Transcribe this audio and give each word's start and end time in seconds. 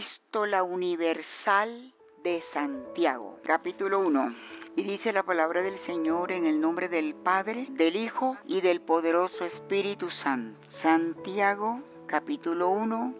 Epístola 0.00 0.62
Universal 0.62 1.92
de 2.24 2.40
Santiago, 2.40 3.38
capítulo 3.44 3.98
1. 3.98 4.34
Y 4.74 4.82
dice 4.82 5.12
la 5.12 5.24
palabra 5.24 5.60
del 5.60 5.78
Señor 5.78 6.32
en 6.32 6.46
el 6.46 6.58
nombre 6.58 6.88
del 6.88 7.14
Padre, 7.14 7.66
del 7.68 7.96
Hijo 7.96 8.38
y 8.46 8.62
del 8.62 8.80
poderoso 8.80 9.44
Espíritu 9.44 10.08
Santo. 10.08 10.58
Santiago, 10.68 11.82
capítulo 12.06 12.70
1, 12.70 13.14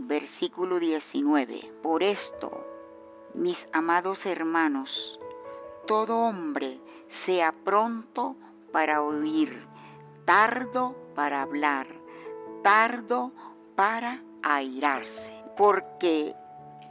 versículo 0.00 0.78
19. 0.78 1.72
Por 1.82 2.02
esto, 2.02 2.62
mis 3.32 3.66
amados 3.72 4.26
hermanos, 4.26 5.18
todo 5.86 6.18
hombre 6.18 6.78
sea 7.06 7.52
pronto 7.52 8.36
para 8.70 9.00
oír, 9.00 9.66
tardo 10.26 10.94
para 11.14 11.40
hablar, 11.40 11.86
tardo 12.62 13.32
para 13.74 14.22
airarse 14.42 15.37
porque 15.58 16.36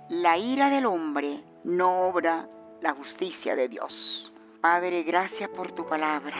la 0.09 0.37
ira 0.37 0.69
del 0.69 0.85
hombre 0.85 1.41
no 1.63 2.01
obra 2.01 2.49
la 2.81 2.93
justicia 2.93 3.55
de 3.55 3.69
Dios. 3.69 4.33
Padre, 4.59 5.03
gracias 5.03 5.49
por 5.49 5.71
tu 5.71 5.87
palabra. 5.87 6.35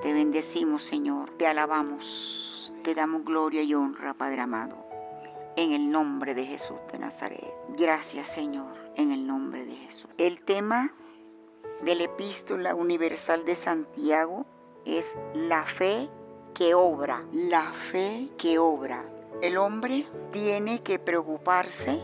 Te 0.00 0.14
bendecimos, 0.14 0.82
Señor. 0.82 1.36
Te 1.36 1.46
alabamos. 1.46 2.72
Te 2.82 2.94
damos 2.94 3.26
gloria 3.26 3.62
y 3.62 3.74
honra, 3.74 4.14
Padre 4.14 4.40
amado. 4.40 4.86
En 5.54 5.72
el 5.72 5.90
nombre 5.90 6.34
de 6.34 6.46
Jesús 6.46 6.78
de 6.90 6.98
Nazaret. 6.98 7.52
Gracias, 7.76 8.28
Señor, 8.28 8.72
en 8.96 9.12
el 9.12 9.26
nombre 9.26 9.66
de 9.66 9.76
Jesús. 9.76 10.08
El 10.16 10.40
tema 10.40 10.94
de 11.82 11.94
la 11.94 12.04
epístola 12.04 12.74
universal 12.74 13.44
de 13.44 13.54
Santiago 13.54 14.46
es 14.86 15.14
la 15.34 15.66
fe 15.66 16.08
que 16.54 16.72
obra. 16.72 17.22
La 17.34 17.70
fe 17.74 18.30
que 18.38 18.58
obra. 18.58 19.04
El 19.42 19.56
hombre 19.56 20.06
tiene 20.32 20.82
que 20.82 20.98
preocuparse 20.98 21.98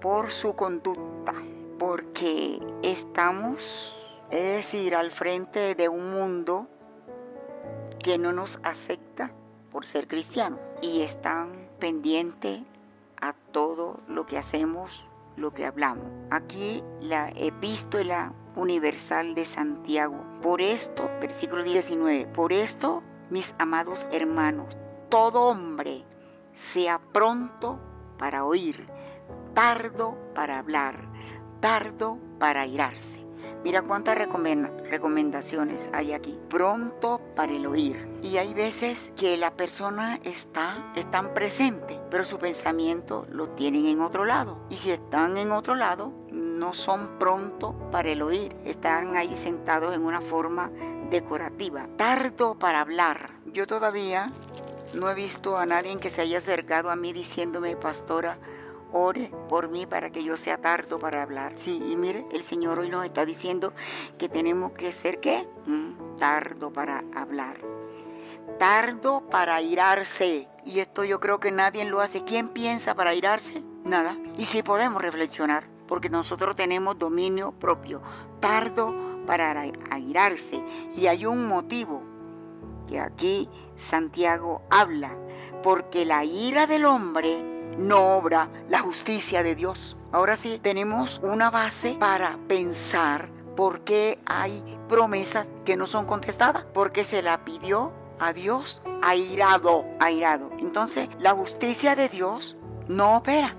por 0.00 0.30
su 0.30 0.56
conducta, 0.56 1.34
porque 1.78 2.60
estamos, 2.82 3.94
es 4.30 4.56
decir, 4.56 4.96
al 4.96 5.10
frente 5.10 5.74
de 5.74 5.90
un 5.90 6.10
mundo 6.10 6.66
que 8.02 8.16
no 8.16 8.32
nos 8.32 8.58
acepta 8.62 9.32
por 9.70 9.84
ser 9.84 10.08
cristiano 10.08 10.58
y 10.80 11.02
están 11.02 11.68
pendientes 11.78 12.62
a 13.20 13.34
todo 13.52 14.00
lo 14.08 14.24
que 14.24 14.38
hacemos, 14.38 15.04
lo 15.36 15.52
que 15.52 15.66
hablamos. 15.66 16.06
Aquí 16.30 16.82
la 17.02 17.28
epístola 17.36 18.32
universal 18.56 19.34
de 19.34 19.44
Santiago. 19.44 20.24
Por 20.40 20.62
esto, 20.62 21.10
versículo 21.20 21.64
19, 21.64 22.28
por 22.28 22.54
esto, 22.54 23.02
mis 23.28 23.54
amados 23.58 24.06
hermanos, 24.10 24.74
todo 25.10 25.42
hombre 25.48 26.07
sea 26.58 26.98
pronto 27.12 27.78
para 28.18 28.44
oír, 28.44 28.88
tardo 29.54 30.18
para 30.34 30.58
hablar, 30.58 31.08
tardo 31.60 32.18
para 32.40 32.66
irarse. 32.66 33.24
Mira 33.62 33.82
cuántas 33.82 34.18
recomendaciones 34.18 35.88
hay 35.92 36.12
aquí. 36.12 36.38
Pronto 36.48 37.20
para 37.36 37.52
el 37.52 37.66
oír. 37.66 38.08
Y 38.22 38.38
hay 38.38 38.54
veces 38.54 39.12
que 39.16 39.36
la 39.36 39.52
persona 39.52 40.18
está, 40.24 40.92
están 40.96 41.32
presente, 41.32 42.00
pero 42.10 42.24
su 42.24 42.38
pensamiento 42.38 43.26
lo 43.30 43.50
tienen 43.50 43.86
en 43.86 44.00
otro 44.00 44.24
lado. 44.24 44.58
Y 44.68 44.76
si 44.76 44.90
están 44.90 45.36
en 45.36 45.52
otro 45.52 45.76
lado, 45.76 46.12
no 46.30 46.72
son 46.72 47.18
pronto 47.18 47.74
para 47.92 48.10
el 48.10 48.22
oír. 48.22 48.56
Están 48.64 49.16
ahí 49.16 49.34
sentados 49.34 49.94
en 49.94 50.04
una 50.04 50.20
forma 50.20 50.70
decorativa. 51.10 51.86
Tardo 51.96 52.58
para 52.58 52.80
hablar. 52.80 53.30
Yo 53.46 53.66
todavía 53.66 54.30
no 54.94 55.10
he 55.10 55.14
visto 55.14 55.58
a 55.58 55.66
nadie 55.66 55.96
que 55.98 56.10
se 56.10 56.22
haya 56.22 56.38
acercado 56.38 56.90
a 56.90 56.96
mí 56.96 57.12
diciéndome, 57.12 57.76
pastora, 57.76 58.38
ore 58.92 59.30
por 59.48 59.68
mí 59.68 59.86
para 59.86 60.10
que 60.10 60.24
yo 60.24 60.36
sea 60.36 60.58
tardo 60.58 60.98
para 60.98 61.22
hablar. 61.22 61.52
Sí, 61.56 61.82
y 61.90 61.96
mire, 61.96 62.26
el 62.32 62.42
Señor 62.42 62.78
hoy 62.78 62.88
nos 62.88 63.04
está 63.04 63.24
diciendo 63.26 63.72
que 64.18 64.28
tenemos 64.28 64.72
que 64.72 64.92
ser 64.92 65.20
qué? 65.20 65.46
Mm, 65.66 66.16
tardo 66.16 66.72
para 66.72 67.04
hablar. 67.14 67.56
Tardo 68.58 69.22
para 69.28 69.60
irarse. 69.60 70.48
Y 70.64 70.80
esto 70.80 71.04
yo 71.04 71.20
creo 71.20 71.38
que 71.38 71.50
nadie 71.50 71.84
lo 71.84 72.00
hace. 72.00 72.24
¿Quién 72.24 72.48
piensa 72.48 72.94
para 72.94 73.14
irarse? 73.14 73.62
Nada. 73.84 74.16
Y 74.36 74.46
si 74.46 74.62
podemos 74.62 75.02
reflexionar, 75.02 75.64
porque 75.86 76.10
nosotros 76.10 76.56
tenemos 76.56 76.98
dominio 76.98 77.52
propio. 77.52 78.02
Tardo 78.40 78.94
para 79.26 79.64
airarse. 79.90 80.60
Y 80.96 81.06
hay 81.06 81.26
un 81.26 81.46
motivo 81.46 82.02
que 82.88 82.98
aquí 82.98 83.48
Santiago 83.76 84.62
habla, 84.70 85.14
porque 85.62 86.04
la 86.04 86.24
ira 86.24 86.66
del 86.66 86.84
hombre 86.84 87.42
no 87.78 88.16
obra 88.16 88.48
la 88.68 88.80
justicia 88.80 89.42
de 89.42 89.54
Dios. 89.54 89.96
Ahora 90.10 90.36
sí, 90.36 90.58
tenemos 90.60 91.20
una 91.22 91.50
base 91.50 91.96
para 92.00 92.38
pensar 92.48 93.28
por 93.56 93.80
qué 93.80 94.18
hay 94.26 94.62
promesas 94.88 95.46
que 95.64 95.76
no 95.76 95.86
son 95.86 96.06
contestadas, 96.06 96.64
porque 96.72 97.04
se 97.04 97.22
la 97.22 97.44
pidió 97.44 97.92
a 98.18 98.32
Dios 98.32 98.82
airado, 99.02 99.84
airado. 100.00 100.50
Entonces, 100.58 101.08
la 101.18 101.32
justicia 101.34 101.94
de 101.94 102.08
Dios 102.08 102.56
no 102.88 103.18
opera 103.18 103.54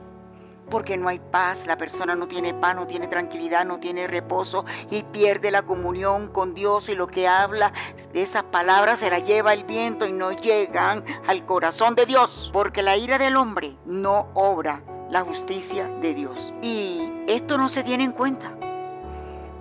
porque 0.69 0.97
no 0.97 1.07
hay 1.07 1.19
paz, 1.19 1.67
la 1.67 1.77
persona 1.77 2.15
no 2.15 2.27
tiene 2.27 2.53
paz, 2.53 2.75
no 2.75 2.87
tiene 2.87 3.07
tranquilidad, 3.07 3.65
no 3.65 3.79
tiene 3.79 4.07
reposo 4.07 4.65
y 4.89 5.03
pierde 5.03 5.51
la 5.51 5.63
comunión 5.63 6.27
con 6.27 6.53
Dios 6.53 6.89
y 6.89 6.95
lo 6.95 7.07
que 7.07 7.27
habla, 7.27 7.73
esas 8.13 8.43
palabras 8.43 8.99
se 8.99 9.09
las 9.09 9.23
lleva 9.23 9.53
el 9.53 9.63
viento 9.63 10.05
y 10.05 10.11
no 10.11 10.31
llegan 10.31 11.03
al 11.27 11.45
corazón 11.45 11.95
de 11.95 12.05
Dios, 12.05 12.49
porque 12.53 12.81
la 12.81 12.97
ira 12.97 13.17
del 13.17 13.35
hombre 13.35 13.75
no 13.85 14.29
obra 14.33 14.81
la 15.09 15.21
justicia 15.21 15.87
de 16.01 16.13
Dios. 16.13 16.53
Y 16.61 17.11
esto 17.27 17.57
no 17.57 17.69
se 17.69 17.83
tiene 17.83 18.03
en 18.03 18.11
cuenta. 18.11 18.51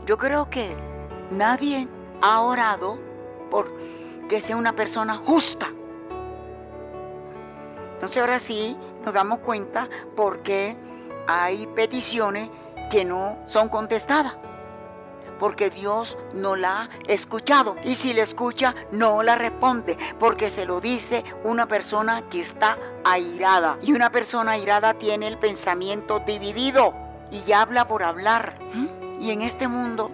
Yo 0.07 0.19
creo 0.19 0.51
que 0.51 0.77
nadie 1.31 1.89
ha 2.21 2.41
orado 2.41 2.99
por 3.51 3.73
que 4.29 4.41
sea 4.41 4.57
una 4.57 4.75
persona 4.75 5.17
justa. 5.17 5.69
Entonces 7.95 8.19
ahora 8.19 8.39
sí 8.39 8.77
nos 9.05 9.15
damos 9.15 9.41
cuenta 9.41 9.89
por 10.15 10.43
qué 10.43 10.77
hay 11.29 11.67
peticiones 11.67 12.49
que 12.91 13.05
no 13.05 13.39
son 13.47 13.69
contestadas. 13.69 14.33
Porque 15.39 15.71
Dios 15.71 16.19
no 16.35 16.57
la 16.57 16.83
ha 16.83 16.89
escuchado. 17.07 17.77
Y 17.85 17.95
si 17.95 18.13
la 18.13 18.25
escucha, 18.25 18.75
no 18.91 19.23
la 19.23 19.37
responde. 19.37 19.97
Porque 20.19 20.51
se 20.51 20.65
lo 20.65 20.81
dice 20.81 21.23
una 21.45 21.69
persona 21.69 22.29
que 22.29 22.41
está 22.41 22.77
airada. 23.05 23.79
Y 23.83 23.93
una 23.93 24.11
persona 24.11 24.53
airada 24.53 24.95
tiene 24.95 25.29
el 25.29 25.39
pensamiento 25.39 26.19
dividido. 26.27 26.93
Y 27.31 27.53
habla 27.53 27.87
por 27.87 28.03
hablar. 28.03 28.59
¿Mm? 28.75 29.21
Y 29.21 29.31
en 29.31 29.43
este 29.43 29.69
mundo, 29.69 30.11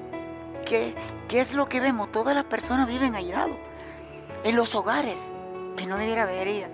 ¿qué, 0.67 0.95
¿qué 1.29 1.41
es 1.41 1.55
lo 1.55 1.71
que 1.71 1.81
vemos? 1.81 2.13
Todas 2.13 2.35
las 2.35 2.45
personas 2.45 2.87
viven 2.87 3.15
airados. 3.15 3.57
En 4.43 4.57
los 4.57 4.75
hogares. 4.75 5.19
Que 5.77 5.87
no 5.87 5.97
debiera 5.97 6.25
haber 6.25 6.49
ira. 6.49 6.69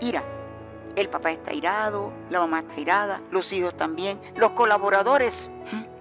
Ira 0.00 0.22
el 0.96 1.08
papá 1.08 1.30
está 1.30 1.52
irado, 1.52 2.12
la 2.30 2.40
mamá 2.40 2.60
está 2.60 2.80
irada, 2.80 3.20
los 3.30 3.52
hijos 3.52 3.76
también, 3.76 4.20
los 4.36 4.52
colaboradores, 4.52 5.50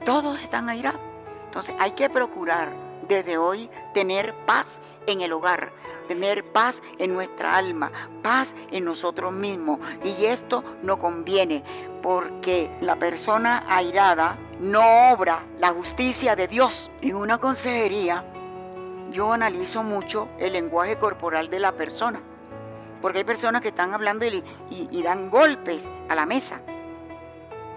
todos 0.06 0.40
están 0.42 0.70
airados. 0.70 1.02
Entonces 1.46 1.76
hay 1.80 1.92
que 1.92 2.10
procurar 2.10 2.72
desde 3.08 3.38
hoy 3.38 3.70
tener 3.94 4.34
paz 4.46 4.80
en 5.08 5.22
el 5.22 5.34
hogar, 5.34 5.72
tener 6.08 6.44
paz 6.52 6.82
en 7.00 7.14
nuestra 7.14 7.56
alma, 7.56 7.92
paz 8.22 8.56
en 8.72 8.86
nosotros 8.86 9.34
mismos. 9.34 9.80
Y 10.04 10.26
esto 10.26 10.64
no 10.84 11.00
conviene 11.00 11.64
porque 12.02 12.70
la 12.82 12.96
persona 12.96 13.66
airada 13.68 14.38
no 14.60 15.12
obra 15.12 15.44
la 15.58 15.70
justicia 15.70 16.36
de 16.36 16.48
Dios. 16.48 16.92
En 17.02 17.16
una 17.16 17.40
consejería 17.40 18.24
yo 19.12 19.34
analizo 19.34 19.84
mucho 19.84 20.30
el 20.38 20.54
lenguaje 20.54 20.98
corporal 20.98 21.50
de 21.50 21.60
la 21.60 21.72
persona. 21.72 22.22
Porque 23.02 23.20
hay 23.20 23.24
personas 23.24 23.62
que 23.62 23.70
están 23.70 23.94
hablando 23.94 24.26
y, 24.26 25.02
dan 25.04 25.30
golpes 25.30 25.90
a 26.10 26.16
la 26.16 26.26
mesa. 26.26 26.62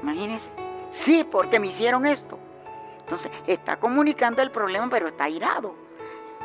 Imagínense. 0.02 0.50
Sí, 0.90 1.26
porque 1.30 1.60
me 1.60 1.68
hicieron 1.68 2.06
esto. 2.06 2.38
Entonces, 3.00 3.30
está 3.46 3.78
comunicando 3.78 4.42
el 4.42 4.50
problema, 4.50 4.88
pero 4.90 5.08
está 5.08 5.28
irado. 5.28 5.74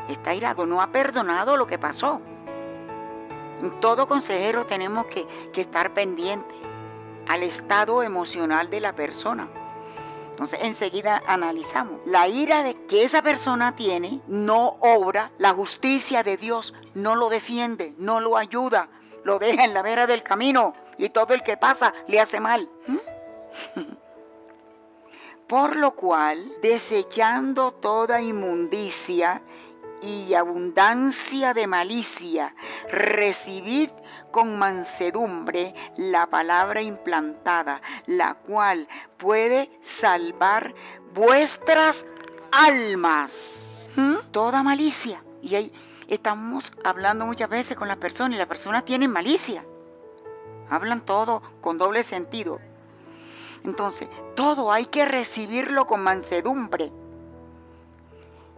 Está 0.08 0.34
irado, 0.34 0.64
no 0.66 0.80
ha 0.80 0.88
perdonado 0.88 1.56
lo 1.56 1.66
que 1.66 1.78
pasó. 1.78 2.20
Todo 3.80 4.06
consejero 4.06 4.64
tenemos 4.64 5.06
que, 5.06 5.26
que 5.52 5.60
estar 5.60 5.92
pendientes 5.92 6.56
al 7.26 7.42
estado 7.42 8.02
emocional 8.02 8.70
de 8.70 8.80
la 8.80 8.94
persona. 8.94 9.48
Entonces 10.38 10.60
enseguida 10.62 11.20
analizamos. 11.26 12.00
La 12.06 12.28
ira 12.28 12.62
de 12.62 12.74
que 12.86 13.02
esa 13.02 13.22
persona 13.22 13.74
tiene 13.74 14.20
no 14.28 14.76
obra, 14.78 15.32
la 15.36 15.52
justicia 15.52 16.22
de 16.22 16.36
Dios 16.36 16.74
no 16.94 17.16
lo 17.16 17.28
defiende, 17.28 17.92
no 17.98 18.20
lo 18.20 18.36
ayuda, 18.36 18.88
lo 19.24 19.40
deja 19.40 19.64
en 19.64 19.74
la 19.74 19.82
vera 19.82 20.06
del 20.06 20.22
camino 20.22 20.74
y 20.96 21.08
todo 21.08 21.34
el 21.34 21.42
que 21.42 21.56
pasa 21.56 21.92
le 22.06 22.20
hace 22.20 22.38
mal. 22.38 22.70
¿Mm? 22.86 22.96
Por 25.48 25.74
lo 25.74 25.96
cual, 25.96 26.38
desechando 26.62 27.72
toda 27.72 28.22
inmundicia 28.22 29.42
y 30.02 30.34
abundancia 30.34 31.54
de 31.54 31.66
malicia. 31.66 32.54
Recibid 32.90 33.90
con 34.30 34.58
mansedumbre 34.58 35.74
la 35.96 36.26
palabra 36.26 36.82
implantada, 36.82 37.80
la 38.06 38.34
cual 38.34 38.88
puede 39.16 39.70
salvar 39.80 40.74
vuestras 41.14 42.06
almas. 42.52 43.90
¿Mm? 43.96 44.16
Toda 44.30 44.62
malicia. 44.62 45.22
Y 45.42 45.54
ahí 45.54 45.72
estamos 46.08 46.72
hablando 46.84 47.26
muchas 47.26 47.48
veces 47.48 47.76
con 47.76 47.88
las 47.88 47.96
personas 47.96 48.36
y 48.36 48.38
las 48.38 48.48
personas 48.48 48.84
tienen 48.84 49.10
malicia. 49.10 49.64
Hablan 50.70 51.00
todo 51.00 51.42
con 51.60 51.78
doble 51.78 52.02
sentido. 52.02 52.60
Entonces, 53.64 54.08
todo 54.36 54.70
hay 54.70 54.86
que 54.86 55.04
recibirlo 55.04 55.86
con 55.86 56.02
mansedumbre. 56.02 56.92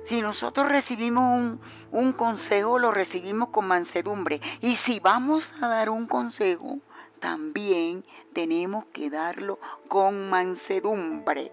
Si 0.04 0.22
nosotros 0.22 0.68
recibimos 0.68 1.58
un, 1.92 2.12
consejo, 2.12 2.78
lo 2.78 2.90
recibimos 2.90 3.48
con 3.50 3.66
mansedumbre. 3.66 4.40
Y 4.60 4.76
si 4.76 4.98
vamos 4.98 5.54
a 5.60 5.68
dar 5.68 5.90
un 5.90 6.06
consejo, 6.06 6.78
también 7.20 8.04
tenemos 8.32 8.86
que 8.92 9.10
darlo 9.10 9.58
con 9.88 10.30
mansedumbre. 10.30 11.52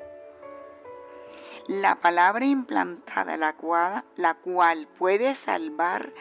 La 1.67 1.95
palabra 1.95 2.45
implantada, 2.45 3.35
la 3.35 3.53
cual, 3.53 4.88
puede 4.97 5.35
salvar 5.35 6.13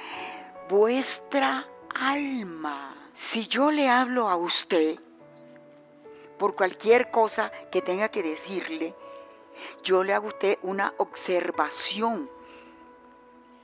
vuestra 0.69 1.67
alma. 1.94 2.94
Si 3.12 3.46
yo 3.46 3.70
le 3.70 3.88
hablo 3.88 4.28
a 4.28 4.37
usted 4.37 4.99
por 6.38 6.56
cualquier 6.56 7.11
cosa 7.11 7.52
que 7.70 7.81
tenga 7.81 8.08
que 8.08 8.23
decirle, 8.25 8.94
yo 9.82 10.05
le 10.05 10.12
hago 10.12 10.26
a 10.26 10.31
usted 10.31 10.58
una 10.62 10.93
observación 10.99 12.31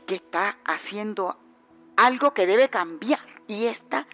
que 0.06 0.16
está 0.16 0.58
haciendo 0.64 1.36
algo 1.96 2.34
que 2.34 2.46
debe 2.46 2.68
cambiar. 2.68 3.20
Y 3.46 3.66
esta, 3.66 4.06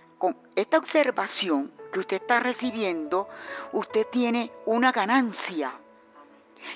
esta 0.57 0.79
observación 0.79 1.73
que 1.93 2.01
usted 2.01 2.17
está 2.21 2.41
recibiendo, 2.41 3.29
usted 3.73 4.07
tiene 4.07 4.53
una 4.67 4.93
ganancia. 4.93 5.73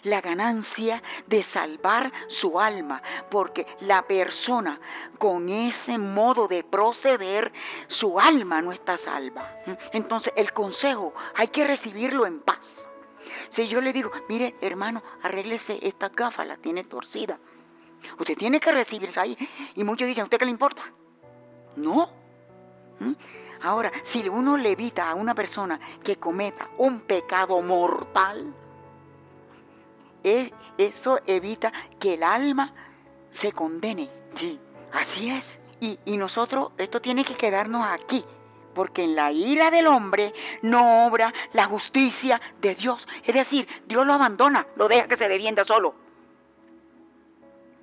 La 0.04 0.20
ganancia 0.20 1.02
de 1.26 1.42
salvar 1.42 2.12
su 2.28 2.58
alma, 2.58 3.02
porque 3.30 3.66
la 3.80 4.02
persona 4.02 4.80
con 5.18 5.48
ese 5.48 5.98
modo 5.98 6.48
de 6.48 6.64
proceder, 6.64 7.52
su 7.88 8.18
alma 8.18 8.62
no 8.62 8.72
está 8.72 8.96
salva. 8.96 9.50
Entonces 9.92 10.32
el 10.36 10.52
consejo 10.52 11.12
hay 11.34 11.48
que 11.48 11.66
recibirlo 11.66 12.26
en 12.26 12.40
paz. 12.40 12.86
Si 13.48 13.68
yo 13.68 13.80
le 13.80 13.92
digo, 13.92 14.10
mire 14.28 14.54
hermano, 14.60 15.02
arréglese 15.22 15.78
esta 15.82 16.08
gafa, 16.08 16.44
la 16.44 16.56
tiene 16.56 16.84
torcida. 16.84 17.38
Usted 18.18 18.36
tiene 18.36 18.60
que 18.60 18.72
recibirse 18.72 19.20
ahí. 19.20 19.36
Y 19.74 19.84
muchos 19.84 20.06
dicen, 20.06 20.22
¿a 20.22 20.24
usted 20.24 20.38
qué 20.38 20.44
le 20.44 20.50
importa? 20.50 20.82
No. 21.76 22.10
¿Mm? 22.98 23.12
Ahora, 23.62 23.92
si 24.02 24.28
uno 24.28 24.56
le 24.56 24.72
evita 24.72 25.08
a 25.08 25.14
una 25.14 25.34
persona 25.34 25.80
que 26.02 26.16
cometa 26.16 26.68
un 26.78 27.00
pecado 27.00 27.60
mortal, 27.62 28.52
eso 30.24 31.20
evita 31.26 31.72
que 32.00 32.14
el 32.14 32.24
alma 32.24 32.74
se 33.30 33.52
condene. 33.52 34.10
Sí, 34.34 34.58
así 34.92 35.30
es. 35.30 35.60
Y 35.80 36.16
nosotros, 36.16 36.72
esto 36.78 37.00
tiene 37.00 37.24
que 37.24 37.34
quedarnos 37.34 37.86
aquí 37.86 38.24
porque 38.74 39.04
en 39.04 39.16
la 39.16 39.32
ira 39.32 39.70
del 39.70 39.86
hombre 39.86 40.32
no 40.62 41.06
obra 41.06 41.32
la 41.52 41.66
justicia 41.66 42.40
de 42.60 42.74
Dios. 42.74 43.06
Es 43.24 43.34
decir, 43.34 43.68
Dios 43.86 44.06
lo 44.06 44.14
abandona, 44.14 44.66
lo 44.76 44.88
deja 44.88 45.08
que 45.08 45.16
se 45.16 45.28
defienda 45.28 45.64
solo. 45.64 45.94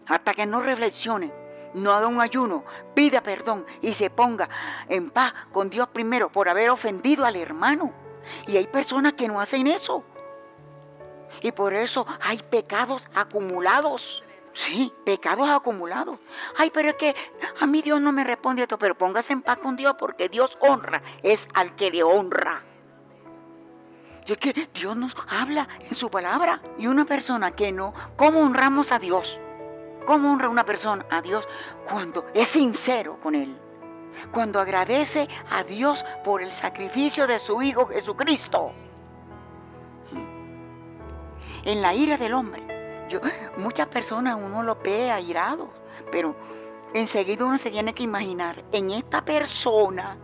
Hasta 0.07 0.33
que 0.33 0.45
no 0.45 0.61
reflexione, 0.61 1.31
no 1.73 1.93
haga 1.93 2.07
un 2.07 2.19
ayuno, 2.19 2.63
pida 2.95 3.21
perdón 3.21 3.65
y 3.81 3.93
se 3.93 4.09
ponga 4.09 4.49
en 4.87 5.09
paz 5.09 5.33
con 5.51 5.69
Dios 5.69 5.87
primero 5.89 6.29
por 6.31 6.49
haber 6.49 6.69
ofendido 6.69 7.25
al 7.25 7.35
hermano. 7.35 7.93
Y 8.47 8.57
hay 8.57 8.67
personas 8.67 9.13
que 9.13 9.27
no 9.27 9.39
hacen 9.39 9.67
eso. 9.67 10.03
Y 11.41 11.51
por 11.51 11.73
eso 11.73 12.05
hay 12.21 12.37
pecados 12.37 13.07
acumulados. 13.13 14.23
Sí, 14.59 14.91
pecados 15.05 15.47
acumulados. 15.47 16.19
Ay, 16.57 16.69
pero 16.69 16.89
es 16.89 16.95
que 16.95 17.15
a 17.61 17.65
mí 17.65 17.81
Dios 17.81 18.01
no 18.01 18.11
me 18.11 18.25
responde 18.25 18.63
esto, 18.63 18.77
pero 18.77 18.93
póngase 18.93 19.31
en 19.31 19.41
paz 19.41 19.57
con 19.59 19.77
Dios 19.77 19.95
porque 19.97 20.27
Dios 20.27 20.57
honra, 20.59 21.01
es 21.23 21.47
al 21.53 21.77
que 21.77 21.89
le 21.89 22.03
honra. 22.03 22.61
Y 24.25 24.33
es 24.33 24.37
que 24.37 24.69
Dios 24.73 24.97
nos 24.97 25.15
habla 25.29 25.65
en 25.79 25.95
su 25.95 26.11
palabra. 26.11 26.61
Y 26.77 26.87
una 26.87 27.05
persona 27.05 27.51
que 27.51 27.71
no, 27.71 27.93
¿cómo 28.17 28.41
honramos 28.41 28.91
a 28.91 28.99
Dios? 28.99 29.39
¿Cómo 30.05 30.33
honra 30.33 30.49
una 30.49 30.65
persona 30.65 31.05
a 31.09 31.21
Dios 31.21 31.47
cuando 31.89 32.25
es 32.33 32.49
sincero 32.49 33.17
con 33.23 33.35
Él? 33.35 33.57
Cuando 34.29 34.59
agradece 34.59 35.29
a 35.51 35.63
Dios 35.63 36.03
por 36.25 36.41
el 36.41 36.51
sacrificio 36.51 37.27
de 37.27 37.39
su 37.39 37.61
Hijo 37.61 37.87
Jesucristo. 37.87 38.73
En 41.63 41.81
la 41.81 41.93
ira 41.93 42.17
del 42.17 42.33
hombre 42.33 42.78
muchas 43.57 43.87
personas 43.87 44.37
uno 44.41 44.63
lo 44.63 44.75
ve 44.75 45.11
airado, 45.11 45.69
pero 46.11 46.35
enseguida 46.93 47.45
uno 47.45 47.57
se 47.57 47.71
tiene 47.71 47.93
que 47.93 48.03
imaginar, 48.03 48.63
en 48.71 48.91
esta 48.91 49.23
persona, 49.23 50.17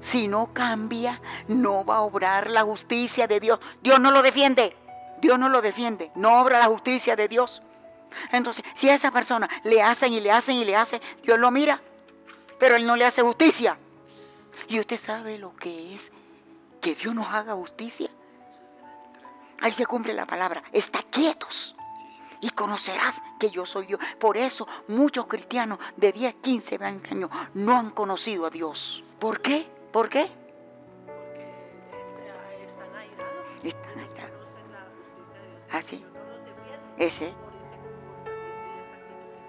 si 0.00 0.28
no 0.28 0.52
cambia, 0.52 1.20
no 1.48 1.84
va 1.84 1.96
a 1.96 2.02
obrar 2.02 2.50
la 2.50 2.62
justicia 2.62 3.26
de 3.26 3.40
Dios. 3.40 3.58
Dios 3.82 3.98
no 3.98 4.10
lo 4.10 4.22
defiende, 4.22 4.76
Dios 5.20 5.38
no 5.38 5.48
lo 5.48 5.62
defiende, 5.62 6.10
no 6.14 6.40
obra 6.40 6.58
la 6.58 6.66
justicia 6.66 7.16
de 7.16 7.28
Dios. 7.28 7.62
Entonces, 8.32 8.64
si 8.74 8.88
a 8.88 8.94
esa 8.94 9.10
persona 9.10 9.48
le 9.64 9.82
hacen 9.82 10.12
y 10.12 10.20
le 10.20 10.30
hacen 10.30 10.56
y 10.56 10.64
le 10.64 10.76
hacen, 10.76 11.00
Dios 11.22 11.38
lo 11.38 11.50
mira, 11.50 11.80
pero 12.58 12.76
Él 12.76 12.86
no 12.86 12.96
le 12.96 13.04
hace 13.04 13.22
justicia. 13.22 13.78
Y 14.68 14.80
usted 14.80 14.98
sabe 14.98 15.38
lo 15.38 15.54
que 15.56 15.94
es 15.94 16.12
que 16.80 16.94
Dios 16.94 17.14
nos 17.14 17.26
haga 17.26 17.54
justicia. 17.54 18.10
Ahí 19.60 19.72
se 19.72 19.86
cumple 19.86 20.12
la 20.14 20.26
palabra. 20.26 20.62
Está 20.72 21.02
quietos. 21.02 21.74
Y 22.40 22.50
conocerás 22.50 23.22
que 23.38 23.50
yo 23.50 23.64
soy 23.64 23.86
yo. 23.86 23.98
Por 24.18 24.36
eso 24.36 24.68
muchos 24.88 25.26
cristianos 25.26 25.78
de 25.96 26.12
10, 26.12 26.34
15, 26.36 26.78
20 26.78 27.10
años 27.10 27.30
no 27.54 27.76
han 27.76 27.90
conocido 27.90 28.46
a 28.46 28.50
Dios. 28.50 29.02
¿Por 29.18 29.40
qué? 29.40 29.66
¿Por 29.92 30.08
qué? 30.08 30.26
Porque 31.96 32.64
están 32.64 32.94
airados. 32.94 33.64
Están 33.64 33.98
airados. 33.98 34.48
Ah, 35.72 35.82
sí. 35.82 36.04
Ese. 36.98 37.32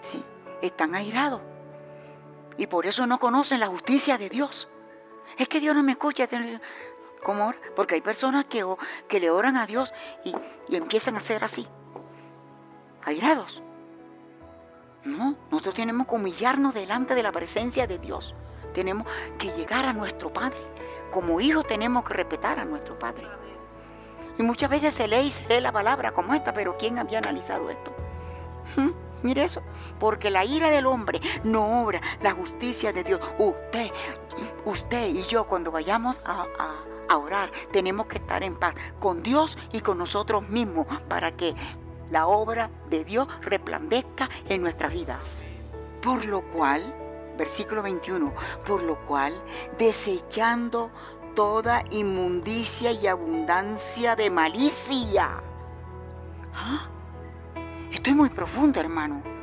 Sí, 0.02 0.24
están 0.62 0.96
airados. 0.96 1.42
Y 2.58 2.68
por 2.68 2.86
eso 2.86 3.06
no 3.06 3.20
conocen 3.20 3.60
la 3.60 3.68
justicia 3.68 4.18
de 4.18 4.30
Dios. 4.30 4.68
Es 5.38 5.48
que 5.48 5.60
Dios 5.60 5.76
no 5.76 5.84
me 5.84 5.92
escucha. 5.92 6.28
¿Cómo 7.24 7.54
Porque 7.76 7.96
hay 7.96 8.02
personas 8.02 8.46
que, 8.46 8.66
que 9.08 9.20
le 9.20 9.30
oran 9.30 9.58
a 9.58 9.66
Dios 9.66 9.94
y, 10.24 10.36
empiezan 10.76 11.16
a 11.16 11.22
ser 11.22 11.44
así, 11.44 11.68
airados. 13.04 13.62
No, 15.04 15.36
nosotros 15.52 15.76
tenemos 15.76 16.08
que 16.08 16.16
humillarnos 16.16 16.74
delante 16.74 17.16
de 17.16 17.24
la 17.24 17.32
presencia 17.32 17.88
de 17.88 17.98
Dios. 17.98 18.36
Tenemos 18.74 19.08
que 19.38 19.52
llegar 19.54 19.86
a 19.86 19.94
nuestro 19.94 20.32
Padre. 20.32 20.60
Como 21.12 21.40
hijos 21.40 21.66
tenemos 21.66 22.04
que 22.04 22.14
respetar 22.14 22.60
a 22.60 22.66
nuestro 22.66 23.00
Padre. 23.00 23.28
Y 24.38 24.44
muchas 24.44 24.70
veces 24.70 24.94
se 24.94 25.08
lee 25.08 25.28
y 25.28 25.32
se 25.32 25.48
lee 25.48 25.62
la 25.62 25.72
palabra 25.72 26.12
como 26.12 26.34
esta, 26.34 26.54
pero 26.54 26.78
¿quién 26.78 27.00
había 27.00 27.20
analizado 27.20 27.70
esto? 27.70 27.96
Mire 29.24 29.44
eso, 29.44 29.64
porque 30.00 30.30
la 30.30 30.46
ira 30.46 30.70
del 30.70 30.86
hombre 30.86 31.22
no 31.44 31.82
obra 31.82 32.02
la 32.22 32.34
justicia 32.34 32.94
de 32.94 33.04
Dios. 33.04 33.20
Usted, 33.40 33.92
usted 34.66 35.08
y 35.08 35.24
yo 35.24 35.46
cuando 35.46 35.72
vayamos 35.72 36.22
a 36.24 36.46
orar, 37.16 37.52
tenemos 37.72 38.08
que 38.08 38.18
estar 38.18 38.44
en 38.44 38.56
paz 38.56 38.76
con 39.00 39.24
Dios 39.24 39.58
y 39.72 39.80
con 39.80 39.98
nosotros 39.98 40.50
mismos 40.50 40.88
para 41.08 41.32
que 41.38 41.56
la 42.12 42.28
obra 42.28 42.70
de 42.90 43.06
Dios 43.06 43.28
resplandezca 43.42 44.30
en 44.50 44.62
nuestras 44.62 44.92
vidas. 44.92 45.44
Por 46.02 46.26
lo 46.26 46.42
cual, 46.42 46.84
versículo 47.38 47.84
21, 47.84 48.34
por 48.66 48.84
lo 48.84 48.98
cual, 49.06 49.34
desechando 49.78 50.92
toda 51.36 51.86
inmundicia 51.92 52.92
y 52.92 53.08
abundancia 53.08 54.16
de 54.16 54.30
malicia. 54.30 55.42
¿Ah? 56.54 56.90
Estoy 57.92 58.14
muy 58.14 58.30
profundo, 58.30 58.80
hermano 58.82 59.37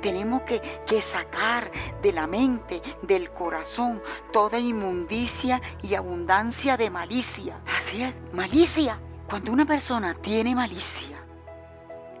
tenemos 0.00 0.42
que, 0.42 0.60
sacar 1.02 1.70
de 2.02 2.12
la 2.12 2.26
mente, 2.26 2.80
del 3.02 3.30
corazón, 3.30 4.00
toda 4.32 4.58
inmundicia 4.58 5.60
y 5.82 5.94
abundancia 5.94 6.76
de 6.76 6.90
malicia. 6.90 7.60
Así 7.66 8.02
es, 8.02 8.22
malicia. 8.32 9.00
Cuando 9.28 9.52
una 9.52 9.66
persona 9.66 10.14
tiene 10.14 10.54
malicia, 10.54 11.18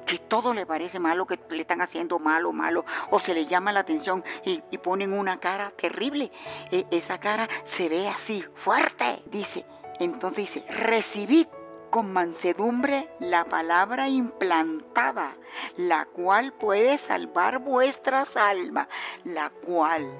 que 0.04 0.18
todo 0.18 0.52
le 0.52 0.66
parece 0.66 0.98
malo, 0.98 1.26
que 1.26 1.38
le 1.50 1.60
están 1.60 1.80
haciendo 1.80 2.18
malo, 2.18 2.52
malo, 2.52 2.84
o 3.10 3.20
se 3.20 3.34
le 3.34 3.46
llama 3.46 3.72
la 3.72 3.80
atención 3.80 4.24
y, 4.44 4.60
ponen 4.78 5.12
una 5.12 5.40
cara 5.40 5.72
terrible, 5.76 6.30
e, 6.70 6.86
esa 6.90 7.18
cara 7.18 7.48
se 7.64 7.88
ve 7.88 8.08
así, 8.08 8.44
fuerte, 8.54 9.22
dice. 9.26 9.64
Entonces 10.00 10.54
dice, 10.54 10.72
recibid 10.72 11.46
con 11.94 12.12
mansedumbre 12.12 13.08
la 13.20 13.44
palabra 13.44 14.08
implantada, 14.08 15.36
la 15.76 16.06
cual 16.06 16.52
puede 16.52 16.98
salvar 16.98 17.60
vuestras 17.60 18.36
almas, 18.36 18.88
la 19.22 19.50
cual 19.50 20.12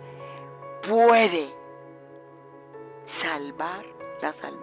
puede 0.89 1.53
salvar 3.07 3.85
las 4.23 4.45
almas. 4.45 4.63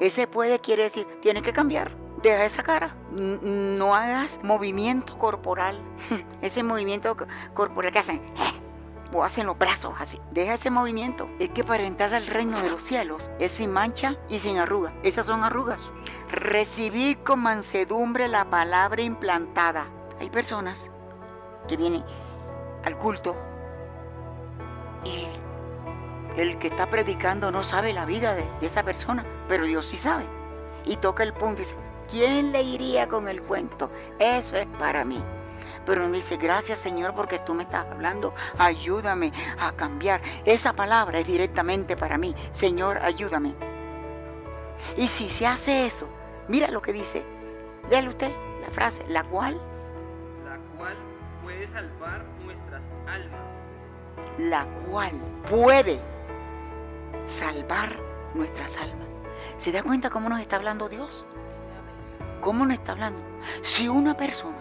Ese 0.00 0.26
puede 0.26 0.58
quiere 0.58 0.84
decir, 0.84 1.06
tiene 1.20 1.42
que 1.42 1.52
cambiar. 1.52 1.94
Deja 2.22 2.46
esa 2.46 2.62
cara. 2.62 2.96
No 3.10 3.94
hagas 3.94 4.40
movimiento 4.42 5.18
corporal. 5.18 5.78
Ese 6.40 6.62
movimiento 6.62 7.18
corporal 7.52 7.92
que 7.92 7.98
hacen 7.98 8.32
o 9.12 9.22
hacen 9.22 9.44
los 9.44 9.58
brazos 9.58 9.92
así. 9.98 10.18
Deja 10.30 10.54
ese 10.54 10.70
movimiento. 10.70 11.28
Es 11.38 11.50
que 11.50 11.64
para 11.64 11.82
entrar 11.82 12.14
al 12.14 12.26
reino 12.26 12.62
de 12.62 12.70
los 12.70 12.82
cielos 12.82 13.30
es 13.38 13.52
sin 13.52 13.72
mancha 13.72 14.16
y 14.30 14.38
sin 14.38 14.56
arruga. 14.56 14.94
Esas 15.02 15.26
son 15.26 15.44
arrugas. 15.44 15.82
Recibid 16.30 17.18
con 17.18 17.40
mansedumbre 17.40 18.26
la 18.28 18.44
palabra 18.44 19.02
implantada. 19.02 19.86
Hay 20.18 20.28
personas 20.28 20.90
que 21.68 21.76
vienen 21.76 22.04
al 22.84 22.98
culto 22.98 23.36
y 25.04 25.26
el 26.40 26.58
que 26.58 26.68
está 26.68 26.86
predicando 26.90 27.50
no 27.50 27.62
sabe 27.62 27.92
la 27.92 28.04
vida 28.04 28.34
de, 28.34 28.44
esa 28.60 28.82
persona, 28.82 29.24
pero 29.48 29.64
Dios 29.64 29.86
sí 29.86 29.98
sabe. 29.98 30.24
Y 30.84 30.96
toca 30.96 31.22
el 31.22 31.32
punto 31.32 31.62
y 31.62 31.64
dice, 31.64 31.76
¿quién 32.10 32.52
le 32.52 32.62
iría 32.62 33.08
con 33.08 33.28
el 33.28 33.42
cuento? 33.42 33.90
Eso 34.18 34.56
es 34.56 34.66
para 34.78 35.04
mí. 35.04 35.22
Pero 35.84 36.02
no 36.02 36.12
dice, 36.12 36.36
gracias 36.36 36.80
Señor 36.80 37.14
porque 37.14 37.38
tú 37.38 37.54
me 37.54 37.62
estás 37.62 37.86
hablando, 37.90 38.34
ayúdame 38.58 39.32
a 39.58 39.72
cambiar. 39.72 40.20
Esa 40.44 40.72
palabra 40.72 41.20
es 41.20 41.26
directamente 41.26 41.96
para 41.96 42.18
mí. 42.18 42.34
Señor, 42.50 42.98
ayúdame. 42.98 43.54
Y 44.96 45.08
si 45.08 45.30
se 45.30 45.46
hace 45.46 45.86
eso, 45.86 46.08
mira 46.48 46.70
lo 46.70 46.82
que 46.82 46.92
dice. 46.92 47.24
Léale 47.90 48.08
usted 48.08 48.30
la 48.60 48.70
frase, 48.70 49.04
la 49.08 49.22
cual. 49.24 49.60
La 50.44 50.58
cual 50.76 50.96
puede 51.42 51.68
salvar 51.68 52.24
nuestras 52.44 52.90
almas. 53.06 53.62
La 54.38 54.66
cual 54.88 55.12
puede 55.48 56.00
salvar 57.26 57.90
nuestras 58.34 58.76
almas. 58.76 59.06
¿Se 59.58 59.72
da 59.72 59.82
cuenta 59.82 60.10
cómo 60.10 60.28
nos 60.28 60.40
está 60.40 60.56
hablando 60.56 60.88
Dios? 60.88 61.24
¿Cómo 62.40 62.64
nos 62.66 62.74
está 62.74 62.92
hablando? 62.92 63.20
Si 63.62 63.88
una 63.88 64.16
persona 64.16 64.58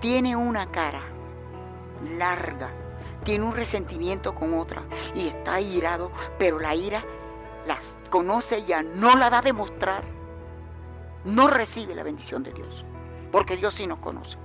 tiene 0.00 0.36
una 0.36 0.70
cara 0.70 1.02
larga, 2.16 2.70
tiene 3.24 3.44
un 3.44 3.54
resentimiento 3.54 4.34
con 4.34 4.54
otra 4.54 4.82
y 5.14 5.28
está 5.28 5.60
irado, 5.60 6.10
pero 6.38 6.58
la 6.58 6.74
ira 6.74 7.04
las 7.66 7.96
conoce 8.10 8.62
ya, 8.64 8.82
no 8.82 9.16
la 9.16 9.30
da 9.30 9.38
a 9.38 9.42
demostrar, 9.42 10.04
no 11.24 11.48
recibe 11.48 11.94
la 11.94 12.02
bendición 12.02 12.42
de 12.42 12.52
Dios, 12.52 12.84
porque 13.30 13.56
Dios 13.56 13.74
sí 13.74 13.86
nos 13.86 13.98
conoce. 13.98 14.38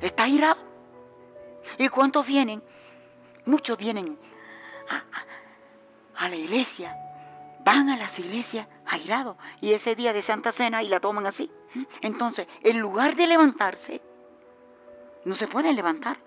Está 0.00 0.28
irado. 0.28 0.60
¿Y 1.78 1.88
cuántos 1.88 2.26
vienen? 2.26 2.62
Muchos 3.44 3.76
vienen 3.76 4.18
a, 6.16 6.28
la 6.28 6.36
iglesia, 6.36 6.96
van 7.64 7.88
a 7.88 7.96
las 7.96 8.18
iglesias 8.18 8.68
airados 8.86 9.36
y 9.60 9.72
ese 9.72 9.94
día 9.94 10.12
de 10.12 10.22
Santa 10.22 10.52
Cena 10.52 10.82
y 10.82 10.88
la 10.88 11.00
toman 11.00 11.26
así. 11.26 11.50
Entonces, 12.00 12.46
en 12.62 12.78
lugar 12.78 13.16
de 13.16 13.26
levantarse, 13.26 14.00
no 15.24 15.34
se 15.34 15.48
pueden 15.48 15.76
levantar 15.76 16.18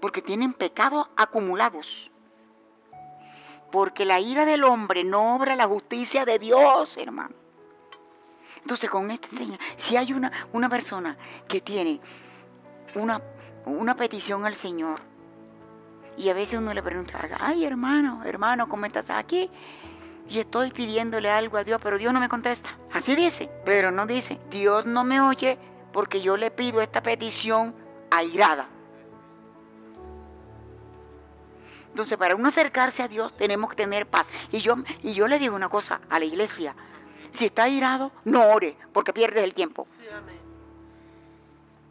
porque 0.00 0.22
tienen 0.22 0.52
pecados 0.52 1.08
acumulados. 1.16 2.11
Porque 3.72 4.04
la 4.04 4.20
ira 4.20 4.44
del 4.44 4.62
hombre 4.62 5.02
no 5.02 5.34
obra 5.34 5.56
la 5.56 5.66
justicia 5.66 6.24
de 6.24 6.38
Dios, 6.38 6.96
hermano. 6.96 7.34
Entonces, 8.60 8.88
con 8.88 9.10
esta 9.10 9.28
señal, 9.28 9.58
si 9.74 9.96
hay 9.96 10.12
una, 10.12 10.30
una 10.52 10.68
persona 10.68 11.16
que 11.48 11.60
tiene 11.60 12.00
una, 12.94 13.20
una 13.66 13.96
petición 13.96 14.46
al 14.46 14.54
Señor, 14.54 15.00
y 16.16 16.28
a 16.28 16.34
veces 16.34 16.60
uno 16.60 16.72
le 16.74 16.82
pregunta, 16.82 17.18
ay 17.40 17.64
hermano, 17.64 18.22
hermano, 18.24 18.68
¿cómo 18.68 18.86
estás 18.86 19.10
aquí? 19.10 19.50
Y 20.28 20.38
estoy 20.38 20.70
pidiéndole 20.70 21.30
algo 21.30 21.56
a 21.56 21.64
Dios, 21.64 21.80
pero 21.82 21.98
Dios 21.98 22.12
no 22.12 22.20
me 22.20 22.28
contesta. 22.28 22.76
Así 22.92 23.16
dice, 23.16 23.50
pero 23.64 23.90
no 23.90 24.06
dice, 24.06 24.38
Dios 24.50 24.86
no 24.86 25.04
me 25.04 25.20
oye 25.20 25.58
porque 25.92 26.20
yo 26.20 26.36
le 26.36 26.50
pido 26.50 26.80
esta 26.80 27.02
petición 27.02 27.74
airada. 28.10 28.68
Entonces, 31.92 32.16
para 32.16 32.34
uno 32.34 32.48
acercarse 32.48 33.02
a 33.02 33.08
Dios 33.08 33.36
tenemos 33.36 33.68
que 33.68 33.76
tener 33.76 34.06
paz. 34.06 34.26
Y 34.50 34.60
yo, 34.60 34.76
y 35.02 35.12
yo 35.12 35.28
le 35.28 35.38
digo 35.38 35.54
una 35.54 35.68
cosa 35.68 36.00
a 36.08 36.18
la 36.18 36.24
iglesia. 36.24 36.74
Si 37.30 37.44
está 37.44 37.64
airado, 37.64 38.12
no 38.24 38.48
ore, 38.48 38.78
porque 38.94 39.12
pierdes 39.12 39.44
el 39.44 39.52
tiempo. 39.52 39.86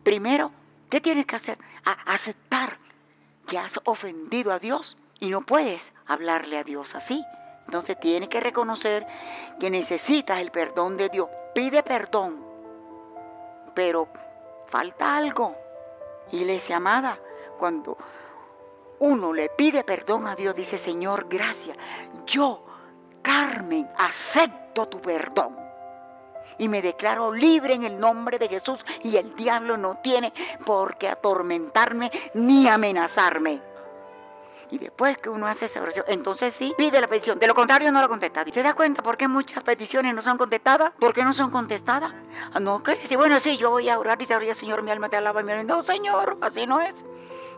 Primero, 0.04 0.52
¿qué 0.90 1.00
tienes 1.02 1.28
que 1.28 1.36
hacer? 1.36 1.60
aceptar 2.06 2.78
que 3.48 3.58
has 3.58 3.80
ofendido 3.86 4.52
a 4.52 4.60
Dios 4.60 4.98
y 5.20 5.30
no 5.30 5.42
puedes 5.42 5.94
hablarle 6.08 6.58
a 6.58 6.64
Dios 6.64 6.96
así. 6.96 7.24
Entonces 7.66 8.00
tienes 8.00 8.30
que 8.30 8.40
reconocer 8.40 9.06
que 9.60 9.70
necesitas 9.70 10.40
el 10.40 10.52
perdón 10.52 10.98
de 10.98 11.10
Dios. 11.10 11.30
Pide 11.54 11.84
perdón, 11.84 12.44
pero 13.76 14.08
falta 14.68 15.16
algo. 15.16 15.54
Iglesia 16.32 16.78
amada, 16.78 17.20
cuando 17.60 17.98
uno 19.02 19.34
le 19.34 19.50
pide 19.50 19.84
perdón 19.84 20.28
a 20.28 20.36
Dios, 20.36 20.56
dice, 20.56 20.78
Señor, 20.78 21.26
gracias. 21.28 21.76
Yo, 22.28 22.64
Carmen, 23.24 23.90
acepto 23.98 24.88
tu 24.88 25.02
perdón. 25.02 25.58
Y 26.60 26.68
me 26.68 26.84
declaro 26.84 27.34
libre 27.34 27.74
en 27.74 27.84
el 27.84 28.00
nombre 28.00 28.38
de 28.38 28.48
Jesús 28.48 28.78
y 29.04 29.18
el 29.18 29.36
diablo 29.36 29.76
no 29.76 29.96
tiene 29.96 30.32
por 30.66 30.98
qué 30.98 31.10
atormentarme 31.10 32.12
ni 32.36 32.68
amenazarme. 32.68 33.60
Y 34.70 34.78
después 34.78 35.18
que 35.18 35.30
uno 35.30 35.48
hace 35.48 35.66
esa 35.66 35.82
oración, 35.82 36.06
entonces 36.08 36.54
sí, 36.54 36.76
pide 36.78 37.02
la 37.02 37.08
petición. 37.08 37.40
De 37.40 37.48
lo 37.48 37.56
contrario, 37.56 37.92
no 37.92 38.02
la 38.02 38.08
contesta. 38.08 38.46
¿Se 38.54 38.62
da 38.62 38.76
cuenta 38.76 39.02
por 39.02 39.18
qué 39.18 39.28
muchas 39.28 39.64
peticiones 39.64 40.14
no 40.14 40.22
son 40.22 40.38
contestadas? 40.38 40.94
¿Por 41.00 41.16
qué 41.16 41.24
no 41.24 41.34
son 41.34 41.50
contestadas? 41.50 42.14
Ah, 42.54 42.60
no, 42.60 42.84
que 42.84 42.96
sí, 42.98 43.16
bueno, 43.16 43.40
sí, 43.40 43.58
yo 43.58 43.72
voy 43.72 43.90
a 43.90 43.98
orar 43.98 44.22
y 44.22 44.28
te 44.28 44.36
orar, 44.36 44.54
Señor, 44.54 44.84
mi 44.84 44.92
alma 44.92 45.10
te 45.10 45.18
alaba. 45.18 45.42
Mi 45.42 45.52
alma. 45.52 45.64
No, 45.64 45.82
Señor, 45.82 46.38
así 46.42 46.68
no 46.68 46.80
es. 46.80 47.04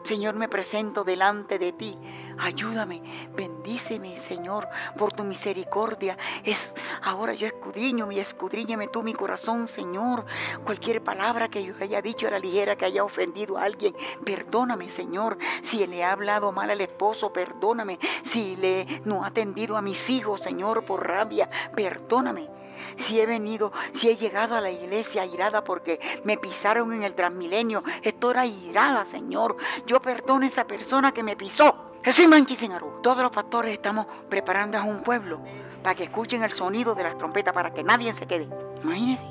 Señor, 0.04 0.36
me 0.36 0.50
presento 0.50 1.04
delante 1.06 1.58
de 1.58 1.72
ti. 1.72 1.98
Ayúdame, 2.38 3.02
bendíceme, 3.36 4.18
Señor, 4.18 4.68
por 4.98 5.14
tu 5.14 5.24
misericordia. 5.24 6.18
Es 6.44 6.76
ahora 7.04 7.34
yo 7.34 7.48
escudriño 7.48 8.12
y 8.12 8.20
escudriñame 8.20 8.88
tú 8.88 9.02
mi 9.02 9.14
corazón, 9.14 9.68
Señor. 9.68 10.26
Cualquier 10.66 11.02
palabra 11.04 11.48
que 11.48 11.64
yo 11.64 11.74
haya 11.80 12.02
dicho 12.02 12.28
a 12.28 12.32
la 12.32 12.40
ligera 12.40 12.76
que 12.76 12.86
haya 12.86 13.04
ofendido 13.04 13.58
a 13.58 13.64
alguien, 13.64 13.96
perdóname, 14.26 14.90
Señor. 14.90 15.38
Si 15.62 15.86
le 15.88 16.04
ha 16.04 16.12
hablado 16.12 16.52
mal 16.52 16.70
al 16.70 16.82
esposo, 16.82 17.32
perdóname. 17.32 17.98
Si 18.24 18.58
le 18.58 19.02
no 19.06 19.24
ha 19.24 19.28
atendido 19.28 19.78
a 19.78 19.82
mis 19.82 20.10
hijos, 20.10 20.42
Señor, 20.42 20.84
por 20.84 21.08
rabia, 21.08 21.50
perdóname 21.76 22.63
si 22.98 23.20
he 23.20 23.26
venido, 23.26 23.72
si 23.92 24.10
he 24.10 24.16
llegado 24.16 24.56
a 24.56 24.62
la 24.62 24.72
iglesia 24.72 25.26
irada 25.26 25.64
porque 25.64 26.00
me 26.24 26.38
pisaron 26.38 26.94
en 26.94 27.04
el 27.04 27.14
transmilenio, 27.14 27.84
estoy 28.02 28.50
irada, 28.68 29.06
Señor. 29.06 29.58
Yo 29.86 30.02
perdono 30.02 30.44
a 30.44 30.48
esa 30.48 30.66
persona 30.66 31.12
que 31.12 31.24
me 31.24 31.36
pisó. 31.36 31.92
Jesús 32.04 32.28
Manchisinarú. 32.28 33.02
Todos 33.02 33.22
los 33.24 33.32
pastores 33.32 33.74
estamos 33.74 34.08
preparando 34.30 34.78
a 34.78 34.84
un 34.84 35.02
pueblo 35.02 35.40
para 35.82 35.96
que 35.96 36.04
escuchen 36.04 36.44
el 36.44 36.52
sonido 36.52 36.96
de 36.96 37.04
las 37.04 37.18
trompetas, 37.18 37.54
para 37.54 37.74
que 37.74 37.84
nadie 37.84 38.14
se 38.14 38.26
quede. 38.26 38.48
Imagínense. 38.82 39.26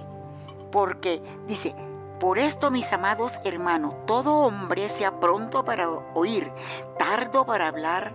Porque 0.71 1.21
dice, 1.47 1.75
por 2.19 2.39
esto, 2.39 2.71
mis 2.71 2.93
amados 2.93 3.41
hermanos, 3.45 3.95
todo 4.07 4.35
hombre 4.37 4.89
sea 4.89 5.19
pronto 5.19 5.65
para 5.65 5.89
oír, 5.89 6.51
tardo 6.99 7.45
para 7.45 7.69
hablar, 7.69 8.15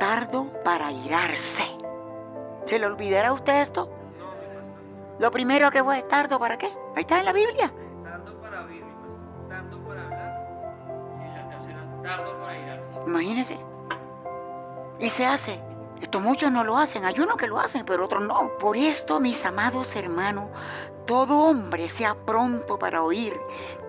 tardo 0.00 0.50
para 0.64 0.90
irarse. 0.90 1.64
¿Se 2.64 2.78
le 2.78 2.86
olvidará 2.86 3.28
a 3.28 3.32
usted 3.32 3.60
esto? 3.60 3.90
Lo 5.18 5.30
primero 5.30 5.70
que 5.70 5.82
fue 5.82 6.02
tardo 6.02 6.38
para 6.38 6.58
qué? 6.58 6.66
Ahí 6.94 7.00
está 7.00 7.18
en 7.18 7.24
la 7.24 7.32
Biblia. 7.32 7.72
Tardo 8.02 8.40
para 8.40 8.64
oír, 8.64 8.84
tardo 9.48 9.78
para 9.86 10.04
hablar. 10.04 11.18
Y 11.20 11.36
la 11.36 11.48
tercera, 11.48 12.02
tardo 12.02 12.38
para 12.40 12.58
irarse. 12.58 12.98
Imagínese. 13.06 13.58
Y 14.98 15.10
se 15.10 15.26
hace. 15.26 15.60
Esto 16.00 16.20
muchos 16.20 16.52
no 16.52 16.62
lo 16.62 16.76
hacen, 16.76 17.06
hay 17.06 17.18
unos 17.18 17.36
que 17.36 17.46
lo 17.46 17.58
hacen, 17.58 17.86
pero 17.86 18.04
otros 18.04 18.22
no. 18.22 18.50
Por 18.58 18.76
esto, 18.76 19.18
mis 19.18 19.44
amados 19.46 19.96
hermanos, 19.96 20.50
todo 21.06 21.38
hombre 21.38 21.88
sea 21.88 22.14
pronto 22.14 22.78
para 22.78 23.02
oír, 23.02 23.40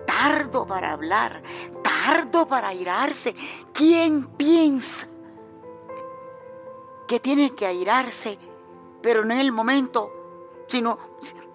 tardo 0.06 0.66
para 0.66 0.92
hablar, 0.92 1.42
tardo 1.82 2.46
para 2.48 2.72
irarse. 2.72 3.34
¿Quién 3.74 4.26
piensa 4.26 5.06
que 7.06 7.20
tiene 7.20 7.54
que 7.54 7.66
airarse, 7.66 8.38
pero 9.02 9.24
no 9.24 9.34
en 9.34 9.40
el 9.40 9.52
momento 9.52 10.12
sino 10.68 10.98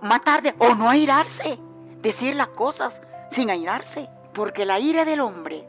más 0.01 0.23
tarde, 0.23 0.53
o 0.59 0.75
no 0.75 0.89
airarse, 0.89 1.57
decir 2.01 2.35
las 2.35 2.49
cosas 2.49 3.01
sin 3.29 3.49
airarse, 3.49 4.09
porque 4.33 4.65
la 4.65 4.79
ira 4.79 5.05
del 5.05 5.21
hombre 5.21 5.65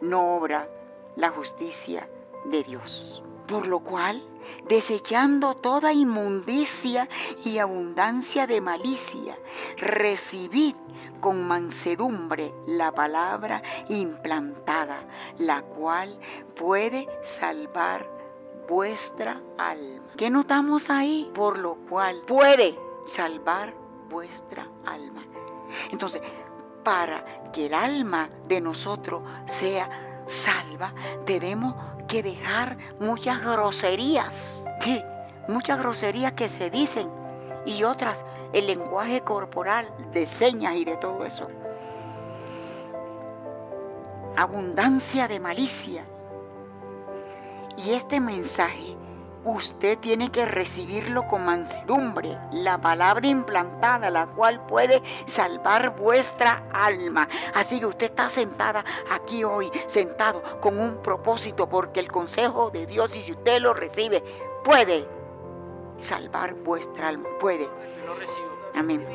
no 0.00 0.36
obra 0.36 0.68
la 1.16 1.30
justicia 1.30 2.08
de 2.44 2.62
Dios. 2.62 3.22
Por 3.46 3.66
lo 3.66 3.80
cual, 3.80 4.22
desechando 4.68 5.54
toda 5.54 5.92
inmundicia 5.92 7.08
y 7.44 7.58
abundancia 7.58 8.46
de 8.46 8.60
malicia, 8.60 9.36
recibid 9.76 10.76
con 11.20 11.42
mansedumbre 11.46 12.54
la 12.66 12.92
palabra 12.92 13.62
implantada, 13.88 15.04
la 15.38 15.62
cual 15.62 16.18
puede 16.54 17.08
salvar 17.22 18.06
vuestra 18.68 19.40
alma. 19.58 19.99
¿Qué 20.20 20.28
notamos 20.28 20.90
ahí? 20.90 21.30
Por 21.34 21.58
lo 21.58 21.76
cual 21.88 22.20
puede 22.26 22.78
salvar 23.08 23.72
vuestra 24.10 24.68
alma. 24.84 25.24
Entonces, 25.90 26.20
para 26.84 27.24
que 27.52 27.68
el 27.68 27.72
alma 27.72 28.28
de 28.46 28.60
nosotros 28.60 29.22
sea 29.46 29.88
salva, 30.26 30.92
tenemos 31.24 31.74
que 32.06 32.22
dejar 32.22 32.76
muchas 32.98 33.40
groserías. 33.40 34.62
Sí, 34.82 35.02
muchas 35.48 35.78
groserías 35.78 36.32
que 36.32 36.50
se 36.50 36.68
dicen 36.68 37.08
y 37.64 37.82
otras, 37.84 38.22
el 38.52 38.66
lenguaje 38.66 39.22
corporal 39.22 39.90
de 40.12 40.26
señas 40.26 40.76
y 40.76 40.84
de 40.84 40.98
todo 40.98 41.24
eso. 41.24 41.48
Abundancia 44.36 45.26
de 45.28 45.40
malicia. 45.40 46.04
Y 47.78 47.92
este 47.92 48.20
mensaje 48.20 48.99
usted 49.44 49.98
tiene 49.98 50.30
que 50.30 50.44
recibirlo 50.44 51.26
con 51.26 51.44
mansedumbre, 51.44 52.36
la 52.52 52.80
palabra 52.80 53.26
implantada, 53.26 54.10
la 54.10 54.26
cual 54.26 54.64
puede 54.66 55.02
salvar 55.26 55.96
vuestra 55.96 56.64
alma. 56.72 57.28
Así 57.54 57.80
que 57.80 57.86
usted 57.86 58.06
está 58.06 58.28
sentada 58.28 58.84
aquí 59.10 59.44
hoy, 59.44 59.70
sentado 59.86 60.42
con 60.60 60.78
un 60.78 60.98
propósito, 60.98 61.68
porque 61.68 62.00
el 62.00 62.10
consejo 62.10 62.70
de 62.70 62.86
Dios, 62.86 63.14
y 63.16 63.22
si 63.22 63.32
usted 63.32 63.60
lo 63.60 63.74
recibe, 63.74 64.22
puede 64.64 65.06
salvar 65.96 66.54
vuestra 66.54 67.08
alma, 67.08 67.28
puede. 67.38 67.68
Amén. 68.74 69.06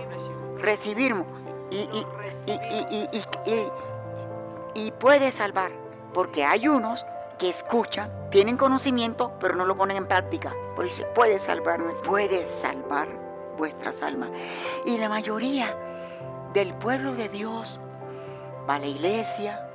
Recibirlo 0.57 1.25
y, 1.69 1.77
y, 1.77 2.05
y, 3.45 3.67
y 4.73 4.91
puede 4.91 5.31
salvar, 5.31 5.71
porque 6.13 6.43
hay 6.43 6.67
unos 6.67 7.05
que 7.37 7.49
escuchan, 7.49 8.11
tienen 8.29 8.57
conocimiento, 8.57 9.33
pero 9.39 9.55
no 9.55 9.65
lo 9.65 9.77
ponen 9.77 9.97
en 9.97 10.07
práctica. 10.07 10.53
Por 10.75 10.85
eso 10.85 11.03
puede 11.13 11.39
salvar, 11.39 11.81
puede 12.03 12.47
salvar 12.47 13.07
vuestras 13.57 14.01
almas. 14.01 14.29
Y 14.85 14.97
la 14.97 15.09
mayoría 15.09 15.75
del 16.53 16.73
pueblo 16.73 17.13
de 17.13 17.29
Dios 17.29 17.79
va 18.69 18.75
a 18.75 18.79
la 18.79 18.87
iglesia, 18.87 19.69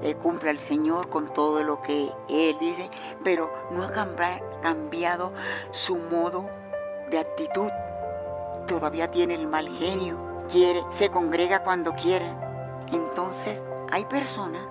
le 0.00 0.14
cumple 0.14 0.50
al 0.50 0.58
Señor 0.60 1.08
con 1.08 1.32
todo 1.32 1.62
lo 1.62 1.82
que 1.82 2.10
Él 2.28 2.56
dice, 2.58 2.90
pero 3.22 3.50
no 3.70 3.84
ha 3.84 4.60
cambiado 4.62 5.32
su 5.72 5.96
modo 5.96 6.48
de 7.10 7.18
actitud. 7.18 7.70
Todavía 8.66 9.10
tiene 9.10 9.34
el 9.34 9.46
mal 9.46 9.68
genio, 9.68 10.16
quiere, 10.50 10.82
se 10.90 11.10
congrega 11.10 11.62
cuando 11.62 11.94
quiere. 11.94 12.30
Entonces 12.92 13.60
hay 13.90 14.04
personas 14.06 14.62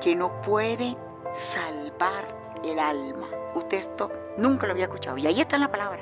que 0.00 0.14
no 0.14 0.40
puede 0.42 0.96
salvar 1.32 2.24
el 2.64 2.78
alma. 2.78 3.28
Usted 3.54 3.78
esto 3.78 4.10
nunca 4.36 4.66
lo 4.66 4.72
había 4.72 4.84
escuchado. 4.84 5.18
Y 5.18 5.26
ahí 5.26 5.40
está 5.40 5.58
la 5.58 5.70
palabra. 5.70 6.00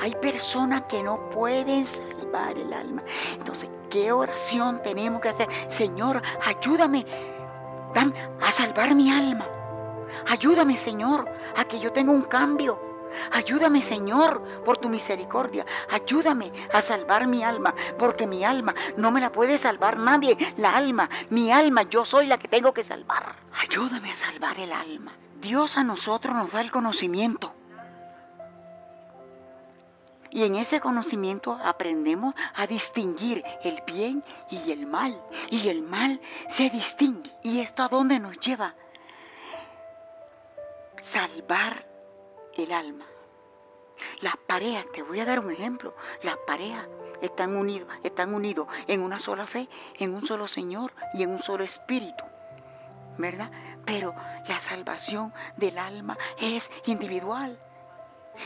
Hay 0.00 0.14
personas 0.16 0.82
que 0.82 1.02
no 1.02 1.30
pueden 1.30 1.86
salvar 1.86 2.56
el 2.58 2.72
alma. 2.72 3.02
Entonces, 3.34 3.70
¿qué 3.88 4.12
oración 4.12 4.82
tenemos 4.82 5.20
que 5.20 5.28
hacer? 5.28 5.48
Señor, 5.68 6.20
ayúdame 6.44 7.06
a 8.40 8.52
salvar 8.52 8.94
mi 8.94 9.10
alma. 9.10 9.46
Ayúdame, 10.26 10.76
Señor, 10.76 11.28
a 11.56 11.64
que 11.64 11.78
yo 11.80 11.92
tenga 11.92 12.12
un 12.12 12.22
cambio. 12.22 12.85
Ayúdame, 13.32 13.82
Señor, 13.82 14.42
por 14.64 14.78
tu 14.78 14.88
misericordia. 14.88 15.66
Ayúdame 15.90 16.52
a 16.72 16.80
salvar 16.80 17.26
mi 17.26 17.42
alma, 17.42 17.74
porque 17.98 18.26
mi 18.26 18.44
alma 18.44 18.74
no 18.96 19.10
me 19.10 19.20
la 19.20 19.32
puede 19.32 19.58
salvar 19.58 19.98
nadie. 19.98 20.36
La 20.56 20.76
alma, 20.76 21.08
mi 21.30 21.50
alma, 21.50 21.82
yo 21.82 22.04
soy 22.04 22.26
la 22.26 22.38
que 22.38 22.48
tengo 22.48 22.72
que 22.72 22.82
salvar. 22.82 23.36
Ayúdame 23.60 24.10
a 24.10 24.14
salvar 24.14 24.58
el 24.58 24.72
alma. 24.72 25.12
Dios 25.40 25.76
a 25.76 25.84
nosotros 25.84 26.34
nos 26.34 26.52
da 26.52 26.60
el 26.60 26.70
conocimiento. 26.70 27.54
Y 30.30 30.44
en 30.44 30.56
ese 30.56 30.80
conocimiento 30.80 31.58
aprendemos 31.64 32.34
a 32.54 32.66
distinguir 32.66 33.42
el 33.62 33.82
bien 33.86 34.22
y 34.50 34.70
el 34.70 34.86
mal. 34.86 35.18
Y 35.50 35.68
el 35.68 35.82
mal 35.82 36.20
se 36.48 36.68
distingue. 36.68 37.34
¿Y 37.42 37.60
esto 37.60 37.82
a 37.82 37.88
dónde 37.88 38.18
nos 38.18 38.38
lleva? 38.38 38.74
Salvar 41.00 41.86
el 42.58 42.72
alma. 42.72 43.06
Las 44.20 44.36
parejas, 44.36 44.86
te 44.92 45.02
voy 45.02 45.20
a 45.20 45.24
dar 45.24 45.40
un 45.40 45.50
ejemplo, 45.50 45.94
las 46.22 46.36
parejas 46.46 46.86
están 47.20 47.56
unidos, 47.56 47.88
están 48.02 48.34
unidos 48.34 48.66
en 48.86 49.00
una 49.00 49.18
sola 49.18 49.46
fe, 49.46 49.68
en 49.98 50.14
un 50.14 50.26
solo 50.26 50.46
Señor 50.46 50.92
y 51.14 51.22
en 51.22 51.30
un 51.30 51.42
solo 51.42 51.64
espíritu. 51.64 52.24
¿Verdad? 53.18 53.50
Pero 53.86 54.14
la 54.46 54.60
salvación 54.60 55.32
del 55.56 55.78
alma 55.78 56.18
es 56.38 56.70
individual. 56.84 57.58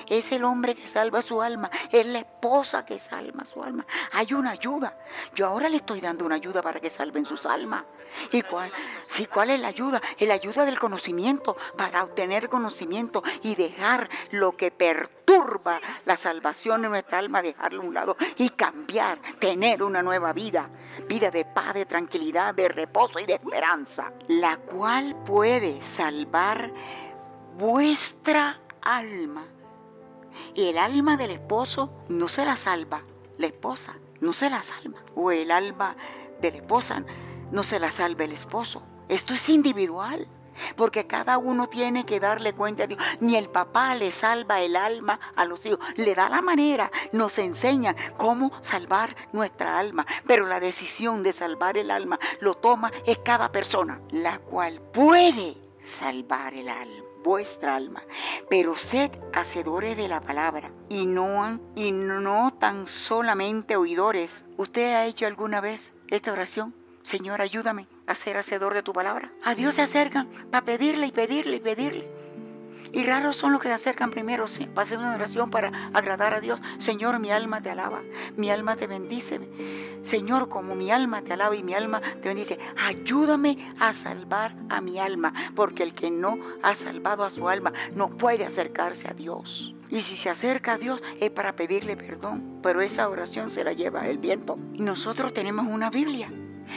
Es 0.07 0.33
el 0.33 0.45
hombre 0.45 0.75
que 0.75 0.87
salva 0.87 1.23
su 1.23 1.43
alma, 1.43 1.71
es 1.91 2.07
la 2.07 2.21
esposa 2.21 2.85
que 2.85 2.99
salva 2.99 3.45
su 3.45 3.63
alma. 3.63 3.87
Hay 4.13 4.33
una 4.33 4.51
ayuda. 4.51 4.97
Yo 5.35 5.47
ahora 5.47 5.69
le 5.69 5.79
estoy 5.79 6.01
dando 6.01 6.25
una 6.25 6.37
ayuda 6.37 6.63
para 6.63 6.81
que 6.81 6.91
salven 6.91 7.25
sus 7.25 7.47
almas. 7.47 7.85
¿Y 8.33 8.43
cuál? 8.43 8.73
Sí, 9.07 9.27
¿cuál 9.27 9.51
es 9.51 9.61
la 9.61 9.69
ayuda? 9.69 10.01
Es 10.19 10.29
la 10.29 10.35
ayuda 10.35 10.65
del 10.65 10.79
conocimiento, 10.79 11.57
para 11.77 12.03
obtener 12.03 12.49
conocimiento 12.49 13.23
y 13.43 13.55
dejar 13.55 14.09
lo 14.33 14.57
que 14.57 14.71
perturba 14.71 15.81
la 16.05 16.17
salvación 16.17 16.83
de 16.83 16.89
nuestra 16.89 17.19
alma, 17.19 17.43
dejarlo 17.43 17.83
a 17.83 17.87
un 17.87 17.95
lado 17.95 18.17
y 18.37 18.51
cambiar, 18.51 19.21
tener 19.39 19.83
una 19.83 20.03
nueva 20.03 20.33
vida. 20.33 20.69
Vida 21.09 21.31
de 21.31 21.45
paz, 21.45 21.75
de 21.75 21.87
tranquilidad, 21.87 22.55
de 22.55 22.69
reposo 22.69 23.19
y 23.21 23.27
de 23.27 23.35
esperanza. 23.35 24.13
La 24.29 24.57
cual 24.57 25.17
puede 25.25 25.81
salvar 25.83 26.71
vuestra 27.57 28.59
alma 28.83 29.47
y 30.55 30.69
el 30.69 30.79
alma 30.79 31.17
del 31.17 31.31
esposo 31.31 31.93
no 32.09 32.29
se 32.29 32.45
la 32.45 32.57
salva 32.57 33.03
la 33.41 33.47
esposa, 33.47 33.97
no 34.21 34.33
se 34.33 34.51
la 34.51 34.63
salva. 34.63 35.03
O 35.17 35.33
el 35.33 35.51
alma 35.51 35.97
de 36.41 36.51
la 36.53 36.57
esposa 36.59 37.03
no 37.51 37.65
se 37.65 37.81
la 37.81 37.91
salva 37.91 38.25
el 38.25 38.33
esposo. 38.33 38.83
Esto 39.09 39.35
es 39.35 39.49
individual. 39.49 40.29
Porque 40.77 41.07
cada 41.07 41.39
uno 41.39 41.69
tiene 41.69 42.05
que 42.05 42.21
darle 42.21 42.53
cuenta 42.53 42.85
a 42.85 42.87
Dios. 42.87 43.01
Ni 43.21 43.37
el 43.37 43.49
papá 43.49 43.95
le 43.95 44.13
salva 44.13 44.61
el 44.61 44.77
alma 44.77 45.19
a 45.35 45.47
los 45.47 45.65
hijos. 45.65 45.79
Le 45.97 46.15
da 46.15 46.29
la 46.29 46.43
manera, 46.43 46.93
nos 47.13 47.39
enseña 47.39 47.97
cómo 48.19 48.53
salvar 48.61 49.17
nuestra 49.33 49.79
alma. 49.79 50.07
Pero 50.27 50.47
la 50.47 50.61
decisión 50.61 51.23
de 51.23 51.33
salvar 51.33 51.79
el 51.79 51.91
alma 51.91 52.19
lo 52.41 52.57
toma 52.57 52.93
es 53.07 53.19
cada 53.21 53.51
persona, 53.51 54.03
la 54.11 54.39
cual 54.39 54.83
puede 54.93 55.57
salvar 55.83 56.53
el 56.53 56.69
alma 56.69 57.10
vuestra 57.23 57.77
alma. 57.77 58.03
Pero 58.49 58.77
sed 58.77 59.11
hacedores 59.33 59.97
de 59.97 60.09
la 60.09 60.21
palabra 60.21 60.71
y 60.89 61.07
no, 61.07 61.61
y 61.75 61.93
no 61.93 62.53
tan 62.59 62.87
solamente 62.87 63.77
oidores. 63.77 64.45
¿Usted 64.57 64.95
ha 64.95 65.07
hecho 65.07 65.27
alguna 65.27 65.61
vez 65.61 65.93
esta 66.09 66.33
oración? 66.33 66.75
Señor, 67.03 67.41
ayúdame 67.41 67.89
a 68.07 68.15
ser 68.15 68.37
hacedor 68.37 68.75
de 68.75 68.83
tu 68.83 68.93
palabra. 68.93 69.33
A 69.43 69.55
Dios 69.55 69.77
se 69.77 69.83
acercan 69.83 70.29
para 70.51 70.65
pedirle 70.65 71.07
y 71.07 71.13
pedirle 71.13 71.57
y 71.57 71.61
pedirle. 71.61 72.20
Y 72.93 73.05
raros 73.05 73.37
son 73.37 73.53
los 73.53 73.61
que 73.61 73.69
se 73.69 73.75
acercan 73.75 74.11
primero 74.11 74.45
para 74.75 74.83
hacer 74.83 74.99
una 74.99 75.15
oración 75.15 75.51
para 75.51 75.91
agradar 75.93 76.35
a 76.35 76.41
Dios. 76.41 76.61
Señor, 76.79 77.19
mi 77.19 77.31
alma 77.31 77.61
te 77.63 77.71
alaba, 77.71 78.03
mi 78.37 78.51
alma 78.51 78.77
te 78.77 78.87
bendice. 78.87 79.41
Señor, 80.03 80.49
como 80.49 80.75
mi 80.75 80.91
alma 80.91 81.23
te 81.23 81.33
alaba 81.33 81.55
y 81.55 81.63
mi 81.63 81.75
alma 81.75 82.01
te 82.01 82.29
bendice, 82.29 82.59
ayúdame 82.77 83.73
a 83.79 83.93
salvar 83.93 84.55
a 84.69 84.81
mi 84.81 84.99
alma, 84.99 85.33
porque 85.55 85.83
el 85.83 85.95
que 85.95 86.11
no 86.11 86.39
ha 86.63 86.75
salvado 86.75 87.25
a 87.25 87.31
su 87.31 87.49
alma 87.49 87.73
no 87.95 88.09
puede 88.09 88.45
acercarse 88.45 89.09
a 89.09 89.15
Dios. 89.15 89.75
Y 89.91 90.03
si 90.03 90.17
se 90.17 90.31
acerca 90.31 90.75
a 90.75 90.79
Dios 90.79 91.03
es 91.21 91.31
para 91.31 91.57
pedirle 91.57 91.97
perdón, 91.97 92.61
pero 92.63 92.81
esa 92.81 93.09
oración 93.09 93.51
se 93.51 93.65
la 93.65 93.73
lleva 93.73 94.07
el 94.07 94.19
viento. 94.19 94.57
Nosotros 94.75 95.35
tenemos 95.35 95.67
una 95.69 95.91
Biblia 95.91 96.31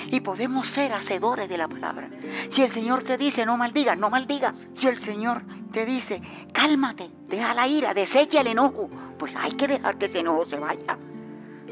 y 0.09 0.21
podemos 0.21 0.67
ser 0.67 0.93
hacedores 0.93 1.47
de 1.47 1.57
la 1.57 1.67
palabra. 1.67 2.09
Si 2.49 2.63
el 2.63 2.71
Señor 2.71 3.03
te 3.03 3.17
dice 3.17 3.45
no 3.45 3.55
maldigas, 3.55 3.97
no 3.97 4.09
maldigas. 4.09 4.67
Si 4.73 4.87
el 4.87 4.97
Señor 4.99 5.43
te 5.73 5.85
dice 5.85 6.21
cálmate, 6.53 7.09
deja 7.27 7.53
la 7.53 7.67
ira, 7.67 7.93
desecha 7.93 8.39
el 8.39 8.47
enojo, 8.47 8.89
pues 9.17 9.35
hay 9.35 9.51
que 9.51 9.67
dejar 9.67 9.97
que 9.97 10.05
ese 10.05 10.19
enojo 10.19 10.45
se 10.45 10.57
vaya. 10.57 10.97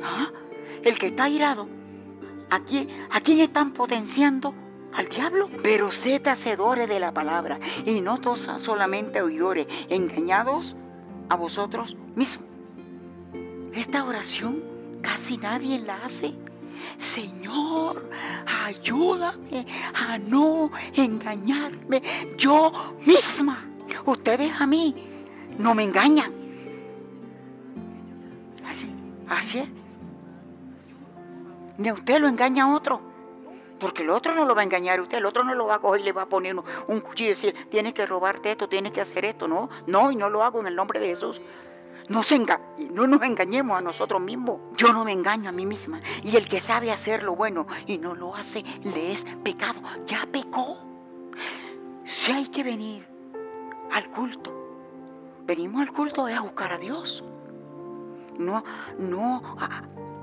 ¿Ah? 0.04 0.30
El 0.84 0.98
que 0.98 1.08
está 1.08 1.30
irado, 1.30 1.70
¿a 2.50 2.60
quién, 2.60 2.90
¿a 3.12 3.22
quién 3.22 3.40
están 3.40 3.72
potenciando? 3.72 4.54
al 4.94 5.08
diablo. 5.08 5.50
Pero 5.64 5.92
sed 5.92 6.26
hacedores 6.28 6.88
de 6.88 7.00
la 7.00 7.14
palabra 7.14 7.60
y 7.86 8.02
no 8.02 8.20
solamente 8.58 9.22
oidores, 9.22 9.68
engañados 9.90 10.76
a 11.30 11.36
vosotros 11.36 11.96
mismos. 12.16 12.48
Esta 13.74 14.04
oración 14.04 14.62
casi 15.02 15.38
nadie 15.38 15.80
la 15.80 15.96
hace. 16.04 16.34
Señor, 16.98 18.10
ayúdame 18.66 19.66
a 19.94 20.18
no 20.18 20.72
engañarme 20.96 22.02
yo 22.38 22.74
misma. 23.06 23.71
Ustedes 24.06 24.60
a 24.60 24.68
mí 24.68 24.96
no 25.58 25.76
me 25.76 25.84
engañan. 25.84 26.32
Así, 28.66 28.94
así 29.28 29.60
es. 29.60 29.70
Ni 31.78 31.90
a 31.90 31.94
usted 31.94 32.20
lo 32.20 32.28
engaña 32.28 32.66
a 32.66 32.76
otro. 32.76 33.02
Porque 33.80 34.04
el 34.04 34.12
otro 34.12 34.36
no 34.36 34.46
lo 34.46 34.54
va 34.54 34.62
a 34.62 34.64
engañar 34.64 35.00
a 35.00 35.02
usted, 35.02 35.18
el 35.18 35.26
otro 35.26 35.44
no 35.44 35.56
lo 35.56 35.66
va 35.66 35.76
a 35.76 35.80
coger 35.80 36.02
y 36.02 36.04
le 36.04 36.12
va 36.12 36.22
a 36.22 36.26
poner 36.28 36.56
un 36.56 37.00
cuchillo 37.00 37.32
y 37.32 37.34
decir, 37.34 37.68
tienes 37.72 37.94
que 37.94 38.06
robarte 38.06 38.52
esto, 38.52 38.70
tienes 38.70 38.92
que 38.92 39.02
hacer 39.02 39.26
esto. 39.26 39.48
No, 39.48 39.72
no, 39.88 40.12
y 40.12 40.16
no 40.16 40.30
lo 40.30 40.44
hago 40.44 40.60
en 40.60 40.68
el 40.68 40.76
nombre 40.76 41.00
de 41.00 41.08
Jesús. 41.08 41.42
No, 42.08 42.22
se 42.22 42.38
no 42.38 43.08
nos 43.08 43.22
engañemos 43.24 43.76
a 43.76 43.82
nosotros 43.82 44.22
mismos. 44.22 44.60
Yo 44.78 44.94
no 44.94 45.04
me 45.04 45.14
engaño 45.14 45.50
a 45.50 45.52
mí 45.52 45.66
misma. 45.66 46.00
Y 46.24 46.36
el 46.36 46.48
que 46.48 46.62
sabe 46.62 46.92
hacer 46.92 47.24
lo 47.24 47.36
bueno 47.36 47.66
y 47.88 47.98
no 47.98 48.14
lo 48.14 48.36
hace, 48.36 48.64
le 48.84 49.14
es 49.14 49.26
pecado. 49.44 49.82
Ya 50.06 50.28
pecó. 50.32 50.78
Si 52.04 52.32
hay 52.32 52.50
que 52.50 52.64
venir 52.64 53.08
al 53.92 54.10
culto, 54.10 54.52
venimos 55.46 55.82
al 55.82 55.92
culto 55.92 56.28
es 56.28 56.38
a 56.38 56.42
buscar 56.42 56.74
a 56.74 56.78
Dios. 56.78 57.24
No, 58.38 58.64
no 58.98 59.44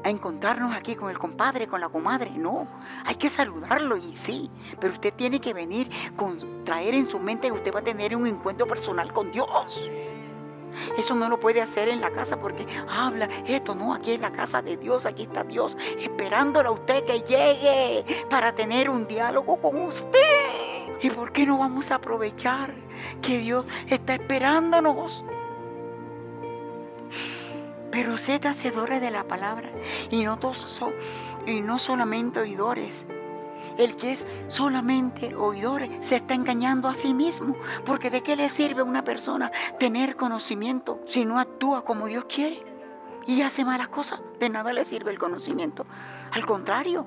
a 0.05 0.11
encontrarnos 0.11 0.75
aquí 0.75 0.95
con 0.95 1.11
el 1.11 1.19
compadre, 1.19 1.67
con 1.67 1.81
la 1.81 1.89
comadre. 1.89 2.31
No, 2.31 2.67
hay 3.05 3.17
que 3.17 3.29
saludarlo 3.29 3.97
y 3.97 4.13
sí, 4.13 4.51
pero 4.81 4.95
usted 4.95 5.13
tiene 5.15 5.41
que 5.41 5.53
venir 5.53 5.91
con 6.17 6.65
traer 6.65 6.95
en 6.95 7.09
su 7.09 7.19
mente 7.19 7.49
que 7.49 7.53
usted 7.53 7.75
va 7.75 7.81
a 7.81 7.85
tener 7.85 8.17
un 8.17 8.27
encuentro 8.27 8.67
personal 8.67 9.13
con 9.13 9.31
Dios. 9.31 9.91
Eso 10.97 11.15
no 11.15 11.29
lo 11.29 11.41
puede 11.41 11.61
hacer 11.61 11.89
en 11.89 12.01
la 12.01 12.11
casa 12.11 12.39
porque 12.39 12.67
habla 12.89 13.29
esto, 13.47 13.75
no, 13.75 13.95
aquí 13.95 14.13
es 14.13 14.21
la 14.21 14.31
casa 14.31 14.63
de 14.63 14.77
Dios, 14.77 15.07
aquí 15.07 15.23
está 15.23 15.43
Dios, 15.43 15.77
esperándolo 15.99 16.71
a 16.71 16.73
usted 16.73 17.05
que 17.05 17.21
llegue 17.21 18.05
para 18.31 18.55
tener 18.55 18.89
un 18.91 19.07
diálogo 19.07 19.61
con 19.61 19.81
usted. 19.83 20.68
¿Y 21.01 21.11
por 21.11 21.33
qué 21.33 21.47
no 21.47 21.59
vamos 21.59 21.91
a 21.91 21.97
aprovechar 21.97 22.75
que 23.23 23.39
Dios 23.39 23.65
está 23.89 24.15
esperándonos? 24.15 25.25
pero 27.91 28.17
sed 28.17 28.45
hacedores 28.47 29.01
de 29.01 29.11
la 29.11 29.25
palabra 29.25 29.71
y 30.11 30.23
no, 30.25 30.39
y 31.47 31.61
no 31.61 31.79
solamente 31.79 32.41
oidores. 32.41 33.07
El 33.77 33.97
que 33.97 34.13
es 34.13 34.27
solamente 34.49 35.35
oidores 35.35 35.91
se 36.07 36.17
está 36.17 36.35
engañando 36.35 36.89
a 36.89 36.95
sí 36.95 37.15
mismo, 37.15 37.57
porque 37.85 38.11
¿de 38.11 38.23
qué 38.23 38.37
le 38.37 38.49
sirve 38.49 38.83
a 38.83 38.85
una 38.85 39.05
persona 39.05 39.51
tener 39.79 40.17
conocimiento 40.17 41.01
si 41.07 41.25
no 41.25 41.39
actúa 41.39 41.85
como 41.85 42.07
Dios 42.07 42.27
quiere? 42.29 42.63
Y 43.27 43.43
hace 43.43 43.65
malas 43.65 43.89
cosas, 43.89 44.21
de 44.41 44.49
nada 44.49 44.73
le 44.73 44.85
sirve 44.85 45.11
el 45.11 45.19
conocimiento. 45.19 45.85
Al 46.31 46.47
contrario, 46.47 47.05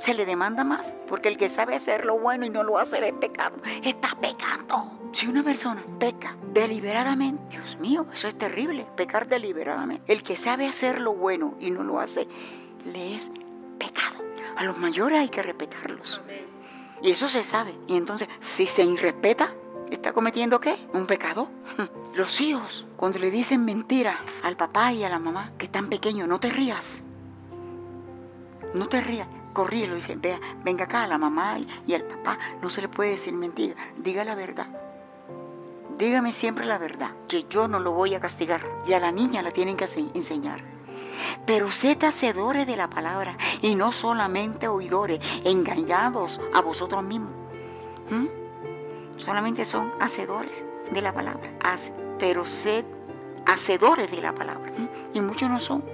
se 0.00 0.14
le 0.14 0.24
demanda 0.24 0.64
más, 0.64 0.94
porque 1.06 1.28
el 1.28 1.36
que 1.36 1.48
sabe 1.48 1.76
hacer 1.76 2.06
lo 2.06 2.18
bueno 2.18 2.46
y 2.46 2.50
no 2.50 2.64
lo 2.64 2.78
hace 2.78 3.06
es 3.06 3.14
pecado. 3.14 3.56
Está 3.84 4.16
pecando. 4.20 4.98
Si 5.12 5.26
una 5.26 5.42
persona 5.42 5.84
peca 5.98 6.36
deliberadamente, 6.52 7.42
Dios 7.50 7.76
mío, 7.78 8.06
eso 8.12 8.26
es 8.26 8.36
terrible, 8.36 8.86
pecar 8.96 9.28
deliberadamente. 9.28 10.10
El 10.10 10.22
que 10.22 10.36
sabe 10.36 10.66
hacer 10.66 11.00
lo 11.00 11.12
bueno 11.12 11.54
y 11.60 11.70
no 11.70 11.84
lo 11.84 12.00
hace, 12.00 12.26
le 12.92 13.14
es 13.14 13.30
pecado. 13.78 14.24
A 14.56 14.64
los 14.64 14.78
mayores 14.78 15.18
hay 15.18 15.28
que 15.28 15.42
respetarlos. 15.42 16.22
Y 17.02 17.10
eso 17.10 17.28
se 17.28 17.44
sabe. 17.44 17.74
Y 17.86 17.96
entonces, 17.96 18.28
si 18.40 18.66
se 18.66 18.84
irrespeta, 18.84 19.52
¿está 19.90 20.12
cometiendo 20.12 20.60
qué? 20.60 20.76
Un 20.94 21.06
pecado. 21.06 21.50
Los 22.14 22.40
hijos, 22.40 22.86
cuando 22.96 23.18
le 23.18 23.30
dicen 23.30 23.64
mentira 23.64 24.24
al 24.42 24.56
papá 24.56 24.92
y 24.92 25.04
a 25.04 25.08
la 25.08 25.18
mamá 25.18 25.52
que 25.58 25.66
están 25.66 25.88
pequeños, 25.88 26.26
no 26.26 26.40
te 26.40 26.50
rías. 26.50 27.02
No 28.74 28.86
te 28.86 29.00
rías 29.00 29.28
corríelo 29.52 29.94
y 29.94 30.00
dice, 30.00 30.16
vea, 30.16 30.40
venga 30.64 30.84
acá 30.84 31.04
a 31.04 31.06
la 31.06 31.18
mamá 31.18 31.58
y 31.86 31.94
al 31.94 32.02
papá, 32.02 32.38
no 32.62 32.70
se 32.70 32.82
le 32.82 32.88
puede 32.88 33.10
decir 33.10 33.32
mentira, 33.34 33.74
diga 33.96 34.24
la 34.24 34.34
verdad. 34.34 34.68
Dígame 36.00 36.32
siempre 36.32 36.64
la 36.64 36.78
verdad, 36.78 37.10
que 37.28 37.44
yo 37.50 37.68
no 37.68 37.78
lo 37.78 37.92
voy 37.92 38.14
a 38.14 38.20
castigar. 38.20 38.62
Y 38.86 38.94
a 38.94 39.00
la 39.00 39.12
niña 39.12 39.42
la 39.42 39.50
tienen 39.50 39.76
que 39.76 39.84
enseñar. 40.14 40.62
Pero 41.44 41.70
sed 41.70 42.02
hacedores 42.02 42.66
de 42.66 42.74
la 42.74 42.88
palabra 42.88 43.36
y 43.60 43.74
no 43.74 43.92
solamente 43.92 44.66
oidores, 44.66 45.20
engañados 45.44 46.40
a 46.54 46.62
vosotros 46.62 47.02
mismos. 47.02 47.32
Solamente 49.18 49.66
son 49.66 49.92
hacedores 50.00 50.64
de 50.90 51.02
la 51.02 51.12
palabra. 51.12 51.50
pero 52.18 52.46
sed 52.46 52.86
hacedores 53.44 54.10
de 54.10 54.22
la 54.22 54.34
palabra. 54.34 54.72
Y 55.12 55.20
muchos 55.20 55.50
no 55.50 55.60
son 55.60 55.84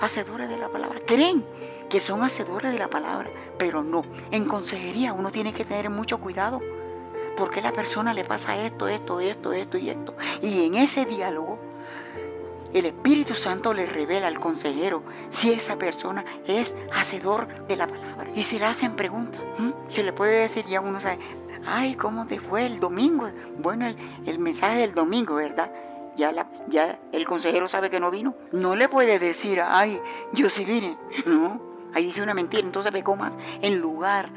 hacedores 0.00 0.48
de 0.48 0.56
la 0.56 0.68
palabra. 0.68 1.00
Creen 1.06 1.44
que 1.92 2.00
son 2.00 2.22
hacedores 2.22 2.72
de 2.72 2.78
la 2.78 2.88
palabra, 2.88 3.28
pero 3.58 3.82
no. 3.82 4.02
En 4.30 4.46
consejería 4.46 5.12
uno 5.12 5.30
tiene 5.30 5.52
que 5.52 5.66
tener 5.66 5.90
mucho 5.90 6.18
cuidado, 6.18 6.58
porque 7.36 7.60
a 7.60 7.64
la 7.64 7.72
persona 7.72 8.14
le 8.14 8.24
pasa 8.24 8.56
esto, 8.56 8.88
esto, 8.88 9.20
esto, 9.20 9.52
esto 9.52 9.76
y 9.76 9.90
esto. 9.90 10.16
Y 10.40 10.64
en 10.64 10.76
ese 10.76 11.04
diálogo, 11.04 11.58
el 12.72 12.86
Espíritu 12.86 13.34
Santo 13.34 13.74
le 13.74 13.84
revela 13.84 14.28
al 14.28 14.40
consejero 14.40 15.02
si 15.28 15.52
esa 15.52 15.76
persona 15.76 16.24
es 16.46 16.74
hacedor 16.94 17.66
de 17.66 17.76
la 17.76 17.86
palabra. 17.86 18.26
Y 18.34 18.44
se 18.44 18.58
le 18.58 18.64
hacen 18.64 18.96
preguntas. 18.96 19.42
Se 19.88 20.02
le 20.02 20.14
puede 20.14 20.40
decir, 20.40 20.64
ya 20.64 20.80
uno 20.80 20.98
sabe, 20.98 21.18
ay, 21.66 21.94
¿cómo 21.94 22.24
te 22.24 22.40
fue 22.40 22.64
el 22.64 22.80
domingo? 22.80 23.28
Bueno, 23.58 23.86
el, 23.86 23.98
el 24.24 24.38
mensaje 24.38 24.78
del 24.78 24.94
domingo, 24.94 25.34
¿verdad? 25.34 25.70
Ya, 26.16 26.32
la, 26.32 26.46
ya 26.68 26.98
el 27.12 27.26
consejero 27.26 27.68
sabe 27.68 27.90
que 27.90 28.00
no 28.00 28.10
vino. 28.10 28.34
No 28.50 28.76
le 28.76 28.88
puede 28.88 29.18
decir, 29.18 29.60
ay, 29.60 30.00
yo 30.32 30.48
sí 30.48 30.64
vine. 30.64 30.96
No, 31.26 31.71
Ahí 31.94 32.06
dice 32.06 32.22
una 32.22 32.34
mentira, 32.34 32.62
entonces 32.62 32.92
pecó 32.92 33.16
más. 33.16 33.36
En 33.60 33.80
lugar 33.80 34.30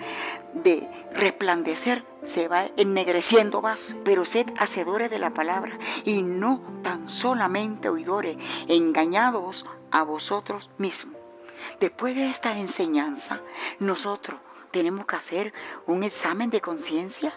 de 0.53 0.89
resplandecer, 1.13 2.03
se 2.23 2.47
va 2.47 2.67
ennegreciendo 2.77 3.61
más. 3.61 3.95
Pero 4.03 4.25
sed 4.25 4.47
hacedores 4.59 5.09
de 5.09 5.19
la 5.19 5.33
palabra 5.33 5.77
y 6.03 6.21
no 6.21 6.61
tan 6.83 7.07
solamente 7.07 7.89
oidores, 7.89 8.37
engañados 8.67 9.65
a 9.91 10.03
vosotros 10.03 10.69
mismos. 10.77 11.15
Después 11.79 12.15
de 12.15 12.29
esta 12.29 12.57
enseñanza, 12.57 13.41
nosotros 13.79 14.39
tenemos 14.71 15.05
que 15.05 15.15
hacer 15.15 15.53
un 15.85 16.03
examen 16.03 16.49
de 16.49 16.61
conciencia. 16.61 17.33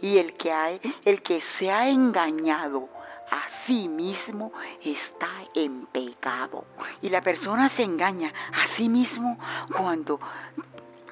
Y 0.00 0.18
el 0.18 0.34
que, 0.34 0.52
hay, 0.52 0.80
el 1.04 1.22
que 1.22 1.40
se 1.40 1.72
ha 1.72 1.88
engañado 1.88 2.88
a 3.30 3.48
sí 3.48 3.88
mismo 3.88 4.52
está 4.84 5.30
en 5.54 5.86
pecado. 5.86 6.64
Y 7.02 7.08
la 7.08 7.20
persona 7.20 7.68
se 7.68 7.82
engaña 7.82 8.32
a 8.52 8.66
sí 8.66 8.88
mismo 8.88 9.38
cuando 9.76 10.20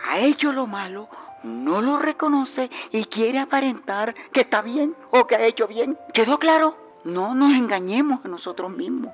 ha 0.05 0.18
hecho 0.18 0.52
lo 0.52 0.66
malo, 0.66 1.09
no 1.42 1.81
lo 1.81 1.98
reconoce 1.98 2.70
y 2.92 3.05
quiere 3.05 3.38
aparentar 3.38 4.14
que 4.33 4.40
está 4.40 4.62
bien 4.62 4.94
o 5.11 5.26
que 5.26 5.37
ha 5.37 5.44
hecho 5.44 5.66
bien. 5.66 5.98
¿Quedó 6.12 6.38
claro? 6.38 6.76
No 7.05 7.35
nos 7.35 7.52
engañemos 7.52 8.24
a 8.24 8.29
nosotros 8.29 8.70
mismos. 8.70 9.12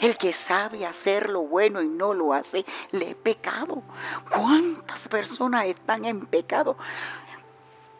El 0.00 0.16
que 0.16 0.32
sabe 0.32 0.84
hacer 0.84 1.30
lo 1.30 1.42
bueno 1.42 1.80
y 1.80 1.88
no 1.88 2.12
lo 2.12 2.32
hace, 2.32 2.64
le 2.90 3.10
es 3.10 3.14
pecado. 3.14 3.82
¿Cuántas 4.28 5.06
personas 5.06 5.66
están 5.66 6.04
en 6.04 6.26
pecado? 6.26 6.76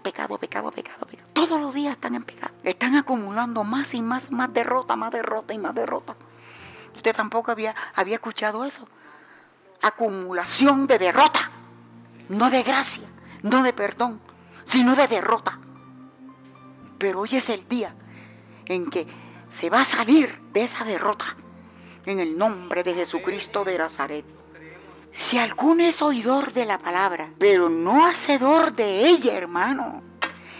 Pecado, 0.07 0.39
pecado, 0.39 0.71
pecado, 0.71 1.05
pecado. 1.05 1.29
Todos 1.33 1.61
los 1.61 1.75
días 1.75 1.95
están 1.95 2.15
en 2.15 2.23
pecado. 2.23 2.55
Están 2.63 2.95
acumulando 2.95 3.65
más 3.65 3.93
y 3.93 4.03
más, 4.03 4.31
más 4.31 4.53
derrota, 4.53 4.95
más 4.95 5.11
derrota 5.11 5.53
y 5.53 5.59
más 5.59 5.75
derrota. 5.75 6.15
Usted 6.95 7.13
tampoco 7.13 7.51
había, 7.51 7.75
había 7.93 8.15
escuchado 8.15 8.65
eso. 8.65 8.87
Acumulación 9.83 10.87
de 10.87 11.01
derrota. 11.01 11.51
No 12.29 12.51
de 12.51 12.63
gracia, 12.63 13.03
no 13.43 13.65
de 13.65 13.73
perdón, 13.73 14.21
sino 14.63 14.95
de 14.95 15.09
derrota. 15.09 15.59
Pero 16.99 17.21
hoy 17.21 17.31
es 17.33 17.49
el 17.51 17.69
día 17.69 17.93
en 18.65 18.89
que 18.89 19.09
se 19.51 19.71
va 19.71 19.81
a 19.81 19.85
salir 19.85 20.41
de 20.53 20.63
esa 20.63 20.85
derrota. 20.85 21.37
En 22.05 22.21
el 22.21 22.39
nombre 22.39 22.85
de 22.85 22.95
Jesucristo 22.95 23.65
de 23.65 23.77
Nazaret. 23.77 24.36
Si 25.17 25.39
alguno 25.39 25.83
es 25.83 26.03
oidor 26.03 26.53
de 26.53 26.67
la 26.67 26.77
palabra, 26.77 27.31
pero 27.39 27.71
no 27.71 28.05
hacedor 28.05 28.75
de 28.75 29.09
ella, 29.09 29.33
hermano, 29.33 30.03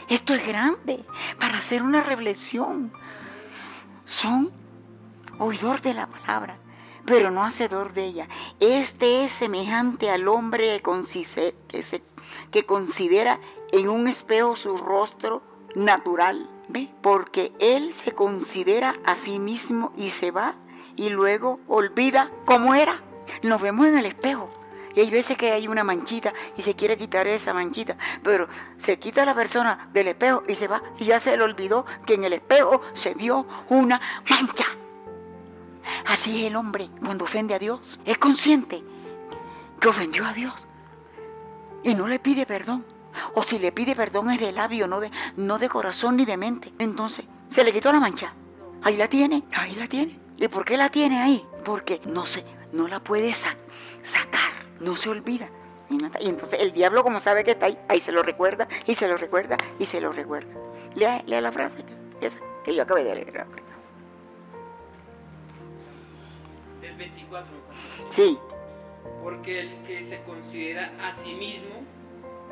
esto 0.09 0.33
es 0.33 0.47
grande 0.47 1.05
para 1.39 1.59
hacer 1.59 1.83
una 1.83 2.03
reflexión. 2.03 2.91
Son 4.05 4.51
oidor 5.39 5.83
de 5.83 5.93
la 5.93 6.07
palabra, 6.07 6.57
pero 7.05 7.31
no 7.31 7.45
hacedor 7.45 7.93
de 7.93 8.07
ella. 8.07 8.29
Este 8.59 9.25
es 9.25 9.33
semejante 9.33 10.11
al 10.11 10.27
hombre 10.27 10.81
que, 11.69 12.03
que 12.51 12.65
considera 12.65 13.39
en 13.73 13.91
un 13.91 14.09
espejo 14.09 14.57
su 14.57 14.79
rostro 14.79 15.43
natural. 15.75 16.49
Porque 17.03 17.53
él 17.61 17.93
se 17.93 18.13
considera 18.13 18.95
a 19.05 19.17
sí 19.17 19.39
mismo 19.39 19.93
y 19.99 20.09
se 20.09 20.31
va 20.31 20.55
y 20.97 21.11
luego 21.11 21.61
olvida 21.69 22.31
cómo 22.47 22.75
era. 22.75 23.03
Nos 23.43 23.61
vemos 23.61 23.87
en 23.87 23.99
el 23.99 24.07
espejo. 24.07 24.51
Y 24.95 25.01
hay 25.01 25.11
veces 25.11 25.37
que 25.37 25.53
hay 25.53 25.69
una 25.69 25.85
manchita 25.85 26.33
y 26.57 26.63
se 26.63 26.75
quiere 26.75 26.97
quitar 26.97 27.27
esa 27.27 27.53
manchita, 27.53 27.99
pero 28.23 28.49
se 28.79 28.99
quita 28.99 29.27
la 29.27 29.35
persona 29.35 29.91
del 29.93 30.09
espejo 30.09 30.43
y 30.49 30.55
se 30.55 30.69
va 30.69 30.83
y 30.99 31.05
ya 31.05 31.21
se 31.21 31.37
le 31.37 31.43
olvidó 31.43 31.85
que 32.07 32.15
en 32.15 32.25
el 32.25 32.33
espejo 32.33 32.81
se 32.95 33.13
vio 33.13 33.47
una 33.69 34.01
mancha. 34.31 34.65
Así 36.07 36.41
es 36.41 36.51
el 36.51 36.57
hombre 36.57 36.89
cuando 37.05 37.25
ofende 37.25 37.55
a 37.55 37.59
Dios. 37.59 38.01
Es 38.07 38.17
consciente 38.17 38.83
que 39.79 39.89
ofendió 39.89 40.27
a 40.27 40.33
Dios 40.33 40.67
y 41.83 41.95
no 41.95 42.09
le 42.09 42.19
pide 42.19 42.47
perdón. 42.47 42.85
O 43.35 43.43
si 43.43 43.59
le 43.59 43.73
pide 43.73 43.95
perdón 43.95 44.31
es 44.31 44.41
de 44.41 44.51
labio, 44.53 44.89
no 44.89 45.01
de, 45.01 45.11
no 45.37 45.59
de 45.59 45.69
corazón 45.69 46.17
ni 46.17 46.25
de 46.25 46.37
mente. 46.37 46.73
Entonces, 46.79 47.25
se 47.49 47.65
le 47.65 47.73
quitó 47.73 47.93
la 47.93 48.01
mancha. 48.01 48.33
Ahí 48.83 48.97
la 48.97 49.09
tiene, 49.09 49.45
ahí 49.53 49.75
la 49.75 49.87
tiene. 49.87 50.19
¿Y 50.37 50.49
por 50.49 50.65
qué 50.65 50.77
la 50.77 50.89
tiene 50.91 51.21
ahí? 51.21 51.47
Porque 51.65 52.01
no 52.07 52.27
se, 52.27 52.45
no 52.77 52.89
la 52.89 53.01
puede 53.01 53.33
sacar, 53.35 54.53
no 54.81 54.97
se 54.97 55.09
olvida. 55.09 55.49
Y, 55.89 56.29
entonces 56.29 56.61
el 56.61 56.73
diablo, 56.73 57.03
como 57.03 57.21
sabe 57.21 57.45
que 57.45 57.53
está 57.53 57.67
ahí, 57.67 57.79
ahí 57.89 58.01
se 58.01 58.13
lo 58.13 58.23
recuerda, 58.23 58.69
y 58.87 58.95
se 58.95 59.09
lo 59.09 59.17
recuerda, 59.17 59.57
y 59.79 59.87
se 59.87 60.01
lo 60.01 60.13
recuerda. 60.13 60.53
Lea, 60.95 61.23
lea 61.27 61.41
la 61.41 61.53
frase, 61.53 61.79
esa 62.21 62.41
que 62.65 62.75
yo 62.75 62.83
acabé 62.83 63.05
de 63.05 63.15
leer. 63.15 63.47
Del 66.81 66.97
24. 66.97 67.47
Sí. 68.11 68.39
Porque 69.23 69.61
el 69.61 69.83
que 69.87 70.05
se 70.05 70.23
considera 70.23 70.93
a 71.01 71.13
sí 71.13 71.33
mismo 71.35 71.83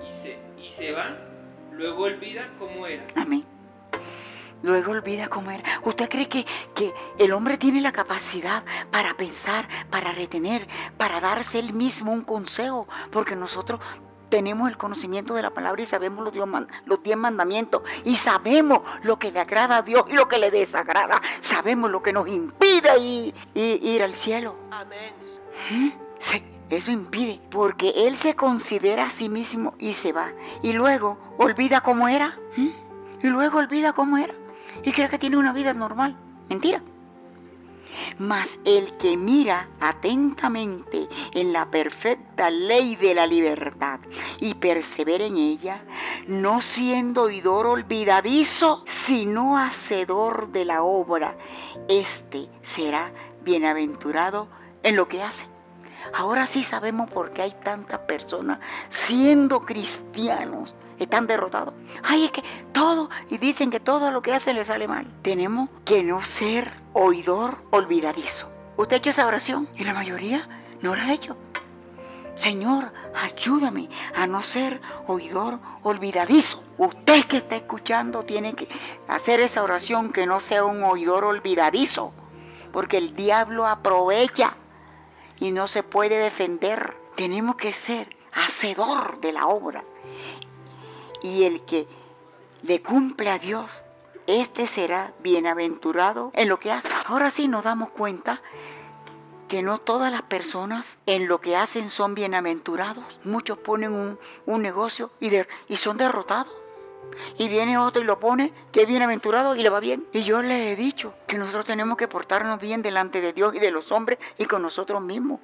y 0.06 0.12
se, 0.12 0.38
y 0.60 0.70
se 0.70 0.92
va, 0.92 1.16
luego 1.72 2.04
olvida 2.04 2.48
cómo 2.58 2.86
era. 2.86 3.06
Amén 3.16 3.53
luego 4.64 4.92
olvida 4.92 5.28
cómo 5.28 5.50
era. 5.50 5.62
¿Usted 5.82 6.08
cree 6.08 6.28
que, 6.28 6.44
que 6.74 6.92
el 7.18 7.32
hombre 7.32 7.58
tiene 7.58 7.80
la 7.80 7.92
capacidad 7.92 8.64
para 8.90 9.14
pensar, 9.14 9.68
para 9.90 10.10
retener, 10.12 10.66
para 10.96 11.20
darse 11.20 11.58
él 11.58 11.74
mismo 11.74 12.12
un 12.12 12.22
consejo? 12.22 12.88
Porque 13.12 13.36
nosotros 13.36 13.78
tenemos 14.30 14.68
el 14.68 14.76
conocimiento 14.76 15.34
de 15.34 15.42
la 15.42 15.50
palabra 15.50 15.82
y 15.82 15.86
sabemos 15.86 16.24
los, 16.24 17.02
diez 17.02 17.16
mandamientos 17.16 17.82
y 18.04 18.16
sabemos 18.16 18.80
lo 19.02 19.18
que 19.18 19.30
le 19.30 19.38
agrada 19.38 19.76
a 19.76 19.82
Dios 19.82 20.06
y 20.08 20.14
lo 20.14 20.28
que 20.28 20.38
le 20.38 20.50
desagrada. 20.50 21.20
Sabemos 21.40 21.90
lo 21.90 22.02
que 22.02 22.12
nos 22.12 22.26
impide 22.26 22.98
ir, 22.98 23.34
ir, 23.54 24.02
al 24.02 24.14
cielo. 24.14 24.56
Amén. 24.70 25.12
¿Mm? 25.70 25.88
Sí, 26.18 26.42
eso 26.70 26.90
impide, 26.90 27.40
porque 27.50 27.92
Él 27.94 28.16
se 28.16 28.34
considera 28.34 29.06
a 29.06 29.10
sí 29.10 29.28
mismo 29.28 29.74
y 29.78 29.92
se 29.92 30.12
va. 30.12 30.32
Y 30.62 30.72
luego 30.72 31.18
olvida 31.36 31.82
cómo 31.82 32.08
era. 32.08 32.38
¿Mm? 32.56 32.70
Y 33.22 33.28
luego 33.28 33.58
olvida 33.58 33.92
cómo 33.92 34.18
era 34.18 34.34
y 34.82 34.92
cree 34.92 35.08
que 35.08 35.18
tiene 35.18 35.36
una 35.36 35.52
vida 35.52 35.72
normal. 35.74 36.16
Mentira. 36.48 36.82
Mas 38.18 38.58
el 38.64 38.96
que 38.96 39.16
mira 39.16 39.68
atentamente 39.80 41.08
en 41.32 41.52
la 41.52 41.70
perfecta 41.70 42.50
ley 42.50 42.96
de 42.96 43.14
la 43.14 43.26
libertad 43.26 44.00
y 44.40 44.54
persevera 44.54 45.24
en 45.24 45.36
ella, 45.36 45.84
no 46.26 46.60
siendo 46.60 47.22
oidor 47.22 47.66
olvidadizo, 47.66 48.82
sino 48.86 49.58
hacedor 49.58 50.50
de 50.50 50.64
la 50.64 50.82
obra, 50.82 51.36
éste 51.88 52.48
será 52.62 53.12
bienaventurado 53.44 54.48
en 54.82 54.96
lo 54.96 55.08
que 55.08 55.22
hace. 55.22 55.46
Ahora 56.12 56.46
sí 56.46 56.64
sabemos 56.64 57.10
por 57.10 57.32
qué 57.32 57.42
hay 57.42 57.54
tantas 57.62 58.00
personas 58.00 58.58
siendo 58.88 59.64
cristianos 59.64 60.74
están 60.98 61.26
derrotados. 61.26 61.74
Ay, 62.02 62.24
es 62.24 62.30
que 62.30 62.42
todo, 62.72 63.10
y 63.30 63.38
dicen 63.38 63.70
que 63.70 63.80
todo 63.80 64.10
lo 64.10 64.22
que 64.22 64.32
hacen 64.32 64.56
le 64.56 64.64
sale 64.64 64.88
mal. 64.88 65.06
Tenemos 65.22 65.68
que 65.84 66.02
no 66.02 66.22
ser 66.22 66.72
oidor 66.92 67.64
olvidadizo. 67.70 68.48
¿Usted 68.76 68.94
ha 68.94 68.98
hecho 68.98 69.10
esa 69.10 69.26
oración? 69.26 69.68
Y 69.76 69.84
la 69.84 69.94
mayoría 69.94 70.48
no 70.80 70.94
la 70.94 71.04
ha 71.04 71.12
hecho. 71.12 71.36
Señor, 72.36 72.92
ayúdame 73.14 73.88
a 74.14 74.26
no 74.26 74.42
ser 74.42 74.80
oidor 75.06 75.60
olvidadizo. 75.82 76.64
Usted 76.78 77.24
que 77.26 77.36
está 77.36 77.56
escuchando 77.56 78.24
tiene 78.24 78.54
que 78.54 78.68
hacer 79.06 79.38
esa 79.40 79.62
oración 79.62 80.12
que 80.12 80.26
no 80.26 80.40
sea 80.40 80.64
un 80.64 80.82
oidor 80.82 81.24
olvidadizo, 81.24 82.12
porque 82.72 82.98
el 82.98 83.14
diablo 83.14 83.66
aprovecha 83.66 84.56
y 85.38 85.52
no 85.52 85.68
se 85.68 85.84
puede 85.84 86.18
defender. 86.18 86.96
Tenemos 87.14 87.54
que 87.54 87.72
ser 87.72 88.16
hacedor 88.32 89.20
de 89.20 89.32
la 89.32 89.46
obra 89.46 89.84
y 91.24 91.44
el 91.44 91.62
que 91.62 91.88
le 92.62 92.82
cumple 92.82 93.30
a 93.30 93.38
Dios, 93.38 93.82
este 94.26 94.66
será 94.66 95.14
bienaventurado 95.20 96.30
en 96.34 96.50
lo 96.50 96.60
que 96.60 96.70
hace. 96.70 96.90
Ahora 97.06 97.30
sí 97.30 97.48
nos 97.48 97.64
damos 97.64 97.88
cuenta 97.88 98.42
que 99.48 99.62
no 99.62 99.78
todas 99.78 100.12
las 100.12 100.22
personas 100.22 100.98
en 101.06 101.26
lo 101.26 101.40
que 101.40 101.56
hacen 101.56 101.88
son 101.88 102.14
bienaventurados. 102.14 103.20
Muchos 103.24 103.56
ponen 103.56 104.18
un, 104.44 104.62
negocio 104.62 105.12
y, 105.18 105.30
y 105.66 105.76
son 105.76 105.96
derrotados. 105.96 106.54
Y 107.38 107.48
viene 107.48 107.78
otro 107.78 108.02
y 108.02 108.04
lo 108.04 108.20
pone, 108.20 108.52
que 108.70 108.82
es 108.82 108.88
bienaventurado 108.88 109.56
y 109.56 109.62
le 109.62 109.70
va 109.70 109.80
bien. 109.80 110.06
Y 110.12 110.24
yo 110.24 110.42
le 110.42 110.72
he 110.72 110.76
dicho 110.76 111.14
que 111.26 111.38
nosotros 111.38 111.64
tenemos 111.64 111.96
que 111.96 112.06
portarnos 112.08 112.60
bien 112.60 112.82
delante 112.82 113.22
de 113.22 113.32
Dios 113.32 113.54
y 113.54 113.60
de 113.60 113.70
los 113.70 113.92
hombres 113.92 114.18
y 114.36 114.44
con 114.44 114.60
nosotros 114.60 115.00
mismos 115.00 115.40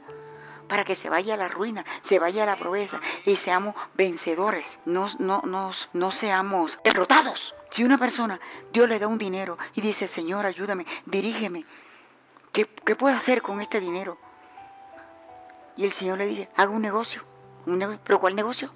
para 0.71 0.85
que 0.85 0.95
se 0.95 1.11
vaya 1.11 1.35
a 1.35 1.37
la 1.37 1.49
ruina, 1.49 1.85
se 2.01 2.21
vaya 2.21 2.45
a 2.45 2.47
la 2.47 2.57
pobreza 2.57 3.01
y 3.27 3.35
seamos 3.35 3.75
vencedores, 3.95 4.79
no, 4.87 5.09
no, 5.19 5.43
no 5.93 6.11
seamos 6.13 6.79
derrotados. 6.85 7.57
Si 7.71 7.83
una 7.83 7.99
persona, 7.99 8.41
Dios 8.73 8.89
le 8.89 9.01
da 9.01 9.09
un 9.09 9.19
dinero 9.19 9.59
y 9.75 9.81
dice, 9.81 10.07
Señor, 10.07 10.47
ayúdame, 10.47 10.87
dirígeme, 11.07 11.67
¿qué, 12.53 12.67
qué 12.67 12.95
puedo 12.95 13.17
hacer 13.17 13.43
con 13.43 13.61
este 13.61 13.81
dinero? 13.81 14.17
Y 15.77 15.85
el 15.85 15.93
Señor 15.93 16.19
le 16.19 16.27
dice, 16.27 16.49
haga 16.57 16.71
un 16.71 16.83
negocio. 16.83 17.25
Un 17.67 17.79
negocio. 17.79 18.01
¿Pero 18.05 18.21
cuál 18.21 18.37
negocio? 18.37 18.73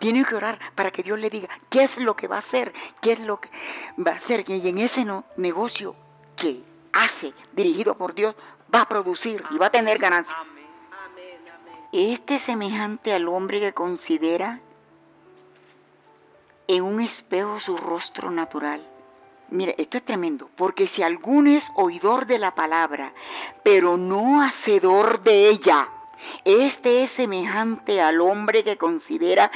Tiene 0.00 0.24
que 0.24 0.34
orar 0.34 0.58
para 0.74 0.90
que 0.90 1.04
Dios 1.04 1.18
le 1.18 1.30
diga 1.30 1.48
qué 1.70 1.84
es 1.84 1.98
lo 1.98 2.16
que 2.16 2.26
va 2.26 2.36
a 2.36 2.40
hacer, 2.40 2.72
qué 3.00 3.12
es 3.12 3.20
lo 3.20 3.40
que 3.40 3.50
va 4.04 4.12
a 4.12 4.16
hacer. 4.16 4.44
Y 4.48 4.68
en 4.68 4.78
ese 4.78 5.06
negocio 5.36 5.94
que 6.34 6.64
hace, 6.92 7.34
dirigido 7.52 7.96
por 7.96 8.14
Dios, 8.14 8.34
va 8.74 8.82
a 8.82 8.88
producir 8.88 9.44
y 9.50 9.58
va 9.58 9.66
a 9.66 9.70
tener 9.70 9.98
ganancia. 9.98 10.36
Este 11.92 12.36
es 12.36 12.42
semejante 12.42 13.12
al 13.12 13.28
hombre 13.28 13.60
que 13.60 13.74
considera 13.74 14.60
en 16.66 16.84
un 16.84 17.02
espejo 17.02 17.60
su 17.60 17.76
rostro 17.76 18.30
natural. 18.30 18.82
Mire, 19.50 19.74
esto 19.76 19.98
es 19.98 20.02
tremendo, 20.02 20.48
porque 20.56 20.86
si 20.86 21.02
alguno 21.02 21.50
es 21.50 21.70
oidor 21.74 22.24
de 22.24 22.38
la 22.38 22.54
palabra, 22.54 23.12
pero 23.62 23.98
no 23.98 24.42
hacedor 24.42 25.22
de 25.22 25.50
ella, 25.50 25.90
este 26.46 27.02
es 27.02 27.10
semejante 27.10 28.00
al 28.00 28.22
hombre 28.22 28.64
que 28.64 28.78
considera 28.78 29.50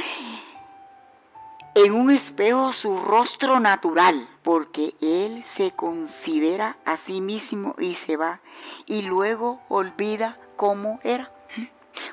en 1.74 1.94
un 1.94 2.10
espejo 2.10 2.74
su 2.74 2.98
rostro 2.98 3.60
natural, 3.60 4.28
porque 4.42 4.94
él 5.00 5.42
se 5.42 5.70
considera 5.70 6.76
a 6.84 6.98
sí 6.98 7.22
mismo 7.22 7.74
y 7.78 7.94
se 7.94 8.18
va, 8.18 8.40
y 8.84 9.02
luego 9.02 9.62
olvida 9.70 10.38
cómo 10.56 11.00
era. 11.02 11.32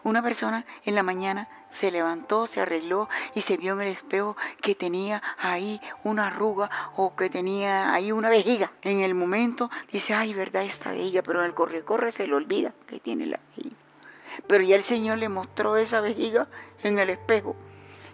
Una 0.04 0.22
persona 0.22 0.66
en 0.86 0.96
la 0.96 1.04
mañana 1.04 1.48
se 1.70 1.92
levantó, 1.92 2.46
se 2.46 2.62
arregló 2.62 3.10
y 3.36 3.42
se 3.42 3.58
vio 3.58 3.74
en 3.74 3.82
el 3.82 3.88
espejo 3.88 4.38
que 4.62 4.76
tenía 4.76 5.22
ahí 5.40 5.82
una 6.04 6.28
arruga 6.28 6.70
o 6.96 7.16
que 7.16 7.30
tenía 7.30 7.94
ahí 7.94 8.12
una 8.12 8.30
vejiga. 8.30 8.72
En 8.82 9.00
el 9.00 9.16
momento 9.16 9.72
dice, 9.92 10.14
ay, 10.14 10.34
verdad 10.34 10.64
esta 10.64 10.92
vejiga, 10.92 11.24
pero 11.24 11.40
en 11.40 11.46
el 11.46 11.54
corre-corre 11.54 12.12
se 12.12 12.28
le 12.28 12.36
olvida 12.36 12.74
que 12.88 13.00
tiene 13.00 13.26
la 13.26 13.40
vejiga. 13.50 13.76
Pero 14.48 14.64
ya 14.64 14.76
el 14.76 14.84
Señor 14.84 15.18
le 15.18 15.30
mostró 15.30 15.78
esa 15.78 16.02
vejiga 16.02 16.48
en 16.84 17.00
el 17.00 17.10
espejo. 17.10 17.56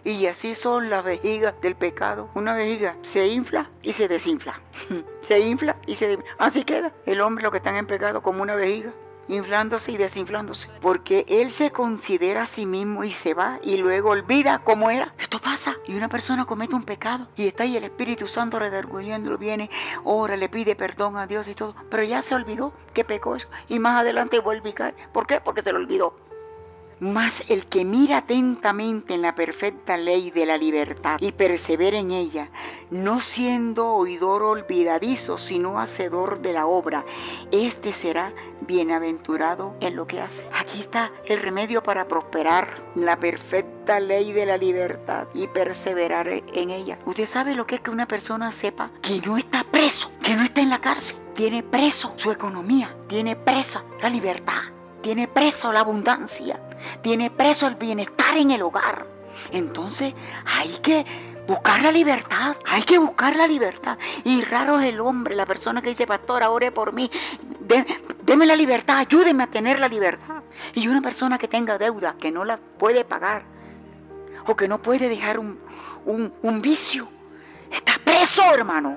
Y 0.02 0.26
así 0.26 0.54
son 0.54 0.88
las 0.88 1.04
vejigas 1.04 1.54
del 1.60 1.74
pecado. 1.74 2.30
Una 2.34 2.54
vejiga 2.54 2.96
se 3.02 3.28
infla 3.28 3.68
y 3.82 3.92
se 3.92 4.08
desinfla. 4.08 4.58
se 5.22 5.40
infla 5.40 5.76
y 5.86 5.96
se 5.96 6.08
desinfla. 6.08 6.34
Así 6.38 6.64
queda 6.64 6.92
el 7.04 7.20
hombre, 7.20 7.44
lo 7.44 7.50
que 7.50 7.58
están 7.58 7.76
en 7.76 7.86
pecado, 7.86 8.22
como 8.22 8.42
una 8.42 8.54
vejiga 8.54 8.92
inflándose 9.30 9.92
y 9.92 9.96
desinflándose, 9.96 10.68
porque 10.80 11.24
él 11.28 11.50
se 11.50 11.70
considera 11.70 12.42
a 12.42 12.46
sí 12.46 12.66
mismo 12.66 13.04
y 13.04 13.12
se 13.12 13.34
va 13.34 13.58
y 13.62 13.76
luego 13.78 14.10
olvida 14.10 14.62
cómo 14.64 14.90
era. 14.90 15.14
Esto 15.18 15.40
pasa 15.40 15.76
y 15.86 15.96
una 15.96 16.08
persona 16.08 16.44
comete 16.44 16.74
un 16.74 16.84
pecado 16.84 17.28
y 17.36 17.46
está 17.46 17.62
ahí 17.62 17.76
el 17.76 17.84
Espíritu 17.84 18.28
Santo 18.28 18.58
redarguyéndolo, 18.58 19.38
viene, 19.38 19.70
ora, 20.04 20.36
le 20.36 20.48
pide 20.48 20.76
perdón 20.76 21.16
a 21.16 21.26
Dios 21.26 21.48
y 21.48 21.54
todo, 21.54 21.74
pero 21.88 22.02
ya 22.02 22.22
se 22.22 22.34
olvidó 22.34 22.72
que 22.92 23.04
pecó 23.04 23.36
eso 23.36 23.48
y 23.68 23.78
más 23.78 24.00
adelante 24.00 24.40
vuelve 24.40 24.70
y 24.70 24.72
cae. 24.72 24.94
¿Por 25.12 25.26
qué? 25.26 25.40
Porque 25.40 25.62
se 25.62 25.72
lo 25.72 25.78
olvidó. 25.78 26.29
Mas 27.00 27.44
el 27.48 27.64
que 27.64 27.86
mira 27.86 28.18
atentamente 28.18 29.14
en 29.14 29.22
la 29.22 29.34
perfecta 29.34 29.96
ley 29.96 30.30
de 30.30 30.44
la 30.44 30.58
libertad 30.58 31.16
y 31.18 31.32
persevera 31.32 31.96
en 31.96 32.10
ella, 32.10 32.50
no 32.90 33.22
siendo 33.22 33.94
oidor 33.94 34.42
olvidadizo, 34.42 35.38
sino 35.38 35.80
hacedor 35.80 36.40
de 36.40 36.52
la 36.52 36.66
obra, 36.66 37.06
este 37.52 37.94
será 37.94 38.34
bienaventurado 38.60 39.74
en 39.80 39.96
lo 39.96 40.06
que 40.06 40.20
hace. 40.20 40.44
Aquí 40.52 40.80
está 40.80 41.10
el 41.24 41.40
remedio 41.40 41.82
para 41.82 42.06
prosperar, 42.06 42.82
la 42.94 43.18
perfecta 43.18 43.98
ley 43.98 44.32
de 44.32 44.44
la 44.44 44.58
libertad 44.58 45.26
y 45.32 45.46
perseverar 45.46 46.28
en 46.28 46.70
ella. 46.70 46.98
Usted 47.06 47.26
sabe 47.26 47.54
lo 47.54 47.66
que 47.66 47.76
es 47.76 47.80
que 47.80 47.90
una 47.90 48.06
persona 48.06 48.52
sepa 48.52 48.90
que 49.00 49.20
no 49.20 49.38
está 49.38 49.64
preso, 49.64 50.10
que 50.22 50.36
no 50.36 50.42
está 50.42 50.60
en 50.60 50.68
la 50.68 50.80
cárcel, 50.80 51.16
tiene 51.34 51.62
preso 51.62 52.12
su 52.16 52.30
economía, 52.30 52.94
tiene 53.08 53.36
presa 53.36 53.84
la 54.02 54.10
libertad 54.10 54.60
tiene 55.00 55.28
preso 55.28 55.72
la 55.72 55.80
abundancia, 55.80 56.60
tiene 57.02 57.30
preso 57.30 57.66
el 57.66 57.74
bienestar 57.76 58.36
en 58.36 58.50
el 58.50 58.62
hogar. 58.62 59.06
Entonces 59.52 60.14
hay 60.44 60.78
que 60.78 61.04
buscar 61.46 61.82
la 61.82 61.90
libertad, 61.90 62.56
hay 62.66 62.82
que 62.82 62.98
buscar 62.98 63.34
la 63.36 63.46
libertad. 63.46 63.98
Y 64.24 64.42
raro 64.42 64.78
es 64.78 64.88
el 64.88 65.00
hombre, 65.00 65.34
la 65.34 65.46
persona 65.46 65.82
que 65.82 65.88
dice, 65.88 66.06
pastor, 66.06 66.42
ore 66.44 66.70
por 66.70 66.92
mí, 66.92 67.10
deme 68.22 68.46
la 68.46 68.56
libertad, 68.56 68.98
ayúdeme 68.98 69.44
a 69.44 69.46
tener 69.48 69.80
la 69.80 69.88
libertad. 69.88 70.42
Y 70.74 70.86
una 70.88 71.00
persona 71.00 71.38
que 71.38 71.48
tenga 71.48 71.78
deuda, 71.78 72.14
que 72.18 72.30
no 72.30 72.44
la 72.44 72.56
puede 72.56 73.04
pagar, 73.04 73.42
o 74.46 74.56
que 74.56 74.68
no 74.68 74.80
puede 74.80 75.08
dejar 75.08 75.38
un, 75.38 75.58
un 76.04 76.62
vicio. 76.62 77.08
Está 77.70 77.94
preso, 78.04 78.42
hermano. 78.52 78.96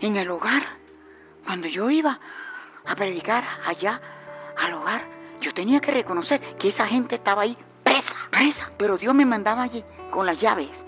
En 0.00 0.16
el 0.16 0.30
hogar, 0.30 0.62
cuando 1.44 1.66
yo 1.66 1.90
iba 1.90 2.18
a 2.86 2.94
predicar 2.94 3.44
allá 3.66 4.00
al 4.56 4.74
hogar, 4.74 5.19
yo 5.40 5.52
tenía 5.54 5.80
que 5.80 5.90
reconocer 5.90 6.40
que 6.56 6.68
esa 6.68 6.86
gente 6.86 7.16
estaba 7.16 7.42
ahí 7.42 7.56
presa, 7.82 8.16
presa. 8.30 8.70
Pero 8.76 8.96
Dios 8.96 9.14
me 9.14 9.26
mandaba 9.26 9.62
allí 9.62 9.84
con 10.10 10.26
las 10.26 10.40
llaves 10.40 10.84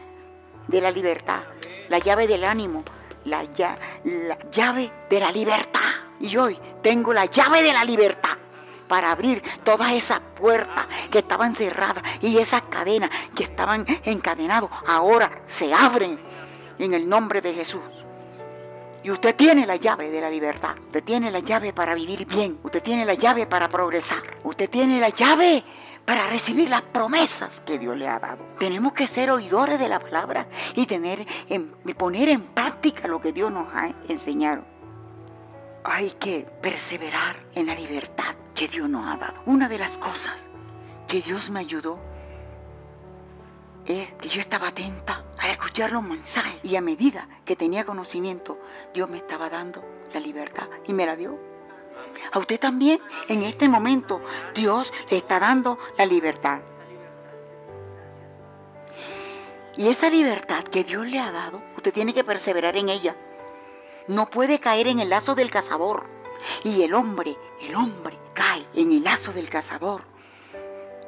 de 0.68 0.80
la 0.80 0.90
libertad, 0.90 1.40
la 1.88 1.98
llave 1.98 2.26
del 2.26 2.44
ánimo, 2.44 2.84
la, 3.24 3.44
la 4.04 4.38
llave 4.50 4.92
de 5.10 5.20
la 5.20 5.32
libertad. 5.32 5.80
Y 6.20 6.36
hoy 6.36 6.58
tengo 6.82 7.12
la 7.12 7.26
llave 7.26 7.62
de 7.62 7.72
la 7.72 7.84
libertad 7.84 8.36
para 8.86 9.10
abrir 9.10 9.42
todas 9.64 9.92
esas 9.92 10.20
puertas 10.20 10.86
que 11.10 11.18
estaban 11.18 11.54
cerradas 11.54 12.04
y 12.20 12.38
esas 12.38 12.62
cadenas 12.62 13.10
que 13.34 13.42
estaban 13.42 13.86
encadenadas. 14.04 14.70
Ahora 14.86 15.42
se 15.46 15.72
abren 15.72 16.20
en 16.78 16.94
el 16.94 17.08
nombre 17.08 17.40
de 17.40 17.54
Jesús. 17.54 18.01
Y 19.04 19.10
usted 19.10 19.34
tiene 19.34 19.66
la 19.66 19.76
llave 19.76 20.10
de 20.10 20.20
la 20.20 20.30
libertad. 20.30 20.76
Usted 20.86 21.02
tiene 21.02 21.30
la 21.30 21.40
llave 21.40 21.72
para 21.72 21.94
vivir 21.94 22.26
bien. 22.26 22.58
Usted 22.62 22.82
tiene 22.82 23.04
la 23.04 23.14
llave 23.14 23.46
para 23.46 23.68
progresar. 23.68 24.22
Usted 24.44 24.70
tiene 24.70 25.00
la 25.00 25.08
llave 25.08 25.64
para 26.04 26.28
recibir 26.28 26.68
las 26.68 26.82
promesas 26.82 27.60
que 27.60 27.78
Dios 27.78 27.96
le 27.96 28.08
ha 28.08 28.18
dado. 28.18 28.38
Tenemos 28.58 28.92
que 28.92 29.06
ser 29.06 29.30
oidores 29.30 29.78
de 29.78 29.88
la 29.88 29.98
palabra 29.98 30.46
y 30.74 30.86
tener 30.86 31.26
poner 31.96 32.28
en 32.28 32.42
práctica 32.42 33.08
lo 33.08 33.20
que 33.20 33.32
Dios 33.32 33.50
nos 33.50 33.72
ha 33.74 33.92
enseñado. 34.08 34.64
Hay 35.84 36.10
que 36.12 36.46
perseverar 36.60 37.36
en 37.54 37.66
la 37.66 37.74
libertad 37.74 38.34
que 38.54 38.68
Dios 38.68 38.88
nos 38.88 39.06
ha 39.06 39.16
dado. 39.16 39.34
Una 39.46 39.68
de 39.68 39.78
las 39.78 39.98
cosas 39.98 40.48
que 41.08 41.20
Dios 41.22 41.50
me 41.50 41.60
ayudó 41.60 41.98
es 43.86 44.12
que 44.14 44.28
yo 44.28 44.40
estaba 44.40 44.68
atenta 44.68 45.24
a 45.38 45.50
escuchar 45.50 45.92
los 45.92 46.02
mensajes 46.02 46.56
y 46.62 46.76
a 46.76 46.80
medida 46.80 47.28
que 47.44 47.56
tenía 47.56 47.84
conocimiento, 47.84 48.58
Dios 48.94 49.08
me 49.08 49.18
estaba 49.18 49.50
dando 49.50 49.84
la 50.12 50.20
libertad 50.20 50.68
y 50.86 50.92
me 50.92 51.06
la 51.06 51.16
dio. 51.16 51.38
A 52.32 52.38
usted 52.38 52.60
también, 52.60 53.00
en 53.28 53.42
este 53.42 53.68
momento, 53.68 54.22
Dios 54.54 54.92
le 55.10 55.16
está 55.16 55.40
dando 55.40 55.78
la 55.98 56.06
libertad. 56.06 56.60
Y 59.76 59.88
esa 59.88 60.10
libertad 60.10 60.64
que 60.64 60.84
Dios 60.84 61.06
le 61.06 61.18
ha 61.18 61.32
dado, 61.32 61.62
usted 61.76 61.92
tiene 61.92 62.12
que 62.12 62.24
perseverar 62.24 62.76
en 62.76 62.90
ella. 62.90 63.16
No 64.06 64.28
puede 64.28 64.60
caer 64.60 64.86
en 64.88 65.00
el 65.00 65.08
lazo 65.08 65.34
del 65.34 65.50
cazador. 65.50 66.04
Y 66.64 66.82
el 66.82 66.94
hombre, 66.94 67.36
el 67.60 67.74
hombre 67.74 68.18
cae 68.34 68.66
en 68.74 68.92
el 68.92 69.04
lazo 69.04 69.32
del 69.32 69.48
cazador. 69.48 70.11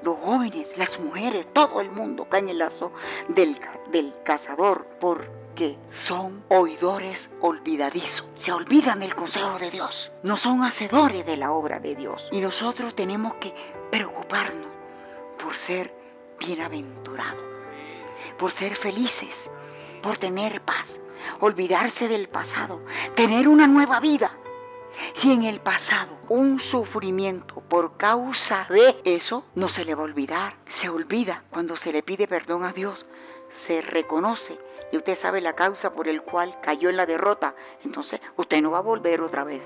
Los 0.05 0.17
jóvenes, 0.19 0.77
las 0.77 1.01
mujeres, 1.01 1.47
todo 1.53 1.81
el 1.81 1.90
mundo 1.90 2.29
cae 2.29 2.40
en 2.40 2.51
el 2.51 2.59
lazo 2.59 2.93
del, 3.29 3.59
del 3.90 4.12
cazador 4.23 4.85
por 5.01 5.45
que 5.55 5.79
son 5.88 6.45
oidores 6.49 7.31
olvidadizos. 7.40 8.29
Se 8.37 8.53
olvidan 8.53 9.01
del 9.01 9.14
consejo 9.14 9.59
de 9.59 9.71
Dios. 9.71 10.11
No 10.23 10.37
son 10.37 10.62
hacedores 10.62 11.25
de 11.25 11.37
la 11.37 11.53
obra 11.53 11.79
de 11.81 11.95
Dios. 11.95 12.29
Y 12.33 12.40
nosotros 12.40 12.95
tenemos 12.95 13.35
que 13.35 13.55
preocuparnos 13.90 14.67
por 15.43 15.57
ser 15.57 15.95
bienaventurados, 16.38 17.43
por 18.38 18.51
ser 18.51 18.77
felices, 18.77 19.51
por 20.03 20.19
tener 20.19 20.61
paz, 20.61 21.01
olvidarse 21.40 22.09
del 22.09 22.29
pasado, 22.29 22.83
tener 23.14 23.49
una 23.49 23.67
nueva 23.67 24.01
vida. 24.01 24.37
Si 25.12 25.33
en 25.33 25.42
el 25.42 25.61
pasado 25.61 26.18
un 26.28 26.61
sufrimiento 26.61 27.61
por 27.61 27.96
causa 27.96 28.66
de 28.68 28.96
eso 29.04 29.44
no 29.54 29.68
se 29.68 29.85
le 29.85 29.94
va 29.94 30.02
a 30.02 30.04
olvidar, 30.04 30.57
se 30.68 30.88
olvida 30.88 31.44
cuando 31.50 31.76
se 31.76 31.92
le 31.92 32.02
pide 32.02 32.26
perdón 32.26 32.64
a 32.64 32.72
Dios, 32.72 33.07
se 33.50 33.80
reconoce 33.80 34.59
y 34.92 34.96
usted 34.96 35.14
sabe 35.14 35.40
la 35.40 35.54
causa 35.54 35.92
por 35.92 36.09
el 36.09 36.22
cual 36.22 36.59
cayó 36.61 36.90
en 36.90 36.96
la 36.96 37.07
derrota, 37.07 37.54
entonces 37.85 38.20
usted 38.37 38.62
no 38.62 38.70
va 38.70 38.78
a 38.78 38.83
volver 38.83 39.20
otra 39.20 39.44
vez 39.44 39.62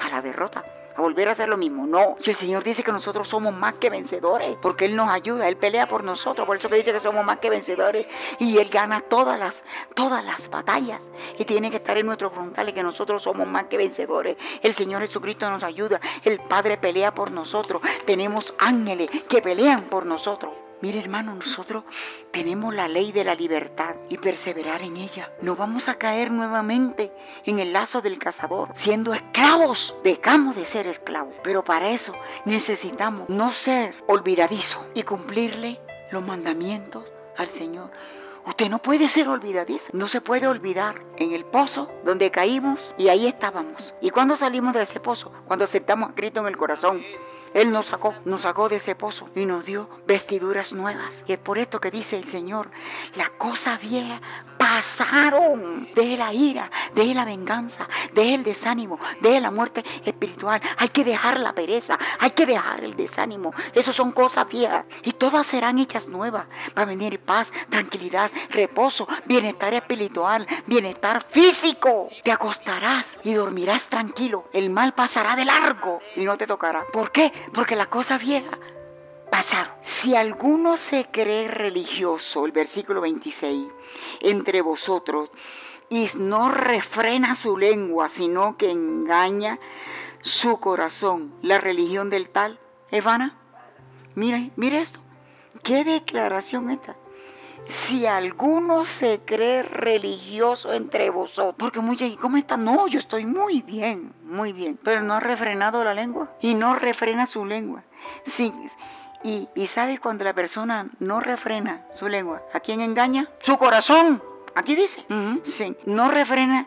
a 0.00 0.08
la 0.08 0.22
derrota, 0.22 0.64
volver 1.00 1.28
a 1.28 1.32
hacer 1.32 1.48
lo 1.48 1.56
mismo. 1.56 1.86
No, 1.86 2.16
si 2.18 2.30
el 2.30 2.36
Señor 2.36 2.64
dice 2.64 2.82
que 2.82 2.92
nosotros 2.92 3.28
somos 3.28 3.54
más 3.54 3.74
que 3.74 3.90
vencedores, 3.90 4.56
porque 4.60 4.84
Él 4.84 4.96
nos 4.96 5.08
ayuda, 5.08 5.48
Él 5.48 5.56
pelea 5.56 5.88
por 5.88 6.04
nosotros, 6.04 6.46
por 6.46 6.56
eso 6.56 6.68
que 6.68 6.76
dice 6.76 6.92
que 6.92 7.00
somos 7.00 7.24
más 7.24 7.38
que 7.38 7.50
vencedores 7.50 8.06
y 8.38 8.58
Él 8.58 8.68
gana 8.68 9.00
todas 9.00 9.38
las, 9.38 9.64
todas 9.94 10.24
las 10.24 10.48
batallas 10.50 11.10
y 11.38 11.44
tiene 11.44 11.70
que 11.70 11.76
estar 11.76 11.96
en 11.98 12.06
nuestros 12.06 12.32
frontales 12.32 12.74
que 12.74 12.82
nosotros 12.82 13.22
somos 13.22 13.46
más 13.46 13.64
que 13.64 13.76
vencedores. 13.76 14.36
El 14.62 14.74
Señor 14.74 15.00
Jesucristo 15.00 15.50
nos 15.50 15.64
ayuda, 15.64 16.00
el 16.24 16.38
Padre 16.40 16.78
pelea 16.78 17.14
por 17.14 17.30
nosotros, 17.30 17.82
tenemos 18.06 18.54
ángeles 18.58 19.10
que 19.28 19.42
pelean 19.42 19.82
por 19.82 20.06
nosotros. 20.06 20.52
Mire 20.82 20.98
hermano, 20.98 21.34
nosotros 21.34 21.84
tenemos 22.30 22.74
la 22.74 22.88
ley 22.88 23.12
de 23.12 23.24
la 23.24 23.34
libertad 23.34 23.96
y 24.08 24.16
perseverar 24.16 24.80
en 24.82 24.96
ella. 24.96 25.30
No 25.42 25.54
vamos 25.54 25.88
a 25.88 25.96
caer 25.96 26.30
nuevamente 26.30 27.12
en 27.44 27.58
el 27.58 27.74
lazo 27.74 28.00
del 28.00 28.18
cazador, 28.18 28.70
siendo 28.72 29.12
esclavos. 29.12 29.94
Dejamos 30.02 30.56
de 30.56 30.64
ser 30.64 30.86
esclavos, 30.86 31.34
pero 31.42 31.62
para 31.64 31.90
eso 31.90 32.14
necesitamos 32.46 33.28
no 33.28 33.52
ser 33.52 33.94
olvidadizos 34.06 34.82
y 34.94 35.02
cumplirle 35.02 35.80
los 36.10 36.24
mandamientos 36.24 37.04
al 37.36 37.48
Señor. 37.48 37.90
Usted 38.46 38.70
no 38.70 38.80
puede 38.80 39.06
ser 39.08 39.28
olvidadizo, 39.28 39.90
no 39.92 40.08
se 40.08 40.22
puede 40.22 40.46
olvidar 40.46 41.02
en 41.18 41.32
el 41.32 41.44
pozo 41.44 41.90
donde 42.04 42.30
caímos 42.30 42.94
y 42.96 43.08
ahí 43.08 43.26
estábamos. 43.26 43.94
¿Y 44.00 44.08
cuando 44.08 44.34
salimos 44.34 44.72
de 44.72 44.82
ese 44.82 44.98
pozo? 44.98 45.30
Cuando 45.46 45.66
aceptamos 45.66 46.10
a 46.10 46.14
Cristo 46.14 46.40
en 46.40 46.46
el 46.46 46.56
corazón. 46.56 47.02
Él 47.54 47.72
nos 47.72 47.86
sacó, 47.86 48.14
nos 48.24 48.42
sacó 48.42 48.68
de 48.68 48.76
ese 48.76 48.94
pozo 48.94 49.28
y 49.34 49.44
nos 49.44 49.64
dio 49.64 49.88
vestiduras 50.06 50.72
nuevas. 50.72 51.24
Y 51.26 51.32
es 51.32 51.38
por 51.38 51.58
esto 51.58 51.80
que 51.80 51.90
dice 51.90 52.16
el 52.16 52.24
Señor, 52.24 52.70
la 53.16 53.28
cosa 53.30 53.78
vieja 53.78 54.20
pasaron. 54.60 55.88
de 55.94 56.16
la 56.16 56.32
ira, 56.32 56.70
de 56.94 57.14
la 57.14 57.24
venganza, 57.24 57.88
de 58.12 58.34
el 58.34 58.44
desánimo, 58.44 58.98
de 59.20 59.40
la 59.40 59.50
muerte 59.50 59.82
espiritual. 60.04 60.60
Hay 60.76 60.90
que 60.90 61.02
dejar 61.02 61.40
la 61.40 61.54
pereza, 61.54 61.98
hay 62.18 62.30
que 62.32 62.46
dejar 62.46 62.84
el 62.84 62.94
desánimo. 62.94 63.52
Eso 63.74 63.92
son 63.92 64.12
cosas 64.12 64.46
viejas 64.48 64.84
y 65.02 65.12
todas 65.12 65.46
serán 65.46 65.78
hechas 65.78 66.06
nuevas. 66.08 66.46
Va 66.76 66.82
a 66.82 66.84
venir 66.84 67.18
paz, 67.20 67.52
tranquilidad, 67.70 68.30
reposo, 68.50 69.08
bienestar 69.24 69.74
espiritual, 69.74 70.46
bienestar 70.66 71.24
físico. 71.28 72.08
Te 72.22 72.30
acostarás 72.30 73.18
y 73.24 73.32
dormirás 73.32 73.88
tranquilo. 73.88 74.48
El 74.52 74.70
mal 74.70 74.92
pasará 74.92 75.36
de 75.36 75.46
largo 75.46 76.00
y 76.14 76.24
no 76.24 76.36
te 76.36 76.46
tocará. 76.46 76.84
¿Por 76.92 77.10
qué? 77.10 77.32
Porque 77.52 77.76
la 77.76 77.86
cosa 77.86 78.18
vieja 78.18 78.58
Si 79.82 80.14
alguno 80.14 80.76
se 80.76 81.06
cree 81.10 81.48
religioso, 81.48 82.44
el 82.46 82.52
versículo 82.52 83.00
26, 83.00 83.66
entre 84.20 84.60
vosotros, 84.60 85.30
y 85.88 86.08
no 86.16 86.48
refrena 86.50 87.34
su 87.34 87.56
lengua, 87.56 88.08
sino 88.08 88.56
que 88.56 88.70
engaña 88.70 89.58
su 90.22 90.60
corazón, 90.60 91.34
la 91.42 91.58
religión 91.58 92.10
del 92.10 92.28
tal 92.28 92.58
es 92.90 93.02
vana. 93.02 93.36
Mire, 94.14 94.50
mire 94.56 94.80
esto. 94.80 95.00
¿Qué 95.62 95.84
declaración 95.84 96.70
esta? 96.70 96.96
Si 97.66 98.06
alguno 98.06 98.84
se 98.84 99.20
cree 99.24 99.62
religioso 99.62 100.72
entre 100.72 101.10
vosotros, 101.10 101.54
porque 101.58 101.80
muchos, 101.80 102.08
¿y 102.08 102.16
cómo 102.16 102.36
está? 102.36 102.56
No, 102.56 102.88
yo 102.88 102.98
estoy 102.98 103.26
muy 103.26 103.62
bien, 103.62 104.14
muy 104.22 104.52
bien, 104.52 104.78
pero 104.82 105.02
no 105.02 105.14
ha 105.14 105.20
refrenado 105.20 105.84
la 105.84 105.94
lengua 105.94 106.32
y 106.40 106.54
no 106.54 106.74
refrena 106.74 107.26
su 107.26 107.44
lengua. 107.44 107.84
Sí, 108.24 108.52
y, 109.22 109.48
y 109.54 109.66
sabe 109.66 109.98
cuando 109.98 110.24
la 110.24 110.34
persona 110.34 110.88
no 110.98 111.20
refrena 111.20 111.84
su 111.94 112.08
lengua, 112.08 112.42
¿a 112.52 112.60
quién 112.60 112.80
engaña? 112.80 113.28
Su 113.42 113.56
corazón. 113.56 114.22
Aquí 114.54 114.74
dice. 114.74 115.04
sí. 115.44 115.76
No 115.86 116.08
refrena 116.10 116.66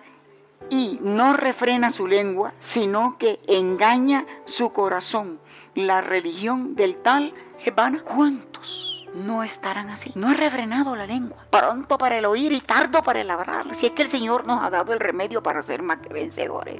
y 0.70 1.00
no 1.02 1.34
refrena 1.34 1.90
su 1.90 2.08
lengua, 2.08 2.54
sino 2.60 3.18
que 3.18 3.40
engaña 3.48 4.26
su 4.46 4.72
corazón. 4.72 5.40
La 5.76 6.02
religión 6.02 6.76
del 6.76 6.96
tal 6.98 7.34
es 7.64 7.76
vana. 7.76 8.02
¿Cuántos 8.04 9.08
no 9.16 9.44
estarán 9.44 9.90
así? 9.90 10.12
No 10.16 10.30
ha 10.30 10.34
refrenado 10.34 10.96
la 10.96 11.06
lengua. 11.06 11.46
Pronto 11.50 11.98
para 11.98 12.18
el 12.18 12.26
oír 12.26 12.52
y 12.52 12.62
tardo 12.62 13.04
para 13.04 13.22
el 13.22 13.30
hablar. 13.30 13.74
Si 13.76 13.88
es 13.88 13.92
que 13.92 14.04
el 14.04 14.10
Señor 14.10 14.46
nos 14.46 14.64
ha 14.64 14.70
dado 14.70 14.94
el 14.94 15.00
remedio 15.00 15.44
para 15.44 15.62
ser 15.62 15.82
más 15.82 16.00
que 16.00 16.14
vencedores. 16.14 16.80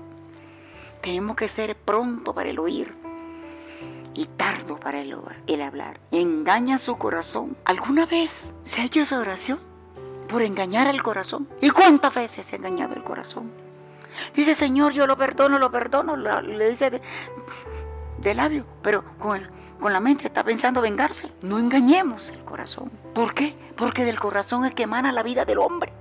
Tenemos 1.02 1.36
que 1.36 1.48
ser 1.48 1.76
pronto 1.76 2.34
para 2.34 2.50
el 2.50 2.60
oír 2.60 3.03
y 4.14 4.26
tardo 4.26 4.80
para 4.80 5.02
el, 5.02 5.16
el 5.48 5.62
hablar. 5.62 6.00
Engaña 6.12 6.78
su 6.78 6.98
corazón. 6.98 7.58
¿Alguna 7.66 8.06
vez 8.06 8.54
se 8.64 8.82
ha 8.82 8.86
hecho 8.86 9.02
esa 9.02 9.20
oración? 9.20 9.60
Por 10.28 10.42
engañar 10.42 10.88
al 10.88 11.02
corazón. 11.04 11.48
¿Y 11.62 11.70
cuántas 11.70 12.14
veces 12.14 12.46
se 12.46 12.56
ha 12.56 12.60
engañado 12.60 12.96
el 12.96 13.04
corazón? 13.04 13.52
Dice, 14.36 14.56
Señor, 14.56 14.94
yo 14.94 15.08
lo 15.08 15.18
perdono, 15.18 15.60
lo 15.60 15.72
perdono. 15.72 16.16
Le 16.16 16.70
dice 16.70 16.92
de, 16.92 17.02
de 18.20 18.34
labio, 18.34 18.66
pero 18.82 19.04
con, 19.20 19.38
el, 19.38 19.50
con 19.80 19.94
la 19.94 20.00
mente 20.00 20.28
está 20.28 20.44
pensando 20.44 20.82
vengarse. 20.82 21.32
No 21.42 21.60
engañemos 21.60 22.30
el 22.30 22.44
corazón. 22.44 22.92
¿Por 23.14 23.34
qué? 23.34 23.56
Porque 23.76 24.06
del 24.06 24.20
corazón 24.20 24.66
es 24.66 24.74
que 24.74 24.84
emana 24.84 25.12
la 25.12 25.24
vida 25.24 25.46
del 25.46 25.58
hombre. 25.58 25.92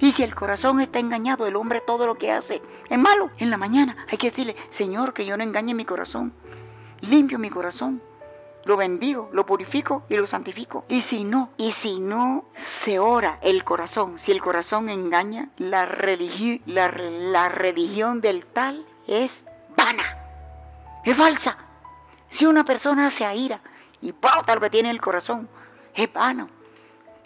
Y 0.00 0.12
si 0.12 0.22
el 0.22 0.34
corazón 0.34 0.80
está 0.80 0.98
engañado, 0.98 1.46
el 1.46 1.56
hombre 1.56 1.82
todo 1.86 2.06
lo 2.06 2.14
que 2.14 2.32
hace 2.32 2.62
es 2.88 2.98
malo. 2.98 3.30
En 3.36 3.50
la 3.50 3.58
mañana 3.58 3.96
hay 4.10 4.16
que 4.16 4.30
decirle, 4.30 4.56
Señor, 4.70 5.12
que 5.12 5.26
yo 5.26 5.36
no 5.36 5.42
engañe 5.44 5.74
mi 5.74 5.84
corazón 5.84 6.32
limpio 7.06 7.38
mi 7.38 7.50
corazón 7.50 8.00
lo 8.64 8.76
bendigo, 8.76 9.28
lo 9.32 9.44
purifico 9.46 10.04
y 10.08 10.16
lo 10.16 10.26
santifico. 10.26 10.84
Y 10.88 11.02
si 11.02 11.24
no, 11.24 11.50
y 11.56 11.72
si 11.72 12.00
no 12.00 12.46
se 12.56 12.98
ora 12.98 13.38
el 13.42 13.64
corazón, 13.64 14.18
si 14.18 14.32
el 14.32 14.40
corazón 14.40 14.88
engaña, 14.88 15.50
la, 15.58 15.86
la, 16.66 16.88
la 16.96 17.48
religión 17.48 18.20
del 18.20 18.46
tal 18.46 18.86
es 19.06 19.46
vana, 19.76 20.02
es 21.04 21.16
falsa. 21.16 21.58
Si 22.28 22.46
una 22.46 22.64
persona 22.64 23.10
se 23.10 23.24
aira 23.24 23.60
y 24.00 24.12
bota 24.12 24.54
lo 24.54 24.60
que 24.60 24.70
tiene 24.70 24.88
en 24.88 24.96
el 24.96 25.00
corazón, 25.00 25.48
es 25.94 26.12
vano. 26.12 26.48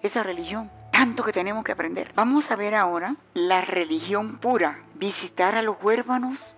Esa 0.02 0.22
religión, 0.22 0.70
tanto 0.92 1.22
que 1.22 1.32
tenemos 1.32 1.64
que 1.64 1.72
aprender. 1.72 2.12
Vamos 2.14 2.50
a 2.50 2.56
ver 2.56 2.74
ahora 2.74 3.16
la 3.34 3.60
religión 3.60 4.38
pura, 4.38 4.80
visitar 4.94 5.56
a 5.56 5.62
los 5.62 5.76
huérfanos, 5.82 6.56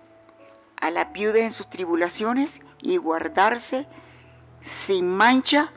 a 0.77 0.89
la 0.89 1.05
viuda 1.05 1.39
en 1.39 1.51
sus 1.51 1.69
tribulaciones 1.69 2.61
y 2.81 2.97
guardarse 2.97 3.87
sin 4.61 5.15
mancha 5.15 5.71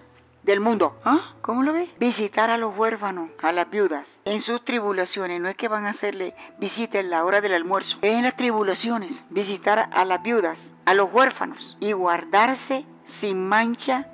del 0.45 0.61
mundo. 0.61 0.99
¿Ah? 1.05 1.21
¿Cómo 1.41 1.63
lo 1.63 1.73
ves? 1.73 1.89
Visitar 1.99 2.51
a 2.51 2.59
los 2.59 2.77
huérfanos, 2.77 3.31
a 3.43 3.53
las 3.53 3.71
viudas, 3.71 4.23
en 4.25 4.41
sus 4.41 4.65
tribulaciones. 4.65 5.41
No 5.41 5.49
es 5.49 5.57
que 5.57 5.69
van 5.69 5.87
a 5.87 5.91
hacerle 5.91 6.35
visita 6.59 7.01
en 7.01 7.11
la 7.11 7.25
hora 7.25 7.41
del 7.41 7.55
almuerzo. 7.55 7.99
Es 8.03 8.13
en 8.13 8.25
las 8.25 8.37
tribulaciones. 8.37 9.25
Visitar 9.31 9.91
a 9.93 10.05
las 10.05 10.23
viudas, 10.23 10.75
a 10.85 10.95
los 10.95 11.13
huérfanos 11.13 11.77
y 11.81 11.93
guardarse 11.93 12.87
sin 13.05 13.49
mancha 13.49 14.09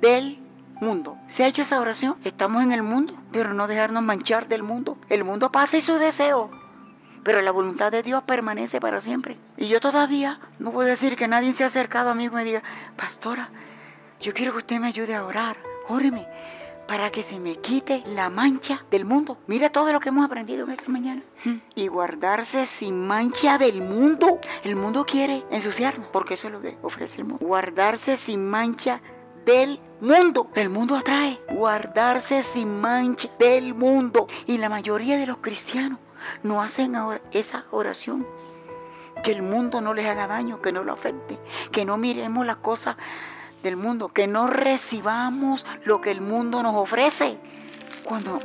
del 0.00 0.38
mundo. 0.80 1.16
¿Se 1.28 1.44
ha 1.44 1.46
hecho 1.46 1.62
esa 1.62 1.80
oración? 1.80 2.16
Estamos 2.24 2.62
en 2.62 2.72
el 2.72 2.82
mundo, 2.82 3.14
pero 3.30 3.54
no 3.54 3.68
dejarnos 3.68 4.02
manchar 4.02 4.48
del 4.48 4.62
mundo. 4.62 4.98
El 5.08 5.24
mundo 5.24 5.52
pasa 5.52 5.76
y 5.76 5.80
su 5.80 5.94
deseo 5.94 6.50
pero 7.22 7.42
la 7.42 7.50
voluntad 7.50 7.92
de 7.92 8.02
Dios 8.02 8.22
permanece 8.22 8.80
para 8.80 9.00
siempre. 9.00 9.36
Y 9.56 9.68
yo 9.68 9.80
todavía 9.80 10.40
no 10.58 10.72
puedo 10.72 10.88
decir 10.88 11.16
que 11.16 11.28
nadie 11.28 11.52
se 11.52 11.64
ha 11.64 11.68
acercado 11.68 12.10
a 12.10 12.14
mí 12.14 12.24
y 12.24 12.30
me 12.30 12.44
diga, 12.44 12.62
pastora, 12.96 13.50
yo 14.20 14.32
quiero 14.32 14.52
que 14.52 14.58
usted 14.58 14.80
me 14.80 14.88
ayude 14.88 15.14
a 15.14 15.24
orar, 15.24 15.56
óreme, 15.88 16.26
para 16.86 17.10
que 17.10 17.22
se 17.22 17.38
me 17.38 17.56
quite 17.56 18.02
la 18.06 18.28
mancha 18.28 18.84
del 18.90 19.04
mundo. 19.04 19.38
Mira 19.46 19.70
todo 19.70 19.92
lo 19.92 20.00
que 20.00 20.10
hemos 20.10 20.24
aprendido 20.24 20.64
en 20.64 20.72
esta 20.72 20.88
mañana. 20.88 21.22
Hmm. 21.44 21.58
Y 21.74 21.88
guardarse 21.88 22.66
sin 22.66 23.06
mancha 23.06 23.56
del 23.56 23.82
mundo. 23.82 24.40
El 24.64 24.76
mundo 24.76 25.04
quiere 25.06 25.44
ensuciarnos, 25.50 26.08
porque 26.12 26.34
eso 26.34 26.48
es 26.48 26.52
lo 26.52 26.60
que 26.60 26.76
ofrece 26.82 27.18
el 27.18 27.24
mundo. 27.24 27.46
Guardarse 27.46 28.16
sin 28.16 28.48
mancha 28.48 29.00
del 29.46 29.80
mundo. 30.00 30.50
El 30.54 30.68
mundo 30.70 30.96
atrae. 30.96 31.40
Guardarse 31.50 32.42
sin 32.42 32.80
mancha 32.80 33.28
del 33.38 33.74
mundo. 33.74 34.26
Y 34.46 34.58
la 34.58 34.68
mayoría 34.68 35.16
de 35.16 35.26
los 35.26 35.38
cristianos 35.38 35.98
no 36.42 36.62
hacen 36.62 36.96
ahora 36.96 37.20
esa 37.30 37.64
oración. 37.70 38.26
Que 39.22 39.32
el 39.32 39.42
mundo 39.42 39.80
no 39.80 39.94
les 39.94 40.06
haga 40.06 40.26
daño, 40.26 40.60
que 40.60 40.72
no 40.72 40.82
lo 40.82 40.92
afecte, 40.92 41.38
que 41.70 41.84
no 41.84 41.96
miremos 41.96 42.44
las 42.46 42.56
cosas 42.56 42.96
del 43.62 43.76
mundo, 43.76 44.08
que 44.08 44.26
no 44.26 44.46
recibamos 44.46 45.64
lo 45.84 46.00
que 46.00 46.10
el 46.10 46.20
mundo 46.20 46.62
nos 46.62 46.74
ofrece. 46.74 47.38
Cuando 48.04 48.40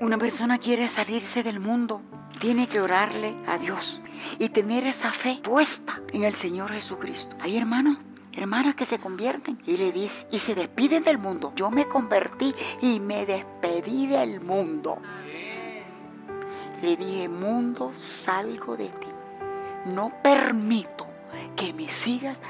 una 0.00 0.18
persona 0.18 0.58
quiere 0.58 0.88
salirse 0.88 1.42
del 1.42 1.60
mundo, 1.60 2.02
tiene 2.40 2.66
que 2.66 2.80
orarle 2.80 3.34
a 3.46 3.58
Dios 3.58 4.00
y 4.38 4.48
tener 4.48 4.86
esa 4.86 5.12
fe 5.12 5.40
puesta 5.42 6.00
en 6.12 6.24
el 6.24 6.34
Señor 6.34 6.72
Jesucristo. 6.72 7.36
Hay 7.40 7.56
hermanos 7.56 7.98
hermanas 8.36 8.74
que 8.74 8.84
se 8.84 8.98
convierten 8.98 9.60
y 9.64 9.76
le 9.76 9.92
dice 9.92 10.26
y 10.30 10.38
se 10.40 10.54
despiden 10.54 11.04
del 11.04 11.18
mundo. 11.18 11.52
Yo 11.56 11.70
me 11.70 11.86
convertí 11.86 12.54
y 12.80 13.00
me 13.00 13.26
despedí 13.26 14.06
del 14.06 14.40
mundo. 14.40 14.98
Le 16.84 16.98
dije, 16.98 17.30
mundo, 17.30 17.92
salgo 17.94 18.76
de 18.76 18.90
ti. 18.90 19.08
No 19.86 20.12
permito 20.22 21.06
que 21.56 21.72
me 21.72 21.90
sigas 21.90 22.42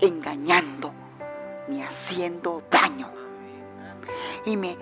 engañando 0.00 0.90
ni 1.68 1.82
haciendo 1.82 2.62
daño. 2.70 3.10
Y 4.46 4.56
me 4.56 4.78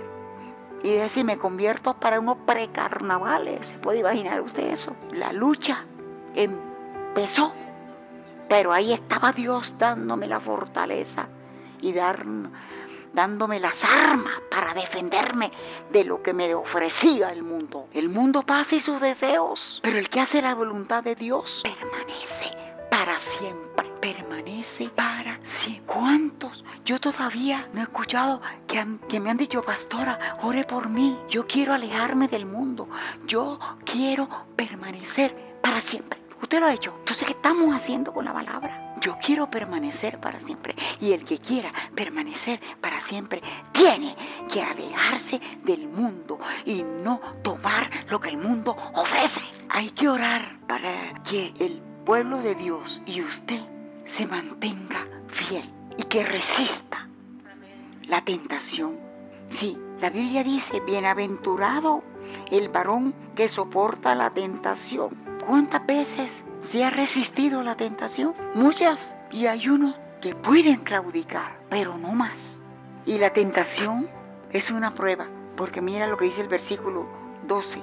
y 0.85 0.91
decir, 0.93 1.25
me 1.25 1.37
convierto 1.37 1.95
para 1.95 2.21
unos 2.21 2.39
precarnavales. 2.47 3.69
¿Se 3.69 3.79
puede 3.79 3.99
imaginar 3.99 4.41
usted 4.41 4.71
eso? 4.71 4.95
La 5.13 5.33
lucha 5.33 5.85
empezó, 6.37 7.53
pero 8.49 8.73
ahí 8.73 8.93
estaba 8.93 9.33
Dios 9.33 9.75
dándome 9.79 10.29
la 10.29 10.39
fortaleza 10.39 11.27
y 11.81 11.93
dar, 11.93 12.25
dándome 13.13 13.61
las 13.61 13.85
armas 13.85 14.35
para 14.51 14.75
defenderme 14.75 15.53
de 15.91 16.05
lo 16.05 16.23
que 16.23 16.33
me 16.33 16.55
ofrecía 16.55 17.33
el 17.33 17.43
mundo. 17.43 17.89
El 17.93 18.09
mundo 18.09 18.43
pasa 18.43 18.77
y 18.77 18.81
sus 18.81 19.01
deseos, 19.01 19.81
pero 19.83 19.99
el 19.99 20.09
que 20.09 20.21
hace 20.21 20.43
la 20.43 20.55
voluntad 20.55 21.03
de 21.03 21.15
Dios 21.15 21.63
permanece 21.63 22.57
para 22.91 23.19
siempre. 23.19 23.91
Permanece 24.01 24.89
para 24.89 25.39
siempre. 25.45 25.87
¿Cuántos? 25.87 26.65
Yo 26.85 26.99
todavía 26.99 27.69
no 27.73 27.81
he 27.81 27.85
escuchado 27.85 28.41
que, 28.67 28.85
que 29.09 29.21
me 29.21 29.31
han 29.31 29.37
dicho, 29.37 29.63
pastora, 29.63 30.39
ore 30.43 30.65
por 30.65 30.89
mí. 30.89 31.17
Yo 31.29 31.47
quiero 31.47 31.73
alejarme 31.73 32.27
del 32.27 32.47
mundo. 32.47 32.89
Yo 33.27 33.61
quiero 33.85 34.29
permanecer 34.57 35.57
para 35.63 35.81
siempre. 35.81 36.21
Usted 36.43 36.59
lo 36.59 36.67
ha 36.67 36.75
hecho. 36.75 36.95
Entonces, 36.99 37.27
¿qué 37.27 37.35
estamos 37.35 37.75
haciendo 37.75 38.13
con 38.13 38.25
la 38.25 38.33
palabra? 38.33 38.92
Yo 39.03 39.19
quiero 39.19 39.51
permanecer 39.51 40.21
para 40.21 40.41
siempre. 40.41 40.77
Y 41.01 41.13
el 41.13 41.25
que 41.25 41.41
quiera 41.41 41.73
permanecer 41.95 42.61
para 42.81 43.01
siempre 43.01 43.43
tiene 43.73 44.15
que 44.49 44.63
alejarse 44.63 45.41
del 45.65 45.89
mundo 45.89 46.39
y 46.65 46.85
no 46.85 47.21
tomar 47.43 47.91
lo 48.09 48.21
que 48.21 48.29
el 48.29 48.39
mundo 48.39 48.77
ofrece. 48.95 49.41
Hay 49.69 49.91
que 49.91 50.09
orar 50.09 50.61
para 50.69 51.21
que 51.25 51.53
el 51.59 51.83
pueblo 52.07 52.39
de 52.39 52.55
Dios 52.55 53.03
y 53.05 53.23
usted 53.23 53.61
se 54.05 54.27
mantenga 54.27 55.05
fiel 55.27 55.69
y 55.99 56.05
que 56.05 56.23
resista 56.23 57.09
la 58.03 58.25
tentación. 58.25 58.99
Sí, 59.51 59.77
la 60.01 60.11
Biblia 60.11 60.45
dice, 60.45 60.81
bienaventurado 60.81 62.05
el 62.51 62.69
varón 62.69 63.15
que 63.35 63.49
soporta 63.49 64.15
la 64.15 64.31
tentación. 64.31 65.11
¿Cuántas 65.47 65.87
veces 65.87 66.45
se 66.63 66.85
ha 66.85 66.91
resistido 66.91 67.63
la 67.63 67.75
tentación. 67.75 68.35
Muchas. 68.55 69.15
Y 69.31 69.47
hay 69.47 69.69
unos 69.69 69.97
que 70.21 70.35
pueden 70.35 70.77
claudicar, 70.77 71.59
pero 71.69 71.99
no 71.99 72.13
más. 72.13 72.63
Y 73.05 73.19
la 73.19 73.31
tentación 73.31 74.09
es 74.53 74.71
una 74.71 74.93
prueba, 74.93 75.27
porque 75.57 75.83
mira 75.83 76.07
lo 76.07 76.17
que 76.17 76.27
dice 76.27 76.41
el 76.41 76.49
versículo 76.49 77.09
12. 77.49 77.83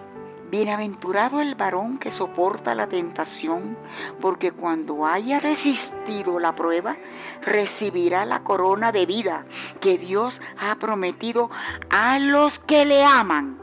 Bienaventurado 0.49 1.41
el 1.41 1.53
varón 1.55 1.97
que 1.97 2.09
soporta 2.09 2.73
la 2.73 2.87
tentación, 2.87 3.77
porque 4.19 4.51
cuando 4.51 5.05
haya 5.05 5.39
resistido 5.39 6.39
la 6.39 6.55
prueba, 6.55 6.97
recibirá 7.41 8.25
la 8.25 8.43
corona 8.43 8.91
de 8.91 9.05
vida 9.05 9.45
que 9.79 9.97
Dios 9.97 10.41
ha 10.57 10.75
prometido 10.77 11.51
a 11.89 12.17
los 12.17 12.59
que 12.59 12.85
le 12.85 13.03
aman. 13.03 13.59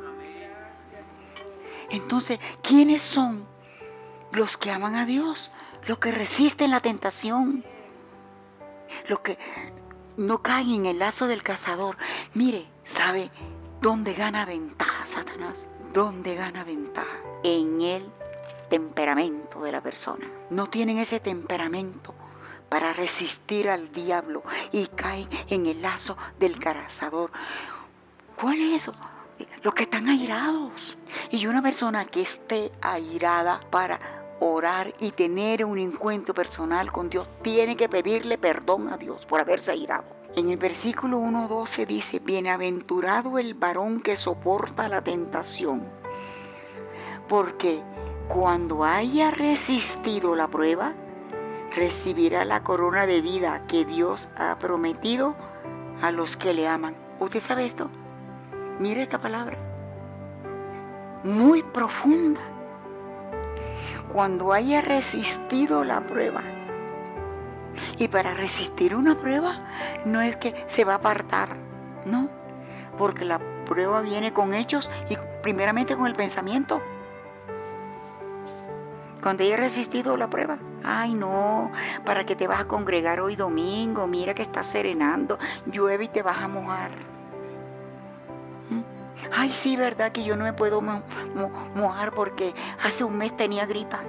Entonces, 1.88 2.38
¿quiénes 2.62 3.00
son 3.00 3.55
los 4.36 4.58
que 4.58 4.70
aman 4.70 4.96
a 4.96 5.06
Dios, 5.06 5.50
los 5.86 5.98
que 5.98 6.12
resisten 6.12 6.70
la 6.70 6.80
tentación, 6.80 7.64
los 9.08 9.20
que 9.20 9.38
no 10.18 10.42
caen 10.42 10.70
en 10.70 10.86
el 10.86 10.98
lazo 10.98 11.26
del 11.26 11.42
cazador. 11.42 11.96
Mire, 12.34 12.66
¿sabe 12.84 13.30
dónde 13.80 14.12
gana 14.12 14.44
ventaja 14.44 15.06
Satanás? 15.06 15.70
¿Dónde 15.94 16.34
gana 16.34 16.64
ventaja? 16.64 17.18
En 17.42 17.80
el 17.80 18.06
temperamento 18.68 19.62
de 19.62 19.72
la 19.72 19.80
persona. 19.80 20.26
No 20.50 20.66
tienen 20.66 20.98
ese 20.98 21.18
temperamento 21.18 22.14
para 22.68 22.92
resistir 22.92 23.70
al 23.70 23.90
diablo 23.90 24.42
y 24.70 24.86
caen 24.88 25.28
en 25.48 25.64
el 25.64 25.80
lazo 25.80 26.18
del 26.38 26.58
cazador. 26.58 27.30
¿Cuál 28.38 28.60
es 28.60 28.82
eso? 28.82 28.94
Los 29.62 29.72
que 29.72 29.84
están 29.84 30.08
airados. 30.08 30.98
Y 31.30 31.46
una 31.46 31.62
persona 31.62 32.04
que 32.04 32.20
esté 32.20 32.70
airada 32.82 33.60
para 33.70 34.15
orar 34.40 34.92
y 35.00 35.10
tener 35.10 35.64
un 35.64 35.78
encuentro 35.78 36.34
personal 36.34 36.92
con 36.92 37.08
Dios, 37.08 37.28
tiene 37.42 37.76
que 37.76 37.88
pedirle 37.88 38.38
perdón 38.38 38.92
a 38.92 38.96
Dios 38.96 39.26
por 39.26 39.40
haberse 39.40 39.72
airado. 39.72 40.04
En 40.34 40.50
el 40.50 40.58
versículo 40.58 41.18
1.12 41.18 41.86
dice, 41.86 42.18
bienaventurado 42.18 43.38
el 43.38 43.54
varón 43.54 44.00
que 44.00 44.16
soporta 44.16 44.88
la 44.88 45.02
tentación, 45.02 45.84
porque 47.28 47.82
cuando 48.28 48.84
haya 48.84 49.30
resistido 49.30 50.36
la 50.36 50.48
prueba, 50.48 50.92
recibirá 51.74 52.44
la 52.44 52.62
corona 52.62 53.06
de 53.06 53.22
vida 53.22 53.66
que 53.66 53.84
Dios 53.84 54.28
ha 54.36 54.58
prometido 54.58 55.36
a 56.02 56.10
los 56.10 56.36
que 56.36 56.52
le 56.52 56.68
aman. 56.68 56.96
¿Usted 57.18 57.40
sabe 57.40 57.64
esto? 57.64 57.88
Mire 58.78 59.02
esta 59.02 59.18
palabra. 59.18 59.56
Muy 61.24 61.62
profunda 61.62 62.40
cuando 64.12 64.52
haya 64.52 64.80
resistido 64.80 65.84
la 65.84 66.00
prueba. 66.00 66.42
Y 67.98 68.08
para 68.08 68.34
resistir 68.34 68.94
una 68.94 69.18
prueba 69.18 69.60
no 70.04 70.20
es 70.20 70.36
que 70.36 70.64
se 70.66 70.84
va 70.84 70.94
a 70.94 70.96
apartar, 70.96 71.56
no, 72.04 72.30
porque 72.96 73.24
la 73.24 73.40
prueba 73.66 74.00
viene 74.00 74.32
con 74.32 74.54
hechos 74.54 74.90
y 75.10 75.16
primeramente 75.42 75.96
con 75.96 76.06
el 76.06 76.14
pensamiento. 76.14 76.80
Cuando 79.22 79.42
haya 79.42 79.56
resistido 79.56 80.16
la 80.16 80.30
prueba, 80.30 80.58
Ay, 80.88 81.14
no, 81.14 81.72
¿para 82.04 82.24
que 82.24 82.36
te 82.36 82.46
vas 82.46 82.60
a 82.60 82.68
congregar 82.68 83.20
hoy 83.20 83.34
domingo? 83.34 84.06
Mira 84.06 84.34
que 84.34 84.42
está 84.42 84.62
serenando, 84.62 85.36
llueve 85.66 86.04
y 86.04 86.08
te 86.08 86.22
vas 86.22 86.38
a 86.38 86.46
mojar. 86.46 86.92
Ay, 89.32 89.50
sí, 89.52 89.76
verdad 89.76 90.12
que 90.12 90.24
yo 90.24 90.36
no 90.36 90.44
me 90.44 90.52
puedo 90.52 90.82
mojar 90.82 92.12
porque 92.12 92.54
hace 92.82 93.04
un 93.04 93.16
mes 93.16 93.36
tenía 93.36 93.66
gripa. 93.66 94.00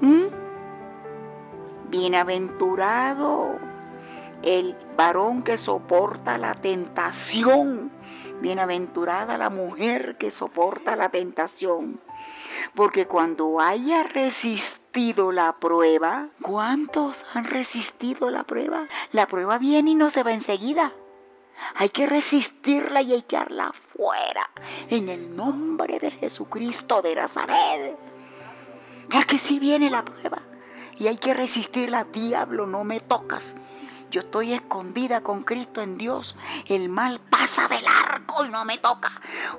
¿Mm? 0.00 0.26
Bienaventurado 1.90 3.58
el 4.42 4.76
varón 4.96 5.42
que 5.42 5.56
soporta 5.56 6.38
la 6.38 6.54
tentación. 6.54 7.90
Bienaventurada 8.40 9.36
la 9.36 9.50
mujer 9.50 10.16
que 10.16 10.30
soporta 10.30 10.96
la 10.96 11.10
tentación. 11.10 12.00
Porque 12.74 13.06
cuando 13.06 13.60
haya 13.60 14.02
resistido 14.02 15.32
la 15.32 15.56
prueba, 15.56 16.28
¿cuántos 16.42 17.24
han 17.34 17.44
resistido 17.44 18.30
la 18.30 18.44
prueba? 18.44 18.86
La 19.12 19.26
prueba 19.26 19.58
viene 19.58 19.92
y 19.92 19.94
no 19.94 20.10
se 20.10 20.22
va 20.22 20.32
enseguida. 20.32 20.92
Hay 21.76 21.90
que 21.90 22.06
resistirla 22.06 23.02
y 23.02 23.14
echarla 23.14 23.72
fuera 23.72 24.50
en 24.88 25.08
el 25.08 25.34
nombre 25.34 25.98
de 25.98 26.10
Jesucristo 26.10 27.02
de 27.02 27.14
Nazaret. 27.14 27.96
Porque 29.10 29.38
si 29.38 29.58
viene 29.58 29.90
la 29.90 30.04
prueba 30.04 30.42
y 30.98 31.08
hay 31.08 31.16
que 31.16 31.34
resistirla, 31.34 32.04
diablo, 32.04 32.66
no 32.66 32.84
me 32.84 33.00
tocas. 33.00 33.56
Yo 34.10 34.22
estoy 34.22 34.52
escondida 34.52 35.20
con 35.20 35.44
Cristo 35.44 35.82
en 35.82 35.96
Dios. 35.96 36.34
El 36.66 36.88
mal 36.88 37.20
pasa 37.20 37.68
del 37.68 37.84
arco 37.86 38.44
y 38.44 38.48
no 38.48 38.64
me 38.64 38.78
toca. 38.78 39.12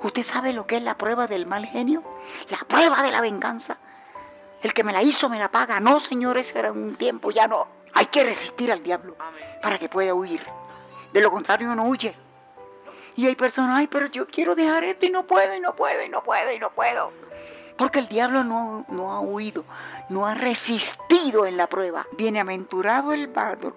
¿Usted 0.04 0.24
sabe 0.24 0.52
lo 0.52 0.68
que 0.68 0.78
es 0.78 0.84
la 0.84 0.98
prueba 0.98 1.28
del 1.28 1.46
mal 1.46 1.66
genio? 1.66 2.04
La 2.50 2.58
prueba 2.60 3.02
de 3.02 3.12
la 3.12 3.22
venganza. 3.22 3.78
El 4.62 4.74
que 4.74 4.84
me 4.84 4.92
la 4.92 5.02
hizo 5.02 5.30
me 5.30 5.40
la 5.40 5.50
paga. 5.50 5.80
No, 5.80 6.00
señores, 6.00 6.54
era 6.54 6.72
un 6.72 6.96
tiempo, 6.96 7.32
ya 7.32 7.48
no. 7.48 7.68
Hay 7.94 8.08
que 8.08 8.24
resistir 8.24 8.72
al 8.72 8.84
diablo 8.84 9.16
para 9.62 9.80
que 9.80 9.90
pueda 9.90 10.14
huir. 10.14 10.46
De 11.14 11.22
lo 11.22 11.32
contrario 11.32 11.74
no 11.76 11.86
huye. 11.86 12.16
Y 13.16 13.28
hay 13.28 13.36
personas, 13.36 13.78
ay, 13.78 13.88
pero 13.88 14.08
yo 14.08 14.26
quiero 14.28 14.56
dejar 14.56 14.84
esto 14.84 15.06
y 15.06 15.10
no 15.10 15.28
puedo, 15.28 15.54
y 15.54 15.60
no 15.60 15.76
puedo, 15.76 16.04
y 16.04 16.10
no 16.10 16.24
puedo, 16.24 16.52
y 16.52 16.60
no 16.60 16.72
puedo. 16.72 17.12
Porque 17.78 18.00
el 18.00 18.08
diablo 18.08 18.44
no, 18.44 18.86
no 18.90 19.12
ha 19.12 19.20
huido, 19.20 19.66
no 20.10 20.26
ha 20.26 20.36
resistido 20.36 21.46
en 21.46 21.58
la 21.58 21.68
prueba. 21.68 22.06
Bienaventurado 22.14 23.12
el, 23.12 23.30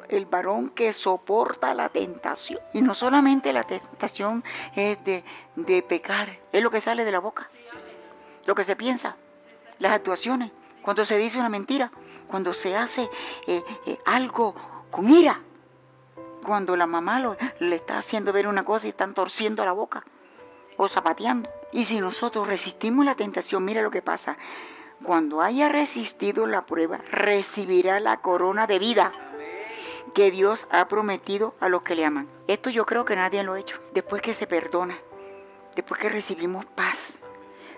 el 0.09 0.27
varón 0.27 0.71
que 0.71 0.93
soporta 0.93 1.75
la 1.75 1.89
tentación. 1.89 2.61
Y 2.73 2.83
no 2.83 2.95
solamente 2.95 3.53
la 3.53 3.65
tentación 3.65 4.45
es 4.77 4.99
de, 5.05 5.25
pecar, 5.89 6.39
es 6.53 6.63
lo 6.63 6.71
que 6.71 6.81
sale 6.81 7.05
de 7.05 7.13
la 7.13 7.19
boca, 7.19 7.49
lo 8.47 8.55
que 8.55 8.65
se 8.65 8.77
piensa, 8.77 9.17
las 9.79 9.93
actuaciones, 9.93 10.53
cuando 10.83 11.05
se 11.05 11.17
dice 11.17 11.39
una 11.39 11.49
mentira, 11.49 11.91
cuando 12.29 12.53
se 12.53 12.77
hace 12.77 13.09
eh, 13.47 13.63
eh, 13.87 13.99
algo 14.05 14.55
con 14.91 15.09
ira, 15.09 15.41
cuando 16.45 16.77
la 16.77 16.87
mamá 16.87 17.19
lo, 17.19 17.37
le 17.59 17.77
está 17.77 17.99
haciendo 17.99 18.33
ver 18.33 18.47
una 18.47 18.65
cosa 18.65 18.87
y 18.87 18.91
están 18.91 19.15
torciendo 19.15 19.65
la 19.65 19.73
boca 19.73 20.05
o 20.77 20.89
zapateando. 20.89 21.51
Y 21.73 21.85
si 21.85 22.01
nosotros 22.01 22.47
resistimos 22.47 23.05
la 23.05 23.17
tentación, 23.17 23.65
mira 23.65 23.83
lo 23.83 23.91
que 23.91 24.03
pasa. 24.03 24.37
Cuando 25.03 25.43
haya 25.43 25.69
resistido 25.69 26.47
la 26.47 26.67
prueba, 26.67 26.99
recibirá 27.11 27.99
la 28.01 28.21
corona 28.21 28.67
de 28.67 28.79
vida 28.79 29.13
que 30.15 30.31
Dios 30.31 30.69
ha 30.71 30.87
prometido 30.87 31.55
a 31.61 31.69
los 31.69 31.83
que 31.83 31.97
le 31.97 32.05
aman. 32.05 32.29
Esto 32.47 32.71
yo 32.71 32.87
creo 32.87 33.05
que 33.05 33.17
nadie 33.17 33.43
lo 33.43 33.55
ha 33.55 33.61
hecho. 33.61 33.81
Después 33.93 34.23
que 34.23 34.35
se 34.35 34.47
perdona, 34.47 34.99
después 35.75 36.01
que 36.01 36.09
recibimos 36.09 36.65
paz, 36.65 37.19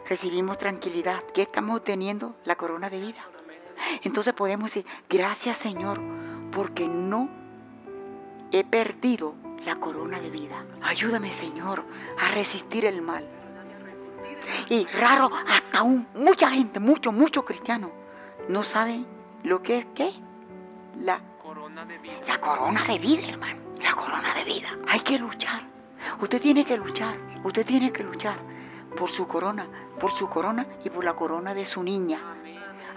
recibimos 0.09 0.59
tranquilidad, 0.59 1.23
¿qué 1.35 1.43
estamos 1.43 1.79
obteniendo? 1.79 2.37
La 2.45 2.57
corona 2.57 2.91
de 2.91 3.01
vida. 3.01 3.25
Entonces 4.03 4.35
podemos 4.35 4.73
decir, 4.73 4.91
gracias 5.09 5.57
Señor, 5.57 6.01
porque 6.53 6.89
no 6.89 7.29
he 8.59 8.64
perdido 8.64 9.34
la 9.64 9.76
corona 9.76 10.20
de 10.20 10.30
vida. 10.30 10.64
Ayúdame, 10.82 11.32
Señor, 11.32 11.84
a 12.20 12.30
resistir 12.30 12.84
el 12.84 13.02
mal. 13.02 13.26
Y 14.68 14.86
raro, 14.86 15.30
hasta 15.48 15.78
aún 15.78 16.07
mucha 16.14 16.50
gente, 16.50 16.80
muchos, 16.80 17.12
muchos 17.12 17.44
cristianos, 17.44 17.90
no 18.48 18.62
saben 18.62 19.07
lo 19.42 19.62
que 19.62 19.78
es 19.78 19.86
qué. 19.94 20.12
La 20.96 21.20
corona 21.42 21.84
de 21.84 21.98
vida. 21.98 22.20
La 22.26 22.40
corona 22.40 22.84
de 22.84 22.98
vida, 22.98 23.28
hermano. 23.28 23.61
La 23.82 23.92
corona 23.94 24.34
de 24.34 24.44
vida. 24.44 24.68
Hay 24.88 25.00
que 25.00 25.18
luchar. 25.18 25.62
Usted 26.20 26.40
tiene 26.40 26.64
que 26.64 26.76
luchar. 26.76 27.16
Usted 27.44 27.66
tiene 27.66 27.92
que 27.92 28.02
luchar 28.02 28.38
por 28.96 29.11
su 29.11 29.26
corona, 29.26 29.66
por 30.00 30.12
su 30.12 30.28
corona 30.28 30.66
y 30.84 30.90
por 30.90 31.04
la 31.04 31.14
corona 31.14 31.52
de 31.54 31.66
su 31.66 31.82
niña 31.82 32.20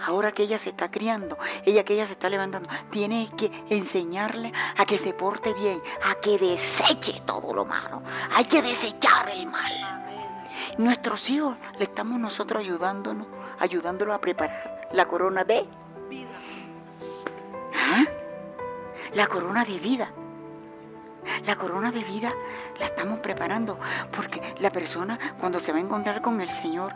ahora 0.04 0.32
que 0.32 0.44
ella 0.44 0.58
se 0.58 0.70
está 0.70 0.90
criando, 0.90 1.38
ella 1.64 1.84
que 1.84 1.94
ella 1.94 2.06
se 2.06 2.12
está 2.12 2.28
levantando, 2.28 2.68
tiene 2.90 3.30
que 3.36 3.50
enseñarle 3.70 4.52
a 4.76 4.84
que 4.84 4.98
se 4.98 5.12
porte 5.12 5.52
bien, 5.54 5.82
a 6.04 6.14
que 6.16 6.38
deseche 6.38 7.22
todo 7.26 7.52
lo 7.54 7.64
malo. 7.64 8.02
Hay 8.32 8.44
que 8.46 8.62
desechar 8.62 9.28
el 9.30 9.46
mal. 9.46 9.72
Nuestros 10.78 11.28
hijos 11.30 11.56
le 11.78 11.84
estamos 11.84 12.18
nosotros 12.18 12.62
ayudándonos, 12.62 13.26
ayudándolos 13.58 14.14
a 14.14 14.20
preparar 14.20 14.88
la 14.92 15.06
corona 15.06 15.44
de 15.44 15.66
vida. 16.08 16.30
¿Ah? 17.74 18.04
La 19.14 19.26
corona 19.26 19.64
de 19.64 19.78
vida. 19.78 20.10
La 21.46 21.56
corona 21.56 21.92
de 21.92 22.02
vida 22.02 22.32
la 22.78 22.86
estamos 22.86 23.20
preparando 23.20 23.78
porque 24.16 24.54
la 24.58 24.70
persona 24.70 25.18
cuando 25.38 25.60
se 25.60 25.70
va 25.70 25.78
a 25.78 25.82
encontrar 25.82 26.22
con 26.22 26.40
el 26.40 26.50
Señor 26.50 26.94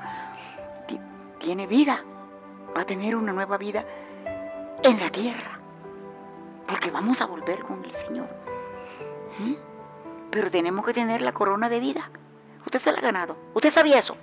tiene 1.38 1.66
vida 1.66 2.02
va 2.77 2.83
a 2.83 2.87
tener 2.87 3.16
una 3.16 3.33
nueva 3.33 3.57
vida 3.57 3.85
en 4.83 5.01
la 5.01 5.11
tierra. 5.11 5.59
Porque 6.66 6.91
vamos 6.91 7.20
a 7.20 7.27
volver 7.27 7.61
con 7.61 7.85
el 7.85 7.95
Señor. 7.95 8.29
¿Mm? 9.39 9.55
Pero 10.31 10.51
tenemos 10.51 10.85
que 10.85 10.93
tener 10.93 11.22
la 11.22 11.33
corona 11.33 11.68
de 11.68 11.81
vida. 11.81 12.11
Usted 12.64 12.81
se 12.81 12.93
la 12.93 12.99
ha 12.99 13.03
ganado. 13.03 13.37
¿Usted 13.55 13.70
sabía 13.70 13.99
eso? 13.99 14.16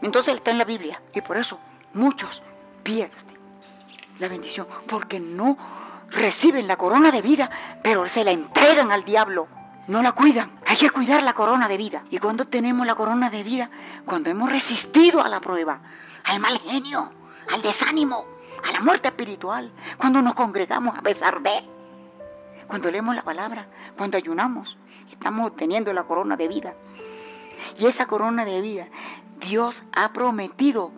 Entonces 0.00 0.34
está 0.34 0.50
en 0.50 0.58
la 0.58 0.64
Biblia. 0.64 1.02
Y 1.14 1.20
por 1.20 1.36
eso 1.36 1.58
muchos 1.94 2.42
pierden 2.82 3.26
la 4.18 4.28
bendición. 4.28 4.66
Porque 4.86 5.20
no 5.20 5.56
reciben 6.10 6.66
la 6.66 6.76
corona 6.76 7.10
de 7.10 7.22
vida, 7.22 7.50
pero 7.82 8.08
se 8.08 8.24
la 8.24 8.30
entregan 8.30 8.92
al 8.92 9.04
diablo. 9.04 9.48
No 9.88 10.02
la 10.02 10.12
cuidan. 10.12 10.60
Hay 10.66 10.76
que 10.76 10.90
cuidar 10.90 11.22
la 11.22 11.34
corona 11.34 11.68
de 11.68 11.76
vida. 11.76 12.04
¿Y 12.10 12.18
cuando 12.18 12.46
tenemos 12.46 12.86
la 12.86 12.94
corona 12.94 13.30
de 13.30 13.42
vida? 13.42 13.70
Cuando 14.06 14.30
hemos 14.30 14.50
resistido 14.50 15.22
a 15.22 15.28
la 15.28 15.40
prueba, 15.40 15.80
al 16.24 16.38
mal 16.38 16.58
genio 16.60 17.12
al 17.50 17.62
desánimo, 17.62 18.24
a 18.62 18.72
la 18.72 18.80
muerte 18.80 19.08
espiritual, 19.08 19.72
cuando 19.98 20.22
nos 20.22 20.34
congregamos 20.34 20.96
a 20.96 21.02
pesar 21.02 21.40
de, 21.40 21.62
cuando 22.66 22.90
leemos 22.90 23.14
la 23.14 23.22
palabra, 23.22 23.66
cuando 23.96 24.16
ayunamos, 24.16 24.76
estamos 25.10 25.46
obteniendo 25.46 25.92
la 25.92 26.04
corona 26.04 26.36
de 26.36 26.48
vida. 26.48 26.74
Y 27.78 27.86
esa 27.86 28.06
corona 28.06 28.44
de 28.44 28.60
vida 28.60 28.88
Dios 29.48 29.84
ha 29.92 30.12
prometido, 30.12 30.92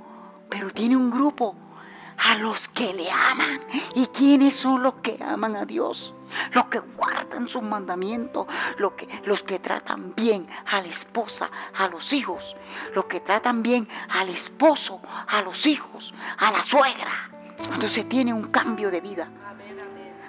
pero 0.51 0.71
tiene 0.71 0.97
un 0.97 1.11
grupo 1.11 1.57
a 2.17 2.37
los 2.37 2.69
que 2.69 2.93
le 2.93 3.11
aman. 3.11 3.61
¿Y 3.95 4.07
quiénes 4.07 4.55
son 4.55 4.83
los 4.83 4.95
que 4.95 5.19
aman 5.23 5.57
a 5.57 5.65
Dios? 5.65 6.15
Los 6.53 6.67
que 6.67 6.81
guardan 6.81 7.49
sus 7.49 7.63
mandamientos, 7.63 8.47
los 8.79 8.93
que, 8.93 9.09
los 9.25 9.43
que 9.43 9.59
tratan 9.59 10.15
bien 10.15 10.47
a 10.67 10.81
la 10.81 10.89
esposa, 10.89 11.51
a 11.77 11.89
los 11.89 12.13
hijos, 12.13 12.57
los 12.95 13.07
que 13.07 13.21
tratan 13.21 13.63
bien 13.63 13.89
al 14.09 14.29
esposo, 14.29 15.01
a 15.27 15.43
los 15.43 15.67
hijos, 15.67 16.15
a 16.39 16.51
la 16.51 16.63
suegra. 16.63 17.31
Cuando 17.67 17.89
se 17.89 18.05
tiene 18.05 18.33
un 18.33 18.45
cambio 18.45 18.91
de 18.91 19.01
vida, 19.01 19.29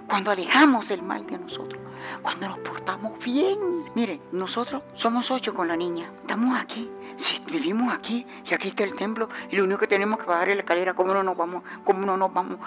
cuando 0.07 0.31
alejamos 0.31 0.91
el 0.91 1.01
mal 1.01 1.25
de 1.25 1.39
nosotros, 1.39 1.81
cuando 2.21 2.47
nos 2.47 2.59
portamos 2.59 3.23
bien. 3.23 3.57
Mire, 3.95 4.21
nosotros 4.31 4.83
somos 4.93 5.31
ocho 5.31 5.53
con 5.53 5.67
la 5.67 5.75
niña, 5.75 6.11
estamos 6.21 6.59
aquí, 6.59 6.89
si 7.15 7.41
vivimos 7.51 7.93
aquí. 7.93 8.25
Y 8.49 8.53
aquí 8.53 8.69
está 8.69 8.83
el 8.83 8.93
templo. 8.93 9.29
Y 9.51 9.55
lo 9.55 9.63
único 9.63 9.79
que 9.79 9.87
tenemos 9.87 10.19
que 10.19 10.25
pagar 10.25 10.49
es 10.49 10.55
la 10.55 10.61
escalera, 10.61 10.93
¿cómo 10.93 11.13
no 11.13 11.23
nos 11.23 11.37
vamos, 11.37 11.63
cómo 11.83 12.05
no 12.05 12.17
nos 12.17 12.33
vamos 12.33 12.59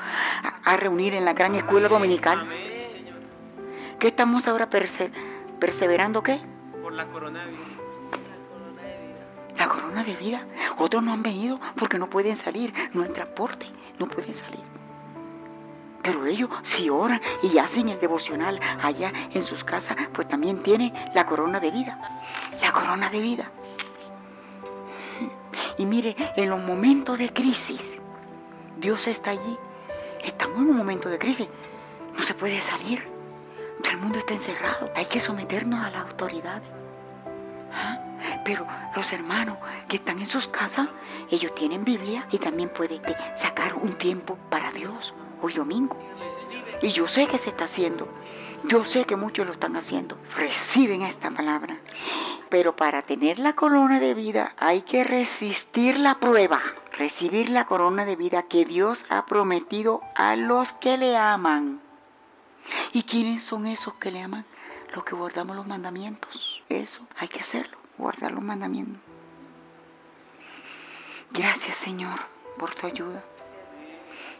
a, 0.64 0.76
reunir 0.76 1.14
en 1.14 1.24
la 1.24 1.32
gran 1.32 1.54
escuela 1.54 1.88
dominical? 1.88 2.48
¿Qué 3.98 4.06
estamos 4.06 4.46
ahora 4.46 4.68
perseverando 4.70 6.22
qué? 6.22 6.38
Por 6.82 6.92
la 6.92 7.06
corona 7.06 7.44
de 7.44 7.50
vida. 7.50 7.66
La 9.56 9.68
corona 9.68 10.04
de 10.04 10.14
vida. 10.14 10.46
Otros 10.78 11.02
no 11.02 11.12
han 11.12 11.24
venido 11.24 11.58
porque 11.76 11.98
no 11.98 12.08
pueden 12.08 12.36
salir, 12.36 12.72
no 12.92 13.02
hay 13.02 13.08
transporte, 13.08 13.66
no 13.98 14.06
pueden 14.06 14.34
salir. 14.34 14.60
Pero 16.00 16.24
ellos, 16.26 16.48
si 16.62 16.88
oran 16.88 17.20
y 17.42 17.58
hacen 17.58 17.88
el 17.88 17.98
devocional 17.98 18.60
allá 18.80 19.12
en 19.32 19.42
sus 19.42 19.64
casas, 19.64 19.96
pues 20.12 20.28
también 20.28 20.62
tienen 20.62 20.94
la 21.12 21.26
corona 21.26 21.58
de 21.58 21.72
vida. 21.72 21.98
La 22.62 22.70
corona 22.70 23.10
de 23.10 23.20
vida. 23.20 23.50
Y 25.76 25.86
mire, 25.86 26.14
en 26.36 26.50
los 26.50 26.60
momentos 26.60 27.18
de 27.18 27.32
crisis, 27.32 27.98
Dios 28.78 29.08
está 29.08 29.30
allí. 29.30 29.58
Estamos 30.22 30.58
en 30.58 30.70
un 30.70 30.76
momento 30.76 31.08
de 31.08 31.18
crisis. 31.18 31.48
No 32.16 32.22
se 32.22 32.34
puede 32.34 32.60
salir. 32.62 33.17
Todo 33.82 33.92
el 33.92 33.98
mundo 33.98 34.18
está 34.18 34.34
encerrado. 34.34 34.90
Hay 34.94 35.06
que 35.06 35.20
someternos 35.20 35.84
a 35.84 35.90
las 35.90 36.06
autoridades. 36.06 36.68
¿Ah? 37.72 37.98
Pero 38.44 38.66
los 38.96 39.12
hermanos 39.12 39.58
que 39.88 39.96
están 39.96 40.18
en 40.18 40.26
sus 40.26 40.48
casas, 40.48 40.88
ellos 41.30 41.54
tienen 41.54 41.84
Biblia 41.84 42.26
y 42.30 42.38
también 42.38 42.68
pueden 42.68 43.02
sacar 43.34 43.74
un 43.74 43.94
tiempo 43.94 44.36
para 44.50 44.72
Dios 44.72 45.14
hoy 45.42 45.52
domingo. 45.52 45.96
Y 46.82 46.88
yo 46.92 47.08
sé 47.08 47.26
que 47.26 47.38
se 47.38 47.50
está 47.50 47.64
haciendo. 47.64 48.08
Yo 48.64 48.84
sé 48.84 49.04
que 49.04 49.16
muchos 49.16 49.46
lo 49.46 49.52
están 49.52 49.76
haciendo. 49.76 50.18
Reciben 50.36 51.02
esta 51.02 51.30
palabra. 51.30 51.78
Pero 52.48 52.74
para 52.74 53.02
tener 53.02 53.38
la 53.38 53.54
corona 53.54 54.00
de 54.00 54.14
vida 54.14 54.54
hay 54.56 54.82
que 54.82 55.04
resistir 55.04 55.98
la 55.98 56.18
prueba. 56.18 56.60
Recibir 56.96 57.50
la 57.50 57.66
corona 57.66 58.04
de 58.04 58.16
vida 58.16 58.42
que 58.44 58.64
Dios 58.64 59.06
ha 59.10 59.26
prometido 59.26 60.00
a 60.16 60.34
los 60.34 60.72
que 60.72 60.98
le 60.98 61.16
aman. 61.16 61.80
¿Y 62.92 63.02
quiénes 63.02 63.42
son 63.42 63.66
esos 63.66 63.94
que 63.94 64.10
le 64.10 64.22
aman? 64.22 64.44
Los 64.94 65.04
que 65.04 65.14
guardamos 65.14 65.56
los 65.56 65.66
mandamientos. 65.66 66.62
Eso, 66.68 67.06
hay 67.18 67.28
que 67.28 67.40
hacerlo, 67.40 67.78
guardar 67.96 68.32
los 68.32 68.42
mandamientos. 68.42 69.00
Gracias 71.30 71.76
Señor 71.76 72.18
por 72.58 72.74
tu 72.74 72.86
ayuda, 72.86 73.22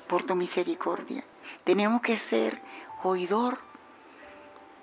por 0.07 0.23
tu 0.23 0.35
misericordia. 0.35 1.25
Tenemos 1.65 2.01
que 2.01 2.17
ser 2.17 2.61
oidor 3.03 3.59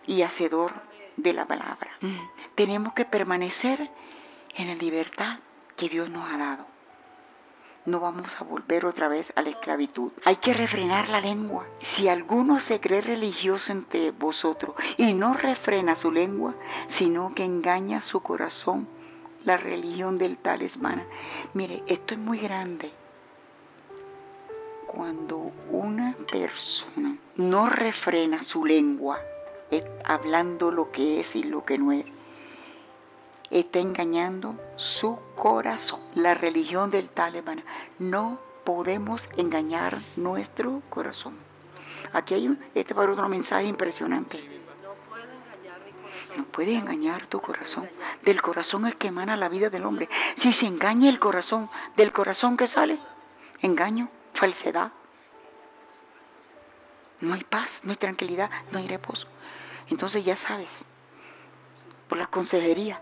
y 0.05 0.21
hacedor 0.21 0.73
de 1.17 1.33
la 1.33 1.45
palabra. 1.45 1.91
Mm. 2.01 2.17
Tenemos 2.55 2.93
que 2.93 3.05
permanecer 3.05 3.89
en 4.55 4.67
la 4.67 4.75
libertad 4.75 5.39
que 5.75 5.89
Dios 5.89 6.09
nos 6.09 6.31
ha 6.31 6.37
dado. 6.37 6.74
No 7.85 7.99
vamos 7.99 8.41
a 8.41 8.43
volver 8.43 8.85
otra 8.85 9.07
vez 9.07 9.31
a 9.35 9.43
la 9.43 9.49
esclavitud. 9.49 10.11
Hay 10.23 10.37
que 10.37 10.55
refrenar 10.55 11.07
la 11.09 11.21
lengua. 11.21 11.67
Si 11.79 12.07
alguno 12.07 12.59
se 12.59 12.79
cree 12.79 13.01
religioso 13.01 13.71
entre 13.71 14.09
vosotros 14.09 14.75
y 14.97 15.13
no 15.13 15.33
refrena 15.33 15.93
su 15.93 16.11
lengua, 16.11 16.55
sino 16.87 17.35
que 17.35 17.43
engaña 17.43 18.01
su 18.01 18.21
corazón, 18.21 18.87
la 19.43 19.57
religión 19.57 20.17
del 20.17 20.37
tal 20.37 20.63
es 20.63 20.81
vana. 20.81 21.05
Mire, 21.53 21.83
esto 21.85 22.15
es 22.15 22.19
muy 22.19 22.39
grande. 22.39 22.91
Cuando 24.87 25.51
una 25.69 26.15
persona 26.31 27.17
no 27.35 27.69
refrena 27.69 28.41
su 28.41 28.65
lengua, 28.65 29.19
hablando 30.03 30.71
lo 30.71 30.91
que 30.91 31.19
es 31.19 31.35
y 31.35 31.43
lo 31.43 31.65
que 31.65 31.77
no 31.77 31.91
es. 31.91 32.05
Está 33.49 33.79
engañando 33.79 34.55
su 34.75 35.19
corazón. 35.35 36.01
La 36.15 36.33
religión 36.33 36.89
del 36.89 37.09
talibán. 37.09 37.63
No 37.99 38.39
podemos 38.63 39.29
engañar 39.37 40.01
nuestro 40.15 40.81
corazón. 40.89 41.37
Aquí 42.13 42.33
hay 42.33 42.57
este 42.73 42.95
para 42.95 43.11
otro 43.11 43.29
mensaje 43.29 43.65
impresionante. 43.65 44.39
No 46.35 46.43
puede 46.45 46.75
engañar 46.75 47.27
tu 47.27 47.39
corazón. 47.39 47.89
Del 48.23 48.41
corazón 48.41 48.85
es 48.87 48.95
que 48.95 49.07
emana 49.07 49.37
la 49.37 49.47
vida 49.47 49.69
del 49.69 49.85
hombre. 49.85 50.09
Si 50.35 50.51
se 50.51 50.65
engaña 50.65 51.09
el 51.09 51.19
corazón, 51.19 51.69
del 51.95 52.11
corazón 52.11 52.57
que 52.57 52.67
sale, 52.67 52.99
engaño, 53.61 54.09
falsedad. 54.33 54.91
No 57.21 57.33
hay 57.33 57.43
paz, 57.43 57.81
no 57.85 57.91
hay 57.91 57.97
tranquilidad, 57.97 58.49
no 58.71 58.79
hay 58.79 58.87
reposo. 58.87 59.27
Entonces 59.89 60.25
ya 60.25 60.35
sabes, 60.35 60.83
por 62.09 62.17
la 62.17 62.27
consejería, 62.27 62.99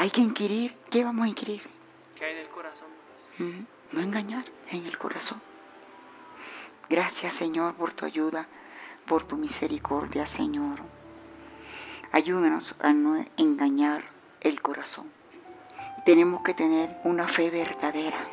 hay 0.00 0.08
que 0.08 0.22
inquirir. 0.22 0.74
¿Qué 0.88 1.04
vamos 1.04 1.26
a 1.26 1.28
inquirir? 1.28 1.60
¿Qué 2.16 2.24
hay 2.24 2.32
en 2.32 2.38
el 2.38 2.48
corazón? 2.48 2.88
no 3.92 4.00
engañar 4.00 4.46
en 4.70 4.86
el 4.86 4.96
corazón. 4.96 5.42
Gracias 6.88 7.34
Señor 7.34 7.74
por 7.74 7.92
tu 7.92 8.06
ayuda, 8.06 8.46
por 9.06 9.24
tu 9.24 9.36
misericordia 9.36 10.24
Señor. 10.24 10.78
Ayúdanos 12.12 12.76
a 12.80 12.94
no 12.94 13.22
engañar 13.36 14.04
el 14.40 14.62
corazón. 14.62 15.10
Tenemos 16.06 16.42
que 16.42 16.54
tener 16.54 16.96
una 17.04 17.28
fe 17.28 17.50
verdadera, 17.50 18.26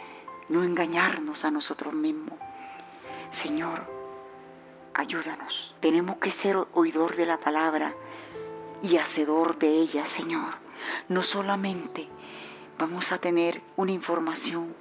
no 0.47 0.63
engañarnos 0.63 1.43
a 1.43 1.51
nosotros 1.51 1.93
mismos. 1.93 2.39
Señor, 3.29 3.85
ayúdanos. 4.93 5.75
Tenemos 5.81 6.15
que 6.15 6.31
ser 6.31 6.55
oidor 6.73 7.17
de 7.17 7.25
la 7.25 7.37
palabra 7.37 7.93
y 8.81 8.97
hacedor 8.97 9.57
de 9.57 9.67
ella, 9.67 10.05
Señor. 10.05 10.66
No 11.09 11.23
solamente 11.23 12.07
vamos 12.77 13.11
a 13.11 13.17
tener 13.17 13.61
una 13.75 13.91
información, 13.91 14.75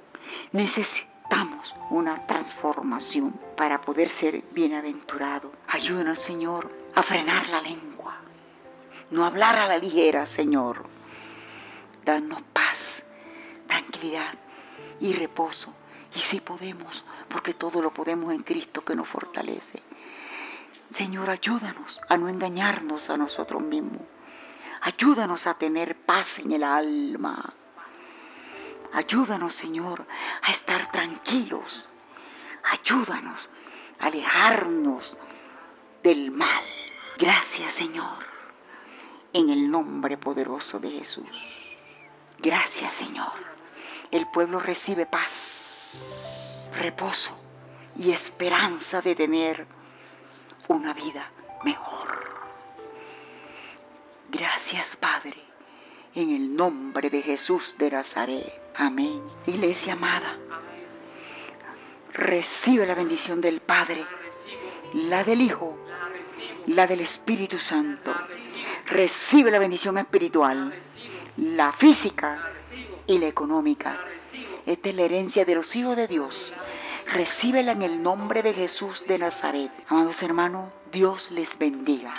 necesitamos 0.51 1.73
una 1.89 2.27
transformación 2.27 3.33
para 3.55 3.81
poder 3.81 4.09
ser 4.09 4.43
bienaventurado. 4.51 5.51
Ayúdanos, 5.67 6.19
Señor, 6.19 6.69
a 6.95 7.03
frenar 7.03 7.49
la 7.49 7.61
lengua, 7.61 8.17
no 9.11 9.25
hablar 9.25 9.57
a 9.57 9.67
la 9.67 9.77
ligera, 9.77 10.25
Señor. 10.25 10.85
Danos 12.03 12.41
paz, 12.53 13.03
tranquilidad 13.67 14.33
y 14.99 15.13
reposo. 15.13 15.73
Y 16.15 16.19
si 16.19 16.39
podemos, 16.39 17.03
porque 17.29 17.53
todo 17.53 17.81
lo 17.81 17.93
podemos 17.93 18.33
en 18.33 18.43
Cristo 18.43 18.83
que 18.83 18.95
nos 18.95 19.07
fortalece. 19.07 19.83
Señor, 20.89 21.29
ayúdanos 21.29 21.99
a 22.07 22.17
no 22.17 22.29
engañarnos 22.29 23.09
a 23.09 23.17
nosotros 23.17 23.61
mismos. 23.61 24.01
Ayúdanos 24.81 25.47
a 25.47 25.55
tener 25.55 25.95
paz 25.95 26.39
en 26.39 26.51
el 26.51 26.63
alma. 26.63 27.53
Ayúdanos, 28.93 29.53
Señor, 29.53 30.05
a 30.41 30.51
estar 30.51 30.91
tranquilos. 30.91 31.87
Ayúdanos 32.63 33.49
a 33.99 34.07
alejarnos 34.07 35.17
del 36.03 36.31
mal. 36.31 36.63
Gracias, 37.17 37.73
Señor, 37.73 38.25
en 39.33 39.49
el 39.49 39.69
nombre 39.69 40.17
poderoso 40.17 40.79
de 40.79 40.91
Jesús. 40.91 41.75
Gracias, 42.39 42.93
Señor. 42.93 43.33
El 44.11 44.27
pueblo 44.27 44.59
recibe 44.59 45.05
paz, 45.05 46.69
reposo 46.73 47.37
y 47.97 48.11
esperanza 48.11 49.01
de 49.01 49.15
tener 49.15 49.67
una 50.67 50.93
vida 50.93 51.29
mejor. 51.63 52.46
Gracias, 54.31 54.95
Padre, 54.95 55.37
en 56.15 56.31
el 56.31 56.55
nombre 56.55 57.09
de 57.09 57.21
Jesús 57.21 57.75
de 57.77 57.91
Nazaret. 57.91 58.61
Amén. 58.75 59.21
Iglesia 59.45 59.93
amada, 59.93 60.37
recibe 62.13 62.85
la 62.85 62.95
bendición 62.95 63.41
del 63.41 63.61
Padre, 63.61 64.05
la 64.93 65.23
del 65.23 65.41
Hijo, 65.41 65.77
la 66.67 66.87
del 66.87 67.01
Espíritu 67.01 67.57
Santo. 67.57 68.13
Recibe 68.87 69.51
la 69.51 69.59
bendición 69.59 69.97
espiritual, 69.97 70.73
la 71.37 71.71
física 71.71 72.51
y 73.05 73.19
la 73.19 73.27
económica. 73.27 73.99
Esta 74.65 74.89
es 74.89 74.95
la 74.95 75.03
herencia 75.03 75.45
de 75.45 75.55
los 75.55 75.75
hijos 75.75 75.95
de 75.95 76.07
Dios 76.07 76.53
recíbela 77.07 77.71
en 77.71 77.81
el 77.83 78.03
nombre 78.03 78.43
de 78.43 78.53
Jesús 78.53 79.05
de 79.07 79.17
Nazaret. 79.17 79.71
Amados 79.87 80.21
hermanos, 80.23 80.69
Dios 80.91 81.31
les 81.31 81.57
bendiga. 81.57 82.13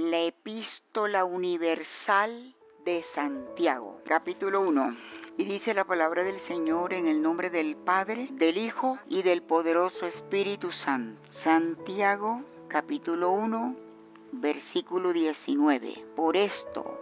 La 0.00 0.20
epístola 0.20 1.26
universal 1.26 2.54
de 2.86 3.02
Santiago, 3.02 4.00
capítulo 4.06 4.62
1. 4.62 4.96
Y 5.36 5.44
dice 5.44 5.74
la 5.74 5.84
palabra 5.84 6.24
del 6.24 6.40
Señor 6.40 6.94
en 6.94 7.06
el 7.06 7.20
nombre 7.20 7.50
del 7.50 7.76
Padre, 7.76 8.28
del 8.32 8.56
Hijo 8.56 8.98
y 9.08 9.20
del 9.22 9.42
poderoso 9.42 10.06
Espíritu 10.06 10.72
Santo. 10.72 11.20
Santiago, 11.28 12.42
capítulo 12.68 13.30
1, 13.30 13.76
versículo 14.32 15.12
19. 15.12 16.06
Por 16.16 16.38
esto, 16.38 16.98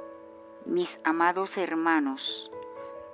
mis 0.66 0.98
amados 1.04 1.56
hermanos, 1.56 2.50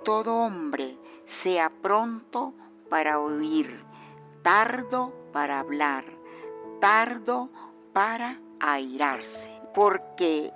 todo 0.02 0.34
hombre 0.34 0.96
sea 1.26 1.68
pronto 1.68 2.54
para 2.88 3.20
oír, 3.20 3.84
tardo 4.42 5.12
para 5.30 5.60
hablar, 5.60 6.06
tardo 6.80 7.50
para 7.92 8.40
airarse 8.60 9.53
porque 9.74 10.52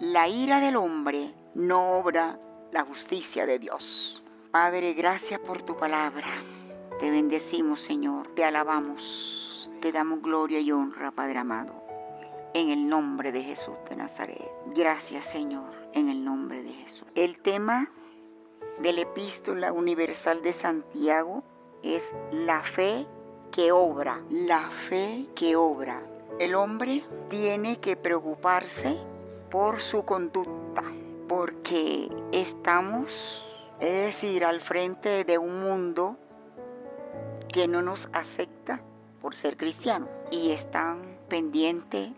la 0.00 0.28
ira 0.28 0.60
del 0.60 0.76
hombre 0.76 1.34
no 1.54 1.98
obra 1.98 2.38
la 2.72 2.84
justicia 2.84 3.46
de 3.46 3.58
Dios. 3.58 4.22
Padre, 4.50 4.94
gracias 4.94 5.38
por 5.40 5.62
tu 5.62 5.76
palabra. 5.76 6.26
Te 6.98 7.10
bendecimos, 7.10 7.82
Señor. 7.82 8.28
Te 8.34 8.44
alabamos. 8.44 9.70
Te 9.80 9.92
damos 9.92 10.22
gloria 10.22 10.60
y 10.60 10.72
honra, 10.72 11.10
Padre 11.10 11.38
amado. 11.38 11.74
En 12.54 12.70
el 12.70 12.88
nombre 12.88 13.32
de 13.32 13.42
Jesús 13.42 13.76
de 13.88 13.96
Nazaret. 13.96 14.50
Gracias, 14.74 15.26
Señor, 15.26 15.70
en 15.92 16.08
el 16.08 16.24
nombre 16.24 16.62
de 16.62 16.72
Jesús. 16.72 17.06
El 17.14 17.38
tema 17.38 17.90
de 18.78 18.92
la 18.94 19.02
epístola 19.02 19.72
universal 19.72 20.42
de 20.42 20.54
Santiago 20.54 21.44
es 21.82 22.14
la 22.32 22.62
fe 22.62 23.06
que 23.52 23.72
obra. 23.72 24.22
La 24.30 24.70
fe 24.70 25.26
que 25.34 25.56
obra. 25.56 26.02
El 26.38 26.54
hombre 26.54 27.02
tiene 27.30 27.80
que 27.80 27.96
preocuparse 27.96 28.94
por 29.50 29.80
su 29.80 30.04
conducta, 30.04 30.82
porque 31.26 32.10
estamos, 32.30 33.42
es 33.80 34.04
decir, 34.04 34.44
al 34.44 34.60
frente 34.60 35.24
de 35.24 35.38
un 35.38 35.62
mundo 35.62 36.18
que 37.48 37.66
no 37.66 37.80
nos 37.80 38.10
acepta 38.12 38.82
por 39.22 39.34
ser 39.34 39.56
cristianos 39.56 40.10
y 40.30 40.50
están 40.50 41.16
pendientes 41.26 42.12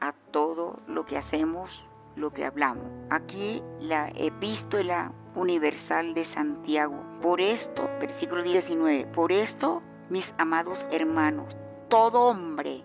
a 0.00 0.12
todo 0.30 0.78
lo 0.86 1.04
que 1.04 1.18
hacemos, 1.18 1.84
lo 2.14 2.32
que 2.32 2.44
hablamos. 2.44 2.86
Aquí 3.10 3.64
la 3.80 4.12
epístola 4.14 5.10
universal 5.34 6.14
de 6.14 6.24
Santiago. 6.24 7.02
Por 7.20 7.40
esto, 7.40 7.90
versículo 7.98 8.44
19, 8.44 9.06
por 9.06 9.32
esto, 9.32 9.82
mis 10.08 10.36
amados 10.38 10.86
hermanos, 10.92 11.56
todo 11.88 12.26
hombre 12.26 12.84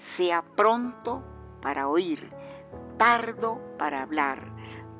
sea 0.00 0.42
pronto 0.56 1.22
para 1.60 1.86
oír, 1.86 2.32
tardo 2.96 3.60
para 3.78 4.02
hablar, 4.02 4.50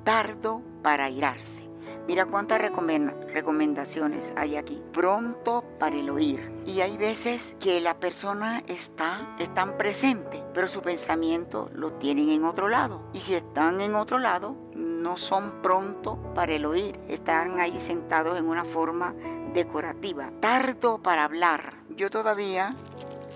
tardo 0.05 0.63
para 0.83 1.09
irarse. 1.09 1.67
Mira 2.07 2.27
cuántas 2.27 2.61
recomendaciones 2.61 4.35
hay 4.37 4.57
aquí. 4.57 4.83
Pronto 4.93 5.65
para 5.79 5.97
el 5.97 6.11
oír. 6.11 6.53
Y 6.67 6.81
hay 6.81 6.97
veces 6.97 7.55
que 7.61 7.81
la 7.81 7.95
persona 7.95 8.63
está, 8.67 9.37
están 9.39 9.79
presente, 9.79 10.43
pero 10.53 10.69
su 10.69 10.83
pensamiento 10.83 11.71
lo 11.73 11.93
tienen 11.95 12.29
en 12.31 12.45
otro 12.45 12.69
lado. 12.69 13.03
Y 13.13 13.21
si 13.21 13.35
están 13.35 13.81
en 13.81 13.95
otro 13.95 14.19
lado, 14.19 14.57
no 14.75 15.17
son 15.17 15.63
pronto 15.63 16.19
para 16.35 16.53
el 16.53 16.67
oír. 16.67 16.99
Están 17.09 17.61
ahí 17.61 17.79
sentados 17.79 18.39
en 18.39 18.49
una 18.49 18.65
forma 18.65 19.15
decorativa. 19.55 20.31
Tardo 20.41 20.99
para 20.99 21.25
hablar. 21.25 21.75
Yo 21.97 22.11
todavía 22.11 22.75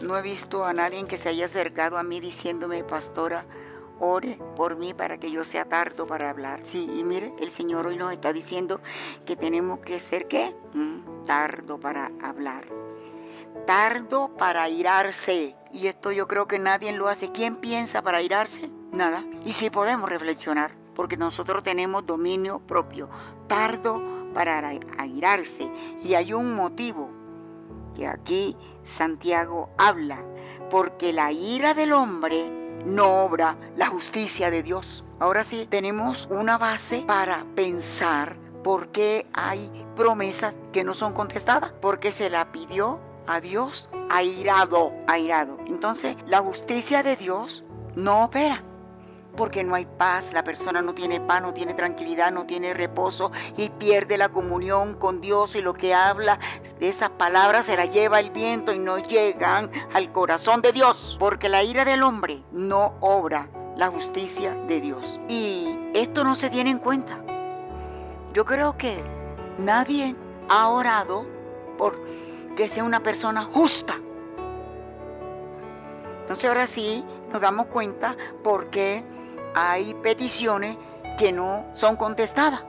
no 0.05 0.19
he 0.19 0.23
visto 0.23 0.65
a 0.65 0.73
nadie 0.73 1.05
que 1.07 1.17
se 1.17 1.31
haya 1.31 1.47
acercado 1.47 1.97
a 1.97 2.03
mí 2.03 2.21
diciéndome, 2.21 2.85
pastora, 2.85 3.47
ore 3.99 4.39
por 4.55 4.77
mí 4.77 4.93
para 4.93 5.19
que 5.19 5.31
yo 5.31 5.45
sea 5.45 5.65
tardo 5.65 6.07
para 6.07 6.31
hablar. 6.31 6.61
Sí, 6.63 6.91
y 6.95 7.05
mire, 7.05 7.33
el 7.41 7.51
Señor 7.51 7.87
hoy 7.87 7.97
nos 7.97 8.13
está 8.13 8.33
diciendo 8.33 8.81
que 9.25 9.35
tenemos 9.35 9.81
que 9.81 9.99
ser 9.99 10.29
qué? 10.29 10.55
Mm, 10.75 11.25
tardo 11.25 11.79
para 11.81 12.11
hablar. 12.23 12.67
Tardo 13.67 14.29
para 14.37 14.69
irarse. 14.69 15.57
Y 15.73 15.87
esto 15.87 16.13
yo 16.13 16.29
creo 16.29 16.47
que 16.47 16.59
nadie 16.59 16.93
lo 16.93 17.09
hace. 17.09 17.33
¿Quién 17.33 17.57
piensa 17.57 18.03
para 18.03 18.21
irarse? 18.21 18.71
Nada. 18.93 19.25
Y 19.45 19.55
si 19.55 19.71
podemos 19.71 20.11
reflexionar, 20.11 20.73
porque 20.95 21.17
nosotros 21.17 21.63
tenemos 21.63 22.05
dominio 22.05 22.61
propio. 22.61 23.09
Tardo 23.47 24.03
para 24.35 24.75
irarse. 25.07 25.71
Y 26.03 26.15
hay 26.15 26.33
un 26.35 26.55
motivo 26.55 27.11
que 27.95 28.07
aquí 28.07 28.57
Santiago 28.85 29.71
habla, 29.79 30.23
porque 30.71 31.13
la 31.13 31.33
ira 31.33 31.75
del 31.75 31.93
hombre 31.93 32.49
no 32.85 33.25
obra 33.25 33.57
la 33.77 33.89
justicia 33.89 34.51
de 34.51 34.63
Dios. 34.63 35.05
Ahora 35.19 35.45
sí, 35.45 35.67
tenemos 35.69 36.29
una 36.31 36.59
base 36.59 37.05
para 37.07 37.45
pensar 37.55 38.37
por 38.63 38.89
qué 38.89 39.27
hay 39.33 39.71
promesas 39.97 40.55
que 40.73 40.85
no 40.85 40.95
son 40.95 41.13
contestadas, 41.13 41.73
porque 41.81 42.13
se 42.13 42.31
la 42.31 42.53
pidió 42.53 43.01
a 43.27 43.41
Dios 43.41 43.89
airado, 44.11 44.93
airado. 45.07 45.59
Entonces, 45.67 46.17
la 46.27 46.41
justicia 46.41 47.03
de 47.03 47.17
Dios 47.17 47.65
no 47.95 48.25
opera 48.25 48.63
porque 49.37 49.65
no 49.65 49.75
hay 49.75 49.87
paz, 49.87 50.33
la 50.33 50.45
persona 50.45 50.83
no 50.83 50.95
tiene 50.95 51.21
paz, 51.21 51.43
no 51.43 51.55
tiene 51.55 51.75
tranquilidad, 51.75 52.33
no 52.33 52.47
tiene 52.47 52.75
reposo 52.75 53.31
y 53.57 53.71
pierde 53.71 54.19
la 54.19 54.29
comunión 54.29 54.95
con 54.95 55.21
Dios 55.21 55.55
y 55.55 55.63
lo 55.63 55.75
que 55.75 55.95
habla, 55.95 56.39
esas 56.81 57.11
palabras 57.11 57.67
se 57.67 57.77
las 57.77 57.91
lleva 57.91 58.21
el 58.21 58.31
viento 58.31 58.73
y 58.73 58.79
no 58.79 58.99
llegan 58.99 59.71
al 59.93 60.13
corazón 60.13 60.63
de 60.63 60.73
Dios, 60.73 61.17
porque 61.19 61.49
la 61.49 61.63
ira 61.63 61.85
del 61.85 62.03
hombre 62.03 62.43
no 62.53 62.95
obra 63.01 63.49
la 63.77 63.89
justicia 63.89 64.55
de 64.69 64.81
Dios. 64.81 65.19
Y 65.29 65.77
esto 65.95 66.25
no 66.25 66.37
se 66.37 66.51
tiene 66.51 66.71
en 66.71 66.79
cuenta. 66.79 67.19
Yo 68.33 68.45
creo 68.45 68.77
que 68.77 69.03
nadie 69.59 70.15
ha 70.49 70.69
orado 70.69 71.27
por 71.79 71.99
que 72.57 72.69
sea 72.69 72.85
una 72.85 73.01
persona 73.01 73.45
justa. 73.45 73.97
Entonces 76.21 76.45
ahora 76.47 76.67
sí 76.67 77.05
nos 77.33 77.41
damos 77.41 77.67
cuenta 77.67 78.17
por 78.43 78.71
qué 78.71 79.05
hay 79.55 79.95
peticiones 79.95 80.77
que 81.19 81.33
no 81.33 81.65
son 81.75 81.97
contestadas. 81.97 82.63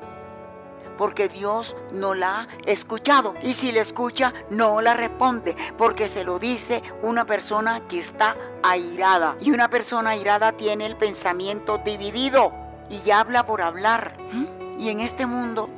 Porque 0.98 1.28
Dios 1.28 1.76
no 1.92 2.14
la 2.14 2.42
ha 2.42 2.48
escuchado. 2.66 3.34
Y 3.44 3.54
si 3.54 3.74
la 3.74 3.82
escucha, 3.82 4.34
no 4.50 4.80
la 4.82 4.94
responde. 4.94 5.56
Porque 5.78 6.08
se 6.08 6.24
lo 6.24 6.40
dice 6.40 6.82
una 7.02 7.26
persona 7.26 7.86
que 7.88 8.00
está 8.00 8.38
airada. 8.64 9.36
Y 9.42 9.52
una 9.52 9.70
persona 9.70 10.12
airada 10.12 10.54
tiene 10.54 10.86
el 10.86 10.96
pensamiento 10.96 11.80
dividido. 11.80 12.54
Y 12.90 13.12
habla 13.12 13.44
por 13.44 13.62
hablar. 13.62 14.16
¿Mm? 14.32 14.80
Y 14.80 14.90
en 14.90 15.02
este 15.02 15.26
mundo, 15.26 15.70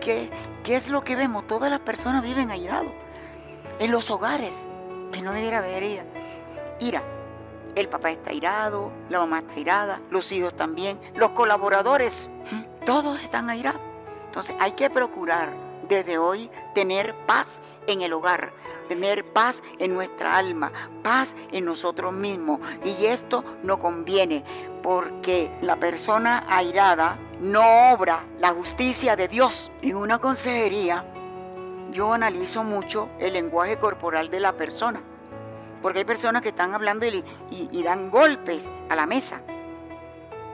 ¿qué, 0.00 0.28
¿qué 0.64 0.74
es 0.74 0.88
lo 0.88 1.02
que 1.02 1.14
vemos? 1.14 1.46
Todas 1.46 1.70
las 1.70 1.80
personas 1.80 2.24
viven 2.24 2.50
airados. 2.50 2.92
En 3.78 3.92
los 3.92 4.10
hogares. 4.10 4.54
Que 5.12 5.22
no 5.22 5.32
debiera 5.32 5.58
haber 5.58 5.84
ira. 5.84 6.04
Ira 6.80 7.02
el 7.78 7.88
papá 7.88 8.10
está 8.10 8.32
irado, 8.32 8.90
la 9.08 9.20
mamá 9.20 9.38
está 9.38 9.58
irada, 9.60 10.00
los 10.10 10.32
hijos 10.32 10.54
también, 10.54 11.00
los 11.14 11.30
colaboradores, 11.30 12.28
todos 12.84 13.20
están 13.22 13.50
airados. 13.50 13.80
Entonces 14.26 14.56
hay 14.58 14.72
que 14.72 14.90
procurar 14.90 15.52
desde 15.88 16.18
hoy 16.18 16.50
tener 16.74 17.14
paz 17.26 17.60
en 17.86 18.02
el 18.02 18.12
hogar, 18.12 18.52
tener 18.88 19.24
paz 19.32 19.62
en 19.78 19.94
nuestra 19.94 20.36
alma, 20.36 20.72
paz 21.02 21.34
en 21.52 21.64
nosotros 21.64 22.12
mismos. 22.12 22.60
Y 22.84 23.06
esto 23.06 23.44
no 23.62 23.78
conviene 23.78 24.44
porque 24.82 25.50
la 25.62 25.76
persona 25.76 26.44
airada 26.48 27.16
no 27.40 27.92
obra 27.92 28.24
la 28.38 28.50
justicia 28.50 29.16
de 29.16 29.28
Dios. 29.28 29.70
En 29.82 29.96
una 29.96 30.18
consejería 30.18 31.04
yo 31.92 32.12
analizo 32.12 32.64
mucho 32.64 33.08
el 33.18 33.32
lenguaje 33.32 33.78
corporal 33.78 34.30
de 34.30 34.40
la 34.40 34.52
persona. 34.52 35.00
Porque 35.82 36.00
hay 36.00 36.04
personas 36.04 36.42
que 36.42 36.48
están 36.50 36.74
hablando 36.74 37.06
y, 37.06 37.82
dan 37.82 38.10
golpes 38.10 38.68
a 38.88 38.96
la 38.96 39.06
mesa. 39.06 39.40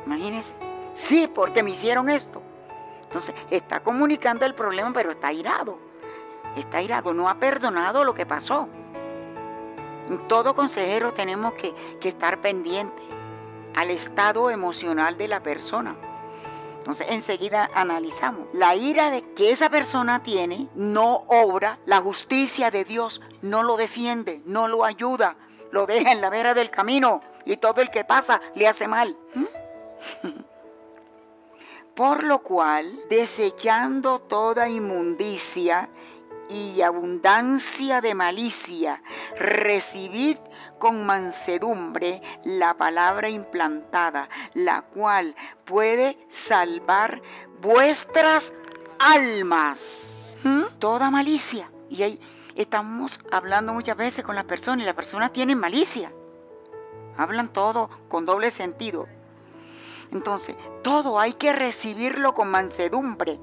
Imagínense. 0.07 0.55
Sí, 0.95 1.31
porque 1.33 1.62
me 1.62 1.70
hicieron 1.70 2.09
esto. 2.09 2.43
Entonces, 3.03 3.35
está 3.51 3.81
comunicando 3.81 4.45
el 4.45 4.55
problema, 4.55 4.93
pero 4.93 5.12
está 5.12 5.33
irado. 5.33 5.79
Está 6.57 6.83
irado, 6.83 7.14
no 7.14 7.29
ha 7.29 7.35
perdonado 7.35 8.05
lo 8.05 8.14
que 8.14 8.27
pasó. 8.27 8.68
Todo 10.29 10.55
consejero 10.55 11.12
tenemos 11.12 11.55
que, 11.55 11.75
que 12.01 12.09
estar 12.09 12.41
pendientes 12.41 13.05
al 13.75 13.91
estado 13.91 14.51
emocional 14.51 15.16
de 15.16 15.29
la 15.29 15.43
persona. 15.43 15.97
Entonces 16.85 17.07
enseguida 17.09 17.70
analizamos. 17.74 18.47
La 18.53 18.76
ira 18.76 19.11
de 19.11 19.22
que 19.32 19.51
esa 19.51 19.70
persona 19.70 20.22
tiene 20.22 20.68
no 20.74 21.24
obra 21.28 21.78
la 21.87 22.03
justicia 22.03 22.70
de 22.70 22.85
Dios, 22.85 23.22
no 23.41 23.62
lo 23.62 23.78
defiende, 23.78 24.43
no 24.45 24.68
lo 24.68 24.85
ayuda, 24.85 25.35
lo 25.70 25.87
deja 25.87 26.12
en 26.12 26.20
la 26.20 26.28
vera 26.28 26.53
del 26.53 26.68
camino 26.68 27.22
y 27.47 27.57
todo 27.57 27.80
el 27.80 27.91
que 27.91 28.05
pasa 28.05 28.43
le 28.55 28.68
hace 28.68 28.87
mal. 28.87 29.16
¿Mm? 29.32 29.45
Por 31.95 32.22
lo 32.22 32.41
cual, 32.41 33.01
desechando 33.09 34.18
toda 34.18 34.68
inmundicia 34.68 35.89
y 36.49 36.82
abundancia 36.82 38.01
de 38.01 38.14
malicia. 38.14 39.03
Recibid 39.36 40.38
con 40.78 41.07
mansedumbre 41.07 42.22
la 42.45 42.74
palabra 42.74 43.28
implantada, 43.28 44.28
la 44.55 44.82
cual 44.82 45.34
puede 45.64 46.18
salvar 46.28 47.22
vuestras 47.61 48.53
almas. 48.99 50.36
¿Mm? 50.42 50.64
Toda 50.78 51.11
malicia. 51.11 51.70
Y 51.88 52.03
ahí 52.03 52.20
estamos 52.55 53.20
hablando 53.30 53.72
muchas 53.72 53.97
veces 53.97 54.24
con 54.24 54.34
las 54.34 54.45
personas 54.45 54.82
y 54.82 54.86
las 54.86 54.95
personas 54.95 55.32
tienen 55.32 55.59
malicia. 55.59 56.12
Hablan 57.16 57.53
todo 57.53 57.90
con 58.09 58.26
doble 58.26 58.51
sentido. 58.51 59.07
Entonces, 60.12 60.57
todo 60.82 61.18
hay 61.18 61.32
que 61.34 61.53
recibirlo 61.53 62.34
con 62.34 62.49
mansedumbre. 62.49 63.38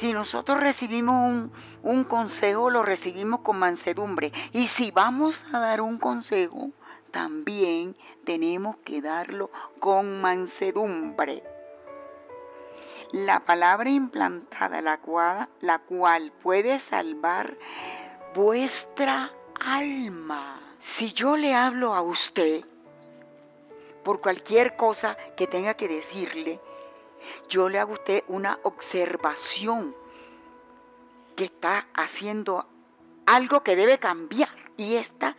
Si 0.00 0.14
nosotros 0.14 0.60
recibimos 0.60 1.50
un, 1.82 2.04
consejo, 2.04 2.70
lo 2.70 2.82
recibimos 2.82 3.40
con 3.40 3.58
mansedumbre. 3.58 4.32
Y 4.50 4.66
si 4.66 4.90
vamos 4.90 5.44
a 5.52 5.58
dar 5.60 5.82
un 5.82 5.98
consejo, 5.98 6.70
también 7.10 7.94
tenemos 8.24 8.78
que 8.78 9.02
darlo 9.02 9.50
con 9.78 10.22
mansedumbre. 10.22 11.42
La 13.12 13.40
palabra 13.40 13.90
implantada, 13.90 14.80
la 14.80 14.96
cual, 15.80 16.32
puede 16.42 16.78
salvar 16.78 17.58
vuestra 18.34 19.30
alma. 19.60 20.62
Si 20.78 21.12
yo 21.12 21.36
le 21.36 21.52
hablo 21.54 21.92
a 21.92 22.00
usted 22.00 22.64
por 24.02 24.22
cualquier 24.22 24.76
cosa 24.76 25.18
que 25.36 25.46
tenga 25.46 25.74
que 25.74 25.88
decirle, 25.88 26.58
yo 27.48 27.68
le 27.68 27.78
hago 27.78 27.92
a 27.92 27.94
usted 27.94 28.24
una 28.28 28.58
observación 28.62 29.94
que 31.36 31.44
está 31.44 31.88
haciendo 31.94 32.66
algo 33.26 33.62
que 33.62 33.76
debe 33.76 33.98
cambiar. 33.98 34.50
Y 34.76 34.96
esta, 34.96 35.36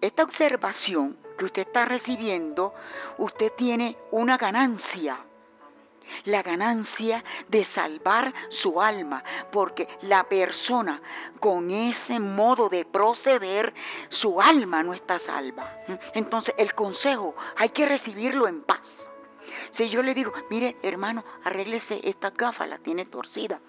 esta 0.00 0.22
observación 0.22 1.18
que 1.36 1.46
usted 1.46 1.62
está 1.62 1.84
recibiendo, 1.84 2.74
usted 3.18 3.52
tiene 3.52 3.96
una 4.10 4.36
ganancia. 4.36 5.18
La 6.24 6.42
ganancia 6.42 7.24
de 7.48 7.64
salvar 7.64 8.34
su 8.50 8.82
alma, 8.82 9.24
porque 9.50 9.88
la 10.02 10.24
persona 10.24 11.00
con 11.40 11.70
ese 11.70 12.20
modo 12.20 12.68
de 12.68 12.84
proceder, 12.84 13.72
su 14.10 14.40
alma 14.40 14.82
no 14.82 14.92
está 14.92 15.18
salva. 15.18 15.72
Entonces 16.14 16.54
el 16.58 16.74
consejo 16.74 17.34
hay 17.56 17.70
que 17.70 17.86
recibirlo 17.86 18.46
en 18.46 18.62
paz. 18.62 19.08
Si 19.70 19.88
yo 19.88 20.02
le 20.02 20.14
digo, 20.14 20.32
mire 20.50 20.76
hermano, 20.82 21.24
arréglese 21.44 22.00
esta 22.04 22.30
gafa, 22.30 22.66
la 22.66 22.78
tiene 22.78 23.04
torcida. 23.04 23.60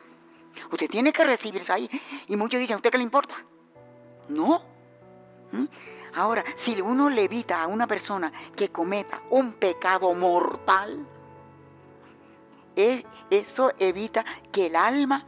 Usted 0.71 0.89
tiene 0.89 1.11
que 1.11 1.23
recibirse 1.23 1.71
ahí. 1.71 1.89
Y 2.27 2.35
muchos 2.35 2.59
dicen, 2.59 2.75
¿a 2.75 2.77
usted 2.77 2.91
qué 2.91 2.97
le 2.97 3.03
importa? 3.03 3.35
No. 4.29 4.63
¿Mm? 5.51 5.65
Ahora, 6.15 6.43
si 6.55 6.79
uno 6.81 7.09
le 7.09 7.23
evita 7.23 7.61
a 7.61 7.67
una 7.67 7.87
persona 7.87 8.31
que 8.55 8.69
cometa 8.69 9.21
un 9.31 9.53
pecado 9.53 10.13
mortal, 10.13 11.07
eso 12.75 13.71
evita 13.79 14.23
que 14.51 14.67
el 14.67 14.75
alma 14.75 15.25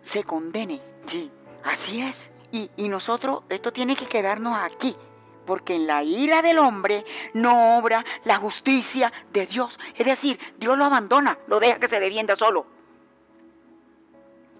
se 0.00 0.24
condene. 0.24 0.80
Sí, 1.06 1.30
así 1.64 2.00
es. 2.00 2.30
Y, 2.50 2.70
y 2.76 2.88
nosotros, 2.88 3.42
esto 3.48 3.72
tiene 3.72 3.94
que 3.94 4.06
quedarnos 4.06 4.56
aquí 4.58 4.96
porque 5.44 5.76
en 5.76 5.86
la 5.86 6.02
ira 6.02 6.42
del 6.42 6.58
hombre 6.58 7.04
no 7.34 7.78
obra 7.78 8.04
la 8.24 8.36
justicia 8.36 9.12
de 9.32 9.46
Dios. 9.46 9.78
Es 9.96 10.06
decir, 10.06 10.38
Dios 10.58 10.76
lo 10.78 10.84
abandona, 10.84 11.38
lo 11.46 11.60
deja 11.60 11.78
que 11.78 11.88
se 11.88 12.00
defienda 12.00 12.36
solo. 12.36 12.66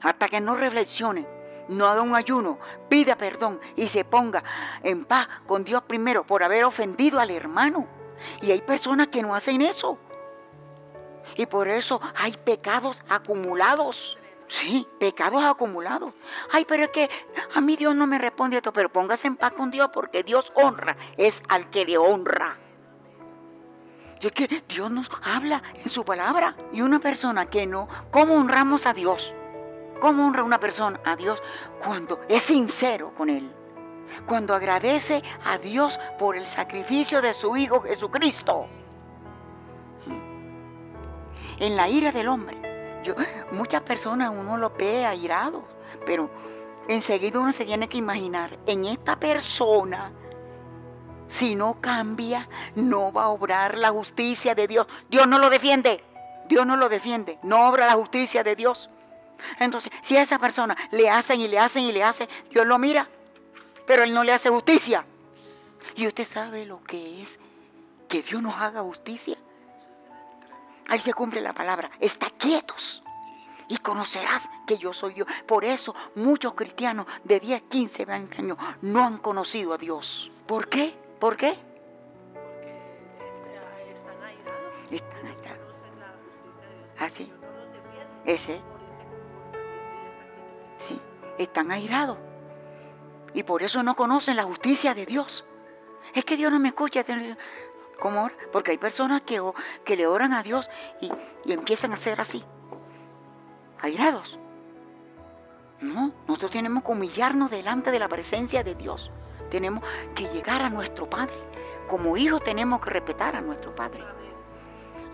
Hasta 0.01 0.29
que 0.29 0.41
no 0.41 0.57
reflexione, 0.57 1.27
no 1.69 1.87
haga 1.87 2.03
un 2.03 2.15
ayuno, 2.15 2.59
pida 2.89 3.17
perdón 3.17 3.61
y 3.77 3.89
se 3.89 4.05
ponga 4.05 4.43
en 4.83 5.05
paz 5.05 5.29
con 5.47 5.65
Dios 5.65 5.83
primero 5.83 6.25
por 6.25 6.43
haber 6.43 6.65
ofendido 6.65 7.21
al 7.21 7.31
hermano. 7.31 7.87
Y 8.41 8.51
hay 8.51 8.61
personas 8.61 9.09
que 9.09 9.23
no 9.23 9.35
hacen 9.35 9.63
eso. 9.63 9.99
Y 11.37 11.47
por 11.47 11.69
eso 11.69 12.01
hay 12.17 12.33
pecados 12.33 13.03
acumulados. 13.09 14.19
Sí, 14.53 14.87
pecados 15.01 15.43
acumulados. 15.43 16.13
Ay, 16.51 16.67
pero 16.67 16.85
es 16.85 16.91
que 16.91 17.09
a 17.55 17.61
mí 17.63 17.75
Dios 17.75 17.95
no 17.95 18.07
me 18.07 18.19
responde 18.19 18.59
esto, 18.59 18.71
pero 18.71 18.93
póngase 18.93 19.27
en 19.27 19.37
paz 19.37 19.53
con 19.53 19.71
Dios 19.71 19.89
porque 19.95 20.23
Dios 20.23 20.53
honra, 20.55 20.95
es 21.17 21.43
al 21.49 21.71
que 21.71 21.87
le 21.87 21.97
honra. 21.97 22.59
Y 24.21 24.27
es 24.27 24.33
que 24.33 24.63
Dios 24.69 24.91
nos 24.91 25.11
habla 25.23 25.63
en 25.83 25.89
su 25.89 26.05
palabra. 26.05 26.55
Y 26.71 26.83
una 26.83 26.99
persona 26.99 27.47
que 27.47 27.67
no, 27.67 27.89
¿cómo 28.11 28.35
honramos 28.35 28.85
a 28.85 28.93
Dios? 28.93 29.33
¿Cómo 30.03 30.27
honra 30.27 30.43
una 30.43 30.61
persona 30.61 31.01
a 31.03 31.17
Dios 31.17 31.43
cuando 31.83 32.21
es 32.29 32.43
sincero 32.43 33.15
con 33.17 33.31
Él? 33.31 33.51
Cuando 34.27 34.55
agradece 34.55 35.23
a 35.47 35.57
Dios 35.57 35.99
por 36.19 36.37
el 36.37 36.45
sacrificio 36.45 37.23
de 37.23 37.33
su 37.33 37.57
Hijo 37.57 37.81
Jesucristo. 37.81 38.67
En 41.59 41.75
la 41.75 41.89
ira 41.89 42.13
del 42.13 42.29
hombre 42.29 42.62
muchas 43.53 43.83
personas 43.83 44.31
uno 44.31 44.57
lo 44.57 44.71
ve 44.71 45.05
airado, 45.05 45.65
pero 46.07 46.31
enseguida 46.89 47.39
uno 47.39 47.53
se 47.53 47.65
tiene 47.65 47.89
que 47.89 47.99
imaginar, 47.99 48.59
en 48.67 48.85
esta 48.85 49.17
persona, 49.17 50.13
si 51.27 51.55
no 51.55 51.81
cambia, 51.81 52.49
no 52.75 53.13
va 53.13 53.25
a 53.25 53.29
obrar 53.29 53.79
la 53.79 53.91
justicia 53.91 54.55
de 54.55 54.69
Dios. 54.69 54.87
Dios 55.09 55.27
no 55.27 55.39
lo 55.39 55.49
defiende, 55.49 56.05
Dios 56.49 56.67
no 56.67 56.77
lo 56.77 56.89
defiende, 56.89 57.39
no 57.43 57.69
obra 57.69 57.87
la 57.87 57.95
justicia 57.95 58.45
de 58.45 58.57
Dios. 58.57 58.91
Entonces, 59.59 59.93
si 60.03 60.17
a 60.17 60.23
esa 60.23 60.39
persona 60.39 60.77
le 60.91 61.11
hacen 61.11 61.41
y 61.41 61.49
le 61.49 61.59
hacen 61.59 61.85
y 61.85 61.93
le 61.93 62.05
hacen, 62.05 62.29
Dios 62.51 62.67
lo 62.67 62.79
mira, 62.79 63.09
pero 63.87 64.03
Él 64.03 64.13
no 64.15 64.25
le 64.25 64.33
hace 64.33 64.51
justicia. 64.51 65.05
Y 65.97 66.07
usted 66.07 66.27
sabe 66.27 66.67
lo 66.67 66.83
que 66.83 67.23
es 67.23 67.39
que 68.09 68.23
Dios 68.23 68.43
nos 68.43 68.55
haga 68.55 68.83
justicia. 68.83 69.37
Ahí 70.89 71.01
se 71.01 71.15
cumple 71.15 71.41
la 71.41 71.53
palabra. 71.53 71.91
Está 72.01 72.31
quietos. 72.31 73.03
Y 73.69 73.79
conocerás 73.79 74.51
que 74.67 74.77
yo 74.77 74.93
soy 74.93 75.15
Dios. 75.15 75.29
Por 75.47 75.65
eso 75.65 75.95
muchos 76.17 76.55
cristianos 76.55 77.07
de 77.25 77.41
10, 77.41 77.63
15, 77.63 78.05
20 78.05 78.37
años 78.39 78.59
no 78.83 79.05
han 79.05 79.19
conocido 79.19 79.73
a 79.73 79.79
Dios. 79.79 80.31
¿Por 80.47 80.69
qué? 80.69 80.95
¿Por 81.19 81.37
qué? 81.37 81.55
Porque 82.35 83.93
están 83.93 84.23
airados. 84.23 84.91
Están 84.91 85.27
airados. 85.27 85.77
Así. 86.99 87.33
Ah, 87.33 88.23
Ese. 88.27 88.61
Sí, 90.77 91.01
están 91.39 91.71
airados. 91.71 92.19
Y 93.35 93.45
por 93.45 93.63
eso 93.63 93.83
no 93.83 93.95
conocen 93.95 94.37
la 94.37 94.45
justicia 94.45 94.95
de 94.95 95.07
Dios. 95.07 95.45
Es 96.15 96.25
que 96.25 96.37
Dios 96.37 96.53
no 96.53 96.59
me 96.59 96.69
escucha. 96.69 97.03
¿Cómo 98.01 98.31
Porque 98.53 98.73
hay 98.73 98.79
personas 98.79 99.21
que, 99.23 99.41
que 99.85 99.97
le 99.97 100.07
oran 100.07 100.33
a 100.33 100.43
Dios 100.43 100.69
y, 101.01 101.13
empiezan 101.51 101.93
a 101.93 101.97
ser 101.97 102.21
así, 102.21 102.45
airados. 103.81 104.39
No, 105.81 106.13
nosotros 106.27 106.53
tenemos 106.53 106.85
que 106.85 106.93
humillarnos 106.93 107.51
delante 107.51 107.91
de 107.91 107.99
la 107.99 108.09
presencia 108.09 108.63
de 108.63 108.75
Dios. 108.75 109.11
Tenemos 109.51 109.85
que 110.15 110.29
llegar 110.29 110.63
a 110.63 110.71
nuestro 110.71 111.09
Padre. 111.09 111.37
Como 111.89 112.17
hijos 112.17 112.43
tenemos 112.43 112.81
que 112.81 112.91
respetar 112.91 113.37
a 113.37 113.41
nuestro 113.41 113.75
Padre. 113.75 114.05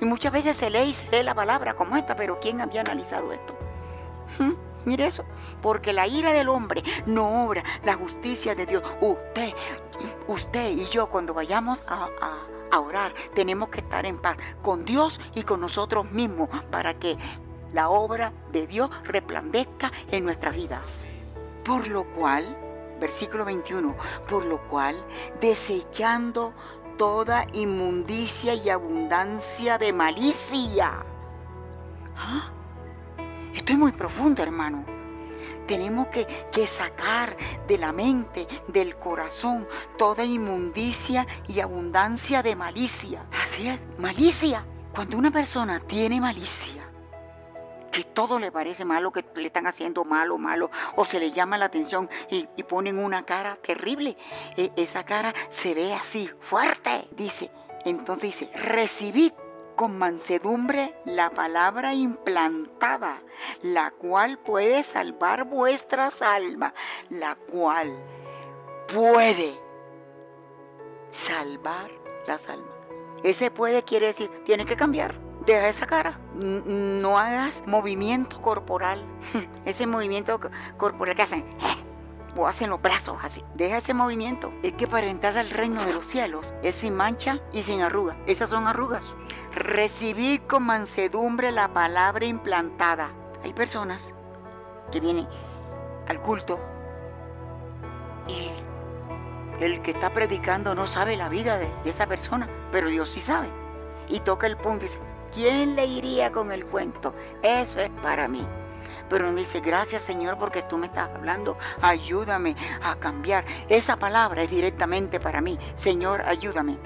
Y 0.00 0.04
muchas 0.04 0.32
veces 0.32 0.56
se 0.56 0.70
lee 0.70 0.90
y 0.90 0.92
se 0.92 1.10
lee 1.10 1.22
la 1.22 1.34
palabra 1.34 1.74
como 1.74 1.96
esta, 1.96 2.14
pero 2.14 2.38
¿quién 2.38 2.60
había 2.60 2.82
analizado 2.82 3.32
esto? 3.32 3.54
¿Mm? 4.38 4.52
Mire 4.84 5.06
eso, 5.06 5.24
porque 5.60 5.92
la 5.92 6.06
ira 6.06 6.32
del 6.32 6.48
hombre 6.48 6.82
no 7.04 7.44
obra 7.44 7.64
la 7.84 7.94
justicia 7.94 8.54
de 8.54 8.64
Dios. 8.64 8.82
Usted, 9.00 9.52
usted 10.28 10.70
y 10.70 10.86
yo 10.86 11.08
cuando 11.08 11.34
vayamos 11.34 11.82
a 11.86 12.08
orar, 12.76 13.14
tenemos 13.34 13.68
que 13.68 13.80
estar 13.80 14.04
en 14.06 14.18
paz 14.18 14.36
con 14.62 14.84
Dios 14.84 15.20
y 15.34 15.42
con 15.42 15.60
nosotros 15.60 16.10
mismos 16.10 16.48
para 16.70 16.98
que 16.98 17.16
la 17.72 17.88
obra 17.88 18.32
de 18.52 18.66
Dios 18.66 18.90
resplandezca 19.04 19.92
en 20.10 20.24
nuestras 20.24 20.54
vidas. 20.54 21.06
Por 21.64 21.88
lo 21.88 22.04
cual, 22.04 22.44
versículo 23.00 23.44
21, 23.44 23.94
por 24.28 24.44
lo 24.44 24.58
cual, 24.68 24.96
desechando 25.40 26.52
toda 26.96 27.46
inmundicia 27.52 28.54
y 28.54 28.68
abundancia 28.70 29.78
de 29.78 29.92
malicia. 29.92 31.04
¿Ah? 32.16 32.50
Esto 33.54 33.72
es 33.72 33.78
muy 33.78 33.92
profundo, 33.92 34.42
hermano 34.42 34.97
tenemos 35.66 36.08
que, 36.08 36.26
sacar 36.66 37.36
de 37.66 37.78
la 37.78 37.92
mente, 37.92 38.46
del 38.66 38.96
corazón, 38.96 39.66
toda 39.96 40.24
inmundicia 40.24 41.26
y 41.46 41.60
abundancia 41.60 42.42
de 42.42 42.56
malicia. 42.56 43.24
Así 43.42 43.68
es, 43.68 43.86
malicia. 43.98 44.64
Cuando 44.94 45.16
una 45.16 45.30
persona 45.30 45.80
tiene 45.80 46.20
malicia, 46.20 46.82
que 47.92 48.04
todo 48.04 48.38
le 48.38 48.50
parece 48.52 48.84
malo, 48.84 49.12
que 49.12 49.24
le 49.36 49.46
están 49.46 49.66
haciendo 49.66 50.04
malo, 50.04 50.36
malo, 50.36 50.70
o 50.96 51.04
se 51.04 51.18
le 51.18 51.30
llama 51.30 51.56
la 51.56 51.66
atención 51.66 52.10
y, 52.30 52.48
y 52.56 52.62
ponen 52.64 52.98
una 52.98 53.24
cara 53.24 53.56
terrible, 53.62 54.16
e, 54.56 54.72
esa 54.76 55.04
cara 55.04 55.34
se 55.50 55.74
ve 55.74 55.94
así, 55.94 56.30
fuerte, 56.40 57.08
dice. 57.12 57.50
Entonces 57.84 58.38
dice, 58.38 58.50
recibid 58.54 59.32
con 59.78 59.96
mansedumbre 59.96 60.92
la 61.04 61.30
palabra 61.30 61.94
implantada, 61.94 63.22
la 63.62 63.92
cual 63.92 64.36
puede 64.36 64.82
salvar 64.82 65.44
vuestras 65.44 66.20
almas, 66.20 66.72
la 67.10 67.36
cual 67.36 67.96
puede 68.92 69.56
salvar 71.12 71.92
las 72.26 72.48
almas. 72.48 72.74
Ese 73.22 73.52
puede 73.52 73.84
quiere 73.84 74.06
decir, 74.06 74.28
tiene 74.44 74.66
que 74.66 74.74
cambiar. 74.74 75.14
Deja 75.46 75.68
esa 75.68 75.86
cara. 75.86 76.18
No 76.34 77.16
hagas 77.16 77.62
movimiento 77.64 78.42
corporal. 78.42 79.04
Ese 79.64 79.86
movimiento 79.86 80.40
corporal 80.76 81.14
que 81.14 81.22
hacen 81.22 81.44
o 82.38 82.46
hacen 82.46 82.70
los 82.70 82.80
brazos 82.80 83.18
así. 83.22 83.44
Deja 83.54 83.78
ese 83.78 83.94
movimiento. 83.94 84.52
Es 84.62 84.72
que 84.74 84.86
para 84.86 85.06
entrar 85.06 85.36
al 85.36 85.50
reino 85.50 85.84
de 85.84 85.92
los 85.92 86.06
cielos 86.06 86.54
es 86.62 86.76
sin 86.76 86.94
mancha 86.94 87.40
y 87.52 87.62
sin 87.62 87.82
arruga. 87.82 88.16
Esas 88.26 88.50
son 88.50 88.66
arrugas. 88.66 89.06
Recibid 89.52 90.40
con 90.42 90.62
mansedumbre 90.62 91.50
la 91.50 91.68
palabra 91.68 92.24
implantada. 92.24 93.10
Hay 93.42 93.52
personas 93.52 94.14
que 94.92 95.00
vienen 95.00 95.26
al 96.06 96.20
culto 96.22 96.60
y 98.28 98.50
el 99.60 99.82
que 99.82 99.90
está 99.90 100.12
predicando 100.12 100.74
no 100.74 100.86
sabe 100.86 101.16
la 101.16 101.28
vida 101.28 101.58
de, 101.58 101.68
esa 101.84 102.06
persona, 102.06 102.48
pero 102.70 102.88
Dios 102.88 103.10
sí 103.10 103.20
sabe. 103.20 103.48
Y 104.08 104.20
toca 104.20 104.46
el 104.46 104.56
punto 104.56 104.84
y 104.84 104.88
dice, 104.88 105.00
¿quién 105.34 105.74
le 105.74 105.86
iría 105.86 106.30
con 106.30 106.52
el 106.52 106.64
cuento? 106.64 107.14
Eso 107.42 107.80
es 107.80 107.90
para 108.02 108.28
mí. 108.28 108.46
Pero 109.08 109.32
dice, 109.32 109.60
gracias 109.60 110.02
Señor 110.02 110.38
porque 110.38 110.62
tú 110.62 110.78
me 110.78 110.86
estás 110.86 111.10
hablando, 111.14 111.56
ayúdame 111.80 112.56
a 112.82 112.96
cambiar. 112.96 113.44
Esa 113.68 113.96
palabra 113.96 114.42
es 114.42 114.50
directamente 114.50 115.20
para 115.20 115.40
mí. 115.40 115.58
Señor, 115.74 116.22
ayúdame. 116.22 116.78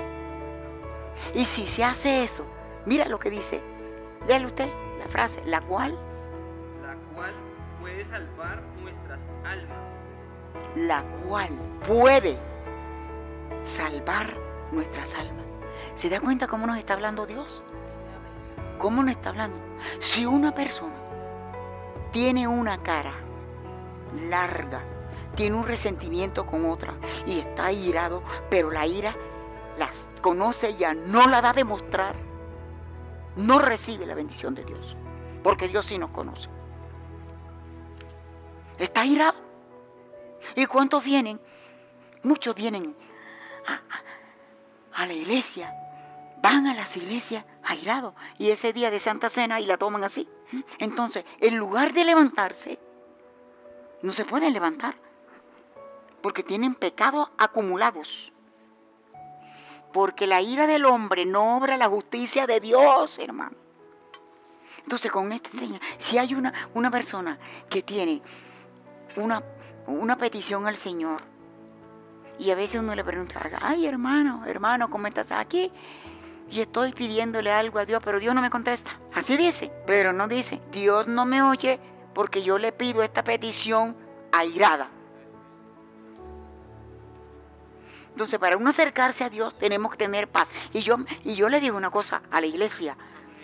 Y 1.34 1.44
si 1.44 1.66
se 1.66 1.84
hace 1.84 2.22
eso, 2.24 2.44
mira 2.86 3.08
lo 3.08 3.18
que 3.18 3.30
dice. 3.30 3.62
Léale 4.26 4.46
usted 4.46 4.68
la 4.98 5.08
frase, 5.08 5.42
la 5.46 5.60
cual. 5.60 5.98
La 6.82 6.94
cual 7.14 7.34
puede 7.80 8.04
salvar 8.04 8.62
nuestras 8.80 9.22
almas. 9.44 9.78
La 10.76 11.02
cual 11.26 11.50
puede 11.86 12.38
salvar 13.64 14.26
nuestras 14.70 15.14
almas. 15.14 15.44
¿Se 15.94 16.08
da 16.08 16.20
cuenta 16.20 16.46
cómo 16.46 16.66
nos 16.66 16.78
está 16.78 16.94
hablando 16.94 17.26
Dios? 17.26 17.62
¿Cómo 18.78 19.02
nos 19.02 19.12
está 19.12 19.30
hablando? 19.30 19.56
Si 20.00 20.24
una 20.26 20.54
persona 20.54 21.01
tiene 22.12 22.46
una 22.46 22.82
cara 22.82 23.14
larga, 24.28 24.82
tiene 25.34 25.56
un 25.56 25.66
resentimiento 25.66 26.46
con 26.46 26.66
otra 26.66 26.94
y 27.26 27.38
está 27.40 27.72
irado, 27.72 28.22
pero 28.50 28.70
la 28.70 28.86
ira 28.86 29.16
las 29.78 30.06
conoce 30.20 30.74
ya, 30.76 30.94
no 30.94 31.26
la 31.26 31.40
da 31.40 31.50
a 31.50 31.54
demostrar, 31.54 32.14
no 33.36 33.58
recibe 33.58 34.06
la 34.06 34.14
bendición 34.14 34.54
de 34.54 34.64
Dios, 34.64 34.96
porque 35.42 35.68
Dios 35.68 35.86
sí 35.86 35.98
nos 35.98 36.10
conoce. 36.10 36.48
Está 38.78 39.04
irado. 39.04 39.38
¿Y 40.56 40.66
cuántos 40.66 41.04
vienen? 41.04 41.40
Muchos 42.22 42.54
vienen 42.54 42.96
a, 44.94 45.06
la 45.06 45.12
iglesia, 45.12 45.74
van 46.42 46.66
a 46.66 46.74
las 46.74 46.96
iglesias 46.96 47.44
airados 47.64 48.14
y 48.38 48.50
ese 48.50 48.72
día 48.72 48.90
de 48.90 48.98
Santa 48.98 49.28
Cena 49.28 49.60
y 49.60 49.66
la 49.66 49.76
toman 49.76 50.04
así. 50.04 50.28
Entonces, 50.78 51.24
en 51.40 51.56
lugar 51.56 51.92
de 51.92 52.04
levantarse, 52.04 52.78
no 54.02 54.12
se 54.12 54.24
pueden 54.24 54.52
levantar 54.52 54.94
porque 56.22 56.42
tienen 56.42 56.74
pecados 56.74 57.30
acumulados. 57.38 58.32
Porque 59.92 60.26
la 60.26 60.40
ira 60.40 60.66
del 60.66 60.86
hombre 60.86 61.26
no 61.26 61.56
obra 61.56 61.76
la 61.76 61.88
justicia 61.88 62.46
de 62.46 62.60
Dios, 62.60 63.18
hermano. 63.18 63.56
Entonces, 64.78 65.12
con 65.12 65.32
esta 65.32 65.50
señal, 65.50 65.80
si 65.98 66.18
hay 66.18 66.34
una, 66.34 66.52
una 66.74 66.90
persona 66.90 67.38
que 67.68 67.82
tiene 67.82 68.22
una, 69.16 69.42
una 69.86 70.16
petición 70.16 70.66
al 70.66 70.76
Señor, 70.76 71.22
y 72.38 72.50
a 72.50 72.54
veces 72.54 72.80
uno 72.80 72.94
le 72.94 73.04
pregunta, 73.04 73.40
ay 73.60 73.86
hermano, 73.86 74.44
hermano, 74.46 74.90
¿cómo 74.90 75.06
estás 75.06 75.30
aquí? 75.30 75.70
Y 76.52 76.60
estoy 76.60 76.92
pidiéndole 76.92 77.50
algo 77.50 77.78
a 77.78 77.86
Dios, 77.86 78.02
pero 78.04 78.20
Dios 78.20 78.34
no 78.34 78.42
me 78.42 78.50
contesta. 78.50 78.90
Así 79.14 79.38
dice, 79.38 79.72
pero 79.86 80.12
no 80.12 80.28
dice, 80.28 80.60
Dios 80.70 81.06
no 81.06 81.24
me 81.24 81.42
oye 81.42 81.80
porque 82.12 82.42
yo 82.42 82.58
le 82.58 82.72
pido 82.72 83.02
esta 83.02 83.24
petición 83.24 83.96
airada. 84.32 84.90
Entonces, 88.10 88.38
para 88.38 88.58
uno 88.58 88.68
acercarse 88.68 89.24
a 89.24 89.30
Dios 89.30 89.56
tenemos 89.56 89.92
que 89.92 89.96
tener 89.96 90.28
paz. 90.28 90.46
Y 90.74 90.82
yo, 90.82 90.98
y 91.24 91.36
yo 91.36 91.48
le 91.48 91.58
digo 91.58 91.74
una 91.74 91.90
cosa 91.90 92.20
a 92.30 92.38
la 92.42 92.46
iglesia. 92.46 92.98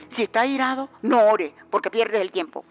Si 0.08 0.24
está 0.24 0.42
airado, 0.42 0.90
no 1.00 1.28
ore, 1.28 1.54
porque 1.70 1.90
pierdes 1.90 2.20
el 2.20 2.30
tiempo. 2.30 2.62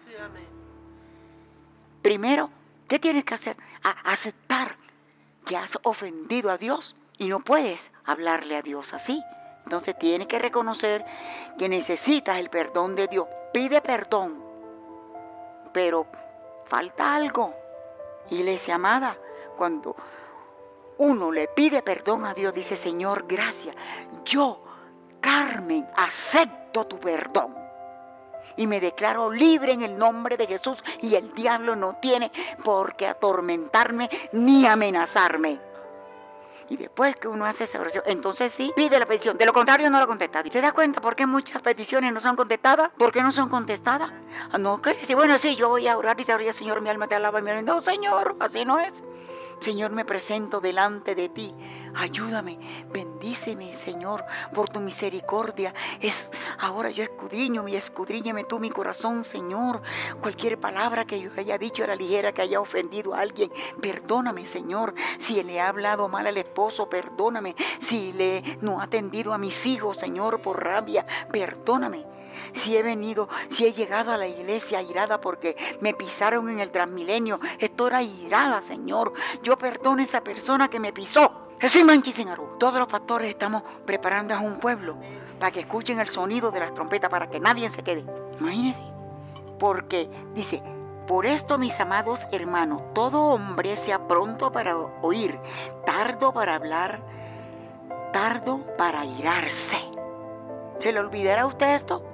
Primero, 2.00 2.48
¿qué 2.86 3.00
tienes 3.00 3.24
que 3.24 3.34
hacer? 3.34 3.56
aceptar 4.04 4.76
que 5.44 5.56
has 5.56 5.80
ofendido 5.82 6.52
a 6.52 6.58
Dios 6.58 6.94
y 7.16 7.26
no 7.26 7.40
puedes 7.40 7.90
hablarle 8.04 8.54
a 8.54 8.62
Dios 8.62 8.94
así. 8.94 9.20
Entonces 9.68 9.98
tienes 9.98 10.26
que 10.26 10.38
reconocer 10.38 11.04
que 11.58 11.68
necesitas 11.68 12.38
el 12.38 12.48
perdón 12.48 12.96
de 12.96 13.06
Dios. 13.06 13.26
Pide 13.52 13.82
perdón, 13.82 14.42
pero 15.74 16.06
falta 16.64 17.14
algo. 17.14 17.52
Iglesia 18.30 18.76
amada, 18.76 19.14
cuando 19.58 19.94
uno 20.96 21.30
le 21.30 21.48
pide 21.48 21.82
perdón 21.82 22.24
a 22.24 22.32
Dios, 22.32 22.54
dice, 22.54 22.78
Señor, 22.78 23.26
gracias. 23.28 23.76
Yo, 24.24 24.64
Carmen, 25.20 25.86
acepto 25.98 26.86
tu 26.86 26.98
perdón. 26.98 27.54
Y 28.56 28.66
me 28.66 28.80
declaro 28.80 29.30
libre 29.30 29.72
en 29.72 29.82
el 29.82 29.98
nombre 29.98 30.38
de 30.38 30.46
Jesús 30.46 30.78
y 31.02 31.14
el 31.14 31.34
diablo 31.34 31.76
no 31.76 31.96
tiene 31.96 32.32
por 32.64 32.96
qué 32.96 33.06
atormentarme 33.06 34.08
ni 34.32 34.64
amenazarme. 34.64 35.67
Y 36.70 36.76
después 36.76 37.16
que 37.16 37.28
uno 37.28 37.46
hace 37.46 37.64
esa 37.64 37.80
oración, 37.80 38.04
entonces 38.06 38.52
sí, 38.52 38.72
pide 38.76 38.98
la 38.98 39.06
petición. 39.06 39.38
De 39.38 39.46
lo 39.46 39.52
contrario, 39.52 39.90
no 39.90 39.98
la 39.98 40.06
contesta. 40.06 40.42
¿Se 40.42 40.60
da 40.60 40.72
cuenta 40.72 41.00
por 41.00 41.16
qué 41.16 41.26
muchas 41.26 41.62
peticiones 41.62 42.12
no 42.12 42.20
son 42.20 42.36
contestadas? 42.36 42.90
¿Por 42.98 43.12
qué 43.12 43.22
no 43.22 43.32
son 43.32 43.48
contestadas? 43.48 44.10
Ah, 44.52 44.58
no, 44.58 44.82
que 44.82 44.94
sí, 44.94 45.14
bueno, 45.14 45.38
sí, 45.38 45.56
yo 45.56 45.68
voy 45.68 45.88
a 45.88 45.96
orar 45.96 46.20
y 46.20 46.24
te 46.24 46.32
orar, 46.32 46.52
Señor, 46.52 46.80
mi 46.80 46.90
alma 46.90 47.06
te 47.06 47.14
alaba. 47.14 47.40
Mi 47.40 47.50
alma. 47.50 47.62
No, 47.62 47.80
Señor, 47.80 48.36
así 48.40 48.64
no 48.64 48.78
es. 48.78 49.02
Señor, 49.60 49.90
me 49.90 50.04
presento 50.04 50.60
delante 50.60 51.14
de 51.14 51.28
ti. 51.28 51.54
Ayúdame, 51.94 52.58
bendíceme, 52.92 53.74
Señor, 53.74 54.24
por 54.54 54.68
tu 54.68 54.80
misericordia. 54.80 55.74
Es 56.00 56.30
ahora 56.58 56.90
yo 56.90 57.02
escudriño 57.02 57.66
y 57.66 57.74
escudriñame 57.74 58.44
tú 58.44 58.60
mi 58.60 58.70
corazón, 58.70 59.24
Señor. 59.24 59.82
Cualquier 60.20 60.60
palabra 60.60 61.04
que 61.04 61.20
yo 61.20 61.30
haya 61.36 61.58
dicho 61.58 61.82
era 61.82 61.96
ligera, 61.96 62.32
que 62.32 62.42
haya 62.42 62.60
ofendido 62.60 63.14
a 63.14 63.20
alguien, 63.20 63.50
perdóname, 63.80 64.46
Señor. 64.46 64.94
Si 65.18 65.42
le 65.42 65.60
ha 65.60 65.68
hablado 65.68 66.08
mal 66.08 66.26
al 66.26 66.36
esposo, 66.36 66.88
perdóname. 66.88 67.56
Si 67.80 68.12
le 68.12 68.58
no 68.60 68.80
ha 68.80 68.84
atendido 68.84 69.32
a 69.32 69.38
mis 69.38 69.66
hijos, 69.66 69.96
Señor, 69.96 70.40
por 70.40 70.62
rabia, 70.62 71.04
perdóname 71.32 72.17
si 72.52 72.76
he 72.76 72.82
venido, 72.82 73.28
si 73.48 73.66
he 73.66 73.72
llegado 73.72 74.12
a 74.12 74.16
la 74.16 74.26
iglesia 74.26 74.82
irada 74.82 75.20
porque 75.20 75.56
me 75.80 75.94
pisaron 75.94 76.48
en 76.48 76.60
el 76.60 76.70
transmilenio, 76.70 77.40
estoy 77.58 77.88
irada, 78.24 78.60
Señor. 78.60 79.12
Yo 79.42 79.56
perdono 79.58 80.00
a 80.00 80.04
esa 80.04 80.22
persona 80.22 80.68
que 80.68 80.80
me 80.80 80.92
pisó. 80.92 81.48
Jesús 81.60 81.84
Manchisenaru. 81.84 82.58
Todos 82.58 82.78
los 82.78 82.88
pastores 82.88 83.30
estamos 83.30 83.62
preparando 83.84 84.34
a 84.34 84.40
un 84.40 84.58
pueblo 84.58 84.96
para 85.38 85.50
que 85.50 85.60
escuchen 85.60 86.00
el 86.00 86.08
sonido 86.08 86.50
de 86.50 86.60
las 86.60 86.74
trompetas, 86.74 87.10
para 87.10 87.28
que 87.28 87.40
nadie 87.40 87.70
se 87.70 87.82
quede. 87.82 88.04
Imagínense. 88.38 88.82
Porque 89.58 90.08
dice, 90.34 90.62
por 91.06 91.26
esto, 91.26 91.58
mis 91.58 91.80
amados 91.80 92.28
hermanos, 92.30 92.82
todo 92.94 93.22
hombre 93.22 93.76
sea 93.76 94.06
pronto 94.06 94.52
para 94.52 94.76
oír, 94.76 95.38
tardo 95.84 96.32
para 96.32 96.54
hablar, 96.54 97.00
tardo 98.12 98.64
para 98.76 99.04
irarse. 99.04 99.78
¿Se 100.78 100.92
le 100.92 101.00
olvidará 101.00 101.42
a 101.42 101.46
usted 101.46 101.74
esto? 101.74 102.04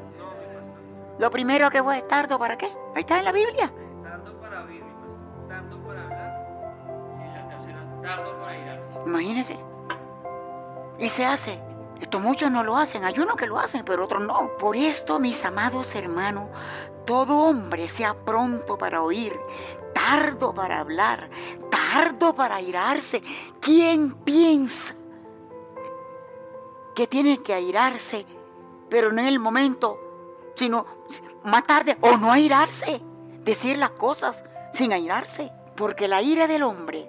Lo 1.18 1.30
primero 1.30 1.70
que 1.70 1.78
es 1.78 2.08
tardo 2.08 2.38
para 2.38 2.58
qué? 2.58 2.66
Ahí 2.94 3.00
está 3.00 3.18
en 3.18 3.24
la 3.24 3.32
Biblia. 3.32 3.72
Tardo 4.02 4.40
para 4.40 4.64
oír, 4.64 4.84
tardo 5.48 5.78
para 5.84 6.02
hablar. 6.04 7.20
Y 7.20 7.36
la 7.36 7.48
tercera, 7.48 8.00
tardo 8.02 8.40
para 8.40 8.58
irarse. 8.58 8.98
Imagínense. 9.06 9.58
Y 10.98 11.08
se 11.08 11.24
hace. 11.24 11.60
Esto 12.00 12.18
muchos 12.18 12.50
no 12.50 12.64
lo 12.64 12.76
hacen, 12.76 13.04
hay 13.04 13.18
unos 13.18 13.36
que 13.36 13.46
lo 13.46 13.58
hacen, 13.58 13.84
pero 13.84 14.04
otros 14.04 14.22
no. 14.22 14.50
Por 14.58 14.76
esto, 14.76 15.20
mis 15.20 15.44
amados 15.44 15.94
hermanos, 15.94 16.48
todo 17.06 17.38
hombre 17.38 17.88
sea 17.88 18.14
pronto 18.14 18.76
para 18.76 19.00
oír, 19.00 19.38
tardo 19.94 20.52
para 20.52 20.80
hablar, 20.80 21.30
tardo 21.70 22.34
para 22.34 22.56
airarse. 22.56 23.22
¿Quién 23.60 24.12
piensa 24.12 24.96
que 26.94 27.06
tiene 27.06 27.42
que 27.42 27.54
airarse, 27.54 28.26
pero 28.90 29.12
no 29.12 29.20
en 29.20 29.28
el 29.28 29.38
momento 29.38 30.00
sino 30.54 30.86
más 31.44 31.66
tarde 31.66 31.96
o 32.00 32.16
no 32.16 32.32
airarse, 32.32 33.00
decir 33.44 33.78
las 33.78 33.90
cosas 33.90 34.44
sin 34.72 34.92
airarse, 34.92 35.52
porque 35.76 36.08
la 36.08 36.22
ira 36.22 36.46
del 36.46 36.62
hombre 36.62 37.08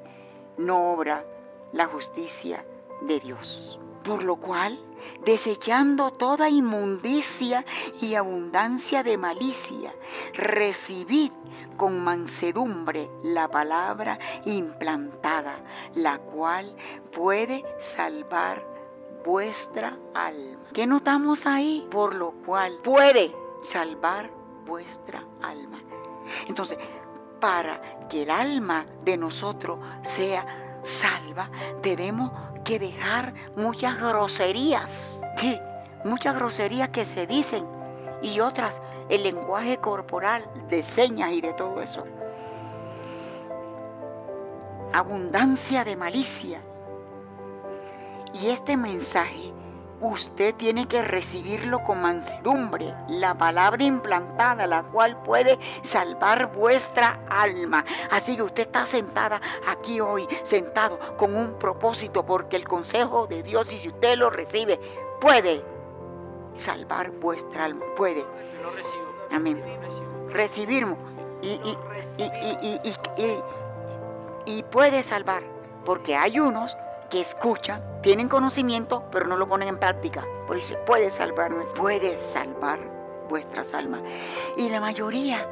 no 0.58 0.92
obra 0.92 1.26
la 1.72 1.88
justicia 1.88 2.66
de 3.02 3.20
Dios. 3.20 3.80
Por 4.04 4.24
lo 4.24 4.36
cual, 4.36 4.80
desechando 5.26 6.12
toda 6.12 6.50
inmundicia 6.50 7.66
y 8.02 8.16
abundancia 8.16 9.04
de 9.04 9.18
malicia, 9.18 9.94
recibid 10.34 11.32
con 11.78 12.00
mansedumbre 12.00 13.10
la 13.24 13.48
palabra 13.50 14.20
implantada, 14.46 15.58
la 15.96 16.20
cual 16.20 16.76
puede 17.12 17.66
salvar 17.80 18.64
vuestra 19.26 19.98
alma. 20.14 20.66
¿Qué 20.74 20.86
notamos 20.86 21.48
ahí? 21.48 21.88
Por 21.90 22.14
lo 22.14 22.32
cual 22.46 22.78
puede 22.84 23.34
salvar 23.66 24.32
vuestra 24.66 25.24
alma. 25.42 25.82
Entonces, 26.48 26.78
para 27.40 28.08
que 28.08 28.24
el 28.24 28.30
alma 28.30 28.86
de 29.04 29.18
nosotros 29.18 29.80
sea 30.02 30.80
salva, 30.84 31.50
tenemos 31.82 32.32
que 32.64 32.80
dejar 32.80 33.34
muchas 33.56 33.98
groserías. 34.00 35.22
Sí, 35.38 35.60
muchas 36.04 36.36
groserías 36.36 36.90
que 36.90 37.06
se 37.06 37.28
dicen 37.28 37.66
y 38.22 38.40
otras, 38.40 38.82
el 39.10 39.24
lenguaje 39.24 39.78
corporal 39.78 40.50
de 40.68 40.82
señas 40.82 41.32
y 41.34 41.42
de 41.42 41.54
todo 41.54 41.82
eso. 41.82 42.06
Abundancia 44.94 45.84
de 45.84 45.96
malicia. 45.96 46.62
Y 48.34 48.48
este 48.48 48.78
mensaje 48.78 49.54
usted 50.02 50.56
tiene 50.56 50.88
que 50.88 51.02
recibirlo 51.02 51.84
con 51.84 52.02
mansedumbre, 52.02 52.94
la 53.08 53.36
palabra 53.36 53.84
implantada, 53.84 54.68
la 54.68 54.84
cual 54.84 55.22
puede 55.24 55.58
salvar 55.82 56.52
vuestra 56.54 57.20
alma. 57.30 57.86
Así 58.12 58.36
que 58.36 58.44
usted 58.44 58.64
está 58.64 58.86
sentada 58.86 59.42
aquí 59.68 60.00
hoy, 60.00 60.28
sentado 60.44 61.00
con 61.18 61.36
un 61.36 61.58
propósito, 61.58 62.26
porque 62.26 62.56
el 62.56 62.68
consejo 62.68 63.28
de 63.28 63.44
Dios, 63.44 63.72
y 63.72 63.78
si 63.78 63.90
usted 63.90 64.18
lo 64.18 64.30
recibe, 64.30 64.80
puede 65.20 65.64
salvar 66.54 67.12
vuestra 67.12 67.66
alma, 67.66 67.86
puede. 67.96 68.26
Amén. 69.32 69.62
Recibirlo 70.30 70.98
y, 71.42 71.60
y, 71.64 71.78
y, 73.18 73.40
y 74.46 74.64
puede 74.64 75.04
salvar, 75.04 75.44
porque 75.84 76.16
hay 76.16 76.40
unos 76.40 76.76
que 77.10 77.22
escuchan, 77.22 77.82
tienen 78.02 78.30
conocimiento, 78.30 79.04
pero 79.12 79.28
no 79.28 79.38
lo 79.38 79.48
ponen 79.48 79.70
en 79.70 79.78
práctica. 79.78 80.26
Por 80.48 80.58
eso 80.58 80.76
puede 80.86 81.10
salvar, 81.10 81.52
puede 81.76 82.18
salvar 82.18 82.80
vuestras 83.30 83.74
almas. 83.74 84.02
Y 84.58 84.70
la 84.70 84.80
mayoría 84.80 85.48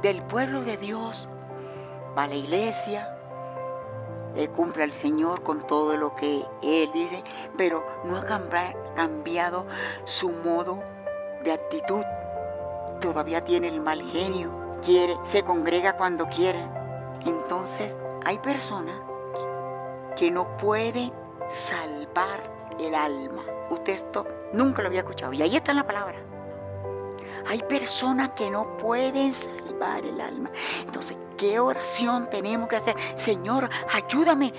del 0.00 0.22
pueblo 0.22 0.62
de 0.62 0.76
Dios 0.76 1.28
va 2.16 2.24
a 2.24 2.28
la 2.28 2.34
iglesia, 2.34 3.16
le 4.34 4.48
cumple 4.48 4.84
al 4.84 4.92
Señor 4.92 5.42
con 5.42 5.66
todo 5.66 5.96
lo 5.96 6.16
que 6.16 6.44
Él 6.62 6.90
dice, 6.92 7.22
pero 7.56 7.84
no 8.04 8.16
ha 8.16 8.94
cambiado 8.94 9.66
su 10.04 10.30
modo 10.30 10.82
de 11.44 11.52
actitud. 11.52 12.04
Todavía 13.00 13.44
tiene 13.44 13.68
el 13.68 13.80
mal 13.80 14.02
genio, 14.02 14.50
quiere, 14.84 15.16
se 15.24 15.42
congrega 15.42 15.96
cuando 15.96 16.26
quiere. 16.28 16.64
Entonces, 17.24 17.92
hay 18.24 18.38
personas 18.38 19.11
que 20.16 20.30
no 20.30 20.56
puede 20.56 21.12
salvar 21.48 22.40
el 22.78 22.94
alma. 22.94 23.44
Usted 23.70 23.94
esto 23.94 24.26
nunca 24.52 24.82
lo 24.82 24.88
había 24.88 25.00
escuchado 25.00 25.32
y 25.32 25.42
ahí 25.42 25.56
está 25.56 25.72
en 25.72 25.78
la 25.78 25.86
palabra. 25.86 26.18
Hay 27.48 27.62
personas 27.62 28.30
que 28.30 28.50
no 28.50 28.76
pueden 28.76 29.34
salvar 29.34 30.04
el 30.04 30.20
alma. 30.20 30.50
Entonces, 30.80 31.16
¿qué 31.36 31.58
oración 31.58 32.28
tenemos 32.30 32.68
que 32.68 32.76
hacer? 32.76 32.96
Señor, 33.14 33.68
ayúdame 33.92 34.52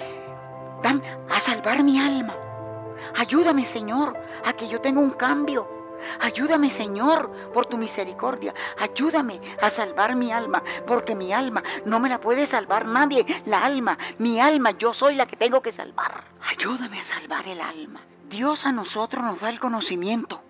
a 1.30 1.40
salvar 1.40 1.84
mi 1.84 2.00
alma. 2.00 2.36
Ayúdame, 3.16 3.66
Señor, 3.66 4.18
a 4.44 4.54
que 4.54 4.68
yo 4.68 4.82
tenga 4.82 5.00
un 5.00 5.12
cambio. 5.12 5.68
Ayúdame, 6.20 6.70
Señor, 6.70 7.32
por 7.54 7.66
tu 7.66 7.78
misericordia. 7.78 8.54
Ayúdame 8.78 9.40
a 9.62 9.70
salvar 9.70 10.16
mi 10.16 10.32
alma, 10.32 10.64
porque 10.86 11.16
mi 11.16 11.34
alma 11.34 11.64
no 11.86 12.00
me 12.00 12.10
la 12.10 12.20
puede 12.20 12.46
salvar 12.46 12.86
nadie. 12.86 13.26
La 13.46 13.64
alma, 13.64 13.98
mi 14.18 14.40
alma, 14.40 14.72
yo 14.72 14.94
soy 14.94 15.16
la 15.16 15.26
que 15.26 15.36
tengo 15.36 15.62
que 15.62 15.72
salvar. 15.72 16.26
Ayúdame 16.50 17.00
a 17.00 17.04
salvar 17.04 17.48
el 17.48 17.62
alma. 17.62 18.02
Dios 18.30 18.66
a 18.66 18.72
nosotros 18.72 19.24
nos 19.24 19.42
da 19.42 19.50
el 19.50 19.60
conocimiento. 19.60 20.44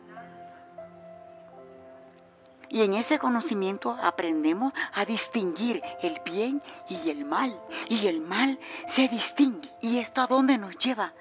Y 2.69 2.81
en 2.81 2.95
ese 2.95 3.19
conocimiento 3.19 3.95
aprendemos 4.01 4.73
a 4.93 5.05
distinguir 5.05 5.83
el 6.01 6.19
bien 6.25 6.63
y 6.89 7.11
el 7.11 7.23
mal. 7.23 7.61
Y 7.87 8.07
el 8.07 8.19
mal 8.19 8.59
se 8.87 9.07
distingue. 9.07 9.69
¿Y 9.79 9.99
esto 9.99 10.21
a 10.21 10.27
dónde 10.27 10.57
nos 10.57 10.75
lleva? 10.77 11.13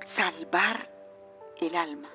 Salvar 0.00 0.97
el 1.60 1.76
alma. 1.76 2.08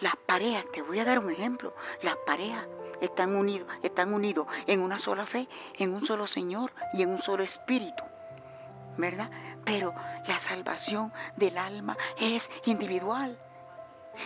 Las 0.00 0.16
parejas, 0.16 0.64
te 0.72 0.82
voy 0.82 1.00
a 1.00 1.04
dar 1.04 1.18
un 1.18 1.30
ejemplo, 1.30 1.74
las 2.02 2.16
parejas 2.26 2.66
están 3.00 3.34
unidos, 3.34 3.68
están 3.82 4.14
unidos 4.14 4.46
en 4.66 4.80
una 4.80 4.98
sola 4.98 5.26
fe, 5.26 5.48
en 5.78 5.94
un 5.94 6.06
solo 6.06 6.26
Señor 6.26 6.72
y 6.92 7.02
en 7.02 7.10
un 7.10 7.20
solo 7.20 7.42
espíritu. 7.42 8.02
¿Verdad? 8.96 9.30
Pero 9.64 9.92
la 10.28 10.38
salvación 10.38 11.12
del 11.36 11.58
alma 11.58 11.96
es 12.20 12.50
individual. 12.64 13.38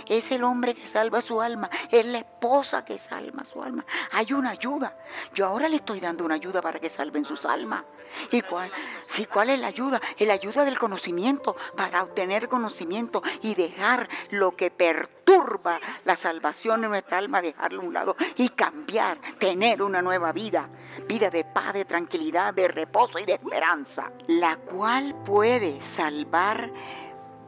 Es 0.06 0.30
el 0.30 0.44
hombre 0.44 0.74
que 0.74 0.86
salva 0.86 1.20
su 1.20 1.40
alma, 1.40 1.70
es 1.90 2.04
la 2.06 2.18
esposa 2.18 2.84
que 2.84 2.98
salva 2.98 3.44
su 3.44 3.62
alma. 3.62 3.84
Hay 4.12 4.32
una 4.32 4.50
ayuda. 4.50 4.96
Yo 5.34 5.46
ahora 5.46 5.68
le 5.68 5.76
estoy 5.76 6.00
dando 6.00 6.24
una 6.24 6.34
ayuda 6.34 6.60
para 6.60 6.80
que 6.80 6.88
salven 6.88 7.24
sus 7.24 7.44
almas. 7.44 7.84
¿Y 8.30 8.42
cuál? 8.42 8.70
Sí, 9.06 9.26
¿cuál 9.26 9.50
es 9.50 9.60
la 9.60 9.68
ayuda? 9.68 10.00
Es 10.16 10.26
la 10.26 10.34
ayuda 10.34 10.64
del 10.64 10.78
conocimiento, 10.78 11.56
para 11.76 12.02
obtener 12.02 12.48
conocimiento 12.48 13.22
y 13.42 13.54
dejar 13.54 14.08
lo 14.30 14.56
que 14.56 14.70
perturba 14.70 15.80
la 16.04 16.16
salvación 16.16 16.80
de 16.80 16.88
nuestra 16.88 17.18
alma, 17.18 17.42
dejarlo 17.42 17.82
a 17.82 17.84
un 17.84 17.94
lado 17.94 18.16
y 18.36 18.50
cambiar, 18.50 19.18
tener 19.38 19.82
una 19.82 20.02
nueva 20.02 20.32
vida. 20.32 20.68
Vida 21.06 21.30
de 21.30 21.44
paz, 21.44 21.74
de 21.74 21.84
tranquilidad, 21.84 22.54
de 22.54 22.68
reposo 22.68 23.18
y 23.18 23.24
de 23.24 23.34
esperanza. 23.34 24.10
La 24.26 24.56
cual 24.56 25.14
puede 25.24 25.80
salvar 25.80 26.70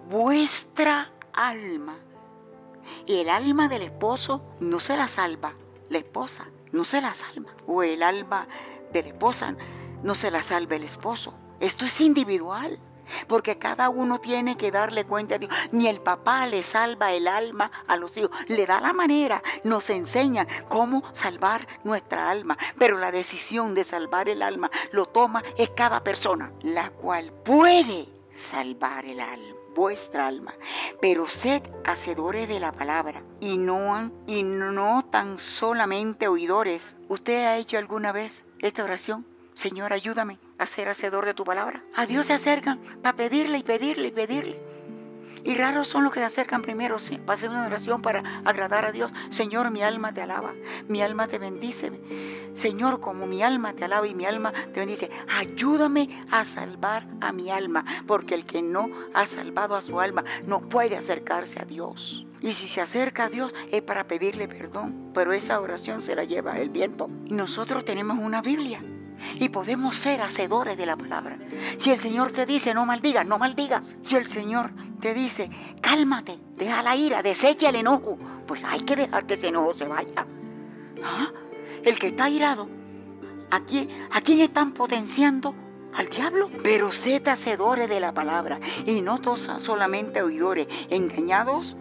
vuestra 0.09 1.11
alma 1.33 1.97
y 3.07 3.17
el 3.21 3.29
alma 3.29 3.69
del 3.69 3.83
esposo 3.83 4.43
no 4.61 4.81
se 4.81 4.97
la 4.97 5.09
salva, 5.09 5.55
la 5.89 5.99
esposa 5.99 6.49
no 6.73 6.85
se 6.85 7.01
la 7.01 7.15
salva. 7.15 7.51
O 7.67 7.83
el 7.83 8.03
alma 8.03 8.47
de 8.93 9.03
la 9.03 9.09
esposa 9.09 9.57
no 10.03 10.15
se 10.15 10.31
la 10.31 10.43
salva 10.43 10.77
el 10.77 10.85
esposo. 10.85 11.35
Esto 11.61 11.87
es 11.87 12.01
individual. 12.01 12.79
Porque 13.27 13.59
cada 13.59 13.89
uno 13.89 14.21
tiene 14.21 14.57
que 14.57 14.71
darle 14.71 15.05
cuenta 15.05 15.35
a 15.35 15.39
Dios. 15.39 15.53
Ni 15.73 15.89
el 15.89 16.01
papá 16.01 16.47
le 16.47 16.63
salva 16.63 17.13
el 17.13 17.27
alma 17.27 17.73
a 17.89 17.97
los 17.97 18.17
hijos. 18.17 18.31
Le 18.47 18.67
da 18.67 18.81
la 18.81 18.93
manera, 18.93 19.43
nos 19.65 19.91
enseña 19.91 20.47
cómo 20.69 21.03
salvar 21.11 21.67
nuestra 21.83 22.31
alma. 22.31 22.57
Pero 22.79 22.99
la 22.99 23.11
decisión 23.11 23.75
de 23.75 23.83
salvar 23.83 24.29
el 24.29 24.43
alma 24.43 24.71
lo 24.93 25.07
toma 25.07 25.43
es 25.59 25.71
cada 25.71 26.05
persona, 26.05 26.53
la 26.63 26.91
cual 26.91 27.33
puede 27.33 28.09
salvar 28.33 29.05
el 29.05 29.19
alma 29.19 29.60
vuestra 29.81 30.27
alma. 30.27 30.55
Pero 31.01 31.27
sed 31.27 31.63
hacedores 31.85 32.47
de 32.49 32.61
la 32.61 32.71
palabra 32.71 33.23
y 33.41 33.57
no, 33.57 34.13
y 34.27 34.43
no 34.43 35.07
tan 35.11 35.39
solamente 35.39 36.29
oidores. 36.29 36.97
¿Usted 37.09 37.47
ha 37.47 37.57
hecho 37.57 37.79
alguna 37.79 38.13
vez 38.13 38.45
esta 38.59 38.85
oración? 38.85 39.25
Señor, 39.55 39.95
ayúdame 39.95 40.39
a 40.59 40.67
ser 40.67 40.91
hacedor 40.91 41.25
de 41.25 41.33
tu 41.33 41.45
palabra. 41.45 41.83
A 41.97 42.05
Dios 42.05 42.27
se 42.27 42.35
acercan 42.35 42.79
para 43.03 43.17
pedirle 43.17 43.57
y 43.57 43.63
pedirle 43.63 44.09
y 44.09 44.13
pedirle. 44.13 44.70
Y 45.45 45.55
raros 45.55 45.89
son 45.89 46.05
los 46.05 46.13
que 46.13 46.21
se 46.21 46.27
acercan 46.27 46.63
primero 46.63 46.97
para 47.25 47.35
hacer 47.35 47.51
una 47.51 47.67
oración 47.67 48.03
para 48.03 48.43
agradar 48.45 48.85
a 48.85 48.93
Dios. 48.93 49.13
Señor, 49.31 49.71
mi 49.71 49.83
alma 49.83 50.13
te 50.13 50.23
alaba, 50.23 50.55
mi 50.89 51.03
alma 51.03 51.29
te 51.29 51.39
bendice. 51.39 51.93
Señor, 52.53 53.01
como 53.01 53.27
mi 53.27 53.43
alma 53.43 53.73
te 53.73 53.85
alaba 53.85 54.07
y 54.07 54.15
mi 54.15 54.27
alma 54.27 54.53
te 54.53 54.81
bendice, 54.81 55.11
ayúdame 55.29 56.25
a 56.31 56.45
salvar 56.45 57.07
a 57.21 57.33
mi 57.33 57.51
alma, 57.51 57.85
porque 58.07 58.35
el 58.35 58.45
que 58.45 58.63
no 58.63 58.91
ha 59.15 59.27
salvado 59.27 59.77
a 59.77 59.83
su 59.83 60.01
alma 60.01 60.25
no 60.47 60.61
puede 60.61 60.97
acercarse 60.97 61.61
a 61.61 61.65
Dios. 61.65 62.27
Y 62.41 62.53
si 62.55 62.69
se 62.69 62.81
acerca 62.81 63.25
a 63.25 63.29
Dios 63.29 63.55
es 63.71 63.83
para 63.83 64.07
pedirle 64.09 64.49
perdón, 64.49 65.11
pero 65.13 65.33
esa 65.33 65.61
oración 65.61 66.01
se 66.01 66.15
la 66.15 66.25
lleva 66.25 66.59
el 66.59 66.71
viento. 66.71 67.11
Y 67.27 67.35
nosotros 67.35 67.85
tenemos 67.85 68.19
una 68.19 68.41
Biblia 68.41 68.81
y 69.37 69.49
podemos 69.49 69.97
ser 69.97 70.23
hacedores 70.23 70.77
de 70.77 70.87
la 70.87 70.97
palabra. 70.97 71.39
Si 71.79 71.91
el 71.91 71.99
Señor 71.99 72.33
te 72.33 72.47
dice 72.47 72.75
no 72.75 72.87
maldigas, 72.87 73.27
no 73.27 73.39
maldigas. 73.39 73.97
Si 74.03 74.17
el 74.17 74.27
Señor 74.27 74.71
te 75.01 75.15
dice 75.15 75.51
cálmate, 75.81 76.39
deja 76.57 76.83
la 76.83 76.97
ira, 76.97 77.23
desecha 77.23 77.69
el 77.69 77.77
enojo, 77.77 78.19
pues 78.47 78.63
hay 78.65 78.81
que 78.81 78.97
dejar 78.97 79.27
que 79.27 79.35
ese 79.35 79.49
enojo 79.49 79.75
se 79.75 79.87
vaya. 79.87 80.27
¿Ah? 81.03 81.29
El 81.83 81.99
que 81.99 82.09
está 82.09 82.29
irado, 82.29 82.69
¿a 83.51 83.61
quién, 83.61 83.89
¿a 84.11 84.21
quién 84.21 84.41
están 84.41 84.73
potenciando? 84.73 85.55
Al 85.95 86.09
diablo. 86.09 86.51
Pero 86.63 86.93
sed 86.93 87.27
hacedores 87.27 87.89
de 87.89 88.01
la 88.01 88.13
palabra 88.13 88.61
y 88.87 89.01
no 89.01 89.19
solamente 89.59 90.23
oidores, 90.23 90.69
engañados 90.89 91.77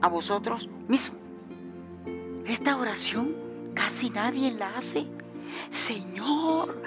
a 0.00 0.08
vosotros 0.08 0.68
mismos. 0.88 1.20
Esta 2.46 2.76
oración 2.76 3.36
casi 3.74 4.10
nadie 4.10 4.50
la 4.50 4.76
hace. 4.76 5.06
Señor, 5.70 6.82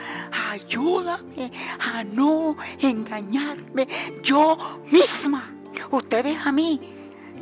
ayúdame 0.52 1.52
a 1.80 2.04
no 2.04 2.56
engañarme 2.80 3.88
yo 4.22 4.58
misma. 4.92 5.52
ustedes 5.92 6.38
a 6.46 6.52
mí 6.52 6.80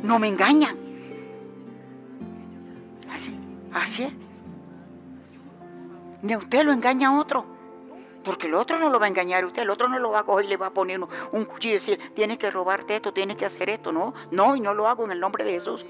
no 0.02 0.18
me 0.18 0.28
engañan. 0.28 0.76
Así, 3.10 3.34
así 3.72 4.02
es. 4.04 4.12
Ni 6.22 6.36
usted 6.36 6.64
lo 6.64 6.72
engaña 6.72 7.08
a 7.08 7.18
otro. 7.18 7.54
Porque 8.24 8.46
el 8.46 8.54
otro 8.54 8.78
no 8.78 8.88
lo 8.88 8.98
va 8.98 9.04
a 9.04 9.08
engañar 9.08 9.44
a 9.44 9.46
usted, 9.46 9.62
el 9.62 9.70
otro 9.70 9.86
no 9.86 9.98
lo 9.98 10.10
va 10.10 10.20
a 10.20 10.22
coger 10.24 10.46
y 10.46 10.48
le 10.48 10.56
va 10.56 10.68
a 10.68 10.70
poner 10.70 10.98
un, 11.32 11.44
cuchillo 11.44 11.74
y 11.74 11.78
decir, 11.78 12.12
tienes 12.14 12.38
que 12.38 12.50
robarte 12.50 12.96
esto, 12.96 13.12
tienes 13.12 13.36
que 13.36 13.44
hacer 13.44 13.68
esto. 13.68 13.92
No, 13.92 14.14
no, 14.30 14.56
y 14.56 14.60
no 14.60 14.72
lo 14.72 14.88
hago 14.88 15.04
en 15.04 15.12
el 15.12 15.20
nombre 15.20 15.44
de 15.44 15.52
Jesús. 15.52 15.84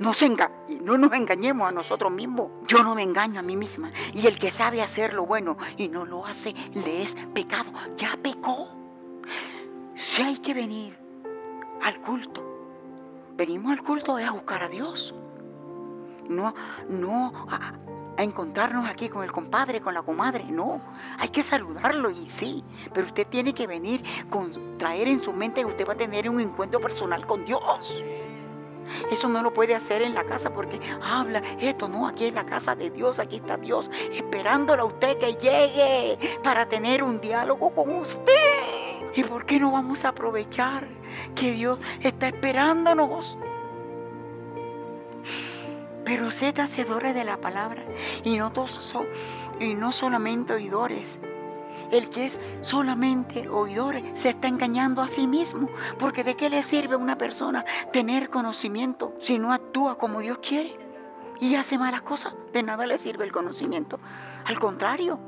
No, 0.00 0.14
se 0.14 0.30
no 0.30 0.96
nos 0.96 1.12
engañemos 1.12 1.68
a 1.68 1.72
nosotros 1.72 2.10
mismos. 2.10 2.50
Yo 2.66 2.82
no 2.82 2.94
me 2.94 3.02
engaño 3.02 3.38
a 3.38 3.42
mí 3.42 3.54
misma. 3.54 3.92
Y 4.14 4.26
el 4.26 4.38
que 4.38 4.50
sabe 4.50 4.80
hacer 4.80 5.12
lo 5.12 5.26
bueno 5.26 5.58
y 5.76 5.88
no 5.88 6.06
lo 6.06 6.24
hace, 6.24 6.54
le 6.72 7.02
es 7.02 7.16
pecado. 7.34 7.70
Ya 7.98 8.16
pecó. 8.22 8.70
Si 9.94 10.22
hay 10.22 10.38
que 10.38 10.54
venir 10.54 10.98
al 11.82 12.00
culto, 12.00 12.42
venimos 13.36 13.72
al 13.72 13.82
culto 13.82 14.18
es 14.18 14.26
a 14.26 14.30
buscar 14.30 14.62
a 14.62 14.68
Dios. 14.70 15.14
No, 16.30 16.54
no 16.88 17.46
a, 17.50 17.74
encontrarnos 18.22 18.88
aquí 18.88 19.10
con 19.10 19.22
el 19.22 19.30
compadre, 19.30 19.82
con 19.82 19.92
la 19.92 20.00
comadre. 20.00 20.44
No, 20.44 20.80
hay 21.18 21.28
que 21.28 21.42
saludarlo 21.42 22.08
y 22.08 22.24
sí, 22.24 22.64
pero 22.94 23.06
usted 23.06 23.26
tiene 23.26 23.52
que 23.52 23.66
venir 23.66 24.02
con 24.30 24.78
traer 24.78 25.08
en 25.08 25.22
su 25.22 25.34
mente 25.34 25.60
que 25.60 25.66
usted 25.66 25.86
va 25.86 25.92
a 25.92 25.96
tener 25.96 26.30
un 26.30 26.40
encuentro 26.40 26.80
personal 26.80 27.26
con 27.26 27.44
Dios. 27.44 28.02
Eso 29.10 29.28
no 29.28 29.42
lo 29.42 29.52
puede 29.52 29.74
hacer 29.74 30.02
en 30.02 30.14
la 30.14 30.24
casa 30.24 30.50
porque 30.50 30.80
habla 31.02 31.42
esto, 31.60 31.88
no, 31.88 32.06
aquí 32.06 32.26
es 32.26 32.34
la 32.34 32.44
casa 32.44 32.74
de 32.74 32.90
Dios, 32.90 33.18
aquí 33.18 33.36
está 33.36 33.56
Dios 33.56 33.90
esperándolo 34.12 34.82
a 34.82 34.86
usted 34.86 35.18
que 35.18 35.34
llegue 35.34 36.18
para 36.42 36.66
tener 36.66 37.02
un 37.02 37.20
diálogo 37.20 37.70
con 37.70 37.94
usted. 37.96 38.32
¿Y 39.14 39.24
por 39.24 39.44
qué 39.44 39.58
no 39.58 39.72
vamos 39.72 40.04
a 40.04 40.08
aprovechar 40.08 40.86
que 41.34 41.52
Dios 41.52 41.78
está 42.02 42.28
esperándonos? 42.28 43.36
pero 46.10 46.32
sed 46.32 46.58
hacedores 46.58 47.14
de 47.14 47.22
la 47.22 47.36
palabra 47.36 47.84
y 48.24 48.36
no, 48.36 48.52
y 49.60 49.74
no 49.74 49.92
solamente 49.92 50.54
oidores. 50.54 51.20
El 51.90 52.08
que 52.10 52.26
es 52.26 52.40
solamente 52.60 53.48
oidores 53.48 54.04
se 54.14 54.30
está 54.30 54.48
engañando 54.48 55.02
a 55.02 55.08
sí 55.08 55.26
mismo, 55.26 55.68
porque 55.98 56.24
¿de 56.24 56.36
qué 56.36 56.50
le 56.50 56.62
sirve 56.62 56.94
a 56.94 56.98
una 56.98 57.18
persona 57.18 57.64
tener 57.92 58.30
conocimiento 58.30 59.14
si 59.18 59.38
no 59.38 59.52
actúa 59.52 59.98
como 59.98 60.20
Dios 60.20 60.38
quiere? 60.38 60.76
Y 61.40 61.54
hace 61.54 61.78
malas 61.78 62.02
cosas, 62.02 62.34
de 62.52 62.62
nada 62.62 62.86
le 62.86 62.98
sirve 62.98 63.24
el 63.24 63.32
conocimiento. 63.32 63.98
Al 64.44 64.58
contrario, 64.58 65.18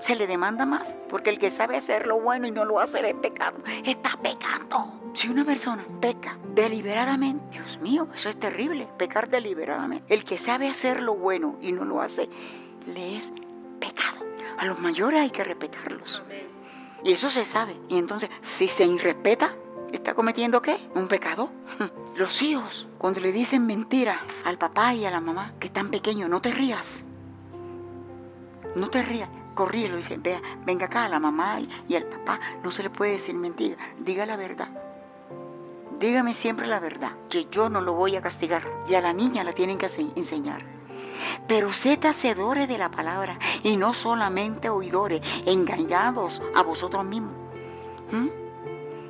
se 0.00 0.16
le 0.16 0.26
demanda 0.26 0.64
más, 0.64 0.96
porque 1.08 1.30
el 1.30 1.38
que 1.38 1.50
sabe 1.50 1.76
hacer 1.76 2.06
lo 2.06 2.20
bueno 2.20 2.46
y 2.46 2.50
no 2.50 2.64
lo 2.64 2.80
hace 2.80 3.08
es 3.08 3.16
pecado. 3.16 3.58
Está 3.84 4.16
pecando. 4.22 4.86
Si 5.12 5.28
una 5.28 5.44
persona 5.44 5.84
peca 6.00 6.38
deliberadamente, 6.54 7.58
Dios 7.58 7.78
mío, 7.80 8.08
eso 8.14 8.28
es 8.28 8.38
terrible, 8.38 8.88
pecar 8.96 9.28
deliberadamente. 9.28 10.12
El 10.12 10.24
que 10.24 10.38
sabe 10.38 10.68
hacer 10.68 11.02
lo 11.02 11.16
bueno 11.16 11.56
y 11.60 11.72
no 11.72 11.84
lo 11.84 12.00
hace, 12.00 12.30
le 12.86 13.16
es 13.16 13.32
pecado. 13.78 14.29
A 14.60 14.66
los 14.66 14.78
mayores 14.78 15.20
hay 15.20 15.30
que 15.30 15.42
respetarlos. 15.42 16.22
Y 17.02 17.12
eso 17.12 17.30
se 17.30 17.44
sabe. 17.44 17.74
Y 17.88 17.98
entonces, 17.98 18.30
si 18.42 18.68
se 18.68 18.84
irrespeta, 18.84 19.56
¿está 19.90 20.14
cometiendo 20.14 20.62
qué? 20.62 20.76
Un 20.94 21.08
pecado. 21.08 21.50
Los 22.16 22.42
hijos, 22.42 22.86
cuando 22.98 23.20
le 23.20 23.32
dicen 23.32 23.66
mentira 23.66 24.20
al 24.44 24.58
papá 24.58 24.94
y 24.94 25.06
a 25.06 25.10
la 25.10 25.20
mamá 25.20 25.54
que 25.58 25.68
están 25.68 25.90
pequeños, 25.90 26.28
no 26.28 26.42
te 26.42 26.52
rías. 26.52 27.04
No 28.76 28.88
te 28.90 29.02
rías 29.02 29.30
corrí 29.60 29.88
lo 29.88 29.98
dice, 29.98 30.16
vea, 30.16 30.40
venga 30.64 30.86
acá 30.86 31.04
a 31.04 31.08
la 31.10 31.20
mamá 31.20 31.60
y, 31.86 31.94
al 31.94 32.04
papá, 32.04 32.40
no 32.62 32.70
se 32.70 32.82
le 32.82 32.88
puede 32.88 33.12
decir 33.12 33.34
mentira, 33.34 33.76
diga 33.98 34.24
la 34.24 34.36
verdad. 34.36 34.68
Dígame 35.98 36.32
siempre 36.32 36.66
la 36.66 36.80
verdad, 36.80 37.12
que 37.28 37.46
yo 37.50 37.68
no 37.68 37.82
lo 37.82 37.92
voy 37.92 38.16
a 38.16 38.22
castigar. 38.22 38.62
Y 38.88 38.94
a 38.94 39.02
la 39.02 39.12
niña 39.12 39.44
la 39.44 39.52
tienen 39.52 39.76
que 39.76 39.90
enseñar. 40.16 40.79
Pero 41.46 41.72
sed 41.72 42.04
hacedores 42.04 42.68
de 42.68 42.78
la 42.78 42.90
palabra 42.90 43.38
y 43.62 43.76
no 43.76 43.94
solamente 43.94 44.68
oidores, 44.68 45.22
engañados 45.46 46.42
a 46.54 46.62
vosotros 46.62 47.04
mismos. 47.04 47.34
¿Mm? 48.10 48.28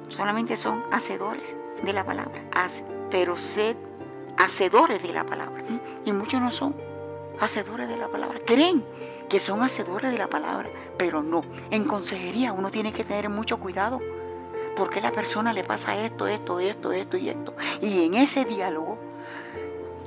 Solamente 0.08 0.56
son 0.56 0.84
hacedores 0.90 1.56
de 1.82 1.92
la 1.92 2.04
palabra. 2.04 2.42
pero 3.10 3.36
sed 3.36 3.76
hacedores 4.38 5.02
de 5.02 5.12
la 5.12 5.24
palabra. 5.24 5.62
¿Mm? 5.68 6.08
Y 6.08 6.12
muchos 6.12 6.40
no 6.40 6.50
son 6.50 6.74
hacedores 7.40 7.88
de 7.88 7.96
la 7.96 8.08
palabra. 8.08 8.40
Creen 8.44 8.84
que 9.28 9.40
son 9.40 9.62
hacedores 9.62 10.10
de 10.10 10.18
la 10.18 10.28
palabra, 10.28 10.68
pero 10.98 11.22
no. 11.22 11.42
En 11.70 11.84
consejería 11.84 12.52
uno 12.52 12.70
tiene 12.70 12.92
que 12.92 13.04
tener 13.04 13.30
mucho 13.30 13.58
cuidado, 13.58 14.00
porque 14.76 14.98
a 14.98 15.02
la 15.02 15.12
persona 15.12 15.52
le 15.52 15.64
pasa 15.64 15.96
esto, 15.96 16.26
esto, 16.26 16.60
esto, 16.60 16.92
esto 16.92 17.16
y 17.16 17.30
esto. 17.30 17.54
Y 17.80 18.06
en 18.06 18.14
ese 18.14 18.44
diálogo, 18.44 18.98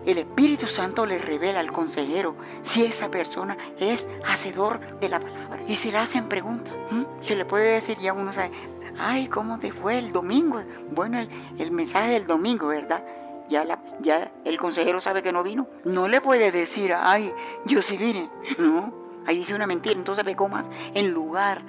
el 0.06 0.18
Espíritu 0.18 0.68
Santo 0.68 1.06
le 1.06 1.18
revela 1.18 1.60
al 1.60 1.72
consejero 1.72 2.36
si 2.62 2.86
esa 2.86 3.10
persona 3.10 3.58
es 3.80 4.08
hacedor 4.26 5.00
de 5.00 5.10
la 5.10 5.20
palabra. 5.20 5.62
Y 5.68 5.76
se 5.76 5.92
le 5.92 5.98
hacen 5.98 6.28
preguntas, 6.28 6.74
se 7.22 7.36
le 7.36 7.46
puede 7.46 7.74
decir, 7.74 7.98
ya 8.00 8.14
uno 8.14 8.34
sabe, 8.34 8.52
ay, 8.98 9.28
¿cómo 9.28 9.60
te 9.60 9.72
fue 9.72 9.98
el 9.98 10.12
domingo? 10.12 10.62
Bueno, 10.92 11.20
el, 11.20 11.30
el 11.58 11.72
mensaje 11.72 12.12
del 12.12 12.28
domingo, 12.28 12.68
¿verdad? 12.68 13.04
Ya, 13.50 13.66
la, 13.66 13.80
ya 14.00 14.32
el 14.46 14.58
consejero 14.58 15.02
sabe 15.02 15.22
que 15.22 15.32
no 15.32 15.44
vino. 15.44 15.68
No 15.84 16.08
le 16.08 16.22
puede 16.22 16.52
decir, 16.52 16.94
ay, 16.94 17.34
yo 17.66 17.82
sí 17.82 17.98
vine. 17.98 18.30
No, 18.58 18.94
Ahí 19.26 19.38
dice 19.38 19.56
una 19.56 19.68
mentira, 19.68 19.96
entonces 19.96 20.26
ve 20.26 20.36
más. 20.50 20.70
En 20.94 21.12
lugar 21.12 21.62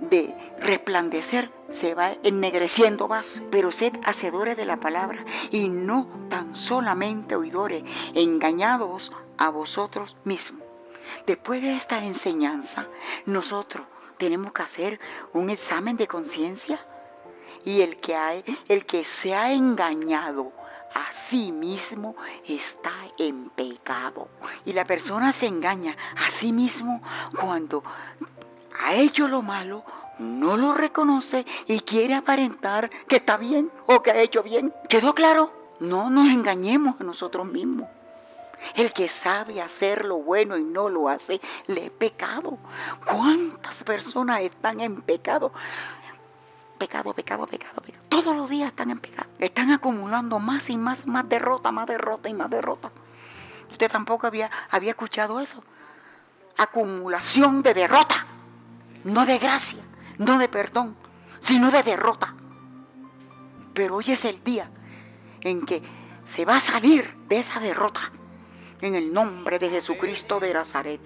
de 0.00 0.34
resplandecer, 0.58 1.50
se 1.68 1.94
va 1.94 2.12
ennegreciendo 2.22 3.08
más. 3.08 3.42
Pero 3.50 3.72
sed 3.72 3.94
hacedores 4.04 4.56
de 4.56 4.64
la 4.64 4.78
palabra 4.78 5.24
y 5.50 5.68
no 5.68 6.08
tan 6.28 6.54
solamente 6.54 7.36
oidores, 7.36 7.84
engañados 8.14 9.12
a 9.38 9.48
vosotros 9.50 10.16
mismos. 10.24 10.62
Después 11.26 11.62
de 11.62 11.74
esta 11.74 12.04
enseñanza, 12.04 12.86
nosotros 13.26 13.86
tenemos 14.16 14.52
que 14.52 14.62
hacer 14.62 15.00
un 15.32 15.50
examen 15.50 15.96
de 15.96 16.06
conciencia 16.06 16.84
y 17.64 17.82
el 17.82 17.96
que, 17.98 18.14
hay, 18.14 18.44
el 18.68 18.84
que 18.86 19.04
se 19.04 19.34
ha 19.34 19.52
engañado 19.52 20.52
a 20.94 21.12
sí 21.12 21.52
mismo 21.52 22.16
está 22.46 22.92
en 23.18 23.50
pecado. 23.50 24.28
Y 24.64 24.72
la 24.72 24.84
persona 24.84 25.32
se 25.32 25.46
engaña 25.46 25.96
a 26.16 26.30
sí 26.30 26.52
mismo 26.52 27.02
cuando 27.40 27.82
ha 28.78 28.94
hecho 28.94 29.28
lo 29.28 29.42
malo, 29.42 29.84
no 30.18 30.56
lo 30.56 30.74
reconoce 30.74 31.46
y 31.66 31.80
quiere 31.80 32.14
aparentar 32.14 32.90
que 33.08 33.16
está 33.16 33.36
bien 33.36 33.70
o 33.86 34.02
que 34.02 34.10
ha 34.10 34.20
hecho 34.20 34.42
bien. 34.42 34.72
¿Quedó 34.88 35.14
claro? 35.14 35.52
No 35.80 36.10
nos 36.10 36.28
engañemos 36.28 37.00
a 37.00 37.04
nosotros 37.04 37.46
mismos. 37.46 37.88
El 38.74 38.92
que 38.92 39.08
sabe 39.08 39.62
hacer 39.62 40.04
lo 40.04 40.16
bueno 40.18 40.58
y 40.58 40.64
no 40.64 40.90
lo 40.90 41.08
hace, 41.08 41.40
le 41.66 41.86
he 41.86 41.90
pecado. 41.90 42.58
¿Cuántas 43.06 43.82
personas 43.84 44.42
están 44.42 44.80
en 44.80 45.00
pecado? 45.00 45.52
Pecado, 46.80 47.12
pecado, 47.12 47.46
pecado, 47.46 47.82
pecado. 47.82 48.04
Todos 48.08 48.34
los 48.34 48.48
días 48.48 48.70
están 48.70 48.90
en 48.90 48.98
pecado. 48.98 49.28
Están 49.38 49.70
acumulando 49.70 50.38
más 50.40 50.70
y 50.70 50.78
más, 50.78 51.06
más 51.06 51.28
derrota, 51.28 51.70
más 51.70 51.86
derrota 51.86 52.28
y 52.30 52.34
más 52.34 52.48
derrota. 52.48 52.90
Usted 53.70 53.90
tampoco 53.90 54.26
había, 54.26 54.50
había 54.70 54.90
escuchado 54.90 55.40
eso. 55.40 55.62
Acumulación 56.56 57.62
de 57.62 57.74
derrota. 57.74 58.26
No 59.04 59.26
de 59.26 59.38
gracia, 59.38 59.82
no 60.18 60.38
de 60.38 60.48
perdón, 60.48 60.96
sino 61.38 61.70
de 61.70 61.82
derrota. 61.82 62.34
Pero 63.74 63.96
hoy 63.96 64.04
es 64.08 64.24
el 64.24 64.42
día 64.42 64.70
en 65.42 65.64
que 65.64 65.82
se 66.24 66.44
va 66.44 66.56
a 66.56 66.60
salir 66.60 67.14
de 67.28 67.38
esa 67.38 67.60
derrota. 67.60 68.10
En 68.80 68.94
el 68.94 69.12
nombre 69.12 69.58
de 69.58 69.68
Jesucristo 69.68 70.40
de 70.40 70.54
Nazaret. 70.54 71.00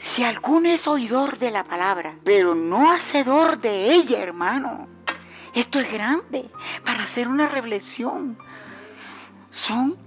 Si 0.00 0.24
alguno 0.24 0.70
es 0.70 0.88
oidor 0.88 1.36
de 1.36 1.50
la 1.50 1.62
palabra, 1.62 2.16
pero 2.24 2.54
no 2.54 2.90
hacedor 2.90 3.60
de 3.60 3.92
ella, 3.92 4.18
hermano, 4.22 4.88
esto 5.54 5.78
es 5.78 5.92
grande 5.92 6.50
para 6.86 7.02
hacer 7.02 7.28
una 7.28 7.48
reflexión. 7.48 8.38
Son 9.50 9.98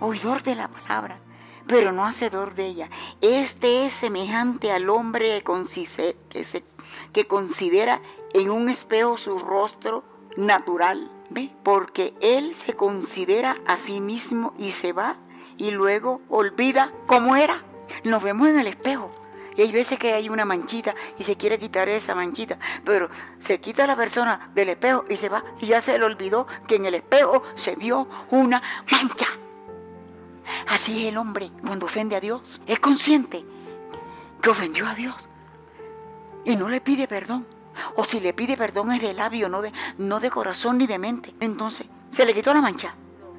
oidor 0.00 0.42
de 0.42 0.54
la 0.54 0.68
palabra, 0.68 1.18
pero 1.66 1.92
no 1.92 2.04
hacedor 2.04 2.54
de 2.54 2.66
ella. 2.66 2.90
Este 3.22 3.86
es 3.86 3.94
semejante 3.94 4.70
al 4.70 4.90
hombre 4.90 5.42
que, 5.42 6.64
que 7.14 7.26
considera 7.26 8.02
en 8.34 8.50
un 8.50 8.68
espejo 8.68 9.16
su 9.16 9.38
rostro 9.38 10.04
natural, 10.36 11.10
¿ve? 11.30 11.50
Porque 11.62 12.12
él 12.20 12.54
se 12.54 12.74
considera 12.74 13.56
a 13.66 13.78
sí 13.78 14.02
mismo 14.02 14.52
y 14.58 14.72
se 14.72 14.92
va 14.92 15.16
y 15.56 15.70
luego 15.70 16.20
olvida 16.28 16.92
cómo 17.06 17.34
era. 17.36 17.64
Nos 18.04 18.22
vemos 18.22 18.48
en 18.48 18.58
el 18.58 18.66
espejo. 18.66 19.10
Y 19.56 19.62
hay 19.62 19.72
veces 19.72 19.98
que 19.98 20.12
hay 20.12 20.28
una 20.28 20.44
manchita 20.44 20.94
y 21.18 21.24
se 21.24 21.36
quiere 21.36 21.58
quitar 21.58 21.88
esa 21.88 22.14
manchita, 22.14 22.58
pero 22.84 23.08
se 23.38 23.58
quita 23.58 23.86
la 23.86 23.96
persona 23.96 24.50
del 24.54 24.68
espejo 24.68 25.06
y 25.08 25.16
se 25.16 25.30
va 25.30 25.42
y 25.60 25.66
ya 25.66 25.80
se 25.80 25.98
le 25.98 26.04
olvidó 26.04 26.46
que 26.68 26.76
en 26.76 26.84
el 26.84 26.94
espejo 26.94 27.42
se 27.54 27.74
vio 27.74 28.06
una 28.30 28.62
mancha. 28.90 29.28
Así 30.68 31.02
es 31.02 31.12
el 31.12 31.16
hombre 31.16 31.50
cuando 31.64 31.86
ofende 31.86 32.16
a 32.16 32.20
Dios. 32.20 32.60
Es 32.66 32.78
consciente 32.80 33.44
que 34.42 34.50
ofendió 34.50 34.86
a 34.86 34.94
Dios 34.94 35.26
y 36.44 36.54
no 36.56 36.68
le 36.68 36.80
pide 36.80 37.08
perdón. 37.08 37.46
O 37.96 38.04
si 38.04 38.20
le 38.20 38.32
pide 38.32 38.56
perdón 38.56 38.92
es 38.92 39.02
de 39.02 39.12
labio, 39.14 39.48
no 39.48 39.60
de, 39.62 39.72
no 39.98 40.20
de 40.20 40.30
corazón 40.30 40.78
ni 40.78 40.86
de 40.86 40.98
mente. 40.98 41.34
Entonces, 41.40 41.86
se 42.08 42.24
le 42.24 42.34
quitó 42.34 42.54
la 42.54 42.60
mancha. 42.60 42.94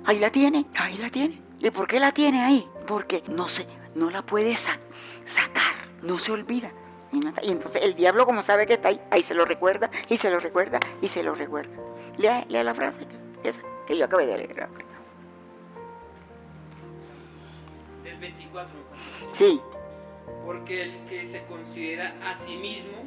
Ahí 0.06 0.20
la 0.20 0.32
tiene, 0.32 0.66
ahí 0.76 0.98
la 0.98 1.10
tiene. 1.10 1.42
¿Y 1.60 1.72
por 1.72 1.88
qué 1.88 2.00
la 2.00 2.12
tiene 2.12 2.44
ahí? 2.44 2.68
Porque 2.86 3.24
no 3.28 3.48
se, 3.50 3.68
no 3.98 4.12
la 4.12 4.22
puede 4.22 4.56
sacar, 4.56 5.76
no 6.02 6.20
se 6.20 6.32
olvida. 6.32 6.72
Y, 7.12 7.52
entonces 7.52 7.82
el 7.84 7.96
diablo, 7.96 8.26
como 8.26 8.42
sabe 8.42 8.66
que 8.66 8.74
está 8.74 8.90
ahí, 8.90 9.02
ahí 9.10 9.24
se 9.24 9.34
lo 9.34 9.46
recuerda, 9.46 9.90
y 10.10 10.18
se 10.18 10.30
lo 10.30 10.40
recuerda, 10.40 10.80
y 11.02 11.08
se 11.08 11.24
lo 11.24 11.36
recuerda. 11.36 11.76
Lea, 12.18 12.46
lea 12.48 12.64
la 12.64 12.74
frase, 12.74 13.02
esa 13.44 13.64
que 13.88 13.98
yo 13.98 14.06
acabé 14.06 14.28
de 14.28 14.38
leer. 14.38 14.68
Del 18.04 18.20
24. 18.20 18.74
Sí. 19.32 19.62
Porque 20.46 20.84
el 20.84 21.06
que 21.06 21.26
se 21.26 21.44
considera 21.46 22.16
a 22.24 22.36
sí 22.36 22.58
mismo 22.58 23.06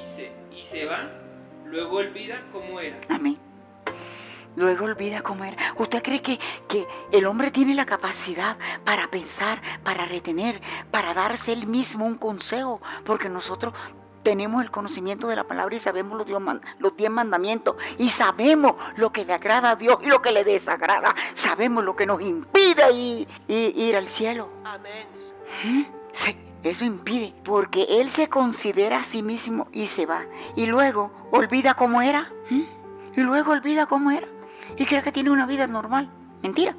y 0.00 0.04
se, 0.04 0.32
y 0.56 0.62
se 0.62 0.86
va, 0.86 1.10
luego 1.64 1.98
olvida 1.98 2.44
cómo 2.52 2.80
era. 2.80 3.00
Amén. 3.08 3.36
Luego 4.56 4.86
olvida 4.86 5.22
cómo 5.22 5.44
era. 5.44 5.56
¿Usted 5.76 6.02
cree 6.02 6.22
que, 6.22 6.40
que 6.66 6.86
el 7.12 7.26
hombre 7.26 7.50
tiene 7.50 7.74
la 7.74 7.86
capacidad 7.86 8.56
para 8.84 9.08
pensar, 9.10 9.60
para 9.84 10.06
retener, 10.06 10.60
para 10.90 11.14
darse 11.14 11.52
él 11.52 11.66
mismo 11.66 12.06
un 12.06 12.16
consejo? 12.16 12.80
Porque 13.04 13.28
nosotros 13.28 13.74
tenemos 14.26 14.60
el 14.60 14.72
conocimiento 14.72 15.28
de 15.28 15.36
la 15.36 15.44
palabra 15.44 15.76
y 15.76 15.78
sabemos 15.78 16.18
los, 16.18 16.42
los 16.80 16.96
diez 16.96 17.08
mandamientos 17.08 17.76
y 17.96 18.08
sabemos 18.08 18.74
lo 18.96 19.12
que 19.12 19.24
le 19.24 19.32
agrada 19.32 19.70
a 19.70 19.76
Dios 19.76 19.98
y 20.02 20.06
lo 20.06 20.20
que 20.20 20.32
le 20.32 20.42
desagrada. 20.42 21.14
Sabemos 21.34 21.84
lo 21.84 21.94
que 21.94 22.06
nos 22.06 22.20
impide 22.20 22.90
ir, 22.92 23.28
ir, 23.46 23.94
al 23.94 24.08
cielo. 24.08 24.48
Amén. 24.64 25.06
¿Mm? 25.62 25.82
Sí, 26.10 26.36
eso 26.64 26.84
impide, 26.84 27.34
porque 27.44 27.86
Él 27.88 28.10
se 28.10 28.28
considera 28.28 28.98
a 28.98 29.04
sí 29.04 29.22
mismo 29.22 29.68
y 29.70 29.86
se 29.86 30.06
va. 30.06 30.24
Y 30.56 30.66
luego 30.66 31.12
olvida 31.30 31.74
cómo 31.74 32.02
era. 32.02 32.32
¿Mm? 32.50 32.62
Y 33.16 33.20
luego 33.20 33.52
olvida 33.52 33.86
cómo 33.86 34.10
era. 34.10 34.26
Y 34.76 34.86
cree 34.86 35.02
que 35.02 35.12
tiene 35.12 35.30
una 35.30 35.46
vida 35.46 35.66
normal. 35.66 36.08
Mentira. 36.42 36.74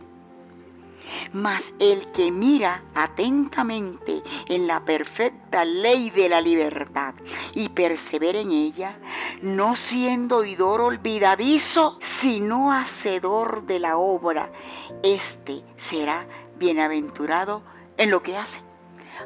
Mas 1.31 1.73
el 1.79 2.11
que 2.11 2.31
mira 2.31 2.83
atentamente 2.93 4.21
en 4.47 4.67
la 4.67 4.83
perfecta 4.83 5.63
ley 5.65 6.09
de 6.09 6.29
la 6.29 6.41
libertad 6.41 7.13
y 7.53 7.69
persevera 7.69 8.39
en 8.39 8.51
ella, 8.51 8.97
no 9.41 9.75
siendo 9.75 10.37
oidor 10.37 10.81
olvidadizo, 10.81 11.97
sino 12.01 12.71
hacedor 12.73 13.65
de 13.65 13.79
la 13.79 13.97
obra, 13.97 14.51
éste 15.03 15.63
será 15.77 16.27
bienaventurado 16.57 17.63
en 17.97 18.11
lo 18.11 18.21
que 18.21 18.37
hace. 18.37 18.61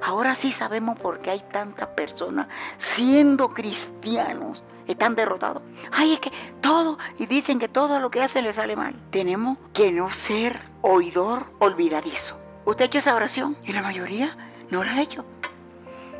Ahora 0.01 0.35
sí 0.35 0.51
sabemos 0.51 0.97
por 0.99 1.19
qué 1.21 1.31
hay 1.31 1.43
tantas 1.51 1.89
personas 1.89 2.47
siendo 2.77 3.53
cristianos 3.53 4.63
están 4.87 5.15
derrotados. 5.15 5.63
Ay, 5.91 6.13
es 6.13 6.19
que 6.19 6.31
todo, 6.61 6.97
y 7.17 7.25
dicen 7.25 7.59
que 7.59 7.67
todo 7.67 7.99
lo 7.99 8.11
que 8.11 8.21
hacen 8.21 8.43
le 8.43 8.53
sale 8.53 8.75
mal. 8.75 8.95
Tenemos 9.11 9.57
que 9.73 9.91
no 9.91 10.09
ser 10.11 10.61
oidor 10.81 11.45
olvidadizo. 11.59 12.37
¿Usted 12.65 12.83
ha 12.83 12.85
hecho 12.85 12.99
esa 12.99 13.15
oración? 13.15 13.57
Y 13.63 13.73
la 13.73 13.81
mayoría 13.81 14.37
no 14.69 14.83
la 14.83 14.93
ha 14.93 15.01
hecho. 15.01 15.25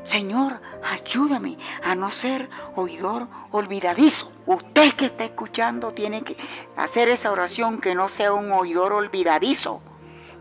Señor, 0.04 0.60
ayúdame 0.84 1.58
a 1.84 1.94
no 1.94 2.12
ser 2.12 2.50
oidor 2.76 3.28
olvidadizo. 3.52 4.32
Usted 4.46 4.94
que 4.94 5.06
está 5.06 5.24
escuchando 5.24 5.92
tiene 5.92 6.24
que 6.24 6.36
hacer 6.76 7.08
esa 7.08 7.32
oración 7.32 7.80
que 7.80 7.94
no 7.94 8.10
sea 8.10 8.34
un 8.34 8.52
oidor 8.52 8.94
olvidadizo. 8.94 9.82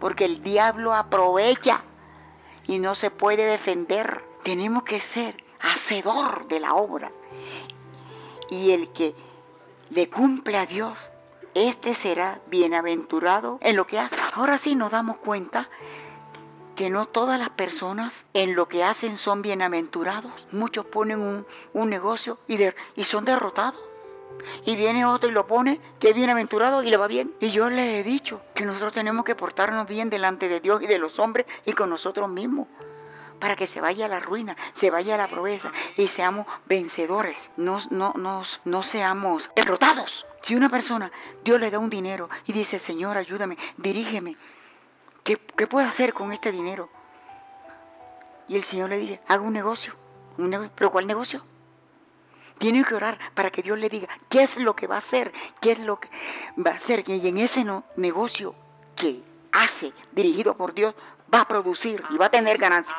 Porque 0.00 0.24
el 0.24 0.42
diablo 0.42 0.94
aprovecha 0.94 1.82
y 2.66 2.78
no 2.78 2.94
se 2.94 3.10
puede 3.10 3.44
defender. 3.44 4.24
Tenemos 4.42 4.84
que 4.84 5.00
ser 5.00 5.44
hacedor 5.60 6.48
de 6.48 6.60
la 6.60 6.74
obra 6.74 7.12
y 8.50 8.72
el 8.72 8.88
que 8.90 9.14
le 9.90 10.08
cumple 10.10 10.58
a 10.58 10.66
Dios, 10.66 10.98
este 11.54 11.94
será 11.94 12.40
bienaventurado 12.48 13.58
en 13.62 13.76
lo 13.76 13.86
que 13.86 13.98
hace. 13.98 14.16
Ahora 14.34 14.58
sí 14.58 14.74
nos 14.74 14.90
damos 14.90 15.16
cuenta 15.16 15.68
que 16.76 16.90
no 16.90 17.06
todas 17.06 17.38
las 17.38 17.50
personas 17.50 18.26
en 18.34 18.54
lo 18.54 18.68
que 18.68 18.84
hacen 18.84 19.16
son 19.16 19.42
bienaventurados. 19.42 20.46
Muchos 20.52 20.86
ponen 20.86 21.44
un, 21.74 21.90
negocio 21.90 22.38
y, 22.46 22.58
y 22.96 23.04
son 23.04 23.24
derrotados. 23.24 23.80
Y 24.64 24.76
viene 24.76 25.04
otro 25.04 25.28
y 25.28 25.32
lo 25.32 25.46
pone, 25.46 25.80
que 25.98 26.10
es 26.10 26.14
bienaventurado 26.14 26.82
y 26.82 26.88
le 26.88 26.96
va 26.96 27.06
bien. 27.06 27.34
Y 27.40 27.50
yo 27.50 27.68
le 27.68 28.00
he 28.00 28.04
dicho 28.04 28.40
que 28.54 28.64
nosotros 28.64 28.92
tenemos 28.92 29.24
que 29.24 29.34
portarnos 29.34 29.86
bien 29.86 30.08
delante 30.08 30.48
de 30.48 30.60
Dios 30.60 30.80
y 30.82 30.86
de 30.86 30.98
los 30.98 31.18
hombres 31.18 31.46
y 31.66 31.72
con 31.72 31.90
nosotros 31.90 32.28
mismos 32.28 32.68
para 33.40 33.56
que 33.56 33.66
se 33.66 33.80
vaya 33.80 34.06
a 34.06 34.08
la 34.08 34.20
ruina, 34.20 34.56
se 34.72 34.90
vaya 34.90 35.14
a 35.14 35.18
la 35.18 35.28
pobreza 35.28 35.72
y 35.96 36.06
seamos 36.06 36.46
vencedores, 36.66 37.50
no, 37.56 37.80
no, 37.90 38.12
no 38.64 38.82
seamos 38.82 39.50
derrotados. 39.56 40.26
Si 40.42 40.54
una 40.54 40.68
persona, 40.68 41.10
Dios 41.42 41.60
le 41.60 41.70
da 41.70 41.78
un 41.78 41.90
dinero 41.90 42.28
y 42.46 42.52
dice, 42.52 42.78
Señor, 42.78 43.16
ayúdame, 43.16 43.58
dirígeme, 43.76 44.36
¿qué, 45.24 45.36
qué 45.36 45.66
puedo 45.66 45.86
hacer 45.86 46.14
con 46.14 46.32
este 46.32 46.52
dinero? 46.52 46.88
Y 48.48 48.56
el 48.56 48.64
Señor 48.64 48.90
le 48.90 48.98
dice, 48.98 49.20
haga 49.28 49.42
un 49.42 49.52
negocio. 49.52 49.94
un 50.38 50.50
negocio. 50.50 50.72
¿Pero 50.74 50.90
cuál 50.90 51.06
negocio? 51.06 51.44
Tiene 52.58 52.84
que 52.84 52.94
orar 52.94 53.18
para 53.34 53.50
que 53.50 53.62
Dios 53.62 53.78
le 53.78 53.88
diga 53.88 54.08
qué 54.28 54.42
es 54.42 54.58
lo 54.58 54.76
que 54.76 54.86
va 54.86 54.96
a 54.96 54.98
hacer, 54.98 55.32
qué 55.60 55.72
es 55.72 55.78
lo 55.80 55.98
que 55.98 56.10
va 56.58 56.72
a 56.72 56.74
hacer. 56.74 57.04
Y 57.08 57.26
en 57.26 57.38
ese 57.38 57.64
negocio 57.96 58.54
que 58.96 59.22
hace, 59.52 59.92
dirigido 60.12 60.56
por 60.56 60.74
Dios, 60.74 60.94
va 61.32 61.42
a 61.42 61.48
producir 61.48 62.02
y 62.10 62.16
va 62.16 62.26
a 62.26 62.30
tener 62.30 62.58
ganancia. 62.58 62.96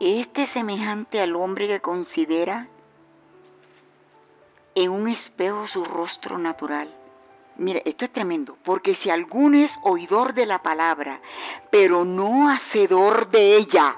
Este 0.00 0.44
es 0.44 0.50
semejante 0.50 1.20
al 1.20 1.34
hombre 1.34 1.66
que 1.66 1.80
considera 1.80 2.68
en 4.76 4.92
un 4.92 5.08
espejo 5.08 5.66
su 5.66 5.84
rostro 5.84 6.38
natural. 6.38 6.94
Mire, 7.56 7.82
esto 7.84 8.04
es 8.04 8.12
tremendo, 8.12 8.56
porque 8.62 8.94
si 8.94 9.10
alguno 9.10 9.58
es 9.58 9.80
oidor 9.82 10.34
de 10.34 10.46
la 10.46 10.62
palabra, 10.62 11.20
pero 11.72 12.04
no 12.04 12.48
hacedor 12.48 13.28
de 13.30 13.56
ella, 13.56 13.96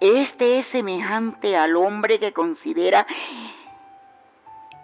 este 0.00 0.58
es 0.58 0.66
semejante 0.66 1.56
al 1.56 1.76
hombre 1.76 2.18
que 2.18 2.32
considera 2.32 3.06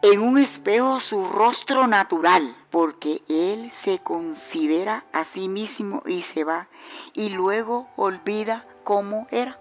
en 0.02 0.20
un 0.20 0.38
espejo 0.38 1.00
su 1.00 1.24
rostro 1.24 1.88
natural, 1.88 2.56
porque 2.70 3.22
él 3.28 3.72
se 3.72 3.98
considera 3.98 5.04
a 5.12 5.24
sí 5.24 5.48
mismo 5.48 6.02
y 6.06 6.22
se 6.22 6.44
va, 6.44 6.68
y 7.14 7.30
luego 7.30 7.88
olvida 7.96 8.64
cómo 8.84 9.26
era. 9.32 9.58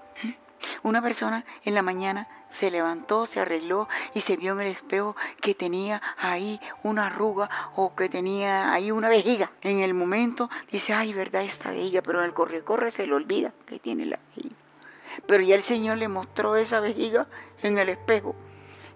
Una 0.84 1.02
persona 1.02 1.46
en 1.64 1.76
la 1.76 1.82
mañana 1.82 2.28
se 2.50 2.70
levantó, 2.70 3.26
se 3.26 3.40
arregló 3.40 3.88
y 4.14 4.22
se 4.22 4.38
vio 4.38 4.54
en 4.54 4.62
el 4.62 4.68
espejo 4.68 5.16
que 5.42 5.56
tenía 5.56 6.02
ahí 6.18 6.60
una 6.84 7.08
arruga 7.08 7.50
o 7.76 7.96
que 7.96 8.10
tenía 8.10 8.74
ahí 8.74 8.92
una 8.92 9.10
vejiga. 9.10 9.52
En 9.62 9.80
el 9.80 9.94
momento 9.94 10.50
dice, 10.72 10.94
ay, 10.94 11.14
verdad, 11.14 11.44
esta 11.44 11.70
vejiga, 11.72 12.02
pero 12.02 12.20
en 12.20 12.26
el 12.26 12.34
corre-corre 12.34 12.92
se 12.92 13.08
le 13.08 13.14
olvida 13.14 13.54
que 13.66 13.80
tiene 13.80 14.06
la 14.06 14.20
vejiga. 14.36 14.56
Pero 15.26 15.44
ya 15.44 15.56
el 15.56 15.64
Señor 15.64 15.98
le 15.98 16.08
mostró 16.08 16.56
esa 16.56 16.80
vejiga 16.80 17.28
en 17.64 17.78
el 17.78 17.90
espejo. 17.90 18.36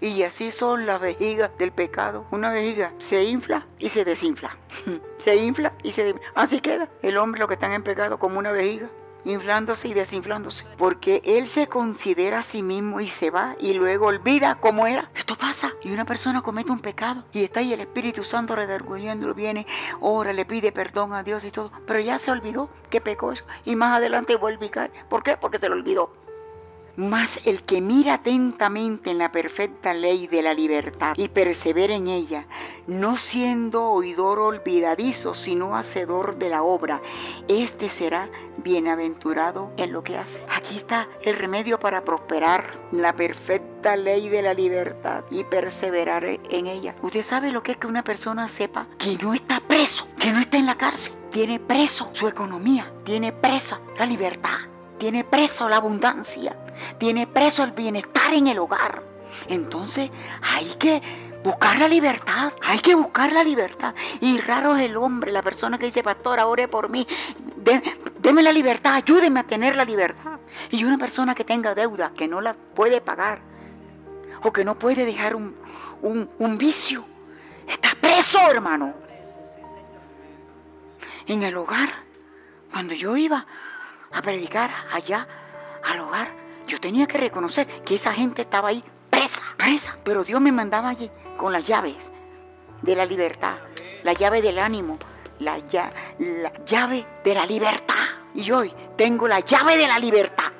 Y 0.01 0.23
así 0.23 0.51
son 0.51 0.85
las 0.85 0.99
vejigas 0.99 1.51
del 1.57 1.71
pecado. 1.71 2.25
Una 2.31 2.51
vejiga 2.51 2.91
se 2.97 3.23
infla 3.23 3.65
y 3.79 3.89
se 3.89 4.03
desinfla. 4.03 4.57
se 5.17 5.35
infla 5.37 5.73
y 5.83 5.91
se 5.91 6.03
desinfla. 6.03 6.31
Así 6.35 6.59
queda 6.59 6.89
el 7.01 7.17
hombre, 7.17 7.39
lo 7.39 7.47
que 7.47 7.53
están 7.53 7.71
en 7.71 7.83
pecado, 7.83 8.19
como 8.19 8.37
una 8.37 8.51
vejiga 8.51 8.89
inflándose 9.25 9.87
y 9.87 9.93
desinflándose. 9.93 10.65
Porque 10.77 11.21
él 11.25 11.47
se 11.47 11.67
considera 11.67 12.39
a 12.39 12.43
sí 12.43 12.63
mismo 12.63 13.01
y 13.01 13.09
se 13.09 13.31
va 13.31 13.55
y 13.59 13.73
luego 13.73 14.07
olvida 14.07 14.55
cómo 14.55 14.87
era. 14.87 15.09
Esto 15.15 15.35
pasa. 15.37 15.73
Y 15.83 15.91
una 15.91 16.05
persona 16.05 16.41
comete 16.41 16.71
un 16.71 16.79
pecado 16.79 17.25
y 17.33 17.43
está 17.43 17.59
ahí 17.59 17.73
el 17.73 17.81
Espíritu 17.81 18.23
Santo 18.23 18.55
redarguyéndolo, 18.55 19.33
viene, 19.33 19.67
ora, 19.99 20.33
le 20.33 20.45
pide 20.45 20.71
perdón 20.71 21.13
a 21.13 21.23
Dios 21.23 21.43
y 21.43 21.51
todo. 21.51 21.71
Pero 21.85 21.99
ya 21.99 22.17
se 22.19 22.31
olvidó 22.31 22.69
que 22.89 23.01
pecó 23.01 23.31
eso. 23.31 23.43
Y 23.65 23.75
más 23.75 23.97
adelante 23.97 24.35
vuelve 24.35 24.67
y 24.67 24.69
cae. 24.69 24.91
¿Por 25.09 25.23
qué? 25.23 25.37
Porque 25.37 25.57
se 25.57 25.69
lo 25.69 25.75
olvidó. 25.75 26.24
Mas 26.97 27.41
el 27.45 27.61
que 27.63 27.81
mira 27.81 28.15
atentamente 28.15 29.11
en 29.11 29.17
la 29.17 29.31
perfecta 29.31 29.93
ley 29.93 30.27
de 30.27 30.41
la 30.41 30.53
libertad 30.53 31.13
y 31.17 31.27
persevera 31.27 31.93
en 31.93 32.07
ella, 32.07 32.45
no 32.87 33.17
siendo 33.17 33.91
oidor 33.91 34.39
olvidadizo, 34.39 35.35
sino 35.35 35.75
hacedor 35.75 36.37
de 36.37 36.49
la 36.49 36.63
obra, 36.63 37.01
este 37.47 37.89
será 37.89 38.29
bienaventurado 38.57 39.71
en 39.77 39.91
lo 39.91 40.03
que 40.03 40.17
hace. 40.17 40.41
Aquí 40.49 40.77
está 40.77 41.07
el 41.21 41.35
remedio 41.35 41.79
para 41.79 42.03
prosperar, 42.05 42.79
la 42.91 43.13
perfecta 43.13 43.97
ley 43.97 44.29
de 44.29 44.41
la 44.41 44.53
libertad 44.53 45.23
y 45.29 45.43
perseverar 45.43 46.23
en 46.25 46.67
ella. 46.67 46.95
Usted 47.01 47.23
sabe 47.23 47.51
lo 47.51 47.61
que 47.61 47.73
es 47.73 47.77
que 47.77 47.87
una 47.87 48.03
persona 48.03 48.47
sepa 48.47 48.87
que 48.97 49.17
no 49.17 49.33
está 49.33 49.59
preso, 49.59 50.07
que 50.19 50.31
no 50.31 50.39
está 50.39 50.57
en 50.57 50.65
la 50.65 50.77
cárcel, 50.77 51.13
tiene 51.31 51.59
preso 51.59 52.09
su 52.13 52.27
economía, 52.27 52.91
tiene 53.03 53.33
presa 53.33 53.79
la 53.97 54.05
libertad, 54.05 54.57
tiene 54.97 55.23
preso 55.23 55.69
la 55.69 55.77
abundancia 55.77 56.55
tiene 56.97 57.27
preso 57.27 57.63
el 57.63 57.71
bienestar 57.71 58.33
en 58.33 58.47
el 58.47 58.59
hogar. 58.59 59.03
Entonces 59.47 60.09
hay 60.41 60.75
que 60.75 61.01
buscar 61.43 61.77
la 61.77 61.87
libertad, 61.87 62.53
hay 62.63 62.79
que 62.79 62.95
buscar 62.95 63.31
la 63.31 63.43
libertad. 63.43 63.93
Y 64.21 64.39
raro 64.39 64.75
es 64.75 64.83
el 64.83 64.97
hombre, 64.97 65.31
la 65.31 65.41
persona 65.41 65.77
que 65.77 65.85
dice, 65.85 66.03
pastor, 66.03 66.39
ore 66.39 66.67
por 66.67 66.89
mí, 66.89 67.07
deme 68.19 68.43
la 68.43 68.53
libertad, 68.53 68.95
ayúdeme 68.95 69.41
a 69.41 69.43
tener 69.43 69.75
la 69.75 69.85
libertad. 69.85 70.39
Y 70.71 70.83
una 70.83 70.97
persona 70.97 71.35
que 71.35 71.43
tenga 71.43 71.75
deuda, 71.75 72.11
que 72.15 72.27
no 72.27 72.41
la 72.41 72.53
puede 72.53 73.01
pagar, 73.01 73.39
o 74.43 74.53
que 74.53 74.63
no 74.63 74.77
puede 74.77 75.05
dejar 75.05 75.35
un, 75.35 75.55
un 76.01 76.57
vicio. 76.57 77.05
Está 77.67 77.95
preso, 77.99 78.39
hermano. 78.49 78.93
En 81.27 81.41
el 81.41 81.57
hogar, 81.57 81.89
cuando 82.71 82.93
yo 82.93 83.17
iba 83.17 83.45
a 84.15 84.21
predicar 84.21 84.71
allá 84.91 85.27
al 85.83 85.99
hogar, 85.99 86.29
yo 86.67 86.79
tenía 86.79 87.05
que 87.05 87.17
reconocer 87.17 87.67
que 87.83 87.95
esa 87.95 88.13
gente 88.13 88.41
estaba 88.41 88.69
ahí 88.69 88.83
presa, 89.09 89.43
presa. 89.57 89.97
Pero 90.03 90.23
Dios 90.23 90.39
me 90.41 90.51
mandaba 90.51 90.89
allí 90.89 91.11
con 91.37 91.51
las 91.51 91.67
llaves 91.67 92.11
de 92.81 92.95
la 92.95 93.05
libertad, 93.05 93.57
la 94.03 94.13
llave 94.13 94.41
del 94.41 94.57
ánimo, 94.57 94.97
la, 95.39 95.57
la 96.19 96.53
llave 96.65 97.05
de 97.23 97.35
la 97.35 97.45
libertad. 97.45 97.95
Y 98.33 98.51
hoy 98.51 98.73
tengo 98.95 99.27
la 99.27 99.41
llave 99.41 99.77
de 99.77 99.87
la 99.87 99.99
libertad 99.99 100.51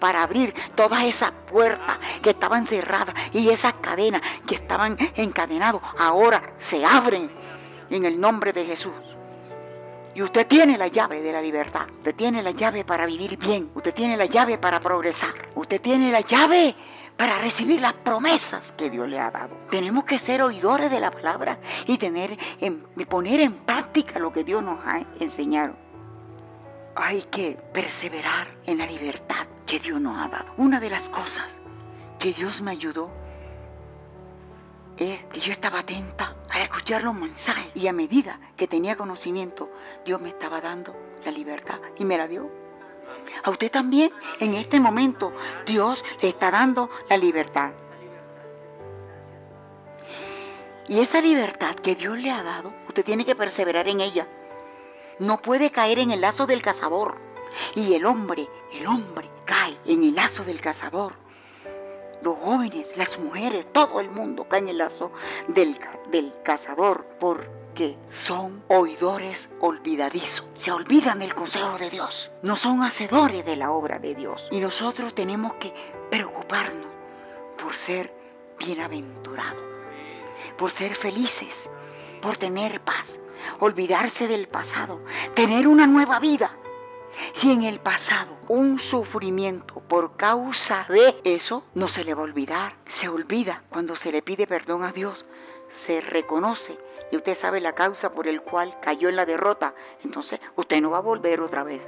para 0.00 0.22
abrir 0.22 0.54
todas 0.74 1.04
esas 1.04 1.30
puertas 1.30 1.98
que 2.22 2.30
estaban 2.30 2.66
cerradas 2.66 3.14
y 3.32 3.50
esas 3.50 3.74
cadenas 3.74 4.22
que 4.46 4.54
estaban 4.54 4.96
encadenadas, 5.14 5.80
ahora 5.98 6.42
se 6.58 6.84
abren 6.84 7.30
en 7.88 8.04
el 8.04 8.18
nombre 8.18 8.52
de 8.52 8.64
Jesús. 8.64 8.92
Y 10.14 10.22
usted 10.22 10.46
tiene 10.46 10.76
la 10.76 10.88
llave 10.88 11.22
de 11.22 11.32
la 11.32 11.40
libertad. 11.40 11.86
Usted 11.98 12.14
tiene 12.14 12.42
la 12.42 12.50
llave 12.50 12.84
para 12.84 13.06
vivir 13.06 13.38
bien. 13.38 13.70
Usted 13.74 13.94
tiene 13.94 14.16
la 14.16 14.26
llave 14.26 14.58
para 14.58 14.80
progresar. 14.80 15.32
Usted 15.54 15.80
tiene 15.80 16.10
la 16.10 16.20
llave 16.20 16.74
para 17.16 17.38
recibir 17.38 17.80
las 17.80 17.94
promesas 17.94 18.72
que 18.72 18.90
Dios 18.90 19.08
le 19.08 19.18
ha 19.18 19.30
dado. 19.30 19.56
Tenemos 19.70 20.04
que 20.04 20.18
ser 20.18 20.42
oidores 20.42 20.90
de 20.90 21.00
la 21.00 21.10
palabra 21.10 21.58
y 21.86 21.98
tener 21.98 22.36
poner 23.08 23.40
en 23.40 23.52
práctica 23.52 24.18
lo 24.18 24.32
que 24.32 24.44
Dios 24.44 24.62
nos 24.62 24.84
ha 24.86 25.04
enseñado 25.20 25.74
hay 26.94 27.22
que 27.22 27.58
perseverar 27.72 28.48
en 28.66 28.78
la 28.78 28.86
libertad 28.86 29.46
que 29.66 29.78
Dios 29.78 30.00
nos 30.00 30.18
ha 30.18 30.28
dado. 30.28 30.52
Una 30.56 30.80
de 30.80 30.90
las 30.90 31.08
cosas 31.08 31.58
que 32.18 32.32
Dios 32.32 32.60
me 32.60 32.70
ayudó 32.70 33.10
es 34.96 35.24
que 35.24 35.40
yo 35.40 35.52
estaba 35.52 35.80
atenta 35.80 36.36
a 36.50 36.60
escuchar 36.60 37.04
los 37.04 37.14
mensajes 37.14 37.66
y 37.74 37.86
a 37.86 37.92
medida 37.92 38.38
que 38.56 38.68
tenía 38.68 38.96
conocimiento, 38.96 39.70
Dios 40.04 40.20
me 40.20 40.28
estaba 40.28 40.60
dando 40.60 40.94
la 41.24 41.30
libertad 41.30 41.80
y 41.96 42.04
me 42.04 42.18
la 42.18 42.28
dio. 42.28 42.50
A 43.44 43.50
usted 43.50 43.70
también, 43.70 44.10
en 44.40 44.54
este 44.54 44.80
momento, 44.80 45.32
Dios 45.66 46.04
le 46.20 46.28
está 46.28 46.50
dando 46.50 46.90
la 47.08 47.16
libertad. 47.16 47.72
Y 50.88 51.00
esa 51.00 51.20
libertad 51.20 51.74
que 51.76 51.94
Dios 51.94 52.18
le 52.18 52.30
ha 52.30 52.42
dado, 52.42 52.74
usted 52.88 53.04
tiene 53.04 53.24
que 53.24 53.34
perseverar 53.34 53.88
en 53.88 54.00
ella 54.00 54.26
no 55.22 55.40
puede 55.40 55.70
caer 55.70 55.98
en 55.98 56.10
el 56.10 56.20
lazo 56.20 56.46
del 56.46 56.62
cazador. 56.62 57.16
Y 57.74 57.94
el 57.94 58.06
hombre, 58.06 58.48
el 58.72 58.86
hombre 58.86 59.30
cae 59.44 59.78
en 59.84 60.02
el 60.02 60.14
lazo 60.14 60.44
del 60.44 60.60
cazador. 60.60 61.14
Los 62.22 62.36
jóvenes, 62.36 62.96
las 62.96 63.18
mujeres, 63.18 63.66
todo 63.72 64.00
el 64.00 64.10
mundo 64.10 64.44
cae 64.44 64.60
en 64.60 64.68
el 64.68 64.78
lazo 64.78 65.10
del, 65.48 65.78
del 66.10 66.32
cazador 66.42 67.04
porque 67.18 67.96
son 68.06 68.62
oidores 68.68 69.48
olvidadizos. 69.60 70.46
Se 70.56 70.70
olvidan 70.70 71.18
del 71.18 71.34
consejo 71.34 71.78
de 71.78 71.90
Dios. 71.90 72.30
No 72.42 72.56
son 72.56 72.82
hacedores 72.82 73.44
de 73.44 73.56
la 73.56 73.72
obra 73.72 73.98
de 73.98 74.14
Dios. 74.14 74.46
Y 74.50 74.60
nosotros 74.60 75.14
tenemos 75.14 75.54
que 75.54 75.74
preocuparnos 76.10 76.86
por 77.62 77.74
ser 77.74 78.14
bienaventurados, 78.58 79.62
por 80.56 80.70
ser 80.70 80.94
felices, 80.94 81.70
por 82.20 82.36
tener 82.36 82.80
paz, 82.82 83.18
olvidarse 83.58 84.28
del 84.28 84.46
pasado, 84.46 85.00
tener 85.34 85.66
una 85.66 85.86
nueva 85.86 86.20
vida. 86.20 86.56
Si 87.32 87.52
en 87.52 87.62
el 87.62 87.80
pasado 87.80 88.38
un 88.48 88.78
sufrimiento 88.78 89.80
por 89.80 90.16
causa 90.16 90.86
de 90.88 91.20
eso 91.24 91.64
no 91.74 91.88
se 91.88 92.04
le 92.04 92.14
va 92.14 92.20
a 92.20 92.24
olvidar, 92.24 92.76
se 92.86 93.08
olvida 93.08 93.62
cuando 93.68 93.96
se 93.96 94.12
le 94.12 94.22
pide 94.22 94.46
perdón 94.46 94.82
a 94.82 94.92
Dios, 94.92 95.26
se 95.68 96.00
reconoce 96.00 96.78
y 97.10 97.16
usted 97.16 97.34
sabe 97.34 97.60
la 97.60 97.74
causa 97.74 98.12
por 98.12 98.28
el 98.28 98.42
cual 98.42 98.78
cayó 98.80 99.08
en 99.08 99.16
la 99.16 99.26
derrota, 99.26 99.74
entonces 100.04 100.40
usted 100.56 100.80
no 100.80 100.90
va 100.90 100.98
a 100.98 101.02
volver 101.02 101.40
otra 101.40 101.62
vez 101.62 101.82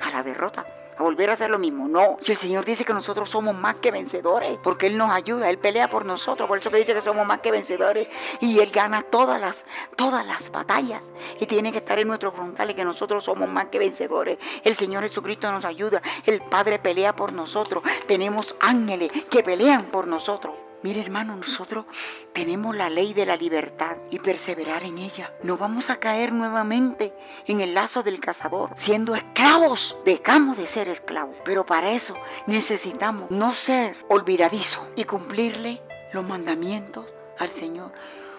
a 0.00 0.10
la 0.10 0.22
derrota 0.22 0.66
volver 1.00 1.30
a 1.30 1.32
hacer 1.34 1.50
lo 1.50 1.58
mismo. 1.58 1.88
No, 1.88 2.18
si 2.20 2.32
el 2.32 2.38
Señor 2.38 2.64
dice 2.64 2.84
que 2.84 2.92
nosotros 2.92 3.28
somos 3.30 3.56
más 3.56 3.76
que 3.76 3.90
vencedores, 3.90 4.58
porque 4.62 4.86
Él 4.86 4.96
nos 4.96 5.10
ayuda, 5.10 5.50
Él 5.50 5.58
pelea 5.58 5.88
por 5.88 6.04
nosotros, 6.04 6.48
por 6.48 6.58
eso 6.58 6.70
que 6.70 6.78
dice 6.78 6.94
que 6.94 7.00
somos 7.00 7.26
más 7.26 7.40
que 7.40 7.50
vencedores 7.50 8.08
y 8.40 8.60
Él 8.60 8.70
gana 8.70 9.02
todas 9.02 9.40
las, 9.40 9.66
todas 9.96 10.26
las 10.26 10.50
batallas 10.50 11.12
y 11.40 11.46
tiene 11.46 11.72
que 11.72 11.78
estar 11.78 11.98
en 11.98 12.08
nuestro 12.08 12.32
frontal 12.32 12.70
y 12.70 12.74
que 12.74 12.84
nosotros 12.84 13.24
somos 13.24 13.48
más 13.48 13.66
que 13.66 13.78
vencedores. 13.78 14.38
El 14.64 14.74
Señor 14.74 15.02
Jesucristo 15.02 15.50
nos 15.50 15.64
ayuda, 15.64 16.02
el 16.26 16.40
Padre 16.40 16.78
pelea 16.78 17.16
por 17.16 17.32
nosotros, 17.32 17.82
tenemos 18.06 18.54
ángeles 18.60 19.10
que 19.30 19.42
pelean 19.42 19.84
por 19.84 20.06
nosotros. 20.06 20.69
Mire 20.82 21.02
hermano, 21.02 21.36
nosotros 21.36 21.84
tenemos 22.32 22.74
la 22.74 22.88
ley 22.88 23.12
de 23.12 23.26
la 23.26 23.36
libertad 23.36 23.98
y 24.10 24.18
perseverar 24.18 24.82
en 24.82 24.96
ella. 24.96 25.34
No 25.42 25.58
vamos 25.58 25.90
a 25.90 25.96
caer 25.96 26.32
nuevamente 26.32 27.12
en 27.46 27.60
el 27.60 27.74
lazo 27.74 28.02
del 28.02 28.18
cazador, 28.18 28.70
siendo 28.74 29.14
esclavos. 29.14 29.98
Dejamos 30.06 30.56
de 30.56 30.66
ser 30.66 30.88
esclavos, 30.88 31.36
pero 31.44 31.66
para 31.66 31.92
eso 31.92 32.16
necesitamos 32.46 33.30
no 33.30 33.52
ser 33.52 33.94
olvidadizos 34.08 34.82
y 34.96 35.04
cumplirle 35.04 35.82
los 36.14 36.24
mandamientos 36.24 37.04
al 37.38 37.50
Señor. 37.50 37.92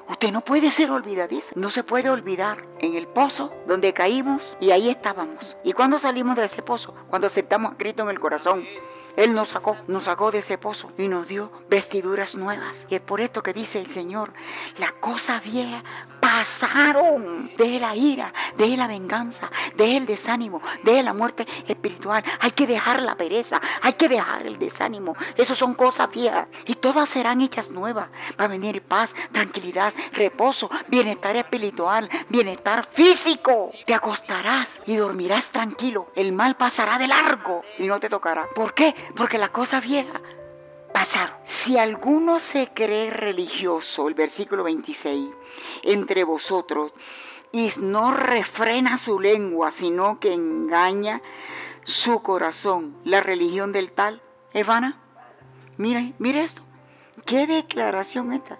Usted 0.07 0.31
no 0.31 0.41
puede 0.41 0.72
ser 0.72 0.89
olvidadizo, 0.91 1.53
no 1.55 1.69
se 1.69 1.84
puede 1.84 2.09
olvidar 2.09 2.65
en 2.80 2.95
el 2.95 3.07
pozo 3.07 3.53
donde 3.68 3.93
caímos 3.93 4.57
y 4.59 4.72
ahí 4.72 4.89
estábamos. 4.89 5.57
¿Y 5.63 5.73
cuando 5.73 5.99
salimos 5.99 6.35
de 6.35 6.45
ese 6.45 6.63
pozo? 6.63 6.95
Cuando 7.07 7.27
aceptamos 7.27 7.73
a 7.73 7.77
Cristo 7.77 8.03
en 8.03 8.09
el 8.09 8.19
corazón. 8.19 8.65
Él 9.15 9.33
nos 9.33 9.49
sacó, 9.49 9.77
nos 9.88 10.05
sacó 10.05 10.31
de 10.31 10.39
ese 10.39 10.57
pozo 10.57 10.91
y 10.97 11.07
nos 11.07 11.27
dio 11.27 11.51
vestiduras 11.69 12.35
nuevas. 12.35 12.85
Y 12.89 12.95
es 12.95 13.01
por 13.01 13.21
esto 13.21 13.43
que 13.43 13.53
dice 13.53 13.79
el 13.79 13.88
Señor, 13.88 14.33
la 14.79 14.91
cosa 14.99 15.39
vieja 15.39 15.83
pasaron. 16.22 17.52
de 17.57 17.80
la 17.80 17.95
ira, 17.95 18.34
de 18.57 18.77
la 18.77 18.88
venganza, 18.88 19.52
de 19.76 19.98
el 19.98 20.06
desánimo, 20.06 20.61
de 20.84 21.03
la 21.03 21.14
muerte 21.14 21.45
espiritual. 21.68 22.23
Hay 22.39 22.52
que 22.52 22.65
dejar 22.65 23.02
la 23.02 23.15
pereza, 23.15 23.61
hay 23.81 23.93
que 23.93 24.07
dejar 24.07 24.48
el 24.48 24.57
desánimo. 24.57 25.15
Eso 25.35 25.53
son 25.56 25.73
cosas 25.73 26.10
viejas 26.11 26.48
y 26.65 26.76
todas 26.76 27.10
serán 27.10 27.41
hechas 27.41 27.69
nuevas. 27.69 28.10
Va 28.39 28.45
a 28.45 28.48
venir 28.48 28.81
paz, 28.81 29.14
tranquilidad, 29.31 29.93
reposo, 30.14 30.69
bienestar 30.88 31.35
espiritual, 31.35 32.10
bienestar 32.30 32.85
físico. 32.85 33.72
Te 33.85 33.93
acostarás 33.93 34.81
y 34.85 34.95
dormirás 34.95 35.52
tranquilo. 35.52 36.11
El 36.15 36.31
mal 36.34 36.56
pasará 36.56 36.98
de 36.98 37.07
largo 37.07 37.64
y 37.77 37.88
no 37.88 37.99
te 37.99 38.10
tocará. 38.10 38.48
¿Por 38.56 38.73
qué? 38.73 38.95
Porque 39.15 39.38
la 39.38 39.49
cosa 39.49 39.80
vieja 39.80 40.22
pasaron. 41.02 41.36
Si 41.44 41.80
alguno 41.80 42.38
se 42.38 42.68
cree 42.68 43.10
religioso, 43.10 44.07
el 44.07 44.14
versículo 44.14 44.64
26, 44.64 45.30
entre 45.82 46.23
vosotros, 46.23 46.94
y 47.52 47.72
no 47.80 48.14
refrena 48.14 48.98
su 48.98 49.19
lengua, 49.19 49.72
sino 49.72 50.19
que 50.19 50.32
engaña 50.32 51.23
su 51.86 52.22
corazón, 52.22 52.95
la 53.03 53.19
religión 53.19 53.73
del 53.73 53.91
tal 53.91 54.22
es 54.53 54.68
vana. 54.68 54.99
Mire, 55.78 56.14
mire 56.19 56.44
esto. 56.44 56.61
¿Qué 57.26 57.48
declaración 57.48 58.32
esta? 58.32 58.60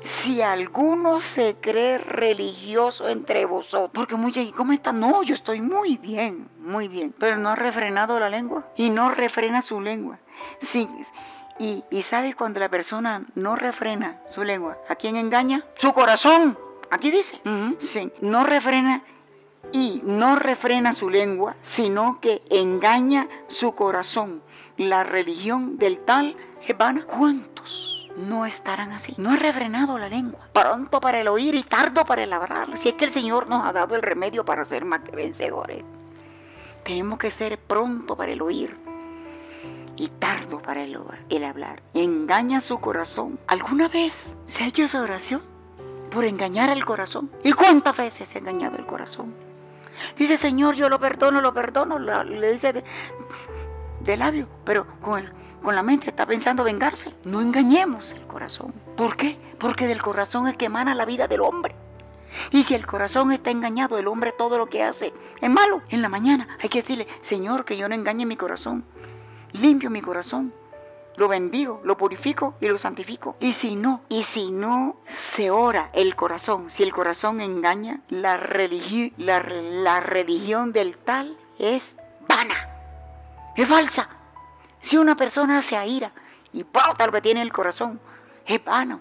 Si 0.00 0.42
alguno 0.42 1.20
se 1.20 1.56
cree 1.60 1.98
religioso 1.98 3.08
entre 3.08 3.46
vosotros, 3.46 3.90
porque 3.92 4.14
muchos, 4.14 4.44
¿y 4.44 4.52
cómo 4.52 4.72
está? 4.72 4.92
No, 4.92 5.24
yo 5.24 5.34
estoy 5.34 5.60
muy 5.60 5.96
bien, 5.96 6.48
muy 6.60 6.86
bien, 6.86 7.12
pero 7.18 7.36
no 7.36 7.48
ha 7.48 7.56
refrenado 7.56 8.20
la 8.20 8.30
lengua 8.30 8.68
y 8.76 8.90
no 8.90 9.10
refrena 9.10 9.60
su 9.60 9.80
lengua. 9.80 10.20
Sí, 10.60 10.88
y, 11.58 11.84
y 11.90 12.02
sabe 12.02 12.34
cuando 12.34 12.60
la 12.60 12.68
persona 12.68 13.24
no 13.34 13.56
refrena 13.56 14.20
su 14.28 14.42
lengua, 14.44 14.78
¿a 14.88 14.96
quién 14.96 15.16
engaña? 15.16 15.64
Su 15.76 15.92
corazón. 15.92 16.58
Aquí 16.90 17.10
dice. 17.10 17.40
sí. 17.78 18.12
No 18.20 18.44
refrena 18.44 19.02
y 19.72 20.00
no 20.04 20.36
refrena 20.36 20.92
su 20.92 21.10
lengua, 21.10 21.56
sino 21.62 22.20
que 22.20 22.42
engaña 22.50 23.28
su 23.48 23.74
corazón. 23.74 24.42
La 24.76 25.04
religión 25.04 25.78
del 25.78 25.98
tal 25.98 26.36
es 26.66 26.76
vana. 26.76 27.04
¿Cuántos 27.04 28.08
no 28.16 28.46
estarán 28.46 28.92
así? 28.92 29.14
No 29.16 29.30
ha 29.32 29.36
refrenado 29.36 29.98
la 29.98 30.08
lengua. 30.08 30.48
Pronto 30.52 31.00
para 31.00 31.20
el 31.20 31.28
oír 31.28 31.54
y 31.54 31.62
tardo 31.62 32.04
para 32.04 32.22
el 32.22 32.32
hablar. 32.32 32.76
Si 32.76 32.90
es 32.90 32.94
que 32.94 33.06
el 33.06 33.10
Señor 33.10 33.48
nos 33.48 33.66
ha 33.66 33.72
dado 33.72 33.94
el 33.94 34.02
remedio 34.02 34.44
para 34.44 34.64
ser 34.64 34.84
más 34.84 35.00
que 35.00 35.16
vencedores. 35.16 35.82
Tenemos 36.84 37.18
que 37.18 37.30
ser 37.30 37.58
pronto 37.58 38.16
para 38.16 38.32
el 38.32 38.42
oír 38.42 38.76
y 39.96 40.08
tardo 40.08 40.60
para 40.60 40.82
el, 40.82 40.98
el 41.28 41.44
hablar. 41.44 41.82
Engaña 41.94 42.60
su 42.60 42.78
corazón. 42.80 43.38
¿Alguna 43.46 43.88
vez 43.88 44.36
se 44.46 44.64
ha 44.64 44.66
hecho 44.66 44.84
esa 44.84 45.02
oración? 45.02 45.42
Por 46.10 46.24
engañar 46.24 46.70
al 46.70 46.84
corazón. 46.84 47.30
¿Y 47.42 47.52
cuántas 47.52 47.96
veces 47.96 48.28
se 48.28 48.38
ha 48.38 48.40
engañado 48.40 48.76
el 48.76 48.86
corazón? 48.86 49.34
Dice, 50.16 50.36
Señor, 50.36 50.74
yo 50.74 50.88
lo 50.88 50.98
perdono, 51.00 51.40
lo 51.40 51.54
perdono. 51.54 51.98
Le 51.98 52.52
dice 52.52 52.72
de, 52.72 52.84
de 54.00 54.16
labio, 54.16 54.48
pero 54.64 54.86
con, 55.00 55.20
el, 55.20 55.32
con 55.62 55.74
la 55.74 55.82
mente 55.82 56.08
está 56.08 56.26
pensando 56.26 56.64
vengarse. 56.64 57.14
No 57.24 57.40
engañemos 57.40 58.12
el 58.12 58.26
corazón. 58.26 58.72
¿Por 58.96 59.16
qué? 59.16 59.38
Porque 59.58 59.86
del 59.86 60.02
corazón 60.02 60.48
es 60.48 60.56
que 60.56 60.66
emana 60.66 60.94
la 60.94 61.04
vida 61.04 61.28
del 61.28 61.40
hombre. 61.40 61.74
Y 62.50 62.64
si 62.64 62.74
el 62.74 62.84
corazón 62.84 63.30
está 63.32 63.50
engañado, 63.50 63.96
el 63.96 64.08
hombre 64.08 64.32
todo 64.32 64.58
lo 64.58 64.66
que 64.66 64.82
hace 64.82 65.14
es 65.40 65.50
malo. 65.50 65.82
En 65.88 66.02
la 66.02 66.08
mañana 66.08 66.48
hay 66.60 66.68
que 66.68 66.80
decirle, 66.80 67.06
Señor, 67.20 67.64
que 67.64 67.76
yo 67.76 67.88
no 67.88 67.94
engañe 67.94 68.26
mi 68.26 68.36
corazón 68.36 68.84
limpio 69.54 69.90
mi 69.90 70.02
corazón 70.02 70.52
lo 71.16 71.28
bendigo, 71.28 71.80
lo 71.84 71.96
purifico 71.96 72.54
y 72.60 72.68
lo 72.68 72.78
santifico. 72.78 73.36
Y 73.40 73.52
si 73.52 73.76
no, 73.76 74.02
y 74.08 74.24
si 74.24 74.50
no 74.50 74.96
se 75.08 75.50
ora 75.50 75.90
el 75.92 76.16
corazón, 76.16 76.70
si 76.70 76.82
el 76.82 76.92
corazón 76.92 77.40
engaña, 77.40 78.00
la, 78.08 78.36
la, 79.16 79.42
la 79.42 80.00
religión 80.00 80.72
del 80.72 80.96
tal 80.96 81.36
es 81.58 81.98
vana, 82.28 82.54
es 83.56 83.68
falsa. 83.68 84.08
Si 84.80 84.96
una 84.96 85.16
persona 85.16 85.62
se 85.62 85.76
aira 85.76 86.12
y 86.52 86.64
bota 86.64 87.06
lo 87.06 87.12
que 87.12 87.22
tiene 87.22 87.40
en 87.40 87.46
el 87.46 87.52
corazón, 87.52 88.00
es 88.46 88.62
vano. 88.64 89.00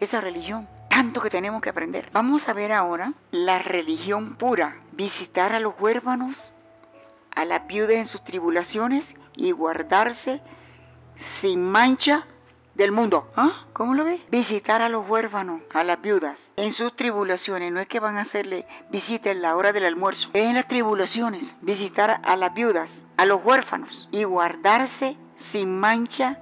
Esa 0.00 0.20
religión, 0.20 0.68
tanto 0.88 1.20
que 1.20 1.30
tenemos 1.30 1.60
que 1.60 1.70
aprender. 1.70 2.08
Vamos 2.12 2.48
a 2.48 2.52
ver 2.52 2.72
ahora 2.72 3.12
la 3.30 3.58
religión 3.58 4.36
pura, 4.36 4.76
visitar 4.92 5.52
a 5.52 5.60
los 5.60 5.74
huérfanos, 5.78 6.52
a 7.34 7.44
la 7.44 7.60
viuda 7.60 7.94
en 7.94 8.06
sus 8.06 8.22
tribulaciones 8.22 9.14
y 9.36 9.52
guardarse 9.52 10.40
sin 11.16 11.70
mancha 11.70 12.26
del 12.74 12.92
mundo. 12.92 13.30
¿Ah? 13.36 13.52
¿Cómo 13.72 13.94
lo 13.94 14.04
ves? 14.04 14.20
Visitar 14.30 14.82
a 14.82 14.88
los 14.88 15.08
huérfanos, 15.08 15.62
a 15.72 15.84
las 15.84 16.00
viudas, 16.00 16.54
en 16.56 16.72
sus 16.72 16.94
tribulaciones. 16.94 17.72
No 17.72 17.80
es 17.80 17.86
que 17.86 18.00
van 18.00 18.16
a 18.16 18.22
hacerle 18.22 18.66
visita 18.90 19.30
en 19.30 19.42
la 19.42 19.56
hora 19.56 19.72
del 19.72 19.84
almuerzo. 19.84 20.30
Es 20.32 20.46
en 20.46 20.54
las 20.54 20.68
tribulaciones. 20.68 21.56
Visitar 21.60 22.20
a 22.24 22.36
las 22.36 22.54
viudas, 22.54 23.06
a 23.16 23.26
los 23.26 23.44
huérfanos 23.44 24.08
y 24.10 24.24
guardarse 24.24 25.16
sin 25.36 25.78
mancha 25.78 26.38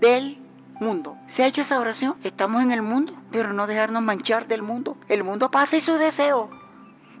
del 0.00 0.38
mundo. 0.80 1.16
¿Se 1.26 1.44
ha 1.44 1.46
hecho 1.46 1.60
esa 1.60 1.78
oración? 1.78 2.16
Estamos 2.24 2.62
en 2.62 2.72
el 2.72 2.82
mundo, 2.82 3.12
pero 3.30 3.52
no 3.52 3.66
dejarnos 3.66 4.02
manchar 4.02 4.48
del 4.48 4.62
mundo. 4.62 4.96
El 5.08 5.24
mundo 5.24 5.50
pasa 5.50 5.76
y 5.76 5.80
su 5.80 5.94
deseo 5.94 6.59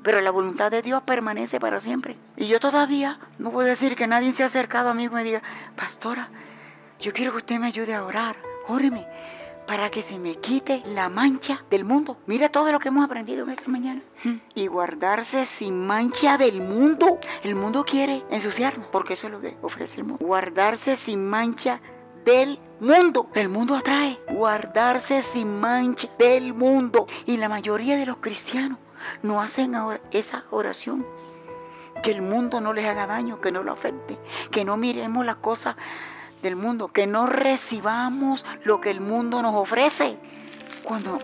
pero 0.02 0.20
la 0.20 0.30
voluntad 0.30 0.70
de 0.70 0.82
Dios 0.82 1.02
permanece 1.02 1.60
para 1.60 1.80
siempre. 1.80 2.16
Y 2.36 2.46
yo 2.46 2.60
todavía 2.60 3.18
no 3.38 3.50
puedo 3.50 3.68
decir 3.68 3.96
que 3.96 4.06
nadie 4.06 4.32
se 4.32 4.42
ha 4.42 4.46
acercado 4.46 4.90
a 4.90 4.94
mí 4.94 5.04
y 5.04 5.08
me 5.10 5.24
diga, 5.24 5.42
pastora, 5.76 6.28
yo 6.98 7.12
quiero 7.12 7.32
que 7.32 7.38
usted 7.38 7.58
me 7.58 7.66
ayude 7.66 7.94
a 7.94 8.04
orar, 8.04 8.36
óreme, 8.68 9.06
para 9.66 9.88
que 9.90 10.02
se 10.02 10.18
me 10.18 10.34
quite 10.34 10.82
la 10.84 11.08
mancha 11.08 11.62
del 11.70 11.84
mundo. 11.84 12.18
Mira 12.26 12.48
todo 12.48 12.72
lo 12.72 12.80
que 12.80 12.88
hemos 12.88 13.04
aprendido 13.04 13.44
en 13.44 13.50
esta 13.50 13.70
mañana. 13.70 14.02
Y 14.54 14.66
guardarse 14.66 15.46
sin 15.46 15.86
mancha 15.86 16.36
del 16.36 16.60
mundo. 16.60 17.20
El 17.44 17.54
mundo 17.54 17.84
quiere 17.84 18.24
ensuciarnos, 18.30 18.88
porque 18.90 19.14
eso 19.14 19.28
es 19.28 19.32
lo 19.32 19.40
que 19.40 19.56
ofrece 19.62 19.98
el 19.98 20.06
mundo. 20.06 20.26
Guardarse 20.26 20.96
sin 20.96 21.24
mancha 21.24 21.80
del 22.24 22.58
mundo. 22.80 23.30
El 23.34 23.48
mundo 23.48 23.76
atrae. 23.76 24.18
Guardarse 24.28 25.22
sin 25.22 25.60
mancha 25.60 26.08
del 26.18 26.52
mundo. 26.52 27.06
Y 27.26 27.36
la 27.36 27.48
mayoría 27.48 27.96
de 27.96 28.06
los 28.06 28.16
cristianos 28.16 28.78
no 29.22 29.40
hacen 29.40 29.74
ahora 29.74 30.00
esa 30.10 30.44
oración. 30.50 31.06
Que 32.02 32.10
el 32.12 32.22
mundo 32.22 32.60
no 32.60 32.72
les 32.72 32.86
haga 32.86 33.06
daño, 33.06 33.40
que 33.40 33.52
no 33.52 33.62
lo 33.62 33.72
afecte, 33.72 34.18
que 34.50 34.64
no 34.64 34.76
miremos 34.76 35.26
las 35.26 35.36
cosas 35.36 35.76
del 36.42 36.56
mundo, 36.56 36.88
que 36.88 37.06
no 37.06 37.26
recibamos 37.26 38.44
lo 38.64 38.80
que 38.80 38.90
el 38.90 39.00
mundo 39.00 39.42
nos 39.42 39.54
ofrece. 39.54 40.16
Cuando 40.82 41.18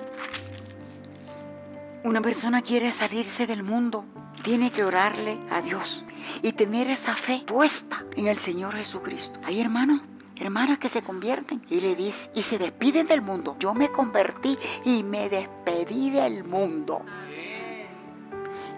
una 2.05 2.21
persona 2.21 2.63
quiere 2.63 2.93
salirse 2.93 3.47
del 3.47 3.63
mundo, 3.63 4.05
tiene 4.43 4.71
que 4.71 4.85
orarle 4.85 5.39
a 5.51 5.61
Dios 5.63 6.05
y 6.43 6.53
tener 6.53 6.91
esa 6.91 7.17
fe 7.17 7.43
puesta 7.47 8.05
en 8.17 8.29
el 8.29 8.39
Señor 8.39 8.75
Jesucristo. 8.75 9.41
Hay 9.45 9.61
hermanos 9.61 10.03
hermanas 10.37 10.79
que 10.79 10.89
se 10.89 11.03
convierten 11.03 11.63
y 11.71 11.81
le 11.81 11.97
dice 11.97 12.31
y 12.35 12.43
se 12.43 12.59
despiden 12.59 13.07
del 13.07 13.23
mundo. 13.23 13.57
Yo 13.59 13.75
me 13.75 13.91
convertí 13.91 14.59
y 14.85 15.03
me 15.03 15.29
despedí 15.29 16.11
del 16.11 16.45
mundo. 16.45 17.03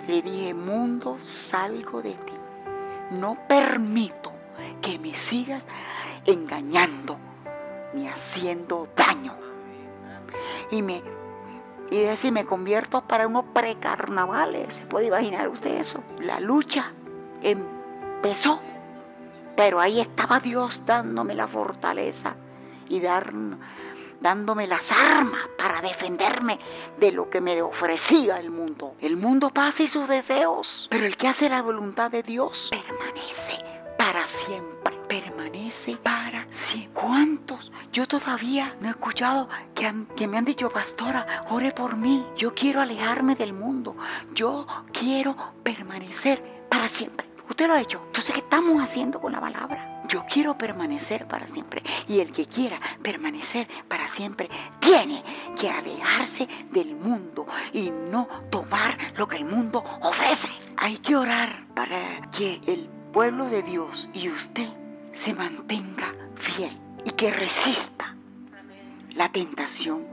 Le 0.08 0.22
dije, 0.22 0.54
mundo, 0.54 1.18
salgo 1.20 2.02
de 2.02 2.14
ti. 2.14 2.32
No 3.12 3.38
permito 3.46 4.32
que 4.82 4.98
me 4.98 5.14
sigas 5.14 5.68
engañando 6.26 7.18
ni 7.94 8.08
haciendo 8.08 8.88
daño. 8.96 9.36
Y 10.70 10.82
me 10.82 11.02
y 11.90 12.00
decir, 12.00 12.32
me 12.32 12.44
convierto 12.44 13.02
para 13.02 13.26
unos 13.26 13.46
precarnavales. 13.54 14.74
¿Se 14.76 14.86
puede 14.86 15.06
imaginar 15.06 15.48
usted 15.48 15.78
eso? 15.78 16.02
La 16.20 16.38
lucha 16.38 16.92
empezó, 17.42 18.60
pero 19.56 19.80
ahí 19.80 20.00
estaba 20.00 20.40
Dios 20.40 20.82
dándome 20.84 21.34
la 21.34 21.46
fortaleza 21.46 22.34
y 22.88 23.00
dar, 23.00 23.32
dándome 24.20 24.66
las 24.66 24.92
armas 24.92 25.40
para 25.56 25.80
defenderme 25.80 26.58
de 26.98 27.12
lo 27.12 27.30
que 27.30 27.40
me 27.40 27.62
ofrecía 27.62 28.40
el 28.40 28.50
mundo. 28.50 28.94
El 29.00 29.16
mundo 29.16 29.50
pasa 29.50 29.82
y 29.82 29.88
sus 29.88 30.08
deseos, 30.08 30.88
pero 30.90 31.06
el 31.06 31.16
que 31.16 31.28
hace 31.28 31.48
la 31.48 31.62
voluntad 31.62 32.10
de 32.10 32.22
Dios 32.22 32.70
permanece 32.70 33.64
para 33.96 34.26
siempre. 34.26 34.96
Permanece 35.08 35.96
para 35.96 36.46
siempre. 36.50 36.92
¿Cuántos? 36.92 37.72
Yo 37.92 38.06
todavía 38.06 38.76
no 38.80 38.88
he 38.88 38.90
escuchado 38.90 39.48
que, 39.74 39.90
que 40.14 40.26
me 40.26 40.36
han 40.36 40.44
dicho, 40.44 40.68
pastora, 40.70 41.46
ore 41.50 41.72
por 41.72 41.96
mí. 41.96 42.26
Yo 42.36 42.54
quiero 42.54 42.80
alejarme 42.80 43.34
del 43.34 43.54
mundo. 43.54 43.96
Yo 44.34 44.66
quiero 44.92 45.34
permanecer 45.62 46.66
para 46.68 46.88
siempre. 46.88 47.26
Usted 47.48 47.66
lo 47.66 47.74
ha 47.74 47.80
hecho. 47.80 48.02
Entonces, 48.06 48.34
¿qué 48.34 48.40
estamos 48.40 48.82
haciendo 48.82 49.18
con 49.20 49.32
la 49.32 49.40
palabra? 49.40 49.97
Yo 50.08 50.24
quiero 50.24 50.56
permanecer 50.56 51.28
para 51.28 51.48
siempre. 51.48 51.82
Y 52.06 52.20
el 52.20 52.32
que 52.32 52.46
quiera 52.46 52.80
permanecer 53.02 53.68
para 53.88 54.08
siempre 54.08 54.48
tiene 54.80 55.22
que 55.58 55.68
alejarse 55.70 56.48
del 56.72 56.96
mundo 56.96 57.46
y 57.72 57.90
no 57.90 58.26
tomar 58.50 58.96
lo 59.16 59.28
que 59.28 59.36
el 59.36 59.44
mundo 59.44 59.84
ofrece. 60.00 60.48
Hay 60.76 60.96
que 60.98 61.14
orar 61.14 61.66
para 61.74 62.30
que 62.30 62.60
el 62.66 62.88
pueblo 63.12 63.44
de 63.46 63.62
Dios 63.62 64.08
y 64.14 64.30
usted 64.30 64.68
se 65.12 65.34
mantenga 65.34 66.14
fiel 66.36 66.76
y 67.04 67.10
que 67.10 67.30
resista 67.30 68.16
la 69.10 69.30
tentación. 69.30 70.06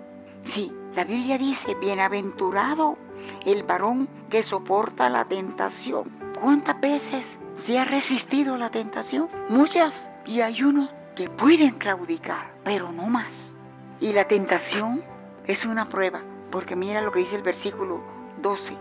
Sí, 0.44 0.72
la 0.96 1.06
Biblia 1.06 1.38
dice, 1.38 1.76
bienaventurado 1.76 2.98
el 3.46 3.64
varón 3.64 4.10
que 4.30 4.44
soporta 4.44 5.10
la 5.10 5.26
tentación. 5.26 6.10
¿Cuántas 6.40 6.80
veces 6.82 7.40
se 7.56 7.80
ha 7.80 7.86
resistido 7.86 8.58
la 8.58 8.70
tentación. 8.70 9.30
Muchas. 9.50 10.10
Y 10.26 10.42
hay 10.42 10.64
unos 10.64 10.90
que 11.16 11.30
pueden 11.30 11.72
claudicar, 11.72 12.54
pero 12.64 12.92
no 12.92 13.08
más. 13.08 13.58
Y 14.00 14.12
la 14.12 14.28
tentación 14.28 15.04
es 15.48 15.66
una 15.66 15.88
prueba, 15.88 16.22
porque 16.52 16.76
mira 16.76 17.02
lo 17.02 17.12
que 17.12 17.20
dice 17.20 17.38
el 17.38 17.44
versículo 17.44 18.04
12. 18.42 18.76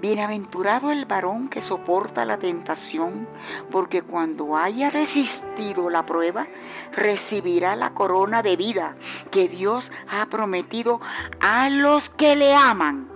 Bienaventurado 0.00 0.92
el 0.92 1.06
varón 1.06 1.48
que 1.48 1.60
soporta 1.60 2.24
la 2.24 2.38
tentación, 2.38 3.26
porque 3.70 4.02
cuando 4.02 4.56
haya 4.56 4.90
resistido 4.90 5.90
la 5.90 6.06
prueba, 6.06 6.46
recibirá 6.92 7.74
la 7.74 7.94
corona 7.94 8.42
de 8.42 8.56
vida 8.56 8.96
que 9.32 9.48
Dios 9.48 9.90
ha 10.08 10.26
prometido 10.26 11.00
a 11.40 11.68
los 11.68 12.10
que 12.10 12.36
le 12.36 12.54
aman. 12.54 13.08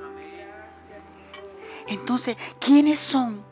Entonces, 1.86 2.36
¿quiénes 2.58 2.98
son 2.98 3.51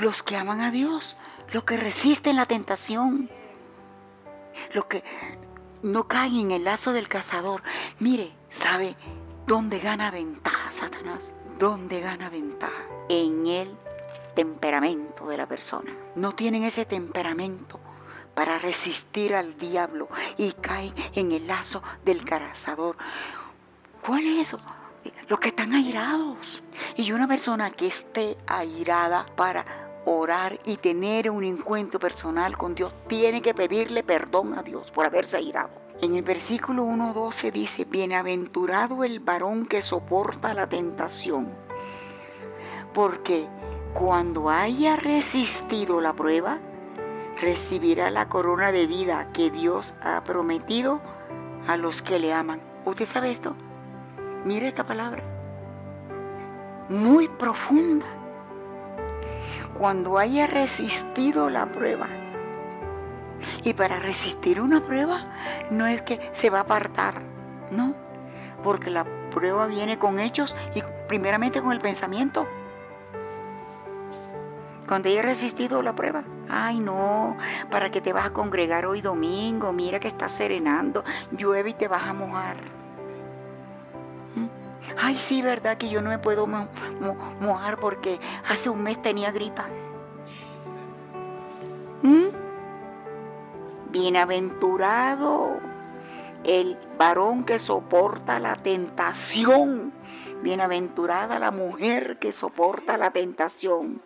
los 0.00 0.22
que 0.22 0.36
aman 0.36 0.60
a 0.60 0.70
Dios, 0.70 1.16
los 1.52 1.64
que 1.64 1.76
resisten 1.76 2.36
la 2.36 2.46
tentación, 2.46 3.30
los 4.72 4.86
que 4.86 5.02
no 5.82 6.08
caen 6.08 6.36
en 6.36 6.50
el 6.52 6.64
lazo 6.64 6.92
del 6.92 7.08
cazador. 7.08 7.62
Mire, 7.98 8.32
¿sabe 8.48 8.96
dónde 9.46 9.78
gana 9.78 10.10
ventaja 10.10 10.70
Satanás? 10.70 11.34
¿Dónde 11.58 12.00
gana 12.00 12.30
ventaja? 12.30 12.84
En 13.08 13.46
el 13.46 13.74
temperamento 14.34 15.26
de 15.26 15.36
la 15.36 15.46
persona. 15.46 15.92
No 16.14 16.32
tienen 16.32 16.64
ese 16.64 16.84
temperamento 16.84 17.80
para 18.34 18.58
resistir 18.58 19.34
al 19.34 19.58
diablo 19.58 20.08
y 20.38 20.52
caen 20.52 20.94
en 21.14 21.32
el 21.32 21.46
lazo 21.46 21.82
del 22.04 22.24
cazador. 22.24 22.96
¿Cuál 24.06 24.24
es 24.26 24.48
eso? 24.48 24.60
Los 25.28 25.40
que 25.40 25.48
están 25.48 25.74
airados. 25.74 26.62
Y 26.96 27.12
una 27.12 27.26
persona 27.26 27.70
que 27.70 27.86
esté 27.86 28.38
airada 28.46 29.26
para 29.36 29.89
orar 30.04 30.58
y 30.64 30.76
tener 30.76 31.30
un 31.30 31.44
encuentro 31.44 32.00
personal 32.00 32.56
con 32.56 32.74
Dios, 32.74 32.94
tiene 33.06 33.42
que 33.42 33.54
pedirle 33.54 34.02
perdón 34.02 34.58
a 34.58 34.62
Dios 34.62 34.90
por 34.90 35.06
haberse 35.06 35.36
airado. 35.36 35.70
En 36.00 36.14
el 36.14 36.22
versículo 36.22 36.84
1.12 36.84 37.52
dice, 37.52 37.84
bienaventurado 37.84 39.04
el 39.04 39.20
varón 39.20 39.66
que 39.66 39.82
soporta 39.82 40.54
la 40.54 40.66
tentación, 40.66 41.48
porque 42.94 43.46
cuando 43.92 44.48
haya 44.48 44.96
resistido 44.96 46.00
la 46.00 46.14
prueba, 46.14 46.58
recibirá 47.40 48.10
la 48.10 48.28
corona 48.28 48.72
de 48.72 48.86
vida 48.86 49.30
que 49.32 49.50
Dios 49.50 49.94
ha 50.02 50.22
prometido 50.24 51.00
a 51.66 51.76
los 51.76 52.00
que 52.00 52.18
le 52.18 52.32
aman. 52.32 52.60
¿Usted 52.84 53.06
sabe 53.06 53.30
esto? 53.30 53.54
Mire 54.44 54.68
esta 54.68 54.86
palabra. 54.86 55.22
Muy 56.88 57.28
profunda 57.28 58.06
cuando 59.74 60.18
haya 60.18 60.46
resistido 60.46 61.50
la 61.50 61.66
prueba. 61.66 62.06
Y 63.64 63.72
para 63.74 63.98
resistir 63.98 64.60
una 64.60 64.84
prueba 64.84 65.24
no 65.70 65.86
es 65.86 66.02
que 66.02 66.30
se 66.32 66.50
va 66.50 66.58
a 66.58 66.62
apartar, 66.62 67.22
no, 67.70 67.94
porque 68.62 68.90
la 68.90 69.06
prueba 69.30 69.66
viene 69.66 69.98
con 69.98 70.18
hechos 70.18 70.54
y 70.74 70.82
primeramente 71.08 71.62
con 71.62 71.72
el 71.72 71.80
pensamiento. 71.80 72.46
Cuando 74.86 75.08
haya 75.08 75.22
resistido 75.22 75.82
la 75.82 75.94
prueba, 75.94 76.24
Ay, 76.52 76.80
no, 76.80 77.36
¿para 77.70 77.92
que 77.92 78.00
te 78.00 78.12
vas 78.12 78.26
a 78.26 78.32
congregar 78.32 78.84
hoy 78.84 79.00
domingo? 79.00 79.72
Mira 79.72 80.00
que 80.00 80.08
está 80.08 80.28
serenando, 80.28 81.04
llueve 81.30 81.70
y 81.70 81.74
te 81.74 81.86
vas 81.86 82.02
a 82.02 82.12
mojar. 82.12 82.56
Ay, 84.98 85.16
sí, 85.18 85.42
verdad 85.42 85.78
que 85.78 85.88
yo 85.88 86.02
no 86.02 86.10
me 86.10 86.18
puedo 86.18 86.46
mojar 86.46 87.78
porque 87.78 88.20
hace 88.48 88.70
un 88.70 88.82
mes 88.82 89.00
tenía 89.00 89.30
gripa. 89.30 89.66
¿Mm? 92.02 92.28
Bienaventurado 93.90 95.58
el 96.44 96.78
varón 96.98 97.44
que 97.44 97.58
soporta 97.58 98.38
la 98.38 98.56
tentación. 98.56 99.92
Bienaventurada 100.42 101.38
la 101.38 101.50
mujer 101.50 102.18
que 102.18 102.32
soporta 102.32 102.96
la 102.96 103.10
tentación. 103.10 104.02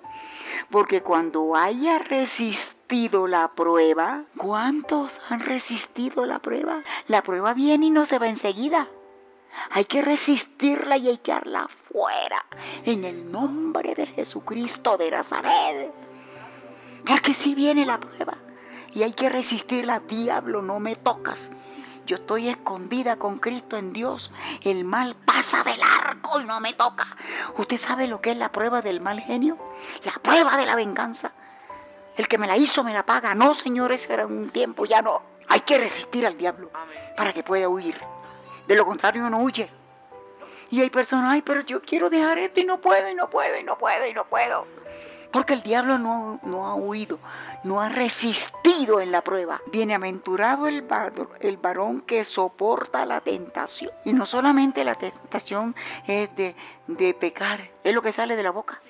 Porque 0.70 1.02
cuando 1.02 1.56
haya 1.56 1.98
resistido 1.98 3.28
la 3.28 3.48
prueba, 3.48 4.24
¿cuántos 4.36 5.20
han 5.28 5.40
resistido 5.40 6.27
la 6.27 6.39
prueba? 6.39 6.82
La 7.06 7.23
prueba 7.23 7.55
viene 7.55 7.86
y 7.86 7.90
no 7.90 8.05
se 8.05 8.19
va 8.19 8.28
enseguida. 8.28 8.89
Hay 9.70 9.85
que 9.85 10.02
resistirla 10.02 10.97
y 10.97 11.09
echarla 11.09 11.68
fuera 11.68 12.44
en 12.85 13.05
el 13.05 13.31
nombre 13.31 13.94
de 13.94 14.06
Jesucristo 14.06 14.97
de 14.97 15.10
Nazaret. 15.10 15.93
Porque 17.06 17.35
si 17.35 17.55
viene 17.55 17.85
la 17.85 17.98
prueba 17.98 18.36
y 18.94 19.02
hay 19.02 19.12
que 19.12 19.28
resistirla, 19.28 20.01
diablo, 20.01 20.62
no 20.62 20.81
me 20.81 20.97
tocas. 20.97 21.51
Yo 22.06 22.16
estoy 22.16 22.48
escondida 22.48 23.16
con 23.16 23.39
Cristo 23.39 23.76
en 23.76 23.93
Dios. 23.93 24.31
El 24.62 24.85
mal 24.85 25.16
pasa 25.16 25.64
del 25.64 25.81
arco 25.82 26.40
y 26.40 26.44
no 26.44 26.60
me 26.60 26.74
toca. 26.74 27.16
¿Usted 27.56 27.78
sabe 27.78 28.06
lo 28.06 28.20
que 28.20 28.32
es 28.32 28.36
la 28.36 28.52
prueba 28.52 28.82
del 28.82 29.01
mal 29.01 29.20
genio? 29.20 29.59
La 30.05 30.12
prueba 30.12 30.56
de 30.56 30.66
la 30.66 30.76
venganza. 30.76 31.32
El 32.16 32.28
que 32.28 32.39
me 32.39 32.47
la 32.47 32.56
hizo 32.56 32.85
me 32.85 32.93
la 32.93 33.06
paga. 33.06 33.35
No, 33.35 33.55
señores, 33.55 34.09
era 34.09 34.26
un 34.26 34.51
tiempo, 34.51 34.85
ya 34.85 35.01
no. 35.01 35.22
Hay 35.48 35.60
que 35.60 35.78
resistir 35.78 36.26
al 36.26 36.36
diablo 36.36 36.70
para 37.16 37.32
que 37.32 37.43
pueda 37.43 37.68
huir. 37.68 38.13
De 38.66 38.74
lo 38.74 38.84
contrario, 38.84 39.28
no 39.28 39.42
huye. 39.42 39.68
Y 40.70 40.80
hay 40.80 40.90
personas, 40.90 41.32
ay, 41.32 41.42
pero 41.42 41.60
yo 41.60 41.80
quiero 41.82 42.10
dejar 42.10 42.38
esto 42.38 42.60
y 42.60 42.64
no 42.64 42.80
puedo, 42.80 43.08
y 43.08 43.14
no 43.14 43.28
puedo, 43.30 43.58
y 43.58 43.62
no 43.62 43.78
puedo, 43.78 44.06
y 44.06 44.12
no 44.12 44.24
puedo. 44.24 44.66
Porque 45.30 45.54
el 45.54 45.62
diablo 45.62 45.98
no, 45.98 46.40
no 46.42 46.66
ha 46.66 46.74
huido, 46.74 47.18
no 47.64 47.80
ha 47.80 47.88
resistido 47.88 49.00
en 49.00 49.10
la 49.10 49.22
prueba. 49.22 49.60
Bienaventurado 49.72 50.68
el, 50.68 50.84
el 51.40 51.56
varón 51.56 52.02
que 52.02 52.22
soporta 52.24 53.04
la 53.04 53.20
tentación. 53.20 53.90
Y 54.04 54.12
no 54.12 54.26
solamente 54.26 54.84
la 54.84 54.94
tentación 54.94 55.74
es 56.06 56.30
de, 56.36 56.54
pecar, 57.18 57.70
es 57.82 57.94
lo 57.94 58.00
que 58.00 58.12
sale 58.12 58.36
de 58.36 58.42
la 58.42 58.50
boca, 58.50 58.80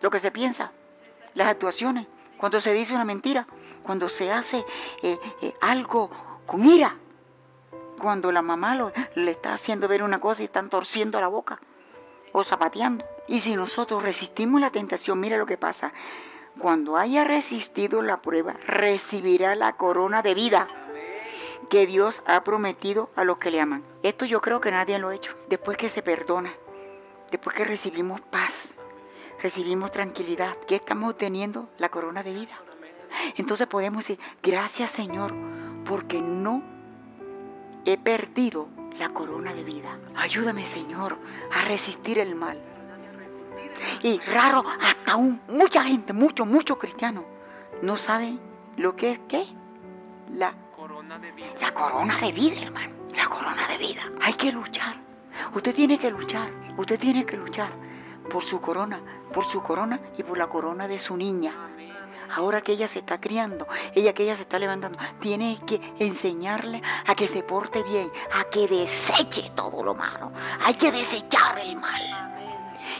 lo 0.00 0.10
que 0.10 0.20
se 0.20 0.30
piensa, 0.30 0.70
las 1.34 1.48
actuaciones, 1.48 2.06
cuando 2.36 2.60
se 2.60 2.72
dice 2.72 2.94
una 2.94 3.04
mentira, 3.04 3.46
cuando 3.82 4.08
se 4.08 4.30
hace 4.30 4.64
eh, 5.02 5.18
eh, 5.42 5.54
algo 5.60 6.10
con 6.46 6.64
ira, 6.64 6.94
cuando 7.98 8.32
la 8.32 8.42
mamá 8.42 8.74
lo, 8.74 8.92
le 9.14 9.30
está 9.30 9.54
haciendo 9.54 9.88
ver 9.88 10.02
una 10.02 10.20
cosa 10.20 10.42
y 10.42 10.46
están 10.46 10.70
torciendo 10.70 11.20
la 11.20 11.28
boca 11.28 11.60
o 12.32 12.44
zapateando. 12.44 13.04
Y 13.26 13.40
si 13.40 13.56
nosotros 13.56 14.02
resistimos 14.02 14.60
la 14.60 14.70
tentación, 14.70 15.20
mira 15.20 15.36
lo 15.36 15.46
que 15.46 15.56
pasa. 15.56 15.92
Cuando 16.58 16.96
haya 16.96 17.24
resistido 17.24 18.02
la 18.02 18.20
prueba, 18.22 18.54
recibirá 18.66 19.54
la 19.54 19.74
corona 19.74 20.22
de 20.22 20.34
vida 20.34 20.66
que 21.68 21.86
Dios 21.86 22.22
ha 22.26 22.42
prometido 22.44 23.10
a 23.14 23.24
los 23.24 23.38
que 23.38 23.50
le 23.50 23.60
aman. 23.60 23.84
Esto 24.02 24.24
yo 24.24 24.40
creo 24.40 24.60
que 24.60 24.70
nadie 24.70 24.98
lo 24.98 25.08
ha 25.08 25.14
hecho. 25.14 25.36
Después 25.48 25.76
que 25.76 25.90
se 25.90 26.02
perdona, 26.02 26.52
después 27.30 27.54
que 27.54 27.64
recibimos 27.64 28.20
paz, 28.20 28.74
recibimos 29.40 29.92
tranquilidad, 29.92 30.56
¿qué 30.66 30.76
estamos 30.76 31.10
obteniendo? 31.10 31.68
La 31.78 31.90
corona 31.90 32.22
de 32.22 32.32
vida. 32.32 32.58
Entonces 33.36 33.66
podemos 33.66 34.06
decir, 34.06 34.18
gracias 34.42 34.90
Señor, 34.90 35.34
porque 35.84 36.20
no 36.20 36.62
he 37.92 37.96
perdido 37.96 38.68
la 38.98 39.08
corona 39.10 39.54
de 39.54 39.64
vida. 39.64 39.98
Ayúdame 40.14 40.66
Señor 40.66 41.16
a 41.54 41.64
resistir 41.64 42.18
el 42.18 42.34
mal. 42.34 42.60
Y 44.02 44.18
raro, 44.20 44.62
hasta 44.82 45.12
aún 45.12 45.40
mucha 45.48 45.84
gente, 45.84 46.12
muchos, 46.12 46.46
muchos 46.46 46.76
cristianos, 46.76 47.24
no 47.80 47.96
saben 47.96 48.40
lo 48.76 48.94
que 48.94 49.12
es 49.12 49.20
qué. 49.26 49.46
La 50.30 50.52
corona 50.76 51.18
de 51.18 51.32
vida. 51.32 51.54
La 51.62 51.72
corona 51.72 52.18
de 52.18 52.32
vida, 52.32 52.60
hermano. 52.60 52.94
La 53.16 53.26
corona 53.26 53.66
de 53.68 53.78
vida. 53.78 54.02
Hay 54.20 54.34
que 54.34 54.52
luchar. 54.52 54.96
Usted 55.54 55.74
tiene 55.74 55.98
que 55.98 56.10
luchar. 56.10 56.50
Usted 56.76 56.98
tiene 56.98 57.24
que 57.24 57.38
luchar 57.38 57.72
por 58.30 58.44
su 58.44 58.60
corona, 58.60 59.00
por 59.32 59.46
su 59.46 59.62
corona 59.62 59.98
y 60.18 60.22
por 60.24 60.36
la 60.36 60.48
corona 60.48 60.86
de 60.86 60.98
su 60.98 61.16
niña. 61.16 61.54
Ahora 62.34 62.60
que 62.60 62.72
ella 62.72 62.88
se 62.88 63.00
está 63.00 63.20
criando, 63.20 63.66
ella 63.94 64.12
que 64.12 64.24
ella 64.24 64.36
se 64.36 64.42
está 64.42 64.58
levantando, 64.58 64.98
tiene 65.20 65.58
que 65.66 65.80
enseñarle 65.98 66.82
a 67.06 67.14
que 67.14 67.28
se 67.28 67.42
porte 67.42 67.82
bien, 67.82 68.10
a 68.32 68.44
que 68.44 68.66
deseche 68.68 69.50
todo 69.54 69.82
lo 69.82 69.94
malo. 69.94 70.32
Hay 70.64 70.74
que 70.74 70.92
desechar 70.92 71.58
el 71.58 71.76
mal. 71.76 72.28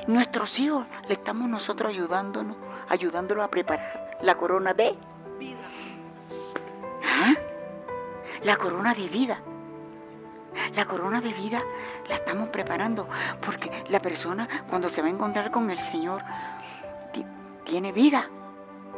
Nuestros 0.06 0.58
hijos 0.58 0.86
le 1.06 1.14
estamos 1.14 1.48
nosotros 1.48 1.92
ayudándonos, 1.92 2.56
ayudándolo 2.88 3.42
a 3.42 3.48
preparar 3.48 4.18
la 4.22 4.36
corona 4.36 4.74
de 4.74 4.96
vida. 5.38 5.60
¿Ah? 7.04 7.34
La 8.42 8.56
corona 8.56 8.94
de 8.94 9.08
vida. 9.08 9.40
La 10.74 10.86
corona 10.86 11.20
de 11.20 11.32
vida 11.32 11.62
la 12.08 12.16
estamos 12.16 12.48
preparando 12.48 13.06
porque 13.44 13.84
la 13.88 14.00
persona 14.00 14.48
cuando 14.68 14.88
se 14.88 15.02
va 15.02 15.08
a 15.08 15.10
encontrar 15.10 15.50
con 15.50 15.70
el 15.70 15.80
Señor 15.80 16.22
tiene 17.64 17.92
vida, 17.92 18.28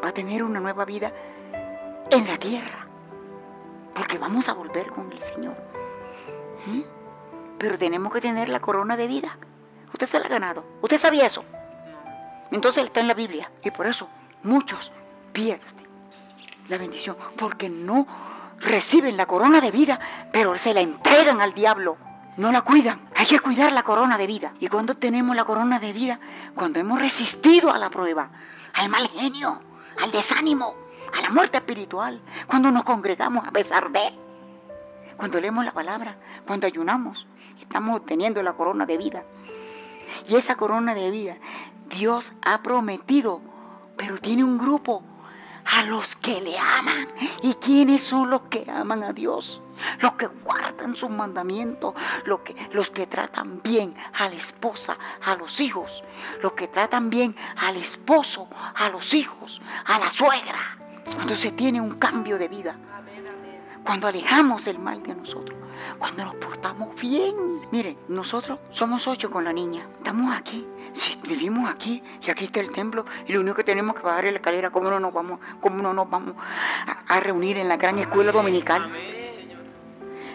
va 0.03 0.09
a 0.09 0.13
tener 0.13 0.43
una 0.43 0.61
nueva 0.61 0.85
vida 0.85 1.13
en 2.11 2.27
la 2.27 2.37
tierra, 2.37 2.87
porque 3.95 4.19
vamos 4.19 4.49
a 4.49 4.55
volver 4.55 4.91
con 4.91 5.11
el 5.13 5.23
Señor. 5.23 5.57
¿Mm? 6.67 6.83
Pero 7.59 7.79
tenemos 7.79 8.13
que 8.13 8.21
tener 8.21 8.49
la 8.49 8.61
corona 8.61 8.97
de 8.97 9.07
vida. 9.07 9.37
Usted 9.93 10.07
se 10.07 10.19
la 10.19 10.27
ha 10.27 10.31
ganado. 10.31 10.65
¿Usted 10.81 10.99
sabía 10.99 11.27
eso? 11.27 11.45
Entonces 12.51 12.85
está 12.85 13.01
en 13.01 13.09
la 13.09 13.15
Biblia. 13.15 13.51
Y 13.63 13.71
por 13.71 13.87
eso 13.87 14.09
muchos 14.43 14.93
pierden 15.33 15.75
la 16.69 16.79
bendición. 16.79 17.17
Porque 17.37 17.69
no 17.69 18.07
reciben 18.59 19.17
la 19.17 19.27
corona 19.27 19.61
de 19.61 19.71
vida, 19.71 20.01
pero 20.33 20.57
se 20.57 20.75
la 20.75 20.81
entregan 20.81 21.41
al 21.41 21.55
diablo. 21.55 21.97
No 22.37 22.51
la 22.53 22.63
cuidan. 22.63 23.09
Hay 23.15 23.27
que 23.27 23.41
cuidar 23.41 23.73
la 23.73 23.83
corona 23.83 24.17
de 24.17 24.27
vida. 24.27 24.55
¿Y 24.61 24.69
cuando 24.69 24.97
tenemos 24.97 25.37
la 25.37 25.45
corona 25.45 25.79
de 25.79 25.93
vida? 25.93 26.19
Cuando 26.55 26.81
hemos 26.81 27.01
resistido 27.01 27.71
a 27.71 27.79
la 27.79 27.91
prueba, 27.91 28.31
al 28.73 28.89
mal 28.89 29.07
genio, 29.09 29.61
al 30.03 30.11
desánimo, 30.13 30.75
a 31.17 31.21
la 31.21 31.31
muerte 31.31 31.59
espiritual. 31.59 32.21
Cuando 32.47 32.71
nos 32.71 32.85
congregamos 32.85 33.47
a 33.47 33.51
pesar 33.51 33.91
de. 33.91 34.13
Cuando 35.17 35.41
leemos 35.41 35.65
la 35.65 35.73
palabra, 35.73 36.17
cuando 36.47 36.67
ayunamos, 36.67 37.27
estamos 37.61 37.97
obteniendo 37.97 38.43
la 38.43 38.55
corona 38.55 38.87
de 38.87 38.97
vida. 38.97 39.25
Y 40.29 40.37
esa 40.37 40.57
corona 40.57 40.95
de 40.95 41.11
vida 41.11 41.37
Dios 41.91 42.33
ha 42.43 42.63
prometido, 42.63 43.43
pero 43.97 44.17
tiene 44.19 44.45
un 44.45 44.59
grupo 44.59 45.03
a 45.65 45.83
los 45.83 46.17
que 46.17 46.41
le 46.41 46.57
aman. 46.59 47.09
¿Y 47.43 47.55
quiénes 47.55 48.03
son 48.03 48.31
los 48.31 48.43
que 48.43 48.65
aman 48.71 49.03
a 49.03 49.13
Dios? 49.13 49.61
Los 50.01 50.13
que 50.15 50.27
guardan 50.27 50.97
sus 50.97 51.11
mandamientos, 51.11 51.95
los 52.25 52.41
que, 52.41 52.55
los 52.73 52.91
que 52.91 53.07
tratan 53.07 53.61
bien 53.63 53.95
a 54.15 54.29
la 54.29 54.35
esposa, 54.35 54.97
a 55.25 55.35
los 55.37 55.61
hijos, 55.61 56.05
los 56.43 56.53
que 56.53 56.69
tratan 56.69 57.11
bien 57.11 57.37
al 57.57 57.77
esposo, 57.77 58.49
a 58.75 58.89
los 58.89 59.15
hijos, 59.15 59.61
a 59.85 59.99
la 59.99 60.11
suegra. 60.11 60.79
Cuando 61.15 61.37
se 61.37 61.53
tiene 61.53 61.81
un 61.81 61.93
cambio 61.93 62.39
de 62.39 62.49
vida, 62.49 62.77
cuando 63.85 64.07
alejamos 64.07 64.67
el 64.67 64.79
mal 64.79 65.03
de 65.03 65.15
nosotros 65.15 65.61
cuando 65.99 66.25
nos 66.25 66.35
portamos 66.37 66.99
bien. 67.01 67.35
Mire, 67.71 67.97
nosotros 68.09 68.59
somos 68.71 69.07
ocho 69.07 69.31
con 69.31 69.45
la 69.45 69.53
niña. 69.53 69.87
Estamos 69.99 70.35
aquí. 70.37 70.67
Si 70.93 71.17
vivimos 71.23 71.71
aquí 71.71 72.03
y 72.21 72.31
aquí 72.31 72.47
está 72.47 72.59
el 72.61 72.71
templo 72.71 73.05
y 73.29 73.33
lo 73.33 73.41
único 73.41 73.57
que 73.57 73.65
tenemos 73.65 73.95
que 73.95 74.03
bajar 74.03 74.25
es 74.25 74.33
la 74.33 74.39
escalera, 74.39 74.71
¿cómo 74.71 74.91
no 74.91 74.99
nos 74.99 75.13
vamos, 75.13 75.39
cómo 75.61 75.81
no 75.83 75.93
nos 75.95 76.11
vamos 76.11 76.35
a, 77.07 77.21
reunir 77.21 77.59
en 77.59 77.69
la 77.69 77.77
gran 77.77 77.99
escuela 78.01 78.33
dominical? 78.33 78.91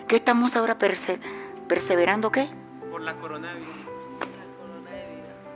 ¿Qué 0.08 0.18
estamos 0.18 0.56
ahora 0.56 0.78
perseverando 0.78 2.32
qué? 2.32 2.48
Por 2.92 3.02
la 3.02 3.16
corona 3.16 3.56
de 3.56 3.60
vida. 3.60 3.74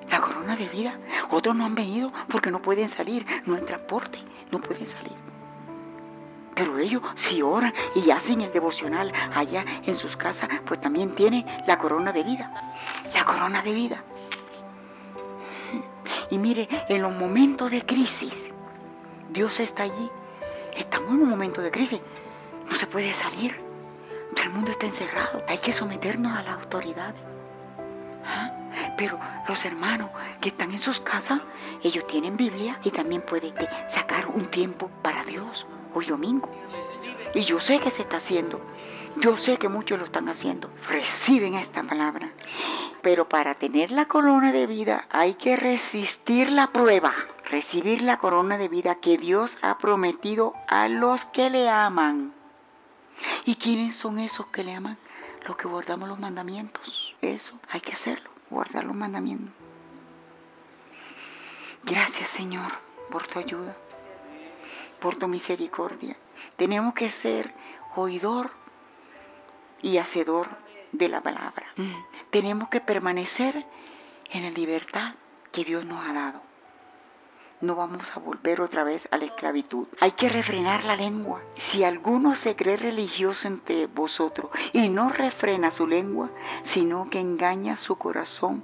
La 0.09 0.21
corona 0.21 0.55
de 0.55 0.67
vida. 0.67 0.97
Otros 1.29 1.55
no 1.55 1.65
han 1.65 1.75
venido 1.75 2.11
porque 2.29 2.49
no 2.49 2.59
pueden 2.59 2.89
salir, 2.89 3.27
no 3.45 3.55
hay 3.55 3.61
transporte, 3.61 4.17
no 4.51 4.59
pueden 4.59 4.87
salir. 4.87 5.13
Pero 6.55 6.79
ellos 6.79 7.03
si 7.13 7.43
oran 7.43 7.75
y 7.93 8.09
hacen 8.09 8.41
el 8.41 8.51
devocional 8.51 9.13
allá 9.35 9.63
en 9.85 9.93
sus 9.93 10.17
casas, 10.17 10.49
pues 10.65 10.81
también 10.81 11.13
tienen 11.13 11.45
la 11.67 11.77
corona 11.77 12.11
de 12.11 12.23
vida. 12.23 12.51
La 13.13 13.25
corona 13.25 13.61
de 13.61 13.71
vida. 13.71 14.03
Y 16.31 16.39
mire, 16.39 16.67
en 16.89 17.03
los 17.03 17.15
momentos 17.15 17.69
de 17.69 17.85
crisis, 17.85 18.51
Dios 19.29 19.59
está 19.59 19.83
allí. 19.83 20.09
Estamos 20.75 21.11
en 21.11 21.21
un 21.21 21.29
momento 21.29 21.61
de 21.61 21.69
crisis. 21.69 22.01
No 22.67 22.75
se 22.75 22.87
puede 22.87 23.13
salir. 23.13 23.68
Todo 24.35 24.43
el 24.45 24.51
mundo 24.51 24.71
está 24.71 24.85
encerrado. 24.85 25.43
Hay 25.47 25.57
que 25.57 25.73
someternos 25.73 26.37
a 26.37 26.43
las 26.43 26.59
autoridades. 26.59 27.21
¿Ah? 28.25 28.51
Pero 28.97 29.19
los 29.47 29.65
hermanos 29.65 30.09
que 30.41 30.49
están 30.49 30.71
en 30.71 30.79
sus 30.79 30.99
casas, 30.99 31.41
ellos 31.83 32.05
tienen 32.07 32.37
Biblia 32.37 32.79
y 32.83 32.91
también 32.91 33.21
pueden 33.21 33.53
sacar 33.87 34.27
un 34.27 34.45
tiempo 34.45 34.89
para 35.01 35.23
Dios 35.23 35.65
hoy 35.93 36.05
domingo. 36.05 36.49
Y 37.33 37.41
yo 37.41 37.59
sé 37.59 37.79
que 37.79 37.91
se 37.91 38.01
está 38.01 38.17
haciendo. 38.17 38.61
Yo 39.17 39.37
sé 39.37 39.57
que 39.57 39.69
muchos 39.69 39.99
lo 39.99 40.05
están 40.05 40.29
haciendo. 40.29 40.69
Reciben 40.87 41.55
esta 41.55 41.83
palabra. 41.83 42.31
Pero 43.01 43.27
para 43.27 43.55
tener 43.55 43.91
la 43.91 44.07
corona 44.07 44.51
de 44.51 44.67
vida 44.67 45.07
hay 45.09 45.33
que 45.33 45.55
resistir 45.55 46.51
la 46.51 46.71
prueba. 46.71 47.13
Recibir 47.49 48.01
la 48.01 48.17
corona 48.17 48.57
de 48.57 48.67
vida 48.67 48.95
que 48.95 49.17
Dios 49.17 49.57
ha 49.61 49.77
prometido 49.77 50.53
a 50.67 50.87
los 50.87 51.25
que 51.25 51.49
le 51.49 51.69
aman. 51.69 52.38
¿Y 53.45 53.55
quiénes 53.55 53.95
son 53.95 54.19
esos 54.19 54.47
que 54.47 54.63
le 54.63 54.73
aman? 54.73 54.97
Los 55.45 55.57
que 55.57 55.67
guardamos 55.67 56.09
los 56.09 56.19
mandamientos. 56.19 57.15
Eso 57.21 57.59
hay 57.69 57.81
que 57.81 57.93
hacerlo, 57.93 58.29
guardar 58.49 58.83
los 58.83 58.95
mandamientos. 58.95 59.53
Gracias 61.83 62.29
Señor 62.29 62.71
por 63.09 63.25
tu 63.27 63.39
ayuda, 63.39 63.75
por 64.99 65.15
tu 65.15 65.27
misericordia. 65.27 66.17
Tenemos 66.57 66.93
que 66.93 67.09
ser 67.09 67.53
oidor 67.95 68.51
y 69.81 69.97
hacedor 69.97 70.49
de 70.91 71.07
la 71.07 71.21
palabra. 71.21 71.67
Mm. 71.77 71.93
Tenemos 72.29 72.69
que 72.69 72.81
permanecer 72.81 73.65
en 74.29 74.43
la 74.43 74.51
libertad 74.51 75.15
que 75.51 75.63
Dios 75.63 75.85
nos 75.85 76.05
ha 76.07 76.13
dado. 76.13 76.48
No 77.61 77.75
vamos 77.75 78.15
a 78.15 78.19
volver 78.19 78.61
otra 78.61 78.85
vez 78.85 79.09
a 79.11 79.17
la 79.17 79.25
esclavitud. 79.25 79.87
Hay 79.99 80.11
que 80.11 80.29
refrenar 80.29 80.85
la 80.85 80.95
lengua. 80.95 81.41
Si 81.55 81.83
alguno 81.83 82.35
se 82.35 82.55
cree 82.55 82.77
religioso 82.77 83.49
entre 83.49 83.87
vosotros 83.87 84.49
y 84.71 84.87
no 84.87 85.09
refrena 85.09 85.69
su 85.69 85.85
lengua, 85.85 86.29
sino 86.63 87.09
que 87.09 87.19
engaña 87.19 87.75
su 87.75 87.97
corazón, 87.97 88.63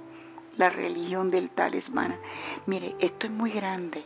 la 0.56 0.70
religión 0.70 1.30
del 1.30 1.50
tal 1.50 1.74
es 1.74 1.92
vana. 1.92 2.18
Mire, 2.64 2.96
esto 2.98 3.26
es 3.26 3.32
muy 3.32 3.50
grande. 3.50 4.02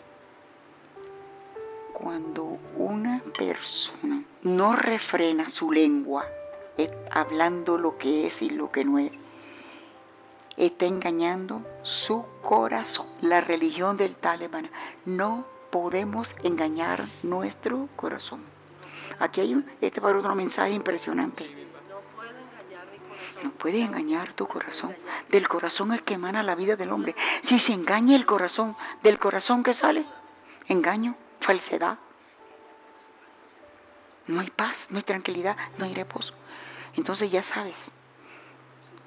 Cuando 1.93 2.59
una 2.77 3.23
persona 3.39 4.25
no 4.43 4.75
refrena 4.75 5.49
su 5.49 5.71
lengua, 5.71 6.27
hablando 7.11 7.79
lo 7.79 7.97
que 7.99 8.27
es 8.27 8.43
y 8.43 8.51
lo 8.51 8.73
que 8.73 8.85
no 8.85 8.99
es. 8.99 9.13
Está 10.61 10.85
engañando 10.85 11.65
su 11.85 12.27
corazón. 12.43 13.07
La 13.23 13.41
religión 13.41 13.97
del 13.97 14.15
talibán. 14.15 14.71
No 15.07 15.47
podemos 15.71 16.37
engañar 16.43 17.09
nuestro 17.23 17.89
corazón. 17.97 18.43
Aquí 19.19 19.41
hay 19.41 19.65
este 19.81 20.03
para 20.03 20.19
otro 20.19 20.35
mensaje 20.35 20.73
impresionante. 20.73 21.49
No 23.43 23.53
puede 23.53 23.81
engañar 23.81 24.35
tu 24.35 24.47
corazón. 24.47 24.95
Del 25.31 25.49
corazón 25.49 25.93
es 25.93 26.03
que 26.03 26.13
emana 26.13 26.43
la 26.43 26.55
vida 26.55 26.77
del 26.77 26.93
hombre. 26.93 27.17
Si 27.41 27.59
se 27.59 27.73
engaña 27.73 28.15
el 28.15 28.27
corazón, 28.27 28.77
del 29.03 29.19
corazón 29.19 29.63
que 29.63 29.73
sale, 29.73 30.05
engaño, 30.69 31.17
falsedad. 31.41 31.97
No 34.27 34.41
hay 34.41 34.51
paz, 34.51 34.89
no 34.91 34.99
hay 34.99 35.05
tranquilidad, 35.05 35.57
no 35.79 35.87
hay 35.87 35.95
reposo. 35.95 36.35
Entonces 36.97 37.31
ya 37.31 37.43
sabes, 37.43 37.93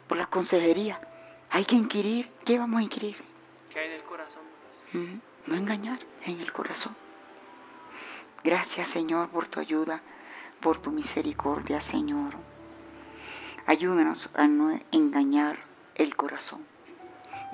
por 0.07 0.17
la 0.17 0.25
consejería, 0.25 0.99
hay 1.53 1.65
que 1.65 1.75
inquirir. 1.75 2.29
¿Qué 2.43 2.57
vamos 2.57 2.79
a 2.79 2.83
inquirir? 2.83 3.15
¿Qué 3.71 3.79
hay 3.79 3.87
en 3.87 3.93
el 3.93 4.03
corazón? 4.03 4.41
no 5.45 5.55
engañar 5.55 5.99
en 6.25 6.39
el 6.39 6.51
corazón. 6.51 6.95
Gracias 8.43 8.87
Señor 8.87 9.29
por 9.29 9.47
tu 9.47 9.59
ayuda, 9.59 10.01
por 10.61 10.79
tu 10.79 10.91
misericordia 10.91 11.79
Señor. 11.79 12.33
Ayúdanos 13.65 14.29
a 14.33 14.47
no 14.47 14.79
engañar 14.91 15.59
el 15.95 16.15
corazón. 16.15 16.65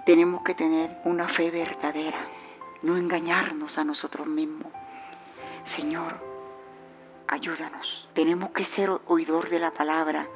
Tenemos 0.05 0.43
que 0.43 0.55
tener 0.55 0.97
una 1.03 1.27
fe 1.27 1.51
verdadera, 1.51 2.26
no 2.81 2.95
engañarnos 2.95 3.77
a 3.77 3.84
nosotros 3.84 4.27
mismos. 4.27 4.71
Señor, 5.63 6.19
ayúdanos. 7.27 8.07
Tenemos 8.13 8.51
que 8.51 8.65
ser 8.65 8.91
oidor 9.07 9.49
de 9.49 9.59
la 9.59 9.71
palabra 9.71 10.27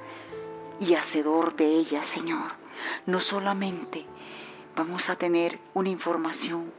y 0.80 0.96
hacedor 0.96 1.56
de 1.56 1.66
ella, 1.66 2.04
Señor. 2.04 2.63
No 3.06 3.20
solamente 3.20 4.06
vamos 4.76 5.10
a 5.10 5.16
tener 5.16 5.60
una 5.74 5.90
información, 5.90 6.72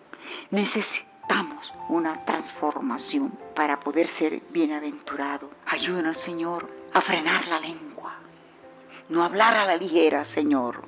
necesitamos 0.51 1.73
una 1.89 2.25
transformación 2.25 3.31
para 3.55 3.81
poder 3.81 4.09
ser 4.09 4.43
bienaventurado. 4.51 5.51
Ayúdanos, 5.67 6.17
Señor, 6.17 6.69
a 6.93 7.01
frenar 7.01 7.47
la 7.49 7.61
lengua, 7.61 8.15
no 9.09 9.23
hablar 9.23 9.57
a 9.57 9.67
la 9.67 9.77
ligera, 9.77 10.25
Señor. 10.25 10.85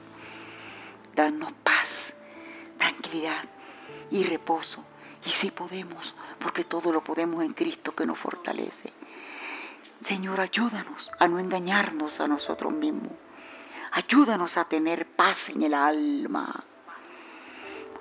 Danos 1.14 1.52
paz, 1.64 2.14
tranquilidad 2.78 3.44
y 4.10 4.24
reposo. 4.24 4.84
Y 5.24 5.30
si 5.30 5.51
podemos, 5.51 6.14
porque 6.38 6.64
todo 6.64 6.93
lo 6.93 7.02
podemos 7.02 7.43
en 7.44 7.52
Cristo 7.52 7.94
que 7.94 8.06
nos 8.06 8.18
fortalece. 8.18 8.93
Señor, 10.01 10.40
ayúdanos 10.40 11.10
a 11.18 11.26
no 11.26 11.38
engañarnos 11.38 12.20
a 12.20 12.28
nosotros 12.28 12.72
mismos. 12.72 13.12
Ayúdanos 13.97 14.59
a 14.59 14.64
tener 14.64 15.06
paz 15.06 15.48
en 15.48 15.62
el 15.62 15.73
alma. 15.73 16.64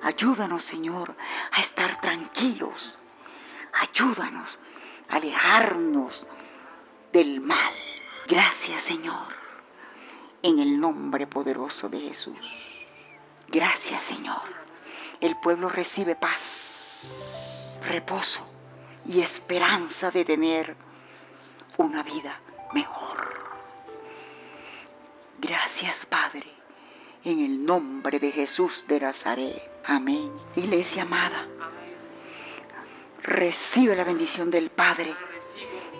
Ayúdanos, 0.01 0.61
Señor, 0.61 1.15
a 1.53 1.61
estar 1.61 2.01
tranquilos. 2.01 2.97
Ayúdanos 3.71 4.59
a 5.07 5.15
alejarnos 5.15 6.27
del 7.13 7.39
mal. 7.39 7.73
Gracias, 8.27 8.83
Señor, 8.83 9.33
en 10.43 10.59
el 10.59 10.81
nombre 10.81 11.27
poderoso 11.27 11.87
de 11.87 12.01
Jesús. 12.01 12.85
Gracias, 13.47 14.03
Señor. 14.03 14.53
El 15.21 15.37
pueblo 15.37 15.69
recibe 15.69 16.17
paz, 16.17 17.79
reposo 17.87 18.45
y 19.05 19.21
esperanza 19.21 20.11
de 20.11 20.25
tener 20.25 20.75
una 21.77 22.03
vida 22.03 22.37
mejor. 22.73 23.44
Gracias, 25.47 26.05
Padre, 26.05 26.45
en 27.23 27.39
el 27.39 27.65
nombre 27.65 28.19
de 28.19 28.31
Jesús 28.31 28.85
de 28.87 28.99
Nazaret. 28.99 29.61
Amén. 29.85 30.31
Iglesia 30.55 31.03
amada, 31.03 31.47
recibe 33.21 33.95
la 33.95 34.03
bendición 34.03 34.49
del 34.49 34.71
Padre, 34.71 35.15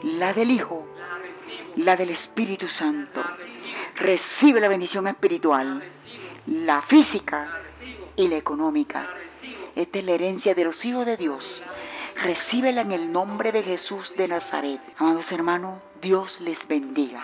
la 0.03 0.33
del 0.33 0.49
Hijo, 0.49 0.87
la 1.75 1.95
del 1.95 2.09
Espíritu 2.09 2.67
Santo. 2.67 3.23
Recibe 3.95 4.59
la 4.59 4.67
bendición 4.67 5.07
espiritual, 5.07 5.83
la 6.47 6.81
física 6.81 7.61
y 8.15 8.27
la 8.27 8.37
económica. 8.37 9.07
Esta 9.75 9.99
es 9.99 10.05
la 10.05 10.13
herencia 10.13 10.55
de 10.55 10.63
los 10.63 10.83
hijos 10.85 11.05
de 11.05 11.17
Dios 11.17 11.61
Recíbela 12.15 12.81
en 12.81 12.93
el 12.93 13.11
nombre 13.11 13.51
de 13.51 13.61
Jesús 13.61 14.15
de 14.15 14.27
Nazaret. 14.27 14.79
Amados 14.97 15.31
hermanos, 15.31 15.79
Dios 16.01 16.39
les 16.39 16.67
bendiga. 16.67 17.21